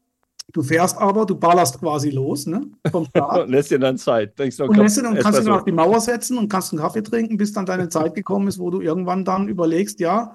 Du 0.53 0.63
fährst 0.63 0.99
aber, 0.99 1.25
du 1.25 1.35
ballerst 1.35 1.81
quasi 1.81 2.11
los, 2.11 2.47
ne? 2.47 2.67
Vom 2.91 3.07
Start. 3.07 3.49
lässt 3.49 3.71
dir 3.71 3.79
dann 3.79 3.97
Zeit. 3.97 4.39
Denkst 4.39 4.59
du, 4.59 4.65
und 4.65 4.77
lässt 4.77 4.99
dir, 4.99 5.09
und 5.09 5.19
kannst 5.19 5.41
dich 5.41 5.49
auf 5.49 5.65
die 5.65 5.73
Mauer 5.73 5.99
setzen 6.01 6.37
und 6.37 6.51
kannst 6.51 6.73
einen 6.73 6.83
Kaffee 6.83 7.03
trinken, 7.03 7.39
bis 7.39 7.53
dann 7.53 7.65
deine 7.65 7.89
Zeit 7.89 8.15
gekommen 8.15 8.49
ist, 8.49 8.59
wo 8.59 8.69
du 8.69 8.83
irgendwann 8.83 9.25
dann 9.25 9.49
überlegst, 9.49 9.99
ja, 10.01 10.35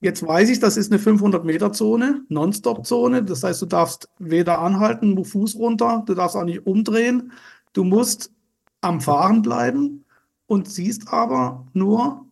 Jetzt 0.00 0.26
weiß 0.26 0.50
ich, 0.50 0.60
das 0.60 0.76
ist 0.76 0.92
eine 0.92 1.00
500-Meter-Zone, 1.00 2.24
Non-Stop-Zone. 2.28 3.24
Das 3.24 3.42
heißt, 3.42 3.62
du 3.62 3.66
darfst 3.66 4.10
weder 4.18 4.58
anhalten, 4.58 5.24
Fuß 5.24 5.56
runter, 5.56 6.02
du 6.06 6.14
darfst 6.14 6.36
auch 6.36 6.44
nicht 6.44 6.66
umdrehen. 6.66 7.32
Du 7.72 7.82
musst 7.82 8.30
am 8.82 9.00
Fahren 9.00 9.40
bleiben 9.40 10.04
und 10.46 10.68
siehst 10.68 11.08
aber 11.08 11.66
nur 11.72 12.25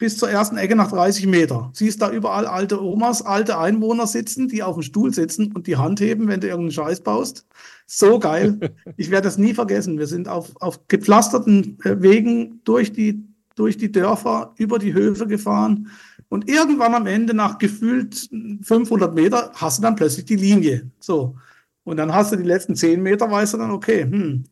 bis 0.00 0.16
zur 0.16 0.30
ersten 0.30 0.56
Ecke 0.56 0.74
nach 0.74 0.90
30 0.90 1.26
Meter. 1.26 1.70
Siehst 1.74 2.00
da 2.00 2.10
überall 2.10 2.46
alte 2.46 2.82
Omas, 2.82 3.20
alte 3.22 3.58
Einwohner 3.58 4.06
sitzen, 4.06 4.48
die 4.48 4.62
auf 4.62 4.74
dem 4.74 4.82
Stuhl 4.82 5.12
sitzen 5.12 5.52
und 5.52 5.66
die 5.66 5.76
Hand 5.76 6.00
heben, 6.00 6.26
wenn 6.26 6.40
du 6.40 6.48
irgendeinen 6.48 6.72
Scheiß 6.72 7.02
baust. 7.02 7.46
So 7.86 8.18
geil. 8.18 8.58
Ich 8.96 9.10
werde 9.10 9.24
das 9.24 9.38
nie 9.38 9.54
vergessen. 9.54 9.98
Wir 9.98 10.06
sind 10.06 10.26
auf, 10.26 10.50
auf 10.60 10.88
gepflasterten 10.88 11.78
äh, 11.84 12.00
Wegen 12.00 12.60
durch 12.64 12.92
die, 12.92 13.22
durch 13.56 13.76
die 13.76 13.92
Dörfer, 13.92 14.54
über 14.56 14.78
die 14.78 14.94
Höfe 14.94 15.26
gefahren 15.26 15.90
und 16.30 16.48
irgendwann 16.48 16.94
am 16.94 17.06
Ende, 17.06 17.34
nach 17.34 17.58
gefühlt 17.58 18.30
500 18.62 19.14
Meter, 19.14 19.50
hast 19.54 19.78
du 19.78 19.82
dann 19.82 19.96
plötzlich 19.96 20.24
die 20.24 20.36
Linie. 20.36 20.90
So. 20.98 21.36
Und 21.84 21.96
dann 21.98 22.14
hast 22.14 22.32
du 22.32 22.36
die 22.36 22.44
letzten 22.44 22.74
10 22.74 23.02
Meter, 23.02 23.30
weißt 23.30 23.54
du 23.54 23.58
dann, 23.58 23.70
okay, 23.70 24.02
hm, 24.02 24.44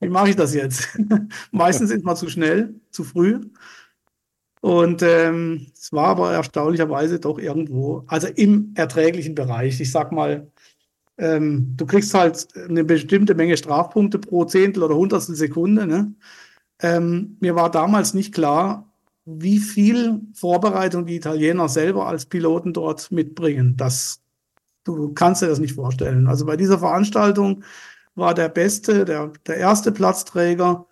wie 0.00 0.08
mache 0.08 0.30
ich 0.30 0.36
das 0.36 0.54
jetzt? 0.54 0.88
Meistens 1.52 1.90
ist 1.90 2.04
man 2.04 2.16
zu 2.16 2.28
schnell, 2.28 2.74
zu 2.90 3.04
früh. 3.04 3.40
Und 4.66 5.00
ähm, 5.02 5.68
es 5.78 5.92
war 5.92 6.08
aber 6.08 6.32
erstaunlicherweise 6.32 7.20
doch 7.20 7.38
irgendwo, 7.38 8.02
also 8.08 8.26
im 8.26 8.72
erträglichen 8.74 9.36
Bereich. 9.36 9.80
Ich 9.80 9.92
sag 9.92 10.10
mal, 10.10 10.50
ähm, 11.18 11.74
du 11.76 11.86
kriegst 11.86 12.12
halt 12.14 12.48
eine 12.68 12.82
bestimmte 12.82 13.36
Menge 13.36 13.56
Strafpunkte 13.56 14.18
pro 14.18 14.44
Zehntel 14.44 14.82
oder 14.82 14.96
Hundertstel 14.96 15.36
Sekunde. 15.36 15.86
Ne? 15.86 16.12
Ähm, 16.80 17.36
mir 17.38 17.54
war 17.54 17.70
damals 17.70 18.12
nicht 18.12 18.34
klar, 18.34 18.92
wie 19.24 19.58
viel 19.58 20.20
Vorbereitung 20.34 21.06
die 21.06 21.14
Italiener 21.14 21.68
selber 21.68 22.08
als 22.08 22.26
Piloten 22.26 22.72
dort 22.72 23.12
mitbringen. 23.12 23.76
Das, 23.76 24.20
du 24.82 25.12
kannst 25.14 25.42
dir 25.42 25.46
das 25.46 25.60
nicht 25.60 25.74
vorstellen. 25.76 26.26
Also 26.26 26.44
bei 26.44 26.56
dieser 26.56 26.80
Veranstaltung 26.80 27.62
war 28.16 28.34
der 28.34 28.48
beste, 28.48 29.04
der, 29.04 29.30
der 29.46 29.58
erste 29.58 29.92
Platzträger 29.92 30.88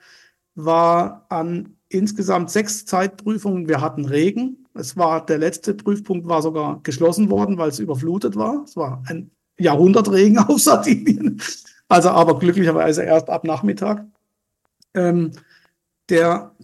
war 0.55 1.27
an 1.29 1.77
insgesamt 1.95 2.51
sechs 2.51 2.85
Zeitprüfungen. 2.85 3.69
Wir 3.69 3.81
hatten 3.81 4.05
Regen. 4.05 4.67
Es 4.75 4.97
war, 4.97 5.25
der 5.25 5.39
letzte 5.39 5.75
Prüfpunkt 5.75 6.29
war 6.29 6.43
sogar 6.43 6.81
geschlossen 6.83 7.31
worden, 7.31 7.59
weil 7.59 7.71
es 7.71 7.79
überflutet 7.79 8.37
war. 8.37 8.65
Es 8.65 8.77
war 8.77 9.03
ein 9.07 9.31
Jahrhundertregen 9.59 10.39
auf 10.39 10.61
Sardinien. 10.61 11.41
Also 11.89 12.11
aber 12.11 12.39
glücklicherweise 12.39 13.03
erst 13.03 13.31
ab 13.31 13.45
Nachmittag. 13.45 14.05
Ähm, 14.95 15.33
der 16.09 16.55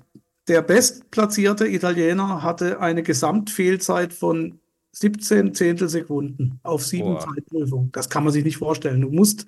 der 0.50 0.62
bestplatzierte 0.62 1.68
Italiener 1.68 2.42
hatte 2.42 2.80
eine 2.80 3.04
Gesamtfehlzeit 3.04 4.12
von 4.12 4.58
17 4.92 5.54
Zehntelsekunden 5.54 6.58
auf 6.64 6.84
sieben 6.84 7.14
Boah. 7.14 7.20
Zeitprüfungen. 7.20 7.92
Das 7.92 8.10
kann 8.10 8.24
man 8.24 8.32
sich 8.32 8.44
nicht 8.44 8.56
vorstellen. 8.56 9.00
Du 9.00 9.10
musst 9.10 9.46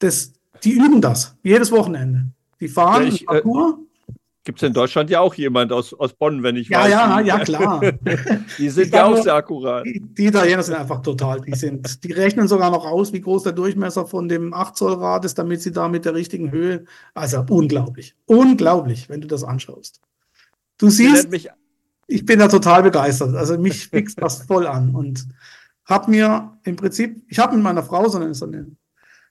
das, 0.00 0.34
die 0.62 0.72
üben 0.72 1.00
das 1.00 1.36
jedes 1.42 1.72
Wochenende. 1.72 2.26
Die 2.60 2.68
fahren 2.68 3.04
Ja, 3.04 3.08
ich, 3.08 3.28
einen 3.28 3.38
äh, 3.38 3.42
Parcours. 3.42 3.74
Gibt 4.44 4.60
es 4.60 4.66
in 4.66 4.72
Deutschland 4.72 5.08
ja 5.08 5.20
auch 5.20 5.34
jemand 5.34 5.72
aus, 5.72 5.94
aus 5.94 6.14
Bonn, 6.14 6.42
wenn 6.42 6.56
ich 6.56 6.68
Ja, 6.68 6.80
weiß. 6.80 6.90
ja, 6.90 7.20
wie- 7.22 7.26
ja, 7.28 7.38
klar. 7.38 7.80
Die 8.58 8.68
sind 8.70 8.92
ja 8.92 9.04
auch 9.06 9.22
sehr 9.22 9.34
akkurat. 9.34 9.84
Die, 9.86 10.00
die 10.00 10.26
Italiener 10.26 10.62
sind 10.64 10.74
einfach 10.74 11.00
total, 11.00 11.40
die 11.42 11.54
sind, 11.54 12.02
die 12.02 12.10
rechnen 12.12 12.48
sogar 12.48 12.70
noch 12.72 12.84
aus, 12.84 13.12
wie 13.12 13.20
groß 13.20 13.44
der 13.44 13.52
Durchmesser 13.52 14.04
von 14.06 14.28
dem 14.28 14.52
8 14.52 14.76
Zoll 14.76 14.94
Rad 14.94 15.24
ist, 15.24 15.38
damit 15.38 15.62
sie 15.62 15.70
da 15.70 15.86
mit 15.88 16.04
der 16.04 16.14
richtigen 16.14 16.50
Höhe, 16.50 16.84
also 17.14 17.44
unglaublich, 17.48 18.16
unglaublich, 18.26 19.08
wenn 19.08 19.20
du 19.20 19.28
das 19.28 19.44
anschaust. 19.44 20.00
Du 20.78 20.90
Sie 20.90 21.06
siehst, 21.06 21.30
mich, 21.30 21.48
ich 22.08 22.24
bin 22.24 22.40
da 22.40 22.48
total 22.48 22.82
begeistert, 22.82 23.36
also 23.36 23.56
mich 23.58 23.86
fixt 23.88 24.20
das 24.20 24.42
voll 24.42 24.66
an 24.66 24.92
und 24.96 25.24
habe 25.84 26.10
mir 26.10 26.58
im 26.64 26.74
Prinzip, 26.74 27.22
ich 27.28 27.38
habe 27.38 27.54
mit 27.54 27.62
meiner 27.62 27.84
Frau 27.84 28.08
so, 28.08 28.18
eine, 28.18 28.34
so, 28.34 28.46
eine, 28.46 28.66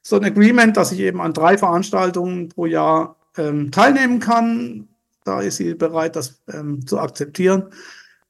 so 0.01 0.16
ein 0.16 0.24
Agreement, 0.24 0.78
dass 0.78 0.93
ich 0.93 0.99
eben 1.01 1.20
an 1.20 1.34
drei 1.34 1.57
Veranstaltungen 1.57 2.47
pro 2.47 2.66
Jahr 2.66 3.18
ähm, 3.38 3.72
teilnehmen 3.72 4.20
kann. 4.20 4.88
Da 5.24 5.41
ist 5.41 5.57
sie 5.57 5.76
bereit, 5.76 6.15
das 6.15 6.41
ähm, 6.51 6.86
zu 6.88 6.99
akzeptieren. 6.99 7.69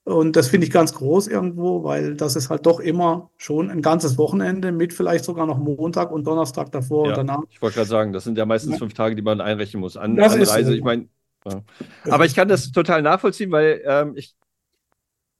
Und 0.04 0.36
das 0.36 0.48
finde 0.48 0.66
ich 0.66 0.74
ganz 0.74 0.94
groß 0.94 1.28
irgendwo, 1.28 1.84
weil 1.84 2.16
das 2.16 2.36
ist 2.36 2.50
halt 2.50 2.66
doch 2.66 2.80
immer 2.80 3.30
schon 3.38 3.70
ein 3.70 3.82
ganzes 3.84 4.18
Wochenende 4.18 4.72
mit 4.72 4.94
vielleicht 4.94 5.24
sogar 5.26 5.46
noch 5.46 5.60
Montag 5.60 6.12
und 6.12 6.26
Donnerstag 6.26 6.72
davor 6.72 7.06
Ja. 7.06 7.12
und 7.12 7.18
danach. 7.18 7.44
ich 7.50 7.62
wollte 7.62 7.76
gerade 7.76 7.90
sagen, 7.90 8.12
das 8.12 8.24
sind 8.24 8.38
ja 8.38 8.46
meistens 8.46 8.80
fünf 8.80 8.94
Tage, 8.96 9.16
die 9.16 9.22
man 9.22 9.42
einrechnen 9.42 9.80
muss. 9.80 9.98
An, 9.98 10.16
Das 10.16 10.36
ist 10.36 10.50
Anreise, 10.50 10.72
so. 10.72 10.76
ich 10.76 10.84
meine, 10.84 11.08
ja. 11.48 11.62
aber 12.10 12.26
ich 12.26 12.36
kann 12.36 12.48
das 12.48 12.72
total 12.72 13.04
nachvollziehen, 13.04 13.52
weil 13.52 13.82
ähm, 13.86 14.14
ich, 14.16 14.36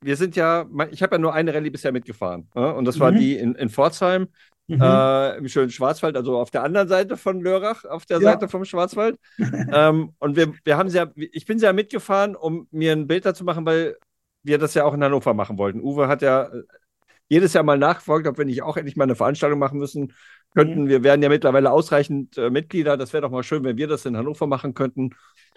wir 0.04 0.16
sind 0.16 0.36
ja, 0.36 0.66
ich 0.92 1.04
habe 1.04 1.16
ja 1.16 1.20
nur 1.20 1.34
eine 1.34 1.54
Rallye 1.54 1.70
bisher 1.70 1.92
mitgefahren. 1.92 2.48
Ja? 2.56 2.72
Und 2.72 2.86
das 2.86 3.00
war 3.00 3.12
Mhm. 3.12 3.18
die 3.18 3.36
in, 3.38 3.56
in 3.56 3.70
Pforzheim. 3.70 4.28
Mhm. 4.76 4.82
äh, 4.82 5.38
im 5.38 5.48
schönen 5.48 5.70
Schwarzwald, 5.70 6.16
also 6.16 6.38
auf 6.38 6.52
der 6.52 6.64
anderen 6.64 6.88
Seite 6.88 7.18
von 7.18 7.42
Lörrach, 7.42 7.86
auf 7.86 8.06
der 8.06 8.20
Ja. 8.20 8.32
Seite 8.32 8.48
vom 8.48 8.66
Schwarzwald. 8.66 9.18
ähm, 9.74 10.14
und 10.20 10.36
wir, 10.36 10.54
wir 10.64 10.78
haben 10.78 10.90
sie 10.90 10.98
ja, 10.98 11.08
ich 11.16 11.46
bin 11.46 11.60
sie 11.60 11.66
ja 11.66 11.74
mitgefahren, 11.74 12.36
um 12.36 12.68
mir 12.72 12.94
ein 12.94 13.08
Bild 13.08 13.26
dazu 13.26 13.44
machen, 13.44 13.66
weil 13.66 13.98
wir 14.44 14.58
das 14.58 14.74
ja 14.74 14.86
auch 14.86 14.94
in 14.94 15.04
Hannover 15.04 15.34
machen 15.34 15.58
wollten. 15.58 15.82
Uwe 15.82 16.08
hat 16.08 16.22
ja 16.22 16.44
äh, 16.44 16.64
jedes 17.30 17.54
Jahr 17.54 17.64
mal 17.64 17.78
nachgefragt, 17.78 18.28
ob 18.28 18.38
wir 18.38 18.46
nicht 18.46 18.62
auch 18.62 18.78
endlich 18.78 18.96
mal 18.96 19.06
eine 19.06 19.16
Veranstaltung 19.16 19.60
machen 19.60 19.80
müssen 19.80 20.14
könnten. 20.54 20.90
Wir 20.90 21.04
werden 21.04 21.22
ja 21.24 21.30
mittlerweile 21.30 21.72
ausreichend 21.72 22.38
äh, 22.38 22.50
Mitglieder. 22.50 22.98
Das 22.98 23.14
wäre 23.14 23.22
doch 23.22 23.32
mal 23.32 23.44
schön, 23.44 23.64
wenn 23.64 23.78
wir 23.78 23.88
das 23.88 24.06
in 24.06 24.18
Hannover 24.18 24.48
machen 24.48 24.74
könnten. 24.74 25.12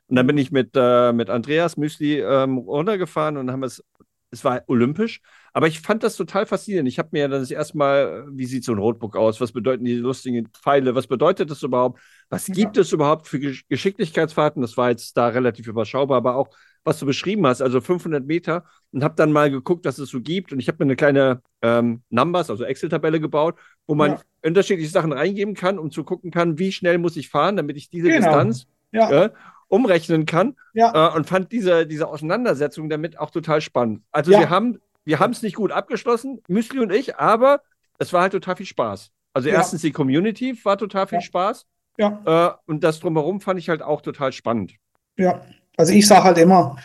Und 0.07 0.17
dann 0.17 0.27
bin 0.27 0.39
ich 0.39 0.53
mit, 0.53 0.71
äh, 0.75 1.13
mit 1.13 1.31
Andreas 1.31 1.77
Müsli 1.77 2.21
ähm, 2.21 2.59
runtergefahren 2.59 3.37
und 3.37 3.51
haben 3.51 3.63
es, 3.65 3.83
es 4.31 4.45
war 4.45 4.63
olympisch, 4.67 5.21
aber 5.55 5.69
ich 5.69 5.81
fand 5.81 6.03
das 6.03 6.17
total 6.17 6.47
faszinierend. 6.47 6.89
Ich 6.89 6.99
habe 6.99 7.11
mir 7.13 7.29
dann 7.29 7.41
das 7.41 7.51
erste 7.51 7.79
Mal, 7.79 8.27
wie 8.33 8.45
sieht 8.47 8.65
so 8.65 8.73
ein 8.73 8.79
Roadbook 8.79 9.17
aus? 9.17 9.41
Was 9.41 9.53
bedeuten 9.53 9.85
die 9.85 9.95
lustigen 9.95 10.49
Pfeile? 10.49 10.95
Was 10.95 11.07
bedeutet 11.07 11.51
das 11.51 11.63
überhaupt? 11.63 12.01
Was 12.29 12.49
Ja. 12.49 12.55
gibt 12.55 12.77
es 12.77 12.93
überhaupt 12.93 13.29
für 13.29 13.39
Gesch 13.41 13.65
Geschicklichkeitsfahrten? 13.69 14.61
Das 14.63 14.77
war 14.77 14.91
jetzt 14.91 15.17
da 15.17 15.29
relativ 15.29 15.67
überschaubar, 15.69 16.19
aber 16.19 16.37
auch, 16.37 16.49
was 16.85 16.99
du 16.99 17.07
beschrieben 17.07 17.47
hast, 17.47 17.63
also 17.63 17.81
500 17.81 18.27
Meter 18.27 18.65
und 18.93 19.03
habe 19.05 19.15
dann 19.17 19.33
mal 19.33 19.51
geguckt, 19.51 19.85
was 19.87 19.99
es 19.99 20.11
so 20.11 20.21
gibt. 20.21 20.53
Und 20.53 20.61
ich 20.61 20.69
habe 20.69 20.79
mir 20.85 20.89
eine 20.89 20.97
kleine 20.97 21.41
ähm, 21.63 22.03
Numbers, 22.11 22.51
also 22.51 22.65
Excel-Tabelle 22.65 23.21
gebaut, 23.21 23.59
wo 23.87 23.95
man 23.95 24.13
Ja. 24.13 24.21
unterschiedliche 24.45 24.91
Sachen 24.91 25.13
reingeben 25.13 25.55
kann, 25.55 25.79
um 25.79 25.91
zu 25.91 26.05
gucken 26.05 26.31
kann, 26.31 26.59
wie 26.59 26.73
schnell 26.73 26.99
muss 26.99 27.17
ich 27.17 27.29
fahren, 27.31 27.57
damit 27.57 27.77
ich 27.77 27.89
diese 27.91 28.09
Genau. 28.09 28.27
Distanz 28.27 28.67
Ja, 28.93 29.25
äh, 29.25 29.31
umrechnen 29.69 30.27
kann. 30.27 30.57
ja, 30.75 31.11
Äh, 31.13 31.17
und 31.17 31.27
fand 31.27 31.53
diese, 31.53 31.87
diese 31.87 32.07
Auseinandersetzung 32.09 32.89
damit 32.89 33.19
auch 33.19 33.31
total 33.31 33.61
spannend. 33.61 34.03
Also 34.13 34.31
wir 34.33 34.51
haben 34.51 34.79
wir 35.05 35.19
haben 35.19 35.33
es 35.33 35.43
nicht 35.43 35.57
gut 35.57 35.73
abgeschlossen, 35.73 36.41
Müsli 36.49 36.81
und 36.81 36.93
ich, 36.93 37.17
aber 37.17 37.61
es 37.99 38.13
war 38.13 38.23
halt 38.23 38.33
total 38.33 38.57
viel 38.57 38.67
Spaß. 38.67 39.11
Also 39.35 39.49
Ja. 39.49 39.57
erstens 39.57 39.83
die 39.83 39.93
Community 39.93 40.59
war 40.65 40.79
total 40.79 41.07
viel 41.07 41.19
Ja. 41.19 41.23
Spaß 41.23 41.67
ja. 41.99 42.23
äh, 42.27 42.71
und 42.71 42.85
das 42.85 43.01
drumherum 43.01 43.41
fand 43.41 43.59
ich 43.59 43.69
halt 43.69 43.83
auch 43.83 44.01
total 44.03 44.33
spannend. 44.33 44.75
Ja, 45.17 45.43
also 45.77 45.93
ich 45.93 46.07
sage 46.07 46.25
halt 46.25 46.39
immer, 46.39 46.77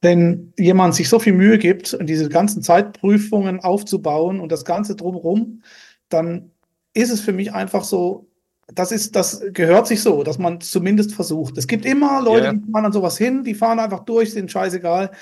wenn 0.00 0.52
jemand 0.58 0.94
sich 0.96 1.08
so 1.08 1.18
viel 1.20 1.32
Mühe 1.32 1.58
gibt, 1.58 1.96
diese 2.02 2.28
ganzen 2.28 2.62
Zeitprüfungen 2.62 3.60
aufzubauen 3.60 4.40
und 4.40 4.50
das 4.50 4.64
Ganze 4.64 4.96
drumherum, 4.96 5.62
dann 6.08 6.50
ist 6.94 7.10
es 7.10 7.20
für 7.20 7.32
mich 7.32 7.52
einfach 7.52 7.84
so, 7.84 8.26
das 8.74 8.90
ist, 8.92 9.14
das 9.16 9.42
gehört 9.52 9.86
sich 9.86 10.02
so, 10.02 10.22
dass 10.24 10.38
man 10.38 10.58
es 10.58 10.70
zumindest 10.70 11.14
versucht. 11.14 11.56
Es 11.58 11.66
gibt 11.66 11.84
immer 11.84 12.20
Leute, 12.22 12.46
Ja. 12.46 12.52
die 12.52 12.70
fahren 12.72 12.84
an 12.86 12.92
sowas 12.92 13.16
hin, 13.18 13.44
die 13.44 13.54
fahren 13.54 13.78
einfach 13.78 14.00
durch, 14.04 14.32
sind 14.32 14.50
scheißegal. 14.50 15.12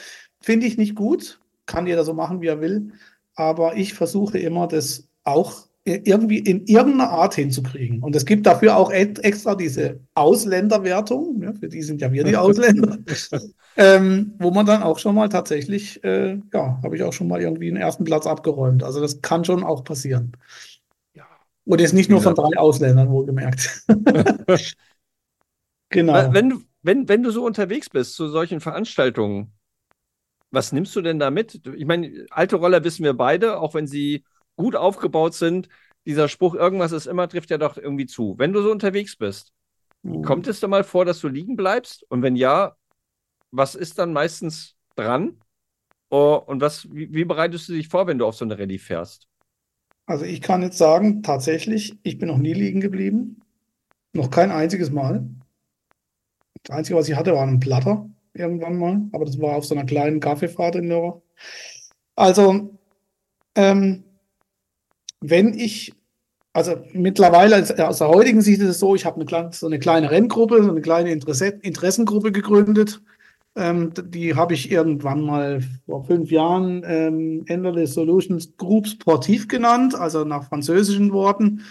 Finde 0.40 0.66
ich 0.66 0.78
nicht 0.78 0.94
gut. 0.94 1.40
Kann 1.70 1.86
jeder 1.86 2.04
so 2.04 2.14
machen, 2.14 2.40
wie 2.40 2.48
er 2.48 2.60
will. 2.60 2.92
Aber 3.36 3.76
ich 3.76 3.94
versuche 3.94 4.38
immer, 4.38 4.66
das 4.66 5.08
auch 5.22 5.68
irgendwie 5.84 6.38
in 6.38 6.66
irgendeiner 6.66 7.10
Art 7.10 7.34
hinzukriegen. 7.34 8.02
Und 8.02 8.16
es 8.16 8.26
gibt 8.26 8.44
dafür 8.44 8.76
auch 8.76 8.90
extra 8.90 9.54
diese 9.54 10.00
Ausländerwertung, 10.14 11.40
ja, 11.42 11.52
für 11.54 11.68
die 11.68 11.82
sind 11.82 12.00
ja 12.00 12.12
wir 12.12 12.24
die 12.24 12.36
Ausländer, 12.36 12.98
ähm, 13.76 14.34
wo 14.38 14.50
man 14.50 14.66
dann 14.66 14.82
auch 14.82 14.98
schon 14.98 15.14
mal 15.14 15.28
tatsächlich, 15.28 16.02
äh, 16.04 16.38
ja, 16.52 16.80
habe 16.82 16.96
ich 16.96 17.02
auch 17.02 17.12
schon 17.12 17.28
mal 17.28 17.40
irgendwie 17.40 17.68
einen 17.68 17.78
ersten 17.78 18.04
Platz 18.04 18.26
abgeräumt. 18.26 18.82
Also 18.82 19.00
das 19.00 19.22
kann 19.22 19.44
schon 19.44 19.62
auch 19.64 19.84
passieren. 19.84 20.32
Ja. 21.14 21.24
Und 21.64 21.80
jetzt 21.80 21.94
nicht 21.94 22.10
nur 22.10 22.20
von 22.20 22.34
drei 22.34 22.58
Ausländern, 22.58 23.08
wohlgemerkt. 23.10 23.86
genau. 25.88 26.32
Wenn 26.34 26.64
wenn, 26.82 27.08
wenn 27.08 27.22
du 27.22 27.30
so 27.30 27.44
unterwegs 27.44 27.90
bist 27.90 28.14
zu 28.14 28.28
solchen 28.28 28.60
Veranstaltungen, 28.60 29.52
was 30.50 30.72
nimmst 30.72 30.94
du 30.96 31.02
denn 31.02 31.18
da 31.18 31.30
mit? 31.30 31.60
Ich 31.76 31.86
meine, 31.86 32.26
alte 32.30 32.56
Roller 32.56 32.84
wissen 32.84 33.04
wir 33.04 33.14
beide, 33.14 33.58
auch 33.60 33.74
wenn 33.74 33.86
sie 33.86 34.24
gut 34.56 34.76
aufgebaut 34.76 35.34
sind. 35.34 35.68
Dieser 36.06 36.28
Spruch, 36.28 36.54
irgendwas 36.54 36.92
ist 36.92 37.06
immer, 37.06 37.28
trifft 37.28 37.50
ja 37.50 37.58
doch 37.58 37.76
irgendwie 37.76 38.06
zu. 38.06 38.34
Wenn 38.38 38.52
du 38.52 38.62
so 38.62 38.70
unterwegs 38.70 39.16
bist, 39.16 39.52
Mhm. 40.04 40.22
Kommt 40.22 40.46
es 40.48 40.60
da 40.60 40.68
mal 40.68 40.84
vor, 40.84 41.04
dass 41.04 41.20
du 41.20 41.28
liegen 41.28 41.56
bleibst? 41.56 42.04
Und 42.10 42.22
wenn 42.22 42.36
ja, 42.36 42.76
was 43.52 43.74
ist 43.74 43.98
dann 43.98 44.12
meistens 44.12 44.76
dran? 44.96 45.40
Oh, 46.10 46.34
und 46.46 46.60
was, 46.62 46.88
wie, 46.92 47.12
wie 47.14 47.24
bereitest 47.24 47.68
du 47.68 47.74
dich 47.74 47.88
vor, 47.88 48.06
wenn 48.06 48.18
du 48.18 48.26
auf 48.26 48.36
so 48.36 48.44
eine 48.44 48.58
Rallye 48.58 48.78
fährst? 48.78 49.28
Also 50.04 50.26
ich 50.26 50.42
kann 50.42 50.60
jetzt 50.62 50.76
sagen, 50.76 51.22
tatsächlich, 51.22 51.98
ich 52.02 52.18
bin 52.18 52.28
noch 52.28 52.36
nie 52.38 52.52
liegen 52.52 52.80
geblieben. 52.82 53.40
Noch 54.14 54.30
kein 54.30 54.50
einziges 54.52 54.90
Mal. 54.90 55.28
Das 56.62 56.74
Einzige, 56.76 56.98
was 56.98 57.08
ich 57.08 57.16
hatte, 57.16 57.34
war 57.34 57.46
ein 57.46 57.60
Platter 57.60 58.08
irgendwann 58.34 58.78
mal, 58.78 59.02
aber 59.12 59.24
das 59.24 59.40
war 59.40 59.56
auf 59.56 59.64
so 59.64 59.74
einer 59.74 59.84
kleinen 59.86 60.20
Kaffeefahrt 60.20 60.76
in 60.76 60.88
Lörrach. 60.88 61.16
Also, 62.16 62.78
ähm, 63.54 64.04
wenn 65.20 65.54
ich, 65.54 65.92
also 66.52 66.76
mittlerweile 66.92 67.56
als- 67.56 67.78
aus 67.78 67.98
der 67.98 68.08
heutigen 68.08 68.40
Sicht 68.42 68.60
ist 68.60 68.68
es 68.68 68.78
so, 68.78 68.94
ich 68.94 69.04
habe 69.04 69.20
eine 69.20 69.52
so 69.52 69.66
eine 69.66 69.78
kleine 69.78 70.10
Renngruppe, 70.10 70.62
so 70.62 70.70
eine 70.70 70.80
kleine 70.80 71.10
Interesse, 71.12 71.46
Interessengruppe 71.62 72.32
gegründet. 72.32 73.02
Ähm, 73.56 73.92
die 74.04 74.36
habe 74.36 74.54
ich 74.54 74.70
irgendwann 74.70 75.22
mal 75.22 75.60
vor 75.84 76.04
fünf 76.04 76.30
Jahren 76.30 76.82
ähm, 76.86 77.44
Enderless 77.46 77.94
Solutions 77.94 78.56
Group 78.56 78.86
Sportiv 78.86 79.48
genannt, 79.48 79.94
also 79.94 80.24
nach 80.24 80.48
französischen 80.48 81.12
Worten. 81.12 81.62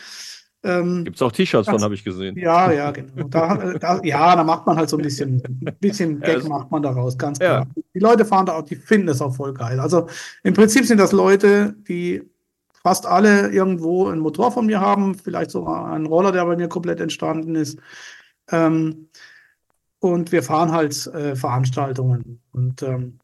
Ähm, 0.63 1.05
Gibt 1.05 1.15
es 1.15 1.21
auch 1.21 1.31
T-Shirts 1.31 1.67
von, 1.67 1.75
Das- 1.75 1.83
habe 1.83 1.93
ich 1.93 2.03
gesehen. 2.03 2.35
ja, 2.37 2.69
ja, 2.71 2.91
genau. 2.91 3.27
Da, 3.29 3.55
da, 3.79 4.01
ja, 4.03 4.35
da 4.35 4.43
macht 4.43 4.65
man 4.67 4.75
halt 4.75 4.89
so 4.89 4.97
ein 4.97 5.03
bisschen, 5.03 5.41
ein 5.65 5.77
bisschen 5.79 6.19
Ja, 6.19 6.27
Gag 6.27 6.35
das- 6.39 6.47
macht 6.49 6.69
man 6.69 6.81
daraus, 6.83 7.17
ganz 7.17 7.39
Ja. 7.39 7.61
klar. 7.61 7.67
Die 7.93 7.99
Leute 7.99 8.25
fahren 8.25 8.45
da 8.45 8.57
auch, 8.57 8.63
die 8.63 8.75
finden 8.75 9.07
es 9.07 9.21
auch 9.21 9.33
voll 9.35 9.53
geil. 9.53 9.79
Also 9.79 10.07
im 10.43 10.53
Prinzip 10.53 10.85
sind 10.85 10.97
das 10.99 11.13
Leute, 11.13 11.75
die 11.87 12.23
fast 12.83 13.05
alle 13.05 13.49
irgendwo 13.51 14.07
einen 14.07 14.19
Motor 14.21 14.51
von 14.51 14.65
mir 14.65 14.81
haben, 14.81 15.15
vielleicht 15.15 15.51
sogar 15.51 15.91
einen 15.91 16.05
Roller, 16.05 16.31
der 16.33 16.45
bei 16.45 16.55
mir 16.57 16.67
komplett 16.67 16.99
entstanden 16.99 17.55
ist. 17.55 17.79
Ähm, 18.51 19.07
und 19.99 20.31
wir 20.31 20.43
fahren 20.43 20.71
halt 20.71 21.07
äh, 21.07 21.35
Veranstaltungen. 21.35 22.41
Und 22.51 22.81
ähm, 22.83 23.18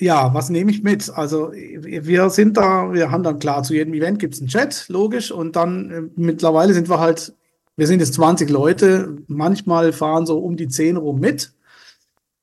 ja, 0.00 0.34
was 0.34 0.50
nehme 0.50 0.70
ich 0.70 0.82
mit? 0.82 1.10
Also 1.10 1.52
wir 1.52 2.30
sind 2.30 2.56
da, 2.56 2.92
wir 2.92 3.10
haben 3.10 3.22
dann 3.22 3.38
klar, 3.38 3.62
zu 3.62 3.74
jedem 3.74 3.94
Event 3.94 4.18
gibt 4.18 4.34
es 4.34 4.40
einen 4.40 4.48
Chat, 4.48 4.86
logisch. 4.88 5.30
Und 5.30 5.56
dann 5.56 5.90
äh, 5.90 6.02
mittlerweile 6.16 6.74
sind 6.74 6.88
wir 6.88 7.00
halt, 7.00 7.34
wir 7.76 7.86
sind 7.86 8.00
jetzt 8.00 8.14
20 8.14 8.50
Leute, 8.50 9.16
manchmal 9.26 9.92
fahren 9.92 10.26
so 10.26 10.38
um 10.38 10.56
die 10.56 10.68
10 10.68 10.96
rum 10.96 11.20
mit. 11.20 11.52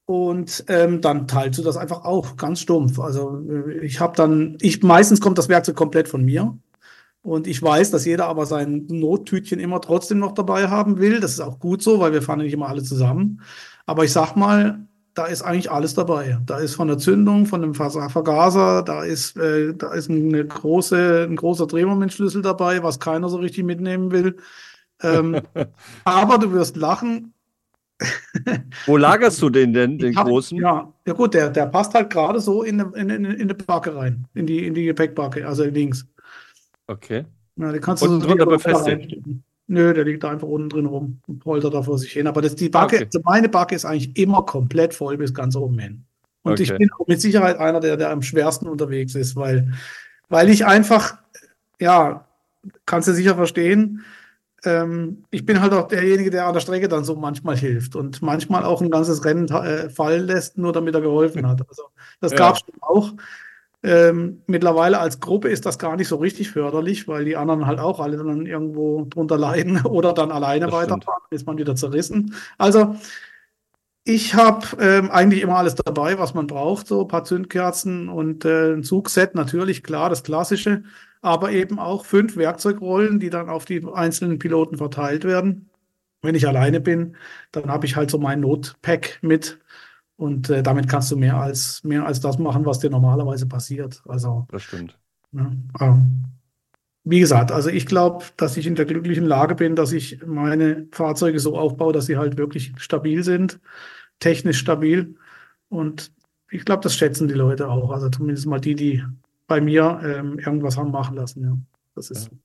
Und 0.06 0.66
ähm, 0.68 1.00
dann 1.02 1.28
teilst 1.28 1.60
du 1.60 1.64
das 1.64 1.78
einfach 1.78 2.04
auch 2.04 2.36
ganz 2.36 2.60
stumpf. 2.60 3.00
Also 3.00 3.42
äh, 3.50 3.86
ich 3.86 4.00
habe 4.00 4.16
dann, 4.16 4.58
ich 4.62 4.82
meistens 4.84 5.22
kommt 5.22 5.38
das 5.38 5.50
Werkzeug 5.50 5.76
komplett 5.76 6.08
von 6.08 6.26
mir. 6.26 6.58
Und 7.22 7.48
ich 7.48 7.62
weiß, 7.62 7.92
dass 7.92 8.06
jeder 8.06 8.26
aber 8.28 8.46
sein 8.46 8.86
Nottütchen 8.90 9.60
immer 9.60 9.80
trotzdem 9.80 10.20
noch 10.20 10.34
dabei 10.34 10.68
haben 10.68 10.98
will. 11.00 11.22
Das 11.22 11.32
ist 11.32 11.40
auch 11.40 11.60
gut 11.60 11.82
so, 11.82 12.00
weil 12.00 12.12
wir 12.14 12.22
fahren 12.22 12.40
nicht 12.40 12.52
immer 12.54 12.68
alle 12.68 12.84
zusammen. 12.84 13.42
Aber 13.86 14.04
ich 14.04 14.12
sag 14.12 14.36
mal, 14.36 14.86
da 15.14 15.26
ist 15.26 15.42
eigentlich 15.44 15.70
alles 15.70 15.94
dabei. 15.94 16.40
Da 16.46 16.58
ist 16.58 16.76
von 16.76 16.88
der 16.88 16.98
Zündung, 16.98 17.46
von 17.46 17.62
dem 17.62 17.76
Vergaser, 17.76 18.84
da 18.84 19.04
ist, 19.04 19.38
äh, 19.38 19.74
da 19.76 19.94
ist 19.94 20.10
eine 20.10 20.46
große, 20.46 21.28
ein 21.30 21.36
großer 21.36 21.68
Drehmomentschlüssel 21.68 22.42
dabei, 22.42 22.82
was 22.84 23.00
keiner 23.00 23.30
so 23.30 23.38
richtig 23.38 23.64
mitnehmen 23.64 24.12
will. 24.12 24.38
Ähm, 25.02 25.42
aber 26.04 26.38
du 26.38 26.52
wirst 26.52 26.78
lachen. 26.78 27.34
Wo 28.86 28.98
lagerst 28.98 29.42
du 29.42 29.50
den 29.50 29.72
denn, 29.72 29.98
den 29.98 30.16
hab, 30.16 30.26
großen? 30.26 30.58
Ja, 30.58 30.92
ja 31.06 31.14
gut, 31.14 31.36
der, 31.36 31.50
der 31.52 31.68
passt 31.68 31.94
halt 31.94 32.10
gerade 32.10 32.40
so 32.40 32.64
in, 32.64 32.80
in, 32.80 33.10
in, 33.10 33.26
in 33.26 33.48
die 33.48 33.54
Backe 33.54 33.96
rein, 33.96 34.28
in 34.34 34.48
die, 34.48 34.66
in 34.66 34.74
die 34.74 34.86
Gepäckbacke, 34.86 35.48
also 35.48 35.64
links. 35.64 36.06
Okay. 36.88 37.26
Ja, 37.56 37.72
den 37.72 37.82
kannst 37.82 38.04
du 38.04 38.20
drunter 38.20 38.48
befestigt? 38.48 39.16
Nö, 39.68 39.94
der 39.94 40.04
liegt 40.04 40.26
einfach 40.26 40.48
unten 40.48 40.70
drin 40.70 40.86
rum 40.86 41.22
und 41.28 41.40
poltert 41.40 41.74
da 41.74 41.84
vor 41.84 41.98
sich 41.98 42.12
hin. 42.12 42.28
Aber 42.28 42.42
das, 42.42 42.56
die 42.56 42.70
Backe, 42.70 42.98
okay. 42.98 43.06
also 43.06 43.22
meine 43.24 43.50
Backe 43.50 43.76
ist 43.76 43.86
eigentlich 43.86 44.16
immer 44.18 44.44
komplett 44.44 44.94
voll 44.94 45.18
bis 45.18 45.34
ganz 45.34 45.56
oben 45.56 45.80
hin. 45.80 46.06
Und 46.44 46.54
okay. 46.54 46.64
ich 46.64 46.78
bin 46.78 46.90
auch 47.00 47.08
mit 47.08 47.22
Sicherheit 47.22 47.58
einer, 47.58 47.80
der, 47.80 47.96
der 47.96 48.12
am 48.12 48.22
schwersten 48.22 48.68
unterwegs 48.68 49.16
ist, 49.16 49.36
weil, 49.36 49.74
weil 50.28 50.50
ich 50.50 50.66
einfach, 50.66 51.18
ja, 51.80 52.28
kannst 52.86 53.08
du 53.08 53.14
sicher 53.14 53.36
verstehen, 53.36 54.04
ähm, 54.66 55.26
ich 55.30 55.46
bin 55.46 55.62
halt 55.62 55.74
auch 55.74 55.88
derjenige, 55.88 56.30
der 56.30 56.46
an 56.46 56.54
der 56.54 56.62
Strecke 56.62 56.88
dann 56.88 57.04
so 57.04 57.16
manchmal 57.16 57.58
hilft 57.58 57.96
und 57.96 58.22
manchmal 58.22 58.64
auch 58.64 58.82
ein 58.82 58.90
ganzes 58.90 59.26
Rennen 59.26 59.48
äh, 59.50 59.90
fallen 59.90 60.26
lässt, 60.26 60.58
nur 60.58 60.72
damit 60.74 60.96
er 60.96 61.02
geholfen 61.02 61.48
hat. 61.48 61.68
Also 61.68 61.84
das 62.22 62.32
ja. 62.32 62.38
gab 62.38 62.56
es 62.56 62.64
auch. 62.82 63.14
Ähm, 63.84 64.42
mittlerweile 64.48 65.00
als 65.00 65.20
Gruppe 65.20 65.50
ist 65.50 65.66
das 65.66 65.78
gar 65.78 65.98
nicht 65.98 66.08
so 66.08 66.16
richtig 66.16 66.52
förderlich, 66.52 67.08
weil 67.10 67.26
die 67.26 67.36
anderen 67.36 67.68
halt 67.68 67.80
auch 67.80 68.00
alle 68.00 68.16
dann 68.18 68.46
irgendwo 68.46 69.06
drunter 69.10 69.38
leiden 69.38 69.82
oder 69.86 70.14
dann 70.14 70.32
alleine 70.32 70.66
das 70.66 70.74
weiterfahren, 70.74 71.22
stimmt. 71.26 71.42
ist 71.42 71.46
man 71.46 71.58
wieder 71.58 71.76
zerrissen. 71.76 72.34
Also 72.58 72.96
ich 74.06 74.36
habe 74.36 74.68
ähm, 74.80 75.12
eigentlich 75.12 75.42
immer 75.42 75.58
alles 75.58 75.76
dabei, 75.76 76.20
was 76.20 76.34
man 76.34 76.48
braucht, 76.48 76.88
so 76.88 77.02
ein 77.02 77.08
paar 77.08 77.24
Zündkerzen 77.24 78.10
und 78.10 78.44
äh, 78.46 78.74
ein 78.74 78.84
Zugset 78.84 79.36
natürlich, 79.36 79.84
klar, 79.84 80.10
das 80.10 80.24
Klassische, 80.24 80.84
aber 81.22 81.52
eben 81.52 81.80
auch 81.80 82.06
fünf 82.06 82.36
Werkzeugrollen, 82.36 83.20
die 83.20 83.30
dann 83.30 83.50
auf 83.50 83.66
die 83.66 83.82
einzelnen 83.94 84.40
Piloten 84.40 84.78
verteilt 84.78 85.24
werden. 85.24 85.70
Wenn 86.22 86.36
ich 86.36 86.48
alleine 86.48 86.82
bin, 86.82 87.18
dann 87.52 87.70
habe 87.70 87.86
ich 87.86 87.96
halt 87.96 88.12
so 88.12 88.18
mein 88.18 88.42
Notpack 88.42 89.20
mit, 89.22 89.60
und 90.24 90.50
äh, 90.50 90.64
damit 90.64 90.88
kannst 90.88 91.12
du 91.12 91.18
mehr 91.18 91.36
als, 91.36 91.84
mehr 91.84 92.06
als 92.06 92.22
das 92.22 92.40
machen, 92.40 92.66
was 92.66 92.80
dir 92.80 92.90
normalerweise 92.90 93.46
passiert. 93.46 94.02
Also, 94.08 94.48
das 94.50 94.64
stimmt. 94.64 94.98
Ja, 95.34 95.52
ähm, 95.82 96.24
wie 97.04 97.20
gesagt, 97.20 97.52
also 97.52 97.70
ich 97.70 97.86
glaube, 97.86 98.24
dass 98.38 98.56
ich 98.56 98.66
in 98.66 98.76
der 98.76 98.86
glücklichen 98.86 99.26
Lage 99.26 99.54
bin, 99.54 99.76
dass 99.76 99.92
ich 99.92 100.26
meine 100.26 100.88
Fahrzeuge 100.94 101.40
so 101.40 101.58
aufbaue, 101.58 101.92
dass 101.92 102.06
sie 102.06 102.16
halt 102.16 102.38
wirklich 102.38 102.72
stabil 102.78 103.22
sind, 103.26 103.60
technisch 104.20 104.60
stabil. 104.60 105.18
Und 105.68 106.14
ich 106.50 106.64
glaube, 106.64 106.84
das 106.84 106.96
schätzen 106.96 107.28
die 107.28 107.34
Leute 107.34 107.68
auch. 107.68 107.92
Also 107.92 108.08
zumindest 108.08 108.46
mal 108.46 108.62
die, 108.62 108.76
die 108.76 109.04
bei 109.48 109.60
mir 109.60 110.00
ähm, 110.06 110.40
irgendwas 110.40 110.78
haben 110.78 110.92
machen 110.92 111.18
lassen. 111.18 111.44
Ja, 111.44 111.58
das 111.96 112.12
ist. 112.12 112.32
Ja. 112.32 112.38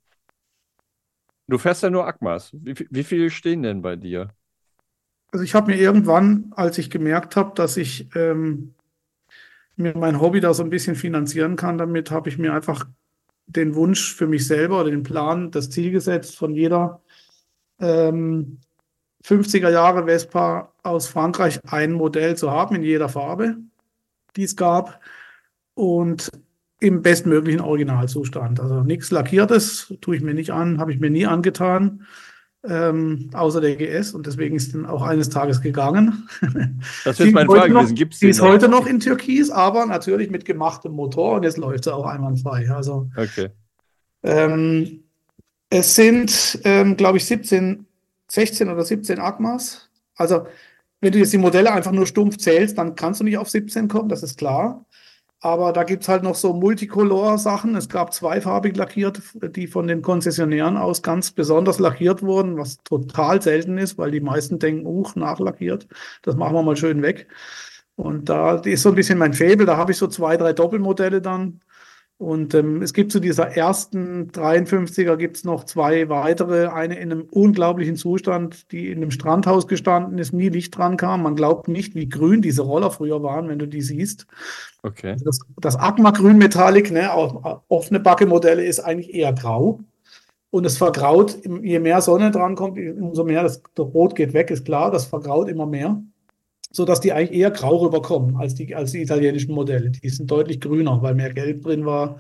Du 1.47 1.59
fährst 1.59 1.85
ja 1.85 1.91
nur 1.91 2.09
Akmas. 2.09 2.51
Wie, 2.55 2.75
wie 2.91 3.05
viele 3.05 3.31
stehen 3.31 3.63
denn 3.63 3.83
bei 3.83 3.95
dir? 3.95 4.35
Also 5.31 5.45
ich 5.45 5.55
habe 5.55 5.71
mir 5.71 5.79
irgendwann, 5.79 6.53
als 6.57 6.79
ich 6.79 6.91
gemerkt 6.91 7.37
habe, 7.37 7.53
dass 7.55 7.77
ich 7.77 8.09
ähm, 8.15 8.75
mir 9.77 9.97
mein 9.97 10.21
Hobby 10.21 10.41
da 10.41 10.55
so 10.55 10.63
ein 10.63 10.71
bisschen 10.71 10.97
finanzieren 10.97 11.57
kann, 11.57 11.79
damit 11.79 12.11
habe 12.11 12.29
ich 12.29 12.39
mir 12.39 12.55
einfach 12.55 12.87
den 13.47 13.75
Wunsch 13.75 14.15
für 14.15 14.27
mich 14.27 14.47
selber 14.47 14.81
oder 14.81 14.91
den 14.91 15.03
Plan, 15.03 15.51
das 15.51 15.71
Ziel 15.71 15.91
gesetzt, 15.91 16.37
von 16.37 16.55
jeder 16.55 17.03
ähm, 17.81 18.59
50er 19.25 19.71
Jahre 19.71 20.05
Vespa 20.07 20.73
aus 20.83 21.09
Frankreich 21.09 21.61
ein 21.67 21.93
Modell 21.93 22.37
zu 22.37 22.51
haben 22.51 22.77
in 22.77 22.83
jeder 22.83 23.09
Farbe, 23.09 23.57
die 24.37 24.45
es 24.45 24.57
gab 24.57 25.01
und 25.75 26.31
im 26.81 27.03
bestmöglichen 27.03 27.61
Originalzustand. 27.61 28.61
Also 28.61 28.83
nichts 28.83 29.11
Lackiertes 29.11 29.95
tue 30.01 30.17
ich 30.17 30.23
mir 30.23 30.35
nicht 30.35 30.53
an, 30.53 30.79
habe 30.79 30.93
ich 30.93 31.01
mir 31.01 31.11
nie 31.11 31.27
angetan 31.27 32.07
ähm, 32.67 33.31
außer 33.33 33.61
der 33.61 33.77
GS 33.77 34.13
und 34.13 34.27
deswegen 34.27 34.57
ist 34.57 34.75
dann 34.75 34.87
auch 34.87 35.03
eines 35.03 35.29
Tages 35.29 35.61
gegangen. 35.61 36.29
Das 37.05 37.19
wird 37.19 37.33
meine 37.33 37.49
Frage 37.49 37.73
gewesen. 37.73 37.95
Gibt 37.95 38.15
es 38.15 38.21
die 38.21 38.29
ist 38.29 38.39
noch? 38.39 38.49
heute 38.49 38.69
noch 38.69 38.87
in 38.87 39.01
Türkis, 39.01 39.51
aber 39.51 39.87
natürlich 39.87 40.31
mit 40.31 40.45
gemachtem 40.45 40.93
Motor 40.93 41.37
und 41.37 41.45
jetzt 41.45 41.57
läuft 41.57 41.85
sie 41.85 41.95
auch 41.95 42.07
einwandfrei. 42.07 42.71
Also, 42.71 43.09
okay. 43.17 43.51
Ähm, 44.23 45.05
es 45.71 45.95
sind, 45.95 46.61
ähm, 46.65 46.97
glaube 46.97 47.19
ich, 47.19 47.27
17, 47.27 47.87
16 48.29 48.69
oder 48.69 48.85
17 48.85 49.21
Agmas. 49.21 49.89
Also, 50.17 50.47
wenn 51.01 51.13
du 51.13 51.19
jetzt 51.19 51.33
die 51.33 51.39
Modelle 51.39 51.73
einfach 51.73 51.93
nur 51.93 52.07
stumpf 52.07 52.39
zählst, 52.39 52.77
dann 52.79 52.97
kannst 52.97 53.21
du 53.21 53.25
nicht 53.25 53.39
auf 53.39 53.49
17 53.49 53.87
kommen, 53.87 54.09
das 54.09 54.23
ist 54.23 54.39
klar. 54.39 54.85
Aber 55.41 55.73
da 55.73 55.85
gibt 55.85 56.03
es 56.03 56.09
halt 56.09 56.25
noch 56.25 56.35
so 56.35 56.53
Multicolor-Sachen. 56.53 57.77
Es 57.77 57.89
gab 57.89 58.13
zweifarbig 58.13 58.77
lackierte, 58.77 59.23
die 59.51 59.69
von 59.69 59.87
den 59.87 60.03
Konzessionären 60.03 60.77
aus 60.77 61.03
ganz 61.03 61.31
besonders 61.31 61.79
lackiert 61.79 62.23
wurden, 62.23 62.57
was 62.57 62.79
total 62.83 63.41
selten 63.41 63.79
ist, 63.79 63.99
weil 63.99 64.11
die 64.11 64.21
meisten 64.21 64.59
denken, 64.59 64.85
uch, 64.87 65.15
nachlackiert. 65.15 65.87
Das 66.23 66.35
machen 66.35 66.55
wir 66.55 66.63
mal 66.65 66.77
schön 66.77 67.03
weg. 67.03 67.29
Und 67.95 68.29
da 68.29 68.57
ist 68.57 68.83
so 68.83 68.89
ein 68.91 68.95
bisschen 68.97 69.19
mein 69.19 69.33
Faible. 69.35 69.67
Da 69.67 69.77
habe 69.77 69.93
ich 69.93 69.99
so 69.99 70.09
zwei, 70.09 70.37
drei 70.37 70.53
Doppelmodelle 70.53 71.23
dann. 71.23 71.61
Und 72.19 72.53
ähm, 72.55 72.83
es 72.83 72.95
gibt 72.95 73.13
zu 73.13 73.21
dieser 73.21 73.57
ersten 73.57 74.33
53er 74.33 75.17
gibt 75.17 75.37
es 75.37 75.45
noch 75.45 75.63
zwei 75.63 76.09
weitere. 76.09 76.67
Eine 76.67 76.99
in 76.99 77.13
einem 77.13 77.29
unglaublichen 77.31 77.95
Zustand, 77.95 78.73
die 78.73 78.91
in 78.91 78.99
einem 78.99 79.13
Strandhaus 79.13 79.69
gestanden 79.69 80.19
ist, 80.19 80.33
nie 80.33 80.49
Licht 80.49 80.77
dran 80.77 80.97
kam. 80.97 81.23
Man 81.23 81.37
glaubt 81.37 81.69
nicht, 81.69 81.95
wie 81.95 82.09
grün 82.09 82.43
diese 82.43 82.63
Roller 82.63 82.91
früher 82.91 83.23
waren, 83.23 83.49
wenn 83.49 83.61
du 83.61 83.67
die 83.67 83.83
siehst. 83.83 84.27
Okay. 84.83 85.13
Also 85.13 85.25
das, 85.25 85.39
das 85.59 85.77
Agma 85.77 86.11
Grün 86.11 86.39
Metallic, 86.39 86.91
ne, 86.91 87.09
offene 87.69 88.01
Backe-Modelle 88.01 88.65
ist 88.65 88.81
eigentlich 88.81 89.15
eher 89.15 89.33
grau. 89.33 89.79
Und 90.51 90.65
es 90.65 90.77
vergraut, 90.77 91.39
je 91.45 91.79
mehr 91.79 92.01
Sonne 92.01 92.33
dran 92.33 92.57
kommt, 92.57 92.79
umso 92.79 93.23
mehr 93.23 93.45
das, 93.45 93.63
das 93.77 93.87
Rot 93.87 94.17
geht 94.17 94.33
weg, 94.33 94.51
ist 94.51 94.65
klar, 94.65 94.91
das 94.91 95.07
vergraut 95.07 95.49
immer 95.49 95.67
mehr 95.67 96.03
sodass 96.71 97.01
die 97.01 97.13
eigentlich 97.13 97.39
eher 97.39 97.51
grau 97.51 97.77
rüberkommen 97.79 98.37
als 98.37 98.55
die, 98.55 98.75
als 98.75 98.93
die 98.93 99.03
italienischen 99.03 99.55
Modelle. 99.55 99.91
Die 99.91 100.09
sind 100.09 100.31
deutlich 100.31 100.61
grüner, 100.61 101.03
weil 101.03 101.15
mehr 101.15 101.33
Gelb 101.33 101.63
drin 101.63 101.87
war. 101.87 102.19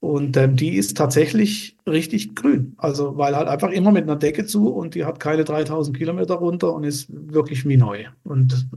Und 0.00 0.36
ähm, 0.36 0.56
die 0.56 0.76
ist 0.76 0.96
tatsächlich 0.96 1.76
richtig 1.86 2.36
grün. 2.36 2.74
Also, 2.78 3.16
weil 3.16 3.36
halt 3.36 3.48
einfach 3.48 3.70
immer 3.70 3.90
mit 3.90 4.04
einer 4.04 4.16
Decke 4.16 4.46
zu 4.46 4.68
und 4.68 4.94
die 4.94 5.04
hat 5.04 5.18
keine 5.18 5.44
3000 5.44 5.96
Kilometer 5.96 6.34
runter 6.34 6.72
und 6.72 6.84
ist 6.84 7.08
wirklich 7.10 7.66
wie 7.66 7.76
neu. 7.76 8.04
Und 8.22 8.68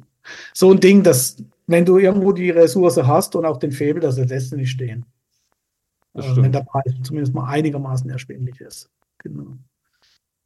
so 0.53 0.72
ein 0.72 0.80
Ding, 0.80 1.03
das, 1.03 1.43
wenn 1.68 1.85
du 1.85 1.99
irgendwo 1.99 2.31
die 2.31 2.49
Ressource 2.49 2.97
hast 2.97 3.35
und 3.35 3.45
auch 3.45 3.57
den 3.57 3.72
Febel, 3.72 4.01
das 4.01 4.18
lässt 4.18 4.51
du 4.51 4.57
nicht 4.57 4.72
stehen. 4.72 5.05
Äh, 6.15 6.35
wenn 6.35 6.51
der 6.51 6.63
Preis 6.63 6.93
zumindest 7.03 7.34
mal 7.34 7.47
einigermaßen 7.47 8.09
erschwinglich 8.09 8.59
ist. 8.59 8.89
Genau. 9.19 9.57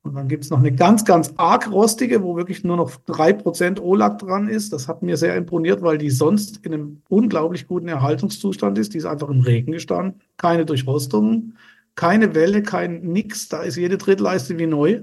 Und 0.05 0.13
dann 0.13 0.27
gibt 0.27 0.43
es 0.43 0.51
noch 0.51 0.59
eine 0.59 0.71
ganz, 0.71 1.03
ganz 1.03 1.33
arg 1.37 1.71
rostige, 1.71 2.21
wo 2.21 2.35
wirklich 2.35 2.63
nur 2.63 2.77
noch 2.77 2.91
3% 3.07 3.79
O-Lack 3.79 4.19
dran 4.19 4.47
ist. 4.47 4.71
Das 4.71 4.87
hat 4.87 5.01
mir 5.01 5.17
sehr 5.17 5.35
imponiert, 5.35 5.81
weil 5.81 5.97
die 5.97 6.11
sonst 6.11 6.63
in 6.63 6.73
einem 6.73 7.01
unglaublich 7.09 7.67
guten 7.67 7.87
Erhaltungszustand 7.87 8.77
ist. 8.77 8.93
Die 8.93 8.99
ist 8.99 9.05
einfach 9.05 9.29
im 9.29 9.41
Regen 9.41 9.71
gestanden. 9.71 10.21
Keine 10.37 10.63
Durchrostungen, 10.63 11.57
keine 11.95 12.35
Welle, 12.35 12.61
kein 12.61 13.01
nix. 13.01 13.49
Da 13.49 13.63
ist 13.63 13.77
jede 13.77 13.97
Trittleiste 13.97 14.59
wie 14.59 14.67
neu. 14.67 15.01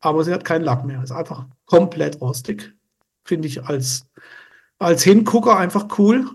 Aber 0.00 0.24
sie 0.24 0.32
hat 0.32 0.44
keinen 0.44 0.64
Lack 0.64 0.84
mehr. 0.84 1.00
Ist 1.00 1.12
einfach 1.12 1.46
komplett 1.66 2.20
rostig. 2.20 2.74
Finde 3.24 3.46
ich 3.46 3.64
als, 3.64 4.04
als 4.80 5.04
Hingucker 5.04 5.56
einfach 5.56 5.96
cool. 5.96 6.28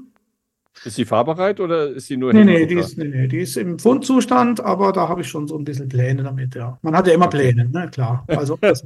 Ist 0.84 0.96
sie 0.96 1.06
fahrbereit 1.06 1.60
oder 1.60 1.88
ist 1.88 2.08
sie 2.08 2.18
nur 2.18 2.34
nee, 2.34 2.44
nee, 2.44 2.66
die 2.66 2.76
ist, 2.76 2.98
nee, 2.98 3.06
nee, 3.06 3.28
die 3.28 3.40
ist 3.40 3.56
im 3.56 3.80
Fundzustand, 3.80 4.60
aber 4.60 4.92
da 4.92 5.08
habe 5.08 5.22
ich 5.22 5.28
schon 5.30 5.48
so 5.48 5.58
ein 5.58 5.64
bisschen 5.64 5.88
Pläne 5.88 6.24
damit, 6.24 6.54
ja. 6.54 6.78
Man 6.82 6.96
hat 6.96 7.08
ja 7.08 7.14
immer 7.14 7.28
Pläne, 7.28 7.70
ne? 7.70 7.90
klar. 7.90 8.26
Also 8.36 8.56
ob 8.56 8.62
das, 8.62 8.84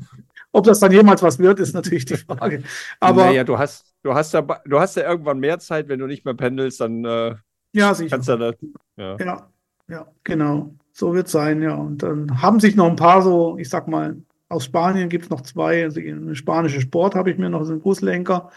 ob 0.51 0.65
das 0.65 0.79
dann 0.79 0.91
jemals 0.91 1.23
was 1.23 1.39
wird, 1.39 1.59
ist 1.59 1.73
natürlich 1.73 2.05
die 2.05 2.17
Frage. 2.17 2.63
Aber 2.99 3.25
naja, 3.25 3.43
du 3.43 3.57
hast, 3.57 3.93
du 4.03 4.13
hast 4.13 4.33
ja, 4.33 4.41
du 4.41 4.79
hast 4.79 4.95
ja 4.95 5.09
irgendwann 5.09 5.39
mehr 5.39 5.59
Zeit, 5.59 5.89
wenn 5.89 5.99
du 5.99 6.05
nicht 6.05 6.25
mehr 6.25 6.35
pendelst, 6.35 6.79
dann 6.79 7.03
äh, 7.03 7.35
ja, 7.73 7.93
sicher. 7.93 8.15
kannst 8.15 8.29
du 8.29 8.37
das, 8.37 8.55
ja. 8.95 9.17
ja, 9.17 9.49
ja, 9.87 10.07
genau. 10.23 10.75
So 10.93 11.13
wird 11.13 11.25
es 11.25 11.31
sein, 11.31 11.61
ja. 11.61 11.75
Und 11.75 12.03
dann 12.03 12.41
haben 12.41 12.59
sich 12.59 12.75
noch 12.75 12.87
ein 12.87 12.95
paar 12.95 13.21
so, 13.21 13.57
ich 13.57 13.69
sag 13.69 13.87
mal, 13.87 14.15
aus 14.47 14.65
Spanien 14.65 15.09
gibt 15.09 15.25
es 15.25 15.29
noch 15.29 15.41
zwei, 15.41 15.83
also 15.83 15.99
eine 15.99 16.35
spanische 16.35 16.81
Sport 16.81 17.15
habe 17.15 17.31
ich 17.31 17.37
mir 17.37 17.49
noch, 17.49 17.63
so 17.63 17.71
einen 17.71 17.81
Buslenker 17.81 18.51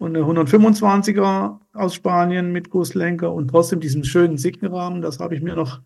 und 0.00 0.16
eine 0.16 0.24
125er 0.24 1.58
aus 1.74 1.94
Spanien 1.94 2.52
mit 2.52 2.70
Gusslenker 2.70 3.32
und 3.34 3.48
trotzdem 3.48 3.80
diesen 3.80 4.02
schönen 4.02 4.38
Siggenrahmen. 4.38 5.02
Das 5.02 5.20
habe 5.20 5.34
ich 5.34 5.42
mir 5.42 5.54
noch 5.54 5.82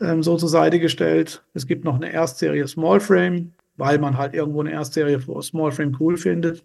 ähm, 0.00 0.22
so 0.22 0.36
zur 0.36 0.50
Seite 0.50 0.78
gestellt. 0.78 1.42
Es 1.54 1.66
gibt 1.66 1.82
noch 1.82 1.94
eine 1.94 2.12
Erstserie 2.12 2.68
Small 2.68 3.00
Frame, 3.00 3.54
weil 3.78 3.98
man 3.98 4.18
halt 4.18 4.34
irgendwo 4.34 4.60
eine 4.60 4.72
Erstserie 4.72 5.18
für 5.18 5.42
Small 5.42 5.72
Frame 5.72 5.96
cool 5.98 6.18
findet. 6.18 6.62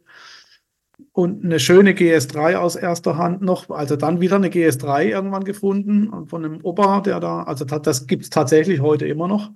Und 1.14 1.46
eine 1.46 1.60
schöne 1.62 1.92
GS3 1.92 2.58
aus 2.58 2.76
erster 2.76 3.18
Hand 3.18 3.42
noch, 3.42 3.70
also 3.70 3.96
dann 3.96 4.20
wieder 4.20 4.36
eine 4.36 4.50
GS3 4.50 5.06
irgendwann 5.06 5.46
gefunden 5.46 6.28
von 6.28 6.44
einem 6.44 6.60
Opa, 6.64 7.00
der 7.00 7.22
da, 7.22 7.44
also 7.44 7.64
das 7.64 8.08
gibt 8.08 8.24
es 8.24 8.30
tatsächlich 8.30 8.82
heute 8.82 9.08
immer 9.08 9.30
noch, 9.30 9.52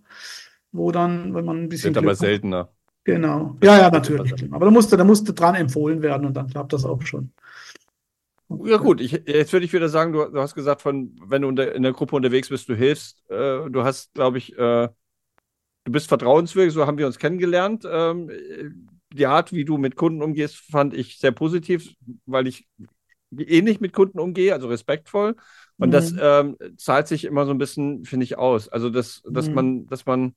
wo 0.72 0.92
dann, 0.94 1.36
wenn 1.36 1.44
man 1.44 1.64
ein 1.64 1.70
bisschen. 1.70 1.94
Wird 1.94 2.06
aber 2.06 2.16
seltener. 2.16 2.70
Genau. 3.08 3.56
Ja, 3.64 3.80
ja, 3.80 3.90
natürlich. 3.90 4.34
Aber 4.52 4.66
da 4.66 4.72
musste, 4.72 4.98
da 4.98 5.06
musste 5.06 5.34
dran 5.34 5.56
empfohlen 5.56 6.02
werden 6.02 6.28
und 6.28 6.34
dann 6.36 6.48
klappt 6.50 6.74
das 6.74 6.84
auch 6.84 7.02
schon. 7.04 7.32
Ja 8.50 8.76
gut, 8.76 9.00
ich, 9.00 9.14
jetzt 9.26 9.54
würde 9.54 9.66
ich 9.66 9.72
wieder 9.72 9.88
sagen, 9.88 10.12
du, 10.12 10.26
du 10.26 10.42
hast 10.42 10.56
gesagt, 10.56 10.82
von, 10.82 11.16
wenn 11.26 11.42
du 11.42 11.48
in 11.48 11.84
der 11.84 11.94
Gruppe 11.94 12.18
unterwegs 12.18 12.50
bist, 12.50 12.68
du 12.68 12.76
hilfst. 12.76 13.24
Äh, 13.30 13.70
du 13.70 13.84
hast, 13.86 14.14
glaube 14.14 14.40
ich, 14.40 14.58
äh, 14.58 14.90
du 15.86 15.92
bist 15.92 16.10
vertrauenswürdig, 16.10 16.74
so 16.74 16.86
haben 16.86 16.98
wir 16.98 17.08
uns 17.08 17.18
kennengelernt. 17.18 17.88
Ähm, 17.90 18.30
die 19.14 19.26
Art, 19.26 19.54
wie 19.54 19.64
du 19.64 19.78
mit 19.78 19.96
Kunden 19.96 20.22
umgehst, 20.22 20.58
fand 20.58 20.94
ich 20.94 21.18
sehr 21.18 21.32
positiv, 21.32 21.94
weil 22.26 22.46
ich 22.46 22.68
ähnlich 23.38 23.80
mit 23.80 23.94
Kunden 23.94 24.20
umgehe, 24.20 24.54
also 24.54 24.68
respektvoll. 24.68 25.38
Und 25.78 25.90
mhm. 25.90 25.92
das 25.94 26.14
ähm, 26.20 26.58
zahlt 26.76 27.08
sich 27.08 27.24
immer 27.24 27.46
so 27.46 27.52
ein 27.52 27.58
bisschen, 27.58 28.04
finde 28.04 28.26
ich, 28.26 28.38
aus. 28.38 28.68
Also, 28.68 28.90
dass, 28.90 29.22
dass 29.30 29.48
mhm. 29.48 29.56
man, 29.56 29.88
dass 29.88 30.06
man, 30.06 30.36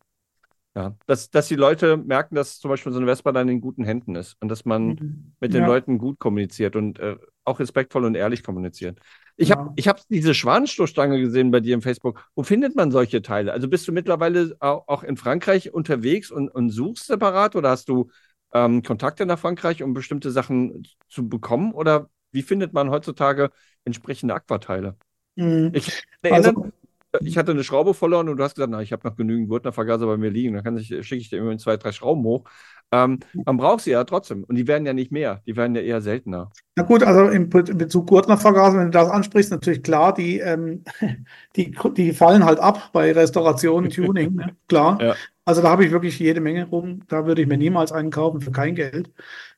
ja, 0.77 0.95
dass, 1.07 1.31
dass 1.31 1.49
die 1.49 1.57
Leute 1.57 1.97
merken, 1.97 2.37
dass 2.37 2.61
zum 2.61 2.69
Beispiel 2.69 2.93
so 2.93 2.99
eine 2.99 3.07
Vespa 3.07 3.33
dann 3.33 3.49
in 3.49 3.61
guten 3.61 3.85
Händen 3.85 4.15
ist 4.15 4.37
und 4.41 4.49
dass 4.49 4.65
man 4.65 4.87
mhm. 4.87 5.33
mit 5.41 5.53
den 5.53 5.63
ja. 5.63 5.67
Leuten 5.67 5.99
gut 5.99 6.21
kommuniziert 6.21 6.77
und 6.77 7.01
äh, 7.01 7.17
auch 7.45 7.59
respektvoll 7.59 8.05
und 8.05 8.15
ehrlich 8.15 8.45
kommuniziert. 8.45 9.01
Ich 9.37 9.49
ja. 9.49 9.57
habe 9.57 9.73
ich 9.75 9.89
hab 9.89 10.07
diese 10.09 10.33
Schwanenstoßstange 10.33 11.19
gesehen 11.21 11.51
bei 11.51 11.59
dir 11.59 11.75
im 11.75 11.83
Facebook. 11.83 12.25
Wo 12.37 12.45
findet 12.45 12.77
man 12.77 12.93
solche 12.93 13.21
Teile? 13.21 13.53
Also 13.53 13.69
bist 13.69 13.89
du 13.89 13.93
mittlerweile 13.93 14.57
auch 14.61 15.03
in 15.03 15.17
Frankreich 15.17 15.73
unterwegs 15.73 16.31
und, 16.31 16.49
und 16.49 16.71
suchst 16.71 17.07
separat 17.07 17.57
oder 17.57 17.71
hast 17.71 17.89
du 17.89 18.11
ähm, 18.53 18.83
Kontakte 18.83 19.27
nach 19.27 19.39
Frankreich, 19.39 19.83
um 19.83 19.93
bestimmte 19.93 20.31
Sachen 20.31 20.87
zu 21.09 21.29
bekommen? 21.29 21.73
Oder 21.73 22.11
wie 22.31 22.43
findet 22.43 22.73
man 22.73 22.91
heutzutage 22.91 23.51
entsprechende 23.85 24.35
Aquateile? 24.35 24.97
Mhm. 25.35 25.71
Ich 25.75 26.05
erinnere, 26.23 26.49
also, 26.49 26.73
ich 27.21 27.37
hatte 27.37 27.53
eine 27.53 27.65
Schraube 27.65 27.95
verloren 27.95 28.29
und 28.29 28.37
du 28.37 28.45
hast 28.45 28.55
gesagt, 28.55 28.71
na, 28.71 28.83
ich 28.83 28.93
habe 28.93 29.07
noch 29.09 29.17
genügend 29.17 29.49
Gurtnervergaser 29.49 30.07
bei 30.07 30.17
mir 30.17 30.31
liegen, 30.31 30.63
dann 30.63 30.79
schicke 30.79 31.17
ich 31.17 31.31
dir 31.31 31.39
immer 31.39 31.57
zwei, 31.59 31.77
drei 31.77 31.93
Schrauben 31.93 32.23
hoch. 32.25 32.45
Ähm, 32.93 33.21
man 33.45 33.57
braucht 33.57 33.83
sie 33.83 33.93
ja 33.93 34.03
trotzdem 34.05 34.43
und 34.45 34.57
die 34.57 34.67
werden 34.67 34.85
ja 34.85 34.93
nicht 34.93 35.13
mehr, 35.13 35.43
die 35.47 35.57
werden 35.57 35.77
ja 35.77 35.83
eher 35.83 36.01
seltener. 36.01 36.51
Na 36.75 36.83
gut, 36.83 37.05
also 37.05 37.27
in 37.29 37.49
Bezug 37.49 38.09
Gurtnervergaser, 38.09 38.79
wenn 38.79 38.87
du 38.87 38.99
das 38.99 39.09
ansprichst, 39.09 39.53
natürlich 39.53 39.83
klar, 39.83 40.13
die, 40.13 40.41
ähm, 40.41 40.83
die, 41.57 41.73
die 41.97 42.13
fallen 42.13 42.45
halt 42.45 42.59
ab 42.59 42.91
bei 42.93 43.13
Restauration, 43.13 43.89
Tuning, 43.91 44.35
ne? 44.35 44.57
klar. 44.69 45.01
Ja. 45.01 45.15
Also 45.45 45.63
da 45.63 45.71
habe 45.71 45.85
ich 45.85 45.91
wirklich 45.91 46.19
jede 46.19 46.41
Menge 46.41 46.69
rum, 46.69 47.03
da 47.09 47.27
würde 47.27 47.43
ich 47.43 47.49
mir 47.49 47.59
niemals 47.59 47.93
einen 47.93 48.11
kaufen 48.11 48.41
für 48.41 48.53
kein 48.53 48.75
Geld 48.75 49.11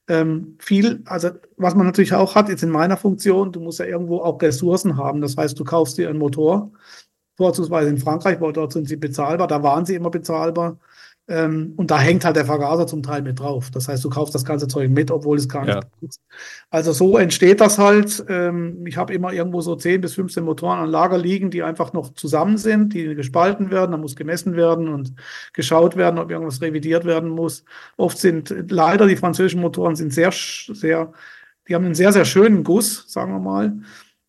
ähm, 0.09 0.57
viel, 0.59 1.03
also 1.07 1.31
was 1.57 1.75
man 1.75 1.87
natürlich 1.87 2.13
auch 2.13 2.35
hat, 2.35 2.49
jetzt 2.49 2.63
in 2.63 2.71
meiner 2.71 2.97
Funktion, 2.97 3.53
du 3.53 3.61
musst 3.61 3.79
ja 3.79 3.87
irgendwo 3.87 4.19
auch 4.19 4.41
Ressourcen 4.43 4.97
haben. 4.97 5.21
Das 5.21 5.37
heißt, 5.37 5.59
du 5.59 5.65
kaufst 5.65 5.97
dir 5.97 6.09
einen 6.09 6.19
Motor, 6.19 6.73
vorzugsweise 7.37 7.91
in 7.91 7.99
Frankreich, 7.99 8.41
weil 8.41 8.53
dort 8.53 8.73
sind 8.73 8.89
sie 8.89 8.97
bezahlbar, 8.97 9.47
da 9.47 9.63
waren 9.63 9.85
sie 9.85 9.95
immer 9.95 10.11
bezahlbar. 10.11 10.79
Ähm, 11.29 11.75
und 11.77 11.93
da 11.93 12.01
hängt 12.01 12.25
halt 12.25 12.35
der 12.35 12.47
Vergaser 12.47 12.87
zum 12.87 13.03
Teil 13.03 13.23
mit 13.23 13.39
drauf. 13.39 13.71
Das 13.71 13.87
heißt, 13.87 14.05
du 14.05 14.11
kaufst 14.11 14.35
das 14.35 14.45
ganze 14.45 14.67
Zeug 14.67 14.91
mit, 14.91 15.11
obwohl 15.13 15.39
es 15.39 15.49
gar 15.49 15.65
nicht 15.65 15.75
ja. 15.75 15.81
ist. 16.01 16.21
Also 16.69 16.93
so 16.93 17.17
entsteht 17.17 17.61
das 17.61 17.79
halt. 17.79 18.25
Ähm, 18.29 18.85
ich 18.87 18.97
habe 18.97 19.15
immer 19.15 19.33
irgendwo 19.33 19.61
so 19.61 19.77
10 19.77 20.01
bis 20.01 20.15
15 20.15 20.43
Motoren 20.43 20.81
an 20.81 20.91
Lager 20.91 21.19
liegen, 21.19 21.51
die 21.51 21.63
einfach 21.63 21.93
noch 21.93 22.13
zusammen 22.15 22.59
sind, 22.59 22.93
die 22.93 23.15
gespalten 23.15 23.71
werden. 23.71 23.93
Da 23.93 23.99
muss 23.99 24.17
gemessen 24.17 24.57
werden 24.57 24.89
und 24.89 25.15
geschaut 25.53 25.97
werden, 25.97 26.19
ob 26.19 26.29
irgendwas 26.31 26.61
revidiert 26.61 27.05
werden 27.05 27.31
muss. 27.31 27.65
Oft 27.97 28.19
sind 28.19 28.53
leider 28.71 29.07
die 29.07 29.17
französischen 29.17 29.61
Motoren 29.61 29.95
sind 29.95 30.13
sehr, 30.13 30.33
sehr, 30.33 31.13
die 31.69 31.75
haben 31.77 31.85
einen 31.85 31.95
sehr, 31.95 32.13
sehr 32.13 32.25
schönen 32.25 32.65
Guss, 32.65 33.05
sagen 33.07 33.33
wir 33.33 33.41
mal 33.41 33.73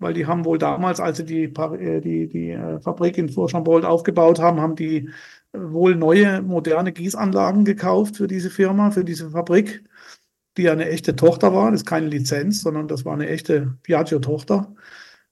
weil 0.04 0.14
die 0.14 0.28
haben 0.28 0.46
wohl 0.46 0.60
damals, 0.60 1.00
als 1.00 1.18
sie 1.18 1.26
die, 1.26 1.44
äh, 1.46 2.02
die, 2.02 2.28
die 2.28 2.52
äh, 2.52 2.80
Fabrik 2.82 3.18
in 3.18 3.30
Fourchambault 3.30 3.86
aufgebaut 3.86 4.40
haben, 4.40 4.62
haben 4.62 4.76
die 4.76 5.10
wohl 5.54 5.96
neue, 5.96 6.42
moderne 6.42 6.92
Gießanlagen 6.92 7.66
gekauft 7.66 8.18
für 8.18 8.28
diese 8.28 8.50
Firma, 8.50 8.92
für 8.92 9.04
diese 9.04 9.32
Fabrik, 9.32 9.84
die 10.58 10.64
ja 10.64 10.74
eine 10.74 10.90
echte 10.90 11.16
Tochter 11.16 11.54
war. 11.54 11.72
Das 11.72 11.82
ist 11.82 11.88
keine 11.88 12.08
Lizenz, 12.08 12.62
sondern 12.62 12.88
das 12.88 13.06
war 13.06 13.14
eine 13.14 13.30
echte 13.30 13.76
Piaggio-Tochter. 13.84 14.76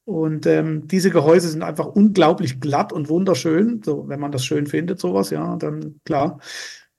Und 0.06 0.46
ähm, 0.48 0.88
diese 0.88 1.12
Gehäuse 1.12 1.50
sind 1.50 1.64
einfach 1.64 1.86
unglaublich 1.86 2.60
glatt 2.60 2.92
und 2.92 3.10
wunderschön. 3.10 3.82
So, 3.84 4.08
wenn 4.08 4.20
man 4.20 4.32
das 4.32 4.44
schön 4.46 4.68
findet, 4.68 5.00
sowas, 5.00 5.30
ja, 5.30 5.56
dann 5.58 6.00
klar. 6.06 6.40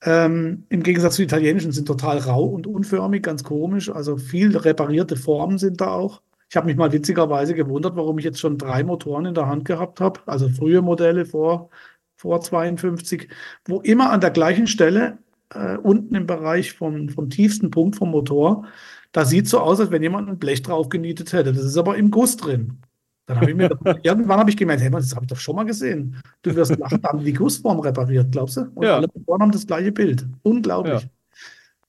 Ähm, 0.05 0.67
Im 0.69 0.83
Gegensatz 0.83 1.17
zu 1.17 1.23
italienischen 1.23 1.73
sind 1.73 1.87
total 1.87 2.19
rau 2.19 2.45
und 2.45 2.67
unförmig, 2.67 3.23
ganz 3.23 3.45
komisch. 3.45 3.91
Also 3.91 4.17
viel 4.17 4.57
reparierte 4.57 5.17
Formen 5.17 5.59
sind 5.59 5.81
da 5.81 5.89
auch. 5.93 6.23
Ich 6.53 6.57
habe 6.59 6.67
mich 6.67 6.77
mal 6.77 6.93
witzigerweise 6.93 7.55
gewundert, 7.55 7.97
warum 7.97 8.19
ich 8.19 8.27
jetzt 8.27 8.39
schon 8.39 8.59
drei 8.59 8.85
Motoren 8.85 9.25
in 9.25 9.35
der 9.35 9.47
Hand 9.47 9.65
gehabt 9.65 10.01
habe. 10.03 10.21
Also 10.27 10.51
frühe 10.51 10.83
Modelle 10.83 11.25
vor 11.25 11.71
vor 12.17 12.43
52, 12.43 13.27
wo 13.65 13.81
immer 13.81 14.11
an 14.11 14.21
der 14.21 14.31
gleichen 14.31 14.67
Stelle, 14.67 15.17
äh, 15.55 15.79
unten 15.79 16.15
im 16.15 16.27
Bereich 16.27 16.75
vom, 16.75 17.09
vom 17.09 17.31
tiefsten 17.31 17.71
Punkt 17.71 17.97
vom 17.97 18.11
Motor, 18.11 18.67
da 19.13 19.25
sieht 19.25 19.49
so 19.49 19.61
aus, 19.61 19.81
als 19.81 19.91
wenn 19.91 20.03
jemand 20.03 20.29
ein 20.29 20.39
Blech 20.39 20.61
drauf 20.61 20.91
genietet 20.91 21.33
hätte. 21.33 21.55
Das 21.55 21.65
ist 21.65 21.79
aber 21.79 21.97
im 21.97 22.11
Guss 22.11 22.37
drin. 22.37 22.83
Dann 23.25 23.41
habe 23.41 23.51
ich 23.51 23.57
mir, 23.57 23.71
irgendwann 24.03 24.39
habe 24.39 24.51
ich 24.51 24.59
gemerkt, 24.59 24.83
hey, 24.83 24.91
das 24.91 25.15
habe 25.15 25.25
ich 25.25 25.31
doch 25.31 25.39
schon 25.41 25.57
mal 25.57 25.65
gesehen. 25.65 26.21
Du 26.43 26.55
wirst 26.55 26.79
lachen, 26.79 27.03
haben 27.03 27.25
die 27.25 27.33
Gussform 27.33 27.81
repariert, 27.81 28.31
glaubst 28.31 28.59
du? 28.59 28.71
Und 28.75 28.85
ja. 28.85 28.97
alle 28.97 29.09
Motoren 29.15 29.41
haben 29.41 29.53
das 29.53 29.67
gleiche 29.67 29.91
Bild. 29.91 30.27
Unglaublich. 30.43 31.03
Ja. 31.03 31.09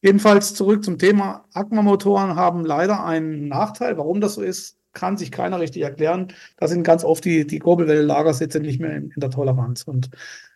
Jedenfalls 0.04 0.54
zurück 0.54 0.84
zum 0.84 0.98
Thema. 0.98 1.46
Aquamotoren 1.54 2.36
haben 2.36 2.66
leider 2.66 3.06
einen 3.06 3.48
Nachteil. 3.48 3.98
Warum 3.98 4.20
das 4.20 4.34
so 4.34 4.42
ist, 4.42 4.78
kann 4.92 5.16
sich 5.16 5.32
keiner 5.32 5.62
richtig 5.62 5.82
erklären. 5.82 6.28
Da 6.58 6.68
sind 6.68 6.84
ganz 6.84 7.06
oft 7.06 7.24
die, 7.24 7.48
die 7.48 7.60
Kurbelwelle-Lagersitze 7.60 8.60
nicht 8.60 8.82
mehr 8.82 8.98
in, 8.98 9.12
in, 9.12 9.22
der 9.22 9.30
Toleranz. 9.30 9.84
Und 9.84 10.10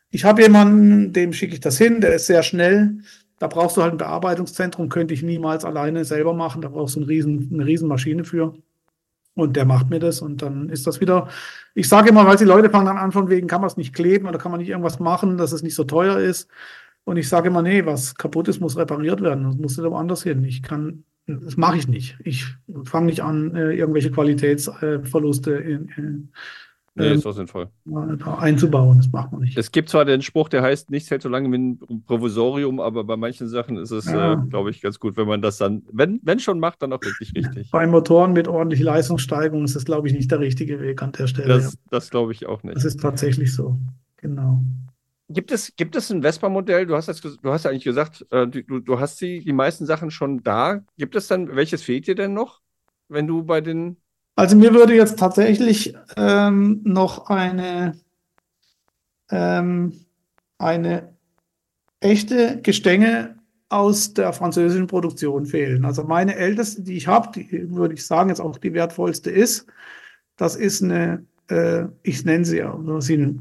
ich 0.09 0.25
habe 0.25 0.41
jemanden, 0.41 1.13
dem 1.13 1.31
schicke 1.31 1.53
ich 1.53 1.61
das 1.61 1.77
hin, 1.77 2.01
der 2.01 2.13
ist 2.13 2.25
sehr 2.25 2.43
schnell. 2.43 2.97
Da 3.39 3.47
brauchst 3.47 3.77
du 3.77 3.83
halt 3.83 3.93
ein 3.93 3.97
Bearbeitungszentrum, 3.97 4.89
könnte 4.89 5.13
ich 5.13 5.23
niemals 5.23 5.63
alleine 5.63 6.03
selber 6.03 6.33
machen. 6.33 6.61
Da 6.61 6.67
brauchst 6.67 6.97
du 6.97 6.99
eine 6.99 7.07
riesen, 7.07 7.49
eine 7.53 7.65
riesen 7.65 7.87
Maschine 7.87 8.25
für. 8.25 8.53
Und 9.33 9.55
der 9.55 9.63
macht 9.63 9.89
mir 9.89 9.99
das 9.99 10.19
und 10.19 10.41
dann 10.41 10.67
ist 10.67 10.87
das 10.87 10.99
wieder. 10.99 11.29
Ich 11.73 11.87
sage 11.87 12.09
immer, 12.09 12.25
weil 12.25 12.35
die 12.35 12.43
Leute 12.43 12.69
fangen 12.69 12.87
dann 12.87 12.97
an, 12.97 13.13
von 13.13 13.29
wegen, 13.29 13.47
kann 13.47 13.61
man 13.61 13.69
es 13.69 13.77
nicht 13.77 13.95
kleben 13.95 14.27
oder 14.27 14.39
kann 14.39 14.51
man 14.51 14.59
nicht 14.59 14.69
irgendwas 14.69 14.99
machen, 14.99 15.37
dass 15.37 15.53
es 15.53 15.63
nicht 15.63 15.75
so 15.75 15.85
teuer 15.85 16.19
ist. 16.19 16.49
Und 17.07 17.15
ich 17.15 17.29
sage 17.29 17.47
immer, 17.47 17.61
nee, 17.61 17.85
was 17.85 18.15
kaputt 18.15 18.49
ist, 18.49 18.59
muss 18.59 18.75
repariert 18.75 19.21
werden. 19.21 19.45
Das 19.45 19.55
muss 19.55 19.79
aber 19.79 19.97
anders 19.97 20.23
hin. 20.23 20.43
Ich 20.43 20.61
kann 20.61 21.05
das 21.27 21.57
mache 21.57 21.77
ich 21.77 21.87
nicht. 21.87 22.17
Ich 22.23 22.45
fange 22.85 23.07
nicht 23.07 23.21
an, 23.21 23.53
äh, 23.53 23.73
irgendwelche 23.73 24.11
Qualitätsverluste 24.11 25.51
in, 25.51 25.89
in 25.97 26.29
Nee, 26.99 27.09
ist 27.11 27.17
ähm, 27.17 27.21
doch 27.21 27.33
sinnvoll. 27.33 27.67
einzubauen, 28.39 28.97
das 28.97 29.11
macht 29.11 29.31
man 29.31 29.41
nicht. 29.41 29.55
Es 29.55 29.71
gibt 29.71 29.89
zwar 29.89 30.03
den 30.03 30.23
Spruch, 30.23 30.49
der 30.49 30.63
heißt, 30.63 30.89
nichts 30.89 31.11
hält 31.11 31.21
so 31.21 31.29
lange 31.29 31.51
wie 31.51 31.57
ein 31.57 32.03
Provisorium, 32.07 32.79
aber 32.79 33.03
bei 33.03 33.15
manchen 33.15 33.47
Sachen 33.47 33.77
ist 33.77 33.91
es, 33.91 34.05
ja. 34.07 34.33
äh, 34.33 34.37
glaube 34.49 34.71
ich, 34.71 34.81
ganz 34.81 34.99
gut, 34.99 35.15
wenn 35.15 35.27
man 35.27 35.43
das 35.43 35.59
dann, 35.59 35.83
wenn, 35.91 36.19
wenn 36.23 36.39
schon 36.39 36.59
macht, 36.59 36.81
dann 36.81 36.91
auch 36.93 37.01
wirklich 37.03 37.35
richtig. 37.35 37.69
Bei 37.69 37.85
Motoren 37.85 38.33
mit 38.33 38.47
ordentlicher 38.47 38.85
Leistungssteigerung 38.85 39.63
ist 39.63 39.75
das, 39.75 39.85
glaube 39.85 40.07
ich, 40.07 40.15
nicht 40.15 40.31
der 40.31 40.39
richtige 40.39 40.79
Weg 40.81 41.03
an 41.03 41.11
der 41.11 41.27
Stelle. 41.27 41.49
Das, 41.49 41.77
das 41.91 42.09
glaube 42.09 42.31
ich 42.31 42.47
auch 42.47 42.63
nicht. 42.63 42.75
Das 42.75 42.83
ist 42.83 42.99
tatsächlich 42.99 43.53
so, 43.53 43.77
genau. 44.17 44.63
Gibt 45.29 45.51
es, 45.51 45.75
gibt 45.75 45.95
es 45.95 46.09
ein 46.09 46.21
Vespa-Modell? 46.21 46.85
Du 46.85 46.95
hast, 46.95 47.07
das, 47.07 47.19
du 47.21 47.51
hast 47.51 47.65
eigentlich 47.65 47.83
gesagt, 47.83 48.25
äh, 48.31 48.47
du, 48.47 48.79
du 48.79 48.99
hast 48.99 49.19
die, 49.19 49.43
die 49.43 49.53
meisten 49.53 49.85
Sachen 49.85 50.09
schon 50.09 50.41
da. 50.41 50.79
Gibt 50.97 51.15
es 51.15 51.27
dann, 51.27 51.53
welches 51.55 51.83
fehlt 51.83 52.07
dir 52.07 52.15
denn 52.15 52.33
noch, 52.33 52.61
wenn 53.09 53.27
du 53.27 53.43
bei 53.43 53.59
den. 53.59 53.97
Also 54.35 54.55
mir 54.55 54.73
würde 54.73 54.95
jetzt 54.95 55.19
tatsächlich 55.19 55.95
ähm, 56.15 56.81
noch 56.85 57.29
eine, 57.29 57.99
ähm, 59.29 60.05
eine 60.59 61.17
echte 61.99 62.61
Gestänge 62.61 63.37
aus 63.69 64.13
der 64.13 64.31
französischen 64.31 64.87
Produktion 64.87 65.45
fehlen. 65.45 65.83
Also 65.83 66.03
meine 66.03 66.35
älteste, 66.35 66.83
die 66.83 66.95
ich 66.95 67.07
habe, 67.07 67.31
die 67.33 67.69
würde 67.69 67.95
ich 67.95 68.05
sagen, 68.05 68.29
jetzt 68.29 68.39
auch 68.39 68.57
die 68.57 68.73
wertvollste 68.73 69.29
ist, 69.29 69.67
das 70.37 70.55
ist 70.55 70.81
eine 70.81 71.25
ich 72.03 72.25
nenne 72.25 72.43
sie 72.43 72.57
ja, 72.57 72.77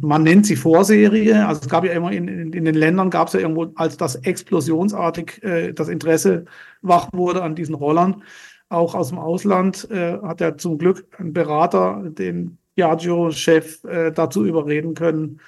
man 0.01 0.23
nennt 0.23 0.47
sie 0.47 0.55
Vorserie. 0.55 1.45
Also 1.47 1.63
es 1.63 1.69
gab 1.69 1.85
ja 1.85 1.93
immer 1.93 2.13
in, 2.13 2.29
in, 2.29 2.53
in 2.53 2.65
den 2.65 2.75
Ländern 2.77 3.11
gab 3.11 3.27
es 3.27 3.35
ja 3.35 3.41
irgendwo, 3.41 3.73
als 3.75 3.97
das 3.97 4.15
explosionsartig 4.15 5.43
äh, 5.43 5.73
das 5.73 5.89
Interesse 5.89 6.45
wach 6.83 7.09
wurde 7.13 7.43
an 7.43 7.57
diesen 7.57 7.75
Rollern, 7.75 8.23
auch 8.69 8.95
aus 8.95 9.09
dem 9.09 9.19
Ausland, 9.19 9.91
äh, 9.91 10.19
hat 10.23 10.41
er 10.41 10.57
zum 10.57 10.79
Glück 10.79 11.07
ein 11.19 11.33
Berater, 11.33 12.03
den 12.07 12.59
Piaggio-Chef, 12.77 13.83
äh, 13.85 14.13
dazu 14.13 14.45
überreden 14.45 14.95
können, 14.95 15.41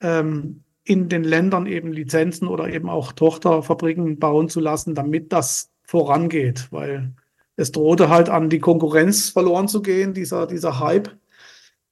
ähm, 0.00 0.62
in 0.84 1.08
den 1.08 1.24
Ländern 1.24 1.66
eben 1.66 1.92
Lizenzen 1.92 2.48
oder 2.48 2.68
eben 2.68 2.88
auch 2.88 3.12
Tochterfabriken 3.12 4.18
bauen 4.18 4.48
zu 4.48 4.60
lassen, 4.60 4.94
damit 4.94 5.32
das 5.32 5.70
vorangeht, 5.84 6.68
weil 6.70 7.12
es 7.56 7.72
drohte 7.72 8.08
halt 8.08 8.28
an 8.30 8.48
die 8.48 8.58
Konkurrenz 8.58 9.28
verloren 9.28 9.68
zu 9.68 9.82
gehen, 9.82 10.14
dieser, 10.14 10.46
dieser 10.46 10.80
Hype. 10.80 11.10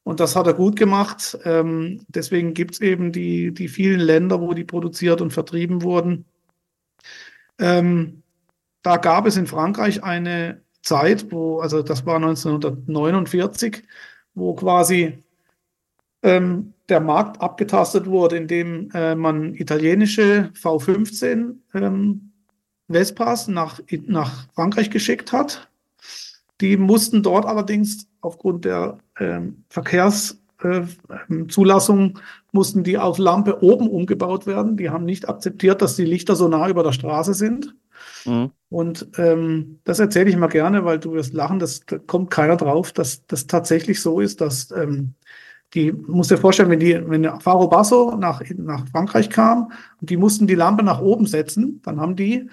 Und 0.08 0.20
das 0.20 0.36
hat 0.36 0.46
er 0.46 0.54
gut 0.54 0.76
gemacht. 0.76 1.38
Ähm, 1.44 2.00
deswegen 2.08 2.54
gibt 2.54 2.72
es 2.72 2.80
eben 2.80 3.12
die, 3.12 3.52
die 3.52 3.68
vielen 3.68 4.00
Länder, 4.00 4.40
wo 4.40 4.54
die 4.54 4.64
produziert 4.64 5.20
und 5.20 5.34
vertrieben 5.34 5.82
wurden. 5.82 6.24
Ähm, 7.58 8.22
da 8.80 8.96
gab 8.96 9.26
es 9.26 9.36
in 9.36 9.46
Frankreich 9.46 10.02
eine 10.02 10.62
Zeit, 10.80 11.30
wo, 11.30 11.60
also 11.60 11.82
das 11.82 12.06
war 12.06 12.16
1949, 12.16 13.82
wo 14.32 14.54
quasi 14.54 15.22
ähm, 16.22 16.72
der 16.88 17.00
Markt 17.00 17.42
abgetastet 17.42 18.06
wurde, 18.06 18.38
indem 18.38 18.90
äh, 18.94 19.14
man 19.14 19.54
italienische 19.56 20.50
V15 20.54 21.56
ähm, 21.74 22.32
Vespas 22.90 23.46
nach, 23.46 23.80
nach 24.06 24.50
Frankreich 24.54 24.88
geschickt 24.88 25.32
hat. 25.32 25.68
Die 26.60 26.76
mussten 26.76 27.22
dort 27.22 27.46
allerdings 27.46 28.08
aufgrund 28.20 28.64
der 28.64 28.98
ähm, 29.18 29.64
Verkehrszulassung 29.68 32.16
äh, 32.16 32.20
mussten 32.52 32.82
die 32.82 32.98
auf 32.98 33.18
Lampe 33.18 33.62
oben 33.62 33.88
umgebaut 33.88 34.46
werden. 34.46 34.76
Die 34.76 34.90
haben 34.90 35.04
nicht 35.04 35.28
akzeptiert, 35.28 35.82
dass 35.82 35.96
die 35.96 36.04
Lichter 36.04 36.34
so 36.34 36.48
nah 36.48 36.68
über 36.68 36.82
der 36.82 36.92
Straße 36.92 37.34
sind. 37.34 37.74
Mhm. 38.24 38.50
Und 38.68 39.08
ähm, 39.18 39.80
das 39.84 39.98
erzähle 39.98 40.28
ich 40.28 40.34
immer 40.34 40.48
gerne, 40.48 40.84
weil 40.84 40.98
du 40.98 41.12
wirst 41.12 41.32
lachen, 41.32 41.58
das, 41.58 41.80
da 41.86 41.98
kommt 41.98 42.30
keiner 42.30 42.56
drauf, 42.56 42.92
dass 42.92 43.26
das 43.26 43.46
tatsächlich 43.46 44.00
so 44.00 44.20
ist, 44.20 44.40
dass 44.40 44.70
ähm, 44.72 45.14
die, 45.74 45.92
musst 45.92 46.30
dir 46.30 46.38
vorstellen, 46.38 46.70
wenn 46.70 46.80
die, 46.80 46.98
wenn 47.08 47.22
der 47.22 47.40
Faro 47.40 47.68
Basso 47.68 48.16
nach, 48.16 48.42
nach 48.56 48.86
Frankreich 48.88 49.30
kam 49.30 49.72
und 50.00 50.10
die 50.10 50.16
mussten 50.16 50.46
die 50.46 50.54
Lampe 50.54 50.82
nach 50.82 51.00
oben 51.00 51.26
setzen, 51.26 51.80
dann 51.84 52.00
haben 52.00 52.16
die, 52.16 52.48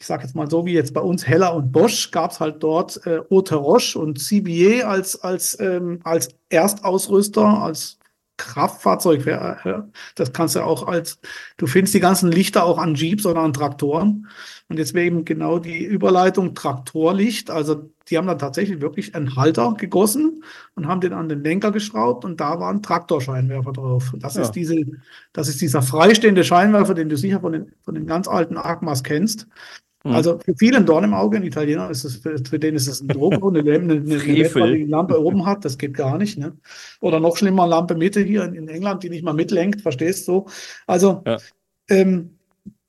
ich 0.00 0.06
sage 0.06 0.22
jetzt 0.22 0.34
mal 0.34 0.50
so 0.50 0.64
wie 0.64 0.72
jetzt 0.72 0.94
bei 0.94 1.02
uns 1.02 1.26
Heller 1.26 1.54
und 1.54 1.72
Bosch, 1.72 2.10
gab 2.10 2.30
es 2.30 2.40
halt 2.40 2.62
dort 2.62 3.06
äh, 3.06 3.16
Roche 3.16 3.98
und 3.98 4.18
CBA 4.18 4.86
als, 4.88 5.22
als, 5.22 5.60
ähm, 5.60 6.00
als 6.04 6.30
Erstausrüster, 6.48 7.46
als 7.46 7.98
Kraftfahrzeug. 8.38 9.92
Das 10.14 10.32
kannst 10.32 10.56
du 10.56 10.64
auch 10.64 10.86
als, 10.88 11.18
du 11.58 11.66
findest 11.66 11.92
die 11.92 12.00
ganzen 12.00 12.32
Lichter 12.32 12.64
auch 12.64 12.78
an 12.78 12.94
Jeeps 12.94 13.26
oder 13.26 13.40
an 13.40 13.52
Traktoren. 13.52 14.26
Und 14.70 14.78
jetzt 14.78 14.94
wäre 14.94 15.04
eben 15.04 15.26
genau 15.26 15.58
die 15.58 15.84
Überleitung 15.84 16.54
Traktorlicht. 16.54 17.50
Also 17.50 17.90
die 18.08 18.16
haben 18.16 18.26
dann 18.26 18.38
tatsächlich 18.38 18.80
wirklich 18.80 19.14
einen 19.14 19.36
Halter 19.36 19.74
gegossen 19.76 20.42
und 20.74 20.88
haben 20.88 21.02
den 21.02 21.12
an 21.12 21.28
den 21.28 21.44
Lenker 21.44 21.72
geschraubt 21.72 22.24
und 22.24 22.40
da 22.40 22.58
war 22.58 22.72
ein 22.72 22.82
Traktorscheinwerfer 22.82 23.72
drauf. 23.72 24.14
Das 24.16 24.36
ja. 24.36 24.42
ist 24.42 24.52
diese, 24.52 24.76
das 25.34 25.48
ist 25.48 25.60
dieser 25.60 25.82
freistehende 25.82 26.42
Scheinwerfer, 26.42 26.94
den 26.94 27.10
du 27.10 27.18
sicher 27.18 27.40
von 27.40 27.52
den, 27.52 27.72
von 27.82 27.94
den 27.94 28.06
ganz 28.06 28.26
alten 28.26 28.56
Agmas 28.56 29.04
kennst. 29.04 29.46
Mhm. 30.04 30.12
Also 30.12 30.38
für 30.38 30.54
viele 30.56 30.78
ein 30.78 30.86
Dorn 30.86 31.04
im 31.04 31.14
Auge, 31.14 31.36
ein 31.36 31.44
Italiener 31.44 31.90
ist 31.90 32.04
es, 32.04 32.16
für, 32.16 32.38
für 32.38 32.58
den 32.58 32.74
ist 32.74 32.88
es 32.88 33.00
ein 33.00 33.08
Druck 33.08 33.42
und 33.44 33.56
eine, 33.56 33.72
eine, 33.72 33.92
eine, 34.00 34.62
eine 34.62 34.84
Lampe 34.84 35.22
oben 35.22 35.44
hat, 35.44 35.64
das 35.64 35.76
geht 35.76 35.94
gar 35.94 36.16
nicht. 36.16 36.38
Ne? 36.38 36.56
Oder 37.00 37.20
noch 37.20 37.36
schlimmer, 37.36 37.66
Lampe 37.66 37.94
Mitte 37.94 38.20
hier 38.20 38.44
in, 38.44 38.54
in 38.54 38.68
England, 38.68 39.02
die 39.02 39.10
nicht 39.10 39.24
mal 39.24 39.34
mitlenkt, 39.34 39.82
verstehst 39.82 40.26
du? 40.28 40.46
Also 40.86 41.22
ja. 41.26 41.36
ähm, 41.88 42.38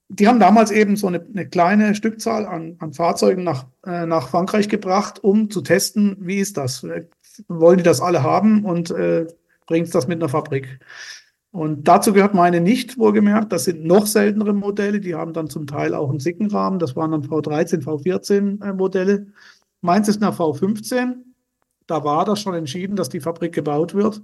die 0.08 0.28
haben 0.28 0.40
damals 0.40 0.72
eben 0.72 0.96
so 0.96 1.08
eine, 1.08 1.22
eine 1.22 1.48
kleine 1.48 1.96
Stückzahl 1.96 2.46
an, 2.46 2.76
an 2.80 2.94
Fahrzeugen 2.94 3.44
nach, 3.44 3.66
äh, 3.86 4.06
nach 4.06 4.30
Frankreich 4.30 4.68
gebracht, 4.68 5.24
um 5.24 5.50
zu 5.50 5.62
testen, 5.62 6.18
wie 6.20 6.38
ist 6.38 6.58
das? 6.58 6.86
Wollen 7.48 7.78
die 7.78 7.84
das 7.84 8.02
alle 8.02 8.24
haben 8.24 8.66
und 8.66 8.92
äh, 8.92 9.26
bringt 9.68 9.94
das 9.96 10.08
mit 10.08 10.20
einer 10.20 10.30
Fabrik? 10.30 10.80
Und 11.52 11.86
dazu 11.88 12.14
gehört 12.14 12.34
meine 12.34 12.62
nicht, 12.62 12.98
wohlgemerkt. 12.98 13.52
Das 13.52 13.66
sind 13.66 13.84
noch 13.84 14.06
seltenere 14.06 14.54
Modelle. 14.54 15.02
Die 15.02 15.16
haben 15.16 15.34
dann 15.34 15.50
zum 15.50 15.68
Teil 15.68 15.94
auch 15.94 16.10
einen 16.10 16.22
Sickenrahmen. 16.22 16.80
Das 16.80 16.96
waren 16.96 17.12
dann 17.12 17.24
V13, 17.24 17.84
V14 17.84 18.64
äh, 18.64 18.74
Modelle. 18.74 19.28
Meins 19.82 20.08
ist 20.08 20.24
eine 20.24 20.32
V15. 20.32 21.16
Da 21.88 22.06
war 22.06 22.24
das 22.24 22.42
schon 22.42 22.54
entschieden, 22.54 22.96
dass 22.96 23.10
die 23.10 23.20
Fabrik 23.20 23.54
gebaut 23.54 23.94
wird. 23.94 24.22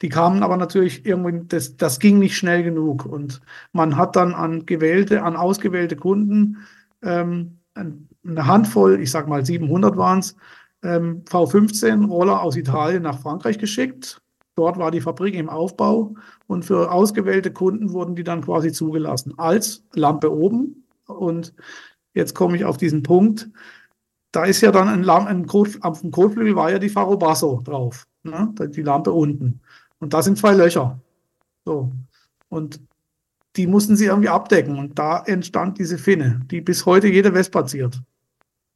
Die 0.00 0.08
kamen 0.08 0.42
aber 0.42 0.56
natürlich 0.56 1.04
irgendwie, 1.04 1.46
das, 1.48 1.76
das 1.76 1.98
ging 1.98 2.18
nicht 2.18 2.36
schnell 2.36 2.62
genug. 2.62 3.04
Und 3.04 3.42
man 3.72 3.96
hat 3.96 4.16
dann 4.16 4.32
an 4.32 4.64
gewählte, 4.64 5.22
an 5.22 5.36
ausgewählte 5.36 5.96
Kunden 5.96 6.58
ähm, 7.02 7.58
eine 7.74 8.46
Handvoll, 8.46 9.00
ich 9.02 9.10
sag 9.10 9.28
mal 9.28 9.44
700 9.44 9.98
waren 9.98 10.20
es, 10.20 10.34
ähm, 10.82 11.24
V15 11.26 12.06
Roller 12.06 12.40
aus 12.40 12.56
Italien 12.56 13.02
nach 13.02 13.18
Frankreich 13.20 13.58
geschickt 13.58 14.22
Dort 14.60 14.78
war 14.78 14.90
die 14.90 15.00
Fabrik 15.00 15.34
im 15.34 15.48
Aufbau 15.48 16.14
und 16.50 16.64
für 16.64 16.90
ausgewählte 16.90 17.52
Kunden 17.52 17.92
wurden 17.92 18.16
die 18.16 18.24
dann 18.24 18.42
quasi 18.42 18.72
zugelassen 18.72 19.34
als 19.38 19.84
Lampe 19.94 20.34
oben. 20.34 20.84
Und 21.06 21.54
jetzt 22.12 22.34
komme 22.34 22.56
ich 22.56 22.64
auf 22.64 22.76
diesen 22.76 23.04
Punkt. 23.04 23.48
Da 24.32 24.46
ist 24.46 24.60
ja 24.60 24.72
dann 24.72 24.88
ein, 24.88 25.04
Lamp 25.04 25.28
ein 25.28 25.46
Kot, 25.46 25.78
auf 25.82 26.00
dem 26.00 26.10
Kotflügel 26.10 26.56
war 26.56 26.72
ja 26.72 26.80
die 26.80 26.88
Faro 26.88 27.16
Basso 27.16 27.60
drauf, 27.62 28.04
ne? 28.24 28.52
die 28.58 28.82
Lampe 28.82 29.12
unten. 29.12 29.60
Und 30.00 30.12
da 30.12 30.22
sind 30.22 30.38
zwei 30.38 30.52
Löcher. 30.52 30.98
So. 31.64 31.92
Und 32.48 32.80
die 33.54 33.68
mussten 33.68 33.94
sie 33.94 34.06
irgendwie 34.06 34.28
abdecken. 34.28 34.76
Und 34.76 34.98
da 34.98 35.22
entstand 35.26 35.78
diese 35.78 35.98
Finne, 35.98 36.40
die 36.50 36.60
bis 36.60 36.84
heute 36.84 37.06
jede 37.06 37.30
Vespa 37.30 37.64
ziert. 37.64 38.02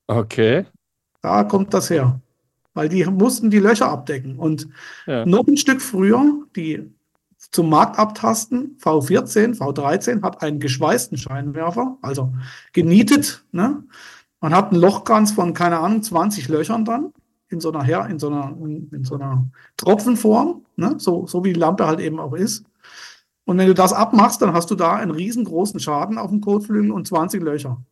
Okay. 0.07 0.65
Da 1.23 1.43
kommt 1.43 1.75
das 1.75 1.91
her 1.91 2.21
weil 2.77 2.89
die 2.89 3.05
mussten 3.05 3.51
die 3.51 3.61
Löcher 3.61 3.89
abdecken. 3.89 4.37
Und 4.37 4.69
ja. 5.07 5.25
noch 5.25 5.47
ein 5.47 5.57
Stück 5.57 5.81
früher, 5.81 6.25
die 6.57 6.91
zum 7.53 7.71
Markt 7.71 7.99
abtasten, 7.99 8.77
V14, 8.83 9.59
V13 9.59 10.23
hat 10.23 10.43
einen 10.43 10.61
geschweißten 10.61 11.19
Scheinwerfer, 11.19 11.99
also 12.03 12.33
genietet. 12.73 13.45
Ne? 13.53 13.83
Man 14.41 14.55
hat 14.55 14.73
einen 14.73 14.81
Lochkranz 14.81 15.33
von, 15.33 15.55
keine 15.55 15.79
Ahnung, 15.79 16.03
20 16.03 16.49
Löchern 16.49 16.85
dann 16.85 17.13
in 17.49 17.61
so 17.61 17.73
einer, 17.73 18.09
in 18.09 18.19
so 18.19 18.29
einer, 18.29 18.57
in 18.59 19.05
so 19.05 19.15
einer 19.15 19.47
Tropfenform, 19.77 20.65
ne? 20.77 20.95
so, 20.99 21.27
so 21.27 21.45
wie 21.45 21.53
die 21.53 21.61
Lampe 21.61 21.87
halt 21.87 22.01
eben 22.01 22.21
auch 22.21 22.35
ist. 22.35 22.65
Und 23.45 23.59
wenn 23.59 23.67
du 23.67 23.75
das 23.75 23.93
abmachst, 23.93 24.43
dann 24.43 24.55
hast 24.55 24.71
du 24.71 24.75
da 24.75 24.95
einen 24.95 25.11
riesengroßen 25.11 25.79
Schaden 25.81 26.19
auf 26.19 26.31
dem 26.31 26.41
Kotflügel 26.41 26.91
und 26.91 27.07
20 27.07 27.43
Löcher. 27.43 27.83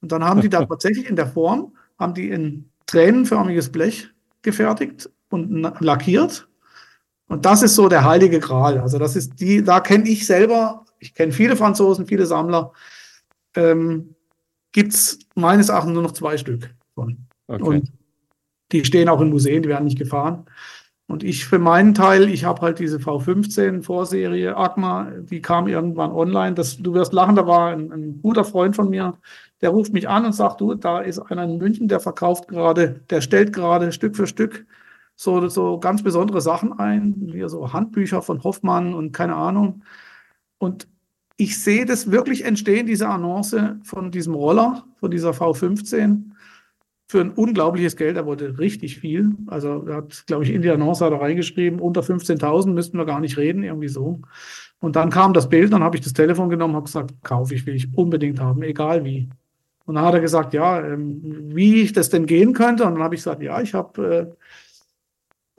Und 0.00 0.12
dann 0.12 0.24
haben 0.24 0.40
die 0.40 0.48
da 0.48 0.64
tatsächlich 0.66 1.08
in 1.08 1.16
der 1.16 1.26
Form, 1.26 1.72
haben 1.98 2.14
die 2.14 2.30
ein 2.32 2.70
tränenförmiges 2.86 3.70
Blech 3.70 4.08
gefertigt 4.42 5.10
und 5.30 5.62
lackiert. 5.80 6.48
Und 7.30 7.46
das 7.46 7.62
ist 7.62 7.76
so 7.76 7.88
der 7.88 8.04
heilige 8.04 8.40
Gral. 8.40 8.80
Also 8.80 8.98
das 8.98 9.14
ist 9.14 9.40
die, 9.40 9.62
da 9.62 9.78
kenne 9.78 10.08
ich 10.08 10.26
selber, 10.26 10.84
ich 10.98 11.14
kenne 11.14 11.30
viele 11.30 11.54
Franzosen, 11.54 12.06
viele 12.06 12.26
Sammler, 12.26 12.72
ähm, 13.54 14.16
gibt 14.72 14.92
es 14.92 15.20
meines 15.36 15.68
Erachtens 15.68 15.94
nur 15.94 16.02
noch 16.02 16.10
zwei 16.10 16.36
Stück 16.36 16.74
von. 16.92 17.18
Okay. 17.46 17.62
Und 17.62 17.92
die 18.72 18.84
stehen 18.84 19.08
auch 19.08 19.20
in 19.20 19.30
Museen, 19.30 19.62
die 19.62 19.68
werden 19.68 19.84
nicht 19.84 19.98
gefahren. 19.98 20.44
Und 21.06 21.22
ich 21.22 21.44
für 21.44 21.60
meinen 21.60 21.94
Teil, 21.94 22.28
ich 22.28 22.44
habe 22.44 22.62
halt 22.62 22.80
diese 22.80 22.98
V15 22.98 23.84
Vorserie 23.84 24.56
Agma, 24.56 25.12
die 25.20 25.40
kam 25.40 25.68
irgendwann 25.68 26.10
online. 26.10 26.54
Das, 26.54 26.78
du 26.78 26.94
wirst 26.94 27.12
lachen, 27.12 27.36
da 27.36 27.46
war 27.46 27.70
ein, 27.70 27.92
ein 27.92 28.20
guter 28.22 28.44
Freund 28.44 28.74
von 28.74 28.90
mir, 28.90 29.16
der 29.60 29.70
ruft 29.70 29.92
mich 29.92 30.08
an 30.08 30.24
und 30.26 30.32
sagt, 30.32 30.60
du, 30.60 30.74
da 30.74 30.98
ist 30.98 31.20
einer 31.20 31.44
in 31.44 31.58
München, 31.58 31.86
der 31.86 32.00
verkauft 32.00 32.48
gerade, 32.48 33.02
der 33.08 33.20
stellt 33.20 33.52
gerade 33.52 33.92
Stück 33.92 34.16
für 34.16 34.26
Stück 34.26 34.66
so, 35.20 35.46
so 35.48 35.78
ganz 35.78 36.02
besondere 36.02 36.40
Sachen 36.40 36.72
ein, 36.78 37.14
wie 37.18 37.46
so 37.46 37.74
Handbücher 37.74 38.22
von 38.22 38.42
Hoffmann 38.42 38.94
und 38.94 39.12
keine 39.12 39.36
Ahnung. 39.36 39.82
Und 40.56 40.88
ich 41.36 41.62
sehe 41.62 41.84
das 41.84 42.10
wirklich 42.10 42.46
entstehen, 42.46 42.86
diese 42.86 43.06
Annonce 43.06 43.76
von 43.82 44.10
diesem 44.10 44.32
Roller, 44.32 44.82
von 44.96 45.10
dieser 45.10 45.32
V15, 45.32 46.30
für 47.06 47.20
ein 47.20 47.32
unglaubliches 47.32 47.96
Geld. 47.96 48.16
Er 48.16 48.24
wollte 48.24 48.58
richtig 48.58 48.98
viel. 48.98 49.32
Also 49.48 49.84
er 49.86 49.96
hat, 49.96 50.26
glaube 50.26 50.44
ich, 50.44 50.54
in 50.54 50.62
die 50.62 50.70
Annonce 50.70 51.00
da 51.00 51.14
reingeschrieben, 51.14 51.80
unter 51.80 52.00
15.000 52.00 52.70
müssten 52.70 52.96
wir 52.96 53.04
gar 53.04 53.20
nicht 53.20 53.36
reden, 53.36 53.62
irgendwie 53.62 53.88
so. 53.88 54.22
Und 54.78 54.96
dann 54.96 55.10
kam 55.10 55.34
das 55.34 55.50
Bild, 55.50 55.70
dann 55.74 55.84
habe 55.84 55.98
ich 55.98 56.02
das 56.02 56.14
Telefon 56.14 56.48
genommen, 56.48 56.76
habe 56.76 56.86
gesagt, 56.86 57.12
kaufe 57.22 57.54
ich, 57.54 57.66
will 57.66 57.74
ich 57.74 57.94
unbedingt 57.94 58.40
haben, 58.40 58.62
egal 58.62 59.04
wie. 59.04 59.28
Und 59.84 59.96
dann 59.96 60.04
hat 60.06 60.14
er 60.14 60.20
gesagt, 60.20 60.54
ja, 60.54 60.82
ähm, 60.82 61.20
wie 61.54 61.82
ich 61.82 61.92
das 61.92 62.08
denn 62.08 62.24
gehen 62.24 62.54
könnte. 62.54 62.84
Und 62.84 62.94
dann 62.94 63.02
habe 63.02 63.14
ich 63.14 63.20
gesagt, 63.20 63.42
ja, 63.42 63.60
ich 63.60 63.74
habe 63.74 64.30
äh, 64.30 64.34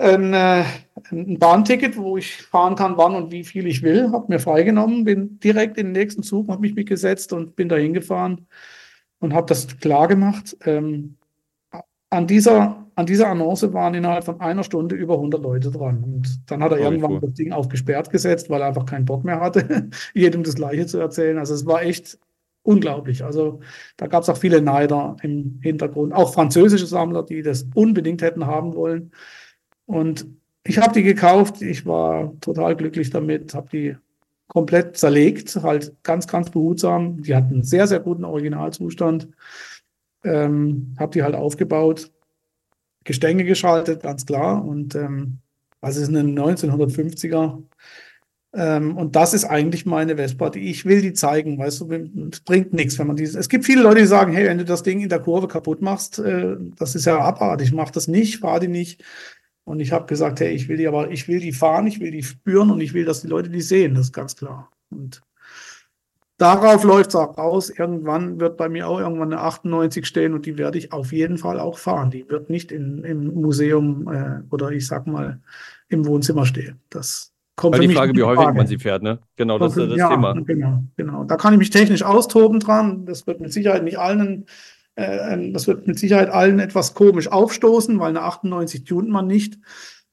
ein, 0.01 0.33
äh, 0.33 0.63
ein 1.11 1.39
Bahnticket, 1.39 1.97
wo 1.97 2.17
ich 2.17 2.41
fahren 2.41 2.75
kann, 2.75 2.97
wann 2.97 3.15
und 3.15 3.31
wie 3.31 3.43
viel 3.43 3.67
ich 3.67 3.83
will. 3.83 4.11
Habe 4.11 4.25
mir 4.27 4.39
freigenommen, 4.39 5.03
bin 5.03 5.39
direkt 5.39 5.77
in 5.77 5.87
den 5.87 5.93
nächsten 5.93 6.23
Zug, 6.23 6.49
habe 6.49 6.61
mich 6.61 6.75
mitgesetzt 6.75 7.33
und 7.33 7.55
bin 7.55 7.69
dahin 7.69 7.93
gefahren 7.93 8.47
und 9.19 9.33
habe 9.33 9.47
das 9.47 9.77
klar 9.79 10.07
gemacht. 10.07 10.57
Ähm, 10.65 11.17
an 12.09 12.27
dieser, 12.27 12.85
an 12.95 13.05
dieser 13.05 13.27
Annonce 13.29 13.71
waren 13.73 13.93
innerhalb 13.93 14.25
von 14.25 14.41
einer 14.41 14.63
Stunde 14.63 14.95
über 14.95 15.13
100 15.13 15.41
Leute 15.41 15.71
dran. 15.71 16.03
Und 16.03 16.51
dann 16.51 16.61
hat 16.61 16.73
er 16.73 16.79
oh, 16.79 16.83
irgendwann 16.83 17.13
cool. 17.13 17.21
das 17.21 17.33
Ding 17.33 17.53
auf 17.53 17.69
gesperrt 17.69 18.09
gesetzt, 18.09 18.49
weil 18.49 18.61
er 18.61 18.67
einfach 18.67 18.85
keinen 18.85 19.05
Bock 19.05 19.23
mehr 19.23 19.39
hatte, 19.39 19.89
jedem 20.13 20.43
das 20.43 20.55
Gleiche 20.55 20.87
zu 20.87 20.99
erzählen. 20.99 21.37
Also 21.37 21.53
es 21.53 21.65
war 21.65 21.83
echt 21.83 22.19
unglaublich. 22.63 23.23
Also 23.23 23.61
da 23.97 24.07
gab 24.07 24.23
es 24.23 24.29
auch 24.29 24.37
viele 24.37 24.61
Neider 24.61 25.15
im 25.23 25.59
Hintergrund, 25.61 26.13
auch 26.13 26.33
französische 26.33 26.85
Sammler, 26.85 27.23
die 27.23 27.41
das 27.41 27.65
unbedingt 27.73 28.21
hätten 28.21 28.45
haben 28.45 28.75
wollen. 28.75 29.11
Und 29.91 30.25
ich 30.63 30.77
habe 30.77 30.93
die 30.93 31.03
gekauft, 31.03 31.61
ich 31.61 31.85
war 31.85 32.33
total 32.41 32.75
glücklich 32.75 33.09
damit, 33.09 33.53
habe 33.53 33.69
die 33.71 33.95
komplett 34.47 34.97
zerlegt, 34.97 35.55
halt 35.57 35.95
ganz, 36.03 36.27
ganz 36.27 36.49
behutsam. 36.49 37.21
Die 37.23 37.35
hatten 37.35 37.53
einen 37.53 37.63
sehr, 37.63 37.87
sehr 37.87 37.99
guten 37.99 38.25
Originalzustand. 38.25 39.29
Ähm, 40.23 40.95
habe 40.99 41.13
die 41.13 41.23
halt 41.23 41.35
aufgebaut, 41.35 42.11
Gestänge 43.03 43.43
geschaltet, 43.43 44.03
ganz 44.03 44.25
klar. 44.25 44.63
Und 44.63 44.93
ähm, 44.95 45.39
also 45.81 46.01
es 46.01 46.09
ist 46.09 46.15
eine 46.15 46.29
1950er 46.29 47.63
ähm, 48.53 48.97
und 48.97 49.15
das 49.15 49.33
ist 49.33 49.45
eigentlich 49.45 49.85
meine 49.85 50.17
Vespa. 50.17 50.51
Ich 50.55 50.85
will 50.85 51.01
die 51.01 51.13
zeigen, 51.13 51.57
weißt 51.57 51.81
du, 51.81 51.91
es 52.31 52.41
bringt 52.41 52.73
nichts, 52.73 52.99
wenn 52.99 53.07
man 53.07 53.15
die. 53.15 53.23
Es 53.23 53.47
gibt 53.47 53.65
viele 53.65 53.83
Leute, 53.83 54.01
die 54.01 54.07
sagen, 54.07 54.33
hey, 54.33 54.45
wenn 54.45 54.57
du 54.57 54.65
das 54.65 54.83
Ding 54.83 54.99
in 54.99 55.09
der 55.09 55.19
Kurve 55.21 55.47
kaputt 55.47 55.81
machst, 55.81 56.19
äh, 56.19 56.57
das 56.77 56.95
ist 56.95 57.05
ja 57.05 57.19
abartig, 57.19 57.71
mach 57.71 57.91
das 57.91 58.07
nicht, 58.07 58.39
fahr 58.39 58.59
die 58.59 58.67
nicht. 58.67 59.03
Und 59.71 59.79
ich 59.79 59.93
habe 59.93 60.05
gesagt, 60.05 60.41
hey, 60.41 60.51
ich 60.51 60.67
will 60.67 60.75
die 60.75 60.85
aber, 60.89 61.11
ich 61.11 61.29
will 61.29 61.39
die 61.39 61.53
fahren, 61.53 61.87
ich 61.87 62.01
will 62.01 62.11
die 62.11 62.23
spüren 62.23 62.71
und 62.71 62.81
ich 62.81 62.93
will, 62.93 63.05
dass 63.05 63.21
die 63.21 63.29
Leute 63.29 63.49
die 63.49 63.61
sehen, 63.61 63.95
das 63.95 64.07
ist 64.07 64.11
ganz 64.11 64.35
klar. 64.35 64.69
Und 64.89 65.21
darauf 66.37 66.83
läuft 66.83 67.11
es 67.11 67.15
auch 67.15 67.37
raus. 67.37 67.69
Irgendwann 67.69 68.41
wird 68.41 68.57
bei 68.57 68.67
mir 68.67 68.89
auch 68.89 68.99
irgendwann 68.99 69.31
eine 69.31 69.41
98 69.41 70.05
stehen 70.05 70.33
und 70.33 70.45
die 70.45 70.57
werde 70.57 70.77
ich 70.77 70.91
auf 70.91 71.13
jeden 71.13 71.37
Fall 71.37 71.57
auch 71.57 71.77
fahren. 71.77 72.11
Die 72.11 72.29
wird 72.29 72.49
nicht 72.49 72.73
in, 72.73 73.05
im 73.05 73.33
Museum 73.33 74.11
äh, 74.11 74.41
oder 74.53 74.71
ich 74.71 74.85
sag 74.85 75.07
mal 75.07 75.39
im 75.87 76.05
Wohnzimmer 76.05 76.45
stehen. 76.45 76.81
Das 76.89 77.31
kommt 77.55 77.77
Weil 77.77 77.87
die 77.87 77.95
Frage, 77.95 78.13
wie 78.13 78.23
häufig 78.23 78.43
Frage. 78.43 78.57
man 78.57 78.67
sie 78.67 78.77
fährt, 78.77 79.03
ne? 79.03 79.19
Genau, 79.37 79.57
das 79.57 79.77
ist 79.77 79.89
das 79.89 79.97
ja, 79.97 80.09
Thema. 80.09 80.33
Genau, 80.33 80.83
genau. 80.97 81.23
Da 81.23 81.37
kann 81.37 81.53
ich 81.53 81.59
mich 81.59 81.69
technisch 81.69 82.03
austoben 82.03 82.59
dran. 82.59 83.05
Das 83.05 83.25
wird 83.25 83.39
mit 83.39 83.53
Sicherheit 83.53 83.85
nicht 83.85 83.99
allen, 83.99 84.47
äh, 84.95 85.51
das 85.51 85.67
wird 85.67 85.87
mit 85.87 85.99
Sicherheit 85.99 86.29
allen 86.29 86.59
etwas 86.59 86.93
komisch 86.93 87.27
aufstoßen, 87.27 87.99
weil 87.99 88.09
eine 88.09 88.23
98 88.23 88.83
tunt 88.83 89.09
man 89.09 89.27
nicht. 89.27 89.57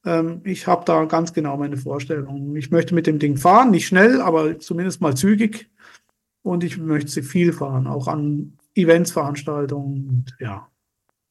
Ähm, 0.04 0.40
ich 0.44 0.66
habe 0.66 0.84
da 0.84 1.04
ganz 1.04 1.32
genau 1.32 1.56
meine 1.56 1.76
Vorstellung. 1.76 2.56
Ich 2.56 2.70
möchte 2.70 2.94
mit 2.94 3.06
dem 3.06 3.18
Ding 3.18 3.36
fahren, 3.36 3.70
nicht 3.70 3.86
schnell, 3.86 4.20
aber 4.20 4.58
zumindest 4.58 5.00
mal 5.00 5.16
zügig. 5.16 5.70
Und 6.42 6.64
ich 6.64 6.78
möchte 6.78 7.10
sie 7.10 7.22
viel 7.22 7.52
fahren, 7.52 7.86
auch 7.86 8.08
an 8.08 8.56
Events, 8.74 9.12
Veranstaltungen 9.12 10.08
und 10.08 10.36
ja. 10.38 10.68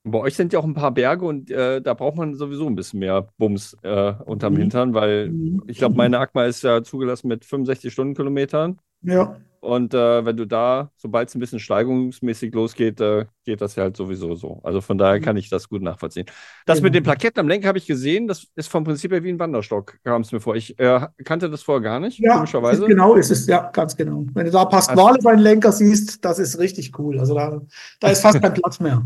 Bei 0.03 0.19
euch 0.19 0.35
sind 0.35 0.53
ja 0.53 0.59
auch 0.59 0.63
ein 0.63 0.73
paar 0.73 0.91
Berge 0.91 1.25
und 1.25 1.51
äh, 1.51 1.81
da 1.81 1.93
braucht 1.93 2.15
man 2.15 2.35
sowieso 2.35 2.65
ein 2.67 2.75
bisschen 2.75 2.99
mehr 2.99 3.27
Bums 3.37 3.75
äh, 3.81 4.13
unterm 4.25 4.53
mhm. 4.53 4.57
Hintern, 4.57 4.93
weil 4.93 5.29
mhm. 5.29 5.63
ich 5.67 5.79
glaube, 5.79 5.95
meine 5.95 6.19
Akma 6.19 6.45
ist 6.45 6.63
ja 6.63 6.81
zugelassen 6.83 7.27
mit 7.27 7.43
65 7.43 7.91
Stundenkilometern. 7.91 8.79
Ja. 9.01 9.37
Und 9.59 9.93
äh, 9.93 10.25
wenn 10.25 10.37
du 10.37 10.45
da, 10.45 10.91
sobald 10.97 11.29
es 11.29 11.35
ein 11.35 11.39
bisschen 11.39 11.59
steigungsmäßig 11.59 12.53
losgeht, 12.53 13.01
äh, 13.01 13.25
geht 13.43 13.61
das 13.61 13.75
ja 13.75 13.83
halt 13.83 13.97
sowieso 13.97 14.35
so. 14.35 14.59
Also 14.63 14.81
von 14.81 14.97
daher 14.97 15.19
kann 15.19 15.35
ich 15.37 15.49
das 15.49 15.67
gut 15.67 15.81
nachvollziehen. 15.81 16.25
Das 16.65 16.77
genau. 16.77 16.85
mit 16.85 16.95
den 16.95 17.03
Plaketten 17.03 17.39
am 17.39 17.47
Lenker 17.47 17.67
habe 17.67 17.77
ich 17.77 17.87
gesehen. 17.87 18.27
Das 18.27 18.47
ist 18.55 18.69
vom 18.69 18.83
Prinzip 18.83 19.11
her 19.11 19.23
wie 19.23 19.29
ein 19.29 19.39
Wanderstock, 19.39 19.97
kam 20.03 20.21
es 20.21 20.31
mir 20.31 20.39
vor. 20.39 20.55
Ich 20.55 20.77
äh, 20.79 21.07
kannte 21.23 21.49
das 21.49 21.63
vorher 21.63 21.81
gar 21.81 21.99
nicht, 21.99 22.19
ja, 22.19 22.35
komischerweise. 22.35 22.85
Genau, 22.85 23.15
ist 23.15 23.31
es, 23.31 23.47
ja, 23.47 23.69
ganz 23.71 23.95
genau. 23.95 24.25
Wenn 24.33 24.45
du 24.45 24.51
da 24.51 24.65
Pasquale 24.65 25.15
also, 25.15 25.29
beim 25.29 25.39
Lenker 25.39 25.71
siehst, 25.71 26.23
das 26.23 26.39
ist 26.39 26.59
richtig 26.59 26.97
cool. 26.99 27.19
Also 27.19 27.33
da, 27.33 27.61
da 27.99 28.09
ist 28.09 28.21
fast 28.21 28.41
kein 28.41 28.53
Platz 28.55 28.79
mehr. 28.79 29.05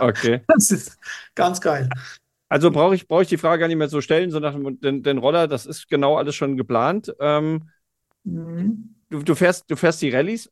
okay. 0.00 0.40
Das 0.48 0.70
ist 0.70 0.98
ganz 1.34 1.60
geil. 1.60 1.88
Also 2.48 2.70
brauche 2.70 2.94
ich, 2.94 3.08
brauch 3.08 3.22
ich 3.22 3.28
die 3.28 3.38
Frage 3.38 3.60
gar 3.60 3.68
nicht 3.68 3.76
mehr 3.76 3.88
so 3.88 4.00
stellen, 4.00 4.30
sondern 4.30 4.78
den, 4.80 5.02
den 5.02 5.18
Roller, 5.18 5.48
das 5.48 5.66
ist 5.66 5.88
genau 5.88 6.16
alles 6.16 6.34
schon 6.34 6.56
geplant. 6.56 7.14
Ähm, 7.20 7.70
mhm 8.24 8.94
du, 9.10 9.22
du, 9.22 9.34
fährst, 9.34 9.70
du 9.70 9.76
fährst 9.76 10.00
die 10.02 10.10
Rallyes, 10.10 10.50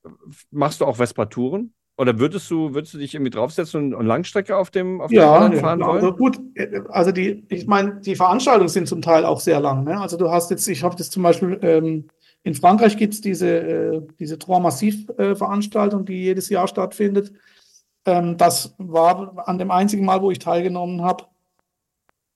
machst 0.50 0.80
du 0.80 0.84
auch 0.84 0.96
Vespa-Touren? 0.96 1.72
Oder 1.96 2.20
würdest 2.20 2.48
du, 2.48 2.74
würdest 2.74 2.94
du 2.94 2.98
dich 2.98 3.14
irgendwie 3.14 3.30
draufsetzen 3.30 3.86
und, 3.86 3.94
und 3.94 4.06
Langstrecke 4.06 4.56
auf 4.56 4.70
dem 4.70 5.00
auf 5.00 5.10
ja, 5.10 5.26
fahren 5.26 5.52
ja, 5.52 5.86
wollen? 5.86 6.04
Also 6.04 6.12
gut, 6.12 6.38
also 6.90 7.10
die, 7.10 7.44
ich 7.48 7.66
meine, 7.66 7.96
die 7.96 8.14
Veranstaltungen 8.14 8.68
sind 8.68 8.86
zum 8.86 9.02
Teil 9.02 9.24
auch 9.24 9.40
sehr 9.40 9.58
lang. 9.58 9.82
Ne? 9.82 10.00
Also 10.00 10.16
du 10.16 10.30
hast 10.30 10.50
jetzt, 10.50 10.68
ich 10.68 10.84
habe 10.84 10.94
das 10.94 11.10
zum 11.10 11.24
Beispiel 11.24 11.58
ähm, 11.62 12.08
in 12.44 12.54
Frankreich 12.54 12.96
gibt 12.96 13.14
es 13.14 13.20
diese, 13.20 13.48
äh, 13.48 14.02
diese 14.18 14.38
Trois 14.38 14.60
Massiv-Veranstaltung, 14.60 16.02
äh, 16.02 16.04
die 16.04 16.22
jedes 16.22 16.48
Jahr 16.48 16.68
stattfindet. 16.68 17.32
Ähm, 18.06 18.36
das 18.36 18.74
war 18.78 19.46
an 19.48 19.58
dem 19.58 19.70
einzigen 19.70 20.04
Mal, 20.04 20.22
wo 20.22 20.30
ich 20.30 20.38
teilgenommen 20.38 21.02
habe. 21.02 21.24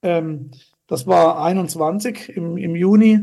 Ähm, 0.02 0.50
das 0.86 1.06
war 1.06 1.42
21 1.42 2.36
im, 2.36 2.56
im 2.56 2.74
Juni. 2.74 3.20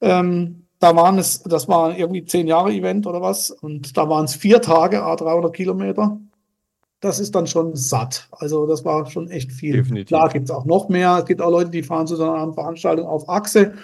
Ähm, 0.00 0.61
da 0.82 0.96
waren 0.96 1.18
es, 1.18 1.42
das 1.44 1.68
war 1.68 1.96
irgendwie 1.96 2.24
zehn 2.24 2.48
Jahre 2.48 2.72
Event 2.72 3.06
oder 3.06 3.22
was, 3.22 3.50
und 3.50 3.96
da 3.96 4.08
waren 4.08 4.24
es 4.24 4.34
vier 4.34 4.60
Tage, 4.60 5.02
a 5.02 5.14
300 5.14 5.54
Kilometer. 5.54 6.18
Das 7.00 7.20
ist 7.20 7.34
dann 7.34 7.46
schon 7.46 7.74
satt. 7.74 8.28
Also 8.32 8.66
das 8.66 8.84
war 8.84 9.06
schon 9.10 9.28
echt 9.28 9.52
viel. 9.52 9.76
Definitiv. 9.76 10.08
Klar 10.08 10.28
gibt 10.28 10.44
es 10.44 10.50
auch 10.50 10.64
noch 10.64 10.88
mehr. 10.88 11.18
Es 11.18 11.26
gibt 11.26 11.40
auch 11.40 11.50
Leute, 11.50 11.70
die 11.70 11.82
fahren 11.82 12.06
zu 12.06 12.16
so 12.16 12.30
einer 12.30 12.52
Veranstaltung 12.52 13.06
auf 13.06 13.28
Achse. 13.28 13.74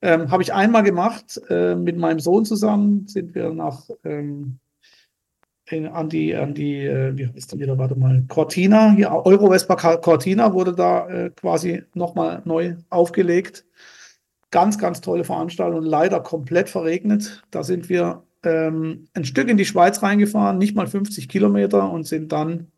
Ähm, 0.00 0.30
Habe 0.30 0.42
ich 0.42 0.52
einmal 0.52 0.82
gemacht 0.82 1.40
äh, 1.48 1.74
mit 1.74 1.96
meinem 1.96 2.20
Sohn 2.20 2.44
zusammen. 2.44 3.06
Sind 3.08 3.34
wir 3.34 3.50
nach 3.50 3.88
ähm, 4.04 4.58
in, 5.70 5.86
an 5.86 6.08
die, 6.08 6.34
an 6.34 6.54
die, 6.54 6.84
äh, 6.84 7.16
wie 7.16 7.26
heißt 7.26 7.52
denn 7.52 7.60
wieder, 7.60 7.78
warte 7.78 7.96
mal, 7.96 8.24
Cortina, 8.28 8.92
hier 8.92 9.10
Euro-Vespa 9.10 9.96
Cortina 9.96 10.52
wurde 10.52 10.72
da 10.72 11.08
äh, 11.08 11.30
quasi 11.30 11.82
nochmal 11.94 12.42
neu 12.44 12.76
aufgelegt. 12.90 13.64
Ganz, 14.52 14.78
ganz 14.78 15.00
tolle 15.00 15.24
Veranstaltung, 15.24 15.82
leider 15.82 16.20
komplett 16.20 16.68
verregnet. 16.68 17.42
Da 17.50 17.64
sind 17.64 17.88
wir 17.88 18.22
ähm, 18.44 19.08
ein 19.14 19.24
Stück 19.24 19.48
in 19.48 19.56
die 19.56 19.64
Schweiz 19.64 20.02
reingefahren, 20.02 20.58
nicht 20.58 20.76
mal 20.76 20.86
50 20.86 21.28
Kilometer 21.28 21.90
und 21.90 22.06
sind 22.06 22.30
dann 22.30 22.68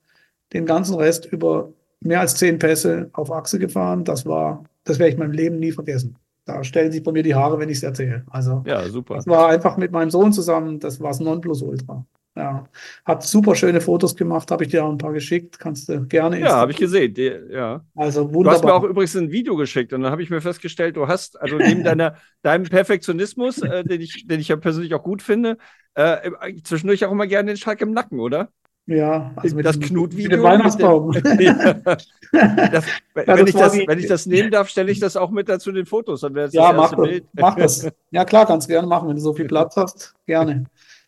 den 0.54 0.64
ganzen 0.64 0.94
Rest 0.94 1.26
über 1.26 1.72
mehr 2.00 2.20
als 2.20 2.36
zehn 2.36 2.58
Pässe 2.58 3.10
auf 3.12 3.30
Achse 3.30 3.58
gefahren. 3.58 4.04
Das 4.04 4.24
war, 4.24 4.64
das 4.84 4.98
werde 4.98 5.12
ich 5.12 5.18
meinem 5.18 5.32
Leben 5.32 5.58
nie 5.58 5.72
vergessen. 5.72 6.16
Da 6.44 6.62
stellen 6.62 6.92
sich 6.92 7.02
bei 7.02 7.12
mir 7.12 7.22
die 7.22 7.34
Haare, 7.34 7.58
wenn 7.58 7.70
ich 7.70 7.78
es 7.78 7.82
erzähle. 7.82 8.24
Also, 8.30 8.62
ja, 8.66 8.86
super. 8.88 9.16
Das 9.16 9.26
war 9.26 9.48
einfach 9.48 9.76
mit 9.76 9.92
meinem 9.92 10.10
Sohn 10.10 10.32
zusammen, 10.32 10.78
das 10.78 11.00
war 11.00 11.08
das 11.08 11.20
Nonplusultra. 11.20 12.04
Ja, 12.36 12.68
hat 13.04 13.22
super 13.22 13.54
schöne 13.54 13.80
Fotos 13.80 14.16
gemacht, 14.16 14.50
habe 14.50 14.64
ich 14.64 14.70
dir 14.70 14.84
auch 14.84 14.90
ein 14.90 14.98
paar 14.98 15.12
geschickt. 15.12 15.60
Kannst 15.60 15.88
du 15.88 16.04
gerne. 16.06 16.40
Ja, 16.40 16.56
habe 16.56 16.72
ich 16.72 16.78
gesehen. 16.78 17.14
Die, 17.14 17.32
ja. 17.50 17.84
Also 17.94 18.22
wunderbar. 18.34 18.42
Du 18.42 18.50
hast 18.50 18.64
mir 18.64 18.74
auch 18.74 18.82
übrigens 18.82 19.16
ein 19.16 19.30
Video 19.30 19.54
geschickt 19.54 19.92
und 19.92 20.02
dann 20.02 20.10
habe 20.10 20.22
ich 20.22 20.30
mir 20.30 20.40
festgestellt, 20.40 20.96
du 20.96 21.06
hast, 21.06 21.40
also 21.40 21.56
neben 21.56 21.84
deiner, 21.84 22.16
deinem 22.42 22.64
Perfektionismus, 22.64 23.62
äh, 23.62 23.84
den, 23.84 24.00
ich, 24.00 24.26
den 24.26 24.40
ich 24.40 24.48
ja 24.48 24.56
persönlich 24.56 24.94
auch 24.94 25.04
gut 25.04 25.22
finde, 25.22 25.58
äh, 25.94 26.32
zwischendurch 26.64 27.04
auch 27.04 27.12
immer 27.12 27.28
gerne 27.28 27.52
den 27.52 27.56
Schalk 27.56 27.80
im 27.82 27.92
Nacken, 27.92 28.18
oder? 28.18 28.48
Ja, 28.86 29.32
also 29.36 29.62
das 29.62 29.80
Knut-Video. 29.80 30.42
Weihnachtsbaum. 30.42 31.12
ja. 31.38 31.72
das, 31.84 32.04
wenn, 33.14 33.26
ja, 33.26 33.46
ich 33.46 33.54
das, 33.54 33.78
wenn 33.78 33.98
ich 33.98 34.06
das 34.06 34.26
nehmen 34.26 34.50
darf, 34.50 34.68
stelle 34.68 34.90
ich 34.90 35.00
das 35.00 35.16
auch 35.16 35.30
mit 35.30 35.48
dazu 35.48 35.72
den 35.72 35.86
Fotos. 35.86 36.20
Dann 36.20 36.34
wäre 36.34 36.50
ja, 36.50 36.72
das 36.72 36.76
mach, 36.76 36.96
Bild. 36.96 37.24
mach 37.32 37.54
das. 37.54 37.88
Ja, 38.10 38.24
klar, 38.24 38.44
kannst 38.46 38.68
gerne 38.68 38.86
machen, 38.86 39.08
wenn 39.08 39.16
du 39.16 39.22
so 39.22 39.32
viel 39.32 39.46
Platz 39.46 39.76
hast. 39.76 40.14
Gerne. 40.26 40.66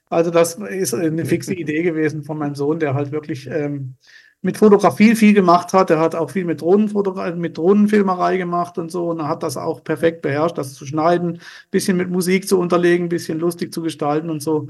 Also 0.08 0.30
das 0.30 0.54
ist 0.54 0.94
eine 0.94 1.24
fixe 1.24 1.54
Idee 1.54 1.82
gewesen 1.82 2.22
von 2.22 2.38
meinem 2.38 2.54
Sohn, 2.54 2.78
der 2.78 2.94
halt 2.94 3.10
wirklich 3.10 3.48
ähm, 3.50 3.96
mit 4.42 4.56
Fotografie 4.56 5.14
viel 5.16 5.34
gemacht 5.34 5.72
hat. 5.72 5.90
Er 5.90 5.98
hat 5.98 6.14
auch 6.14 6.30
viel 6.30 6.44
mit, 6.44 6.62
mit 6.62 7.58
Drohnenfilmerei 7.58 8.36
gemacht 8.36 8.78
und 8.78 8.90
so 8.90 9.10
und 9.10 9.18
er 9.18 9.28
hat 9.28 9.42
das 9.42 9.56
auch 9.56 9.82
perfekt 9.82 10.22
beherrscht, 10.22 10.58
das 10.58 10.74
zu 10.74 10.86
schneiden, 10.86 11.40
bisschen 11.70 11.96
mit 11.96 12.10
Musik 12.10 12.48
zu 12.48 12.58
unterlegen, 12.58 13.08
bisschen 13.08 13.40
lustig 13.40 13.74
zu 13.74 13.82
gestalten 13.82 14.30
und 14.30 14.42
so. 14.42 14.68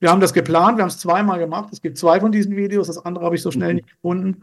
Wir 0.00 0.10
haben 0.10 0.20
das 0.20 0.34
geplant, 0.34 0.78
wir 0.78 0.82
haben 0.82 0.90
es 0.90 0.98
zweimal 0.98 1.38
gemacht. 1.38 1.68
Es 1.72 1.80
gibt 1.80 1.96
zwei 1.96 2.18
von 2.18 2.32
diesen 2.32 2.56
Videos, 2.56 2.88
das 2.88 2.98
andere 2.98 3.24
habe 3.24 3.36
ich 3.36 3.42
so 3.42 3.52
schnell 3.52 3.70
mhm. 3.70 3.76
nicht 3.76 3.88
gefunden. 3.88 4.42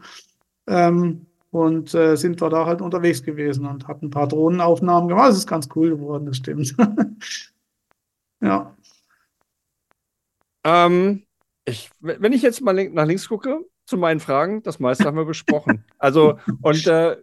Ähm, 0.66 1.26
und 1.50 1.94
äh, 1.94 2.16
sind 2.16 2.40
wir 2.40 2.48
da 2.48 2.64
halt 2.64 2.80
unterwegs 2.80 3.22
gewesen 3.22 3.66
und 3.66 3.88
hatten 3.88 4.06
ein 4.06 4.10
paar 4.10 4.28
Drohnenaufnahmen 4.28 5.08
gemacht. 5.08 5.30
Das 5.30 5.38
ist 5.38 5.48
ganz 5.48 5.68
cool 5.74 5.90
geworden, 5.90 6.26
das 6.26 6.36
stimmt. 6.36 6.74
ja. 8.40 8.74
Ähm, 10.64 11.24
ich, 11.64 11.90
wenn 12.00 12.32
ich 12.32 12.42
jetzt 12.42 12.60
mal 12.60 12.72
nach 12.90 13.06
links 13.06 13.28
gucke, 13.28 13.60
zu 13.86 13.96
meinen 13.96 14.20
Fragen, 14.20 14.62
das 14.62 14.78
meiste 14.78 15.04
haben 15.04 15.16
wir 15.16 15.24
besprochen. 15.24 15.84
Also, 15.98 16.38
und 16.62 16.86
äh, 16.86 17.16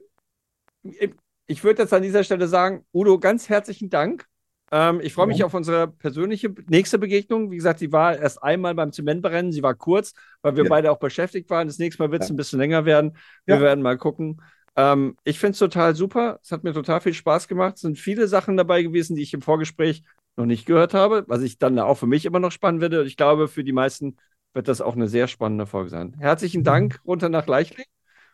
ich 1.48 1.64
würde 1.64 1.82
jetzt 1.82 1.94
an 1.94 2.04
dieser 2.04 2.24
Stelle 2.24 2.48
sagen, 2.48 2.86
Udo, 2.94 3.20
ganz 3.20 3.50
herzlichen 3.50 3.90
Dank. 3.90 4.28
Ähm, 4.72 5.00
ich 5.02 5.14
freue 5.14 5.28
mich 5.28 5.40
ja. 5.40 5.46
auf 5.46 5.54
unsere 5.54 5.88
persönliche 5.88 6.54
nächste 6.68 7.00
Begegnung. 7.00 7.50
Wie 7.52 7.56
gesagt, 7.56 7.80
sie 7.80 7.92
war 7.92 8.18
erst 8.18 8.44
einmal 8.44 8.76
beim 8.76 8.92
Zementbrennen, 8.92 9.52
sie 9.52 9.64
war 9.64 9.74
kurz, 9.74 10.14
weil 10.42 10.56
wir 10.56 10.66
ja. 10.66 10.70
beide 10.70 10.92
auch 10.92 11.00
beschäftigt 11.00 11.50
waren. 11.50 11.68
Das 11.68 11.80
nächste 11.80 12.04
Mal 12.04 12.12
wird 12.12 12.24
es 12.24 12.30
ja. 12.30 12.34
ein 12.34 12.38
bisschen 12.38 12.60
länger 12.60 12.86
werden. 12.86 13.18
Wir 13.46 13.62
werden 13.62 13.82
mal 13.82 13.98
gucken. 13.98 14.42
Ähm, 14.76 15.16
ich 15.24 15.40
finde 15.40 15.54
es 15.54 15.60
total 15.60 15.96
super. 15.96 16.40
Es 16.44 16.52
hat 16.52 16.64
mir 16.64 16.74
total 16.74 17.02
viel 17.02 17.14
Spaß 17.14 17.48
gemacht. 17.48 17.76
Es 17.76 17.82
sind 17.82 17.98
viele 17.98 18.28
Sachen 18.28 18.58
dabei 18.58 18.84
gewesen, 18.84 19.16
die 19.16 19.24
ich 19.24 19.34
im 19.34 19.42
Vorgespräch 19.42 20.04
noch 20.38 20.46
nicht 20.46 20.66
gehört 20.66 20.94
habe, 20.94 21.26
was 21.28 21.42
ich 21.42 21.58
dann 21.58 21.78
auch 21.80 21.96
für 21.98 22.08
mich 22.08 22.26
immer 22.26 22.40
noch 22.40 22.52
spannend 22.52 22.82
werde. 22.82 23.04
Ich 23.06 23.18
glaube, 23.18 23.48
für 23.48 23.64
die 23.64 23.74
meisten 23.74 24.18
wird 24.54 24.68
das 24.68 24.82
auch 24.82 24.96
eine 24.96 25.08
sehr 25.08 25.28
spannende 25.28 25.66
Folge 25.66 25.90
sein. 25.90 26.16
Herzlichen 26.20 26.64
Dank 26.64 27.02
runter 27.06 27.30
nach 27.30 27.48
Leichling. 27.48 27.86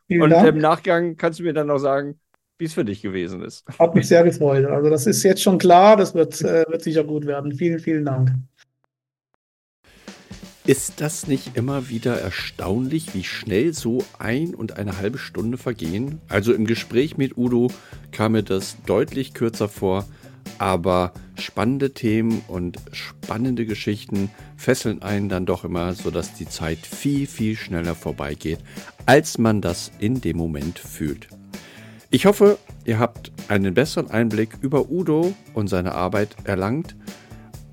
Vielen 0.07 0.29
Und 0.29 0.29
Dank. 0.29 0.49
im 0.49 0.59
Nachgang 0.59 1.17
kannst 1.17 1.39
du 1.39 1.43
mir 1.43 1.53
dann 1.53 1.67
noch 1.67 1.79
sagen, 1.79 2.19
wie 2.59 2.65
es 2.65 2.73
für 2.73 2.85
dich 2.85 3.01
gewesen 3.01 3.41
ist. 3.43 3.65
Hat 3.79 3.93
mich 3.95 4.07
sehr 4.07 4.23
gefreut. 4.23 4.65
Also 4.65 4.89
das 4.89 5.05
ist 5.07 5.23
jetzt 5.23 5.41
schon 5.41 5.57
klar, 5.57 5.95
das 5.97 6.13
wird, 6.15 6.41
äh, 6.41 6.65
wird 6.69 6.81
sicher 6.83 7.03
gut 7.03 7.25
werden. 7.25 7.51
Vielen, 7.53 7.79
vielen 7.79 8.05
Dank. 8.05 8.31
Ist 10.65 11.01
das 11.01 11.27
nicht 11.27 11.57
immer 11.57 11.89
wieder 11.89 12.19
erstaunlich, 12.21 13.13
wie 13.13 13.23
schnell 13.25 13.73
so 13.73 14.03
ein 14.17 14.55
und 14.55 14.77
eine 14.77 14.97
halbe 14.97 15.17
Stunde 15.17 15.57
vergehen? 15.57 16.21
Also 16.29 16.53
im 16.53 16.65
Gespräch 16.65 17.17
mit 17.17 17.37
Udo 17.37 17.69
kam 18.11 18.31
mir 18.33 18.43
das 18.43 18.77
deutlich 18.85 19.33
kürzer 19.33 19.67
vor 19.67 20.05
aber 20.57 21.13
spannende 21.35 21.93
Themen 21.93 22.41
und 22.47 22.77
spannende 22.91 23.65
Geschichten 23.65 24.29
fesseln 24.55 25.01
einen 25.01 25.29
dann 25.29 25.45
doch 25.45 25.63
immer, 25.63 25.93
sodass 25.93 26.33
die 26.33 26.47
Zeit 26.47 26.79
viel, 26.79 27.27
viel 27.27 27.55
schneller 27.55 27.95
vorbeigeht, 27.95 28.59
als 29.05 29.37
man 29.37 29.61
das 29.61 29.91
in 29.99 30.21
dem 30.21 30.37
Moment 30.37 30.79
fühlt. 30.79 31.27
Ich 32.09 32.25
hoffe, 32.25 32.59
ihr 32.85 32.99
habt 32.99 33.31
einen 33.47 33.73
besseren 33.73 34.11
Einblick 34.11 34.57
über 34.61 34.89
Udo 34.89 35.33
und 35.53 35.67
seine 35.67 35.93
Arbeit 35.93 36.35
erlangt 36.43 36.95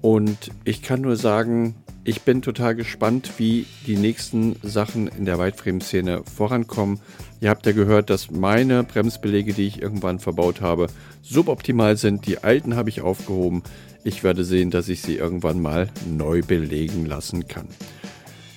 und 0.01 0.51
ich 0.65 0.83
kann 0.83 1.03
nur 1.03 1.17
sagen, 1.17 1.75
ich 2.05 2.23
bin 2.23 2.41
total 2.41 2.75
gespannt, 2.75 3.33
wie 3.39 3.67
die 3.87 3.97
nächsten 3.97 4.57
Sachen 4.63 5.09
in 5.09 5.27
der 5.27 5.39
Weitframe-Szene 5.39 6.23
vorankommen. 6.25 7.01
Ihr 7.41 7.51
habt 7.51 7.67
ja 7.67 7.73
gehört, 7.73 8.09
dass 8.11 8.31
meine 8.31 8.85
Bremsbelege, 8.85 9.53
die 9.53 9.67
ich 9.67 9.83
irgendwann 9.83 10.19
verbaut 10.19 10.61
habe, 10.61 10.87
suboptimal 11.23 11.97
sind. 11.97 12.27
Die 12.27 12.39
alten 12.39 12.75
habe 12.75 12.89
ich 12.89 13.03
aufgehoben. 13.03 13.63
Ich 14.03 14.25
werde 14.25 14.45
sehen, 14.45 14.71
dass 14.71 14.89
ich 14.89 15.03
sie 15.03 15.17
irgendwann 15.17 15.61
mal 15.61 15.89
neu 16.09 16.43
belegen 16.43 17.05
lassen 17.05 17.49
kann. 17.49 17.69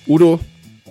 Udo, 0.06 0.40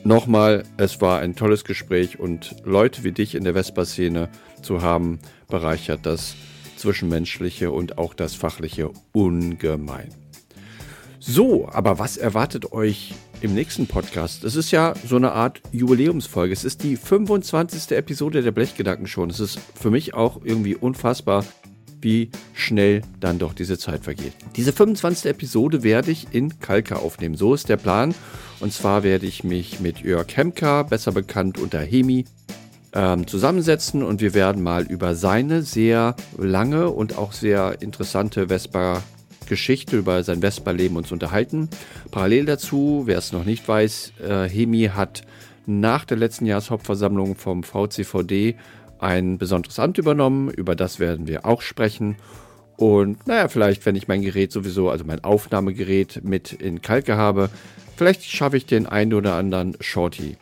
nochmal, 0.03 0.63
es 0.77 1.01
war 1.01 1.19
ein 1.19 1.35
tolles 1.35 1.63
Gespräch 1.63 2.19
und 2.19 2.55
Leute 2.63 3.03
wie 3.03 3.11
dich 3.11 3.33
in 3.33 3.43
der 3.43 3.53
Vespa-Szene 3.53 4.29
zu 4.61 4.81
haben, 4.81 5.19
bereichert 5.47 6.05
das 6.05 6.35
Zwischenmenschliche 6.77 7.71
und 7.71 7.97
auch 7.97 8.13
das 8.13 8.35
Fachliche 8.35 8.91
ungemein. 9.11 10.22
So, 11.25 11.69
aber 11.71 11.99
was 11.99 12.17
erwartet 12.17 12.73
euch 12.73 13.13
im 13.39 13.53
nächsten 13.53 13.87
Podcast? 13.87 14.43
Es 14.43 14.57
ist 14.57 14.71
ja 14.71 14.93
so 15.07 15.15
eine 15.15 15.31
Art 15.31 15.61
Jubiläumsfolge. 15.71 16.51
Es 16.51 16.65
ist 16.65 16.83
die 16.83 16.97
25. 16.97 17.95
Episode 17.95 18.41
der 18.41 18.51
Blechgedanken 18.51 19.07
schon. 19.07 19.29
Es 19.29 19.39
ist 19.39 19.57
für 19.73 19.89
mich 19.89 20.15
auch 20.15 20.41
irgendwie 20.43 20.75
unfassbar, 20.75 21.45
wie 22.01 22.29
schnell 22.51 23.03
dann 23.21 23.39
doch 23.39 23.53
diese 23.53 23.77
Zeit 23.77 24.03
vergeht. 24.03 24.33
Diese 24.57 24.73
25. 24.73 25.31
Episode 25.31 25.81
werde 25.81 26.11
ich 26.11 26.27
in 26.33 26.59
Kalka 26.59 26.97
aufnehmen. 26.97 27.35
So 27.35 27.53
ist 27.53 27.69
der 27.69 27.77
Plan. 27.77 28.13
Und 28.59 28.73
zwar 28.73 29.03
werde 29.03 29.25
ich 29.25 29.45
mich 29.45 29.79
mit 29.79 30.01
Jörg 30.01 30.27
Hemka, 30.35 30.83
besser 30.83 31.13
bekannt 31.13 31.57
unter 31.57 31.79
Hemi, 31.79 32.25
ähm, 32.91 33.27
zusammensetzen 33.27 34.03
und 34.03 34.19
wir 34.19 34.33
werden 34.33 34.61
mal 34.61 34.83
über 34.83 35.15
seine 35.15 35.61
sehr 35.61 36.17
lange 36.37 36.89
und 36.89 37.17
auch 37.17 37.31
sehr 37.31 37.81
interessante 37.81 38.49
Vespa 38.49 39.01
Geschichte 39.47 39.97
über 39.97 40.23
sein 40.23 40.41
Vespa-Leben 40.41 40.95
uns 40.97 41.11
unterhalten. 41.11 41.69
Parallel 42.11 42.45
dazu, 42.45 43.03
wer 43.05 43.17
es 43.17 43.31
noch 43.31 43.45
nicht 43.45 43.67
weiß, 43.67 44.13
äh, 44.27 44.49
Hemi 44.49 44.91
hat 44.93 45.23
nach 45.65 46.05
der 46.05 46.17
letzten 46.17 46.45
Jahreshauptversammlung 46.45 47.35
vom 47.35 47.63
VCVD 47.63 48.55
ein 48.99 49.37
besonderes 49.37 49.79
Amt 49.79 49.97
übernommen. 49.97 50.49
Über 50.49 50.75
das 50.75 50.99
werden 50.99 51.27
wir 51.27 51.45
auch 51.45 51.61
sprechen. 51.61 52.17
Und 52.75 53.27
naja, 53.27 53.47
vielleicht, 53.47 53.85
wenn 53.85 53.95
ich 53.95 54.07
mein 54.07 54.21
Gerät 54.21 54.51
sowieso, 54.51 54.89
also 54.89 55.05
mein 55.05 55.23
Aufnahmegerät 55.23 56.21
mit 56.23 56.53
in 56.53 56.81
Kalke 56.81 57.15
habe, 57.15 57.49
vielleicht 57.95 58.23
schaffe 58.23 58.57
ich 58.57 58.65
den 58.65 58.87
einen 58.87 59.13
oder 59.13 59.35
anderen 59.35 59.75
Shorty. 59.79 60.37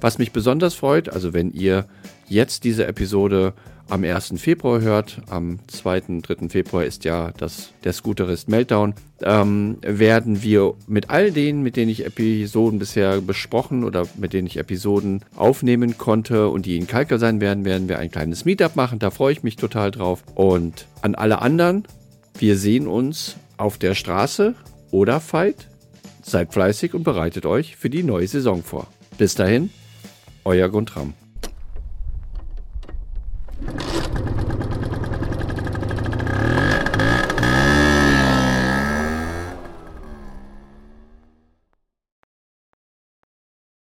Was 0.00 0.18
mich 0.18 0.32
besonders 0.32 0.74
freut, 0.74 1.08
also 1.08 1.32
wenn 1.32 1.52
ihr 1.52 1.86
jetzt 2.28 2.64
diese 2.64 2.86
Episode 2.86 3.54
am 3.88 4.04
1. 4.04 4.34
Februar 4.36 4.80
hört, 4.80 5.20
am 5.28 5.58
2., 5.66 6.20
3. 6.22 6.48
Februar 6.48 6.84
ist 6.84 7.04
ja 7.04 7.32
das, 7.36 7.72
der 7.84 7.92
Scooterist 7.92 8.48
Meltdown, 8.48 8.94
ähm, 9.22 9.78
werden 9.82 10.42
wir 10.42 10.74
mit 10.86 11.10
all 11.10 11.30
denen, 11.30 11.62
mit 11.62 11.76
denen 11.76 11.90
ich 11.90 12.04
Episoden 12.04 12.78
bisher 12.78 13.20
besprochen 13.20 13.84
oder 13.84 14.06
mit 14.16 14.32
denen 14.32 14.46
ich 14.46 14.56
Episoden 14.56 15.24
aufnehmen 15.36 15.98
konnte 15.98 16.48
und 16.48 16.66
die 16.66 16.76
in 16.76 16.86
Kalker 16.86 17.18
sein 17.18 17.40
werden, 17.40 17.64
werden 17.64 17.88
wir 17.88 17.98
ein 17.98 18.10
kleines 18.10 18.44
Meetup 18.44 18.76
machen. 18.76 18.98
Da 18.98 19.10
freue 19.10 19.32
ich 19.32 19.42
mich 19.42 19.56
total 19.56 19.90
drauf. 19.90 20.22
Und 20.34 20.86
an 21.02 21.14
alle 21.14 21.40
anderen, 21.40 21.84
wir 22.38 22.56
sehen 22.56 22.86
uns 22.86 23.36
auf 23.56 23.78
der 23.78 23.94
Straße 23.94 24.54
oder 24.90 25.20
Fight. 25.20 25.68
Seid 26.22 26.52
fleißig 26.52 26.94
und 26.94 27.02
bereitet 27.02 27.46
euch 27.46 27.76
für 27.76 27.90
die 27.90 28.02
neue 28.02 28.28
Saison 28.28 28.62
vor. 28.62 28.86
Bis 29.18 29.34
dahin, 29.34 29.70
euer 30.44 30.68
Guntram. 30.68 31.14
you 33.64 33.91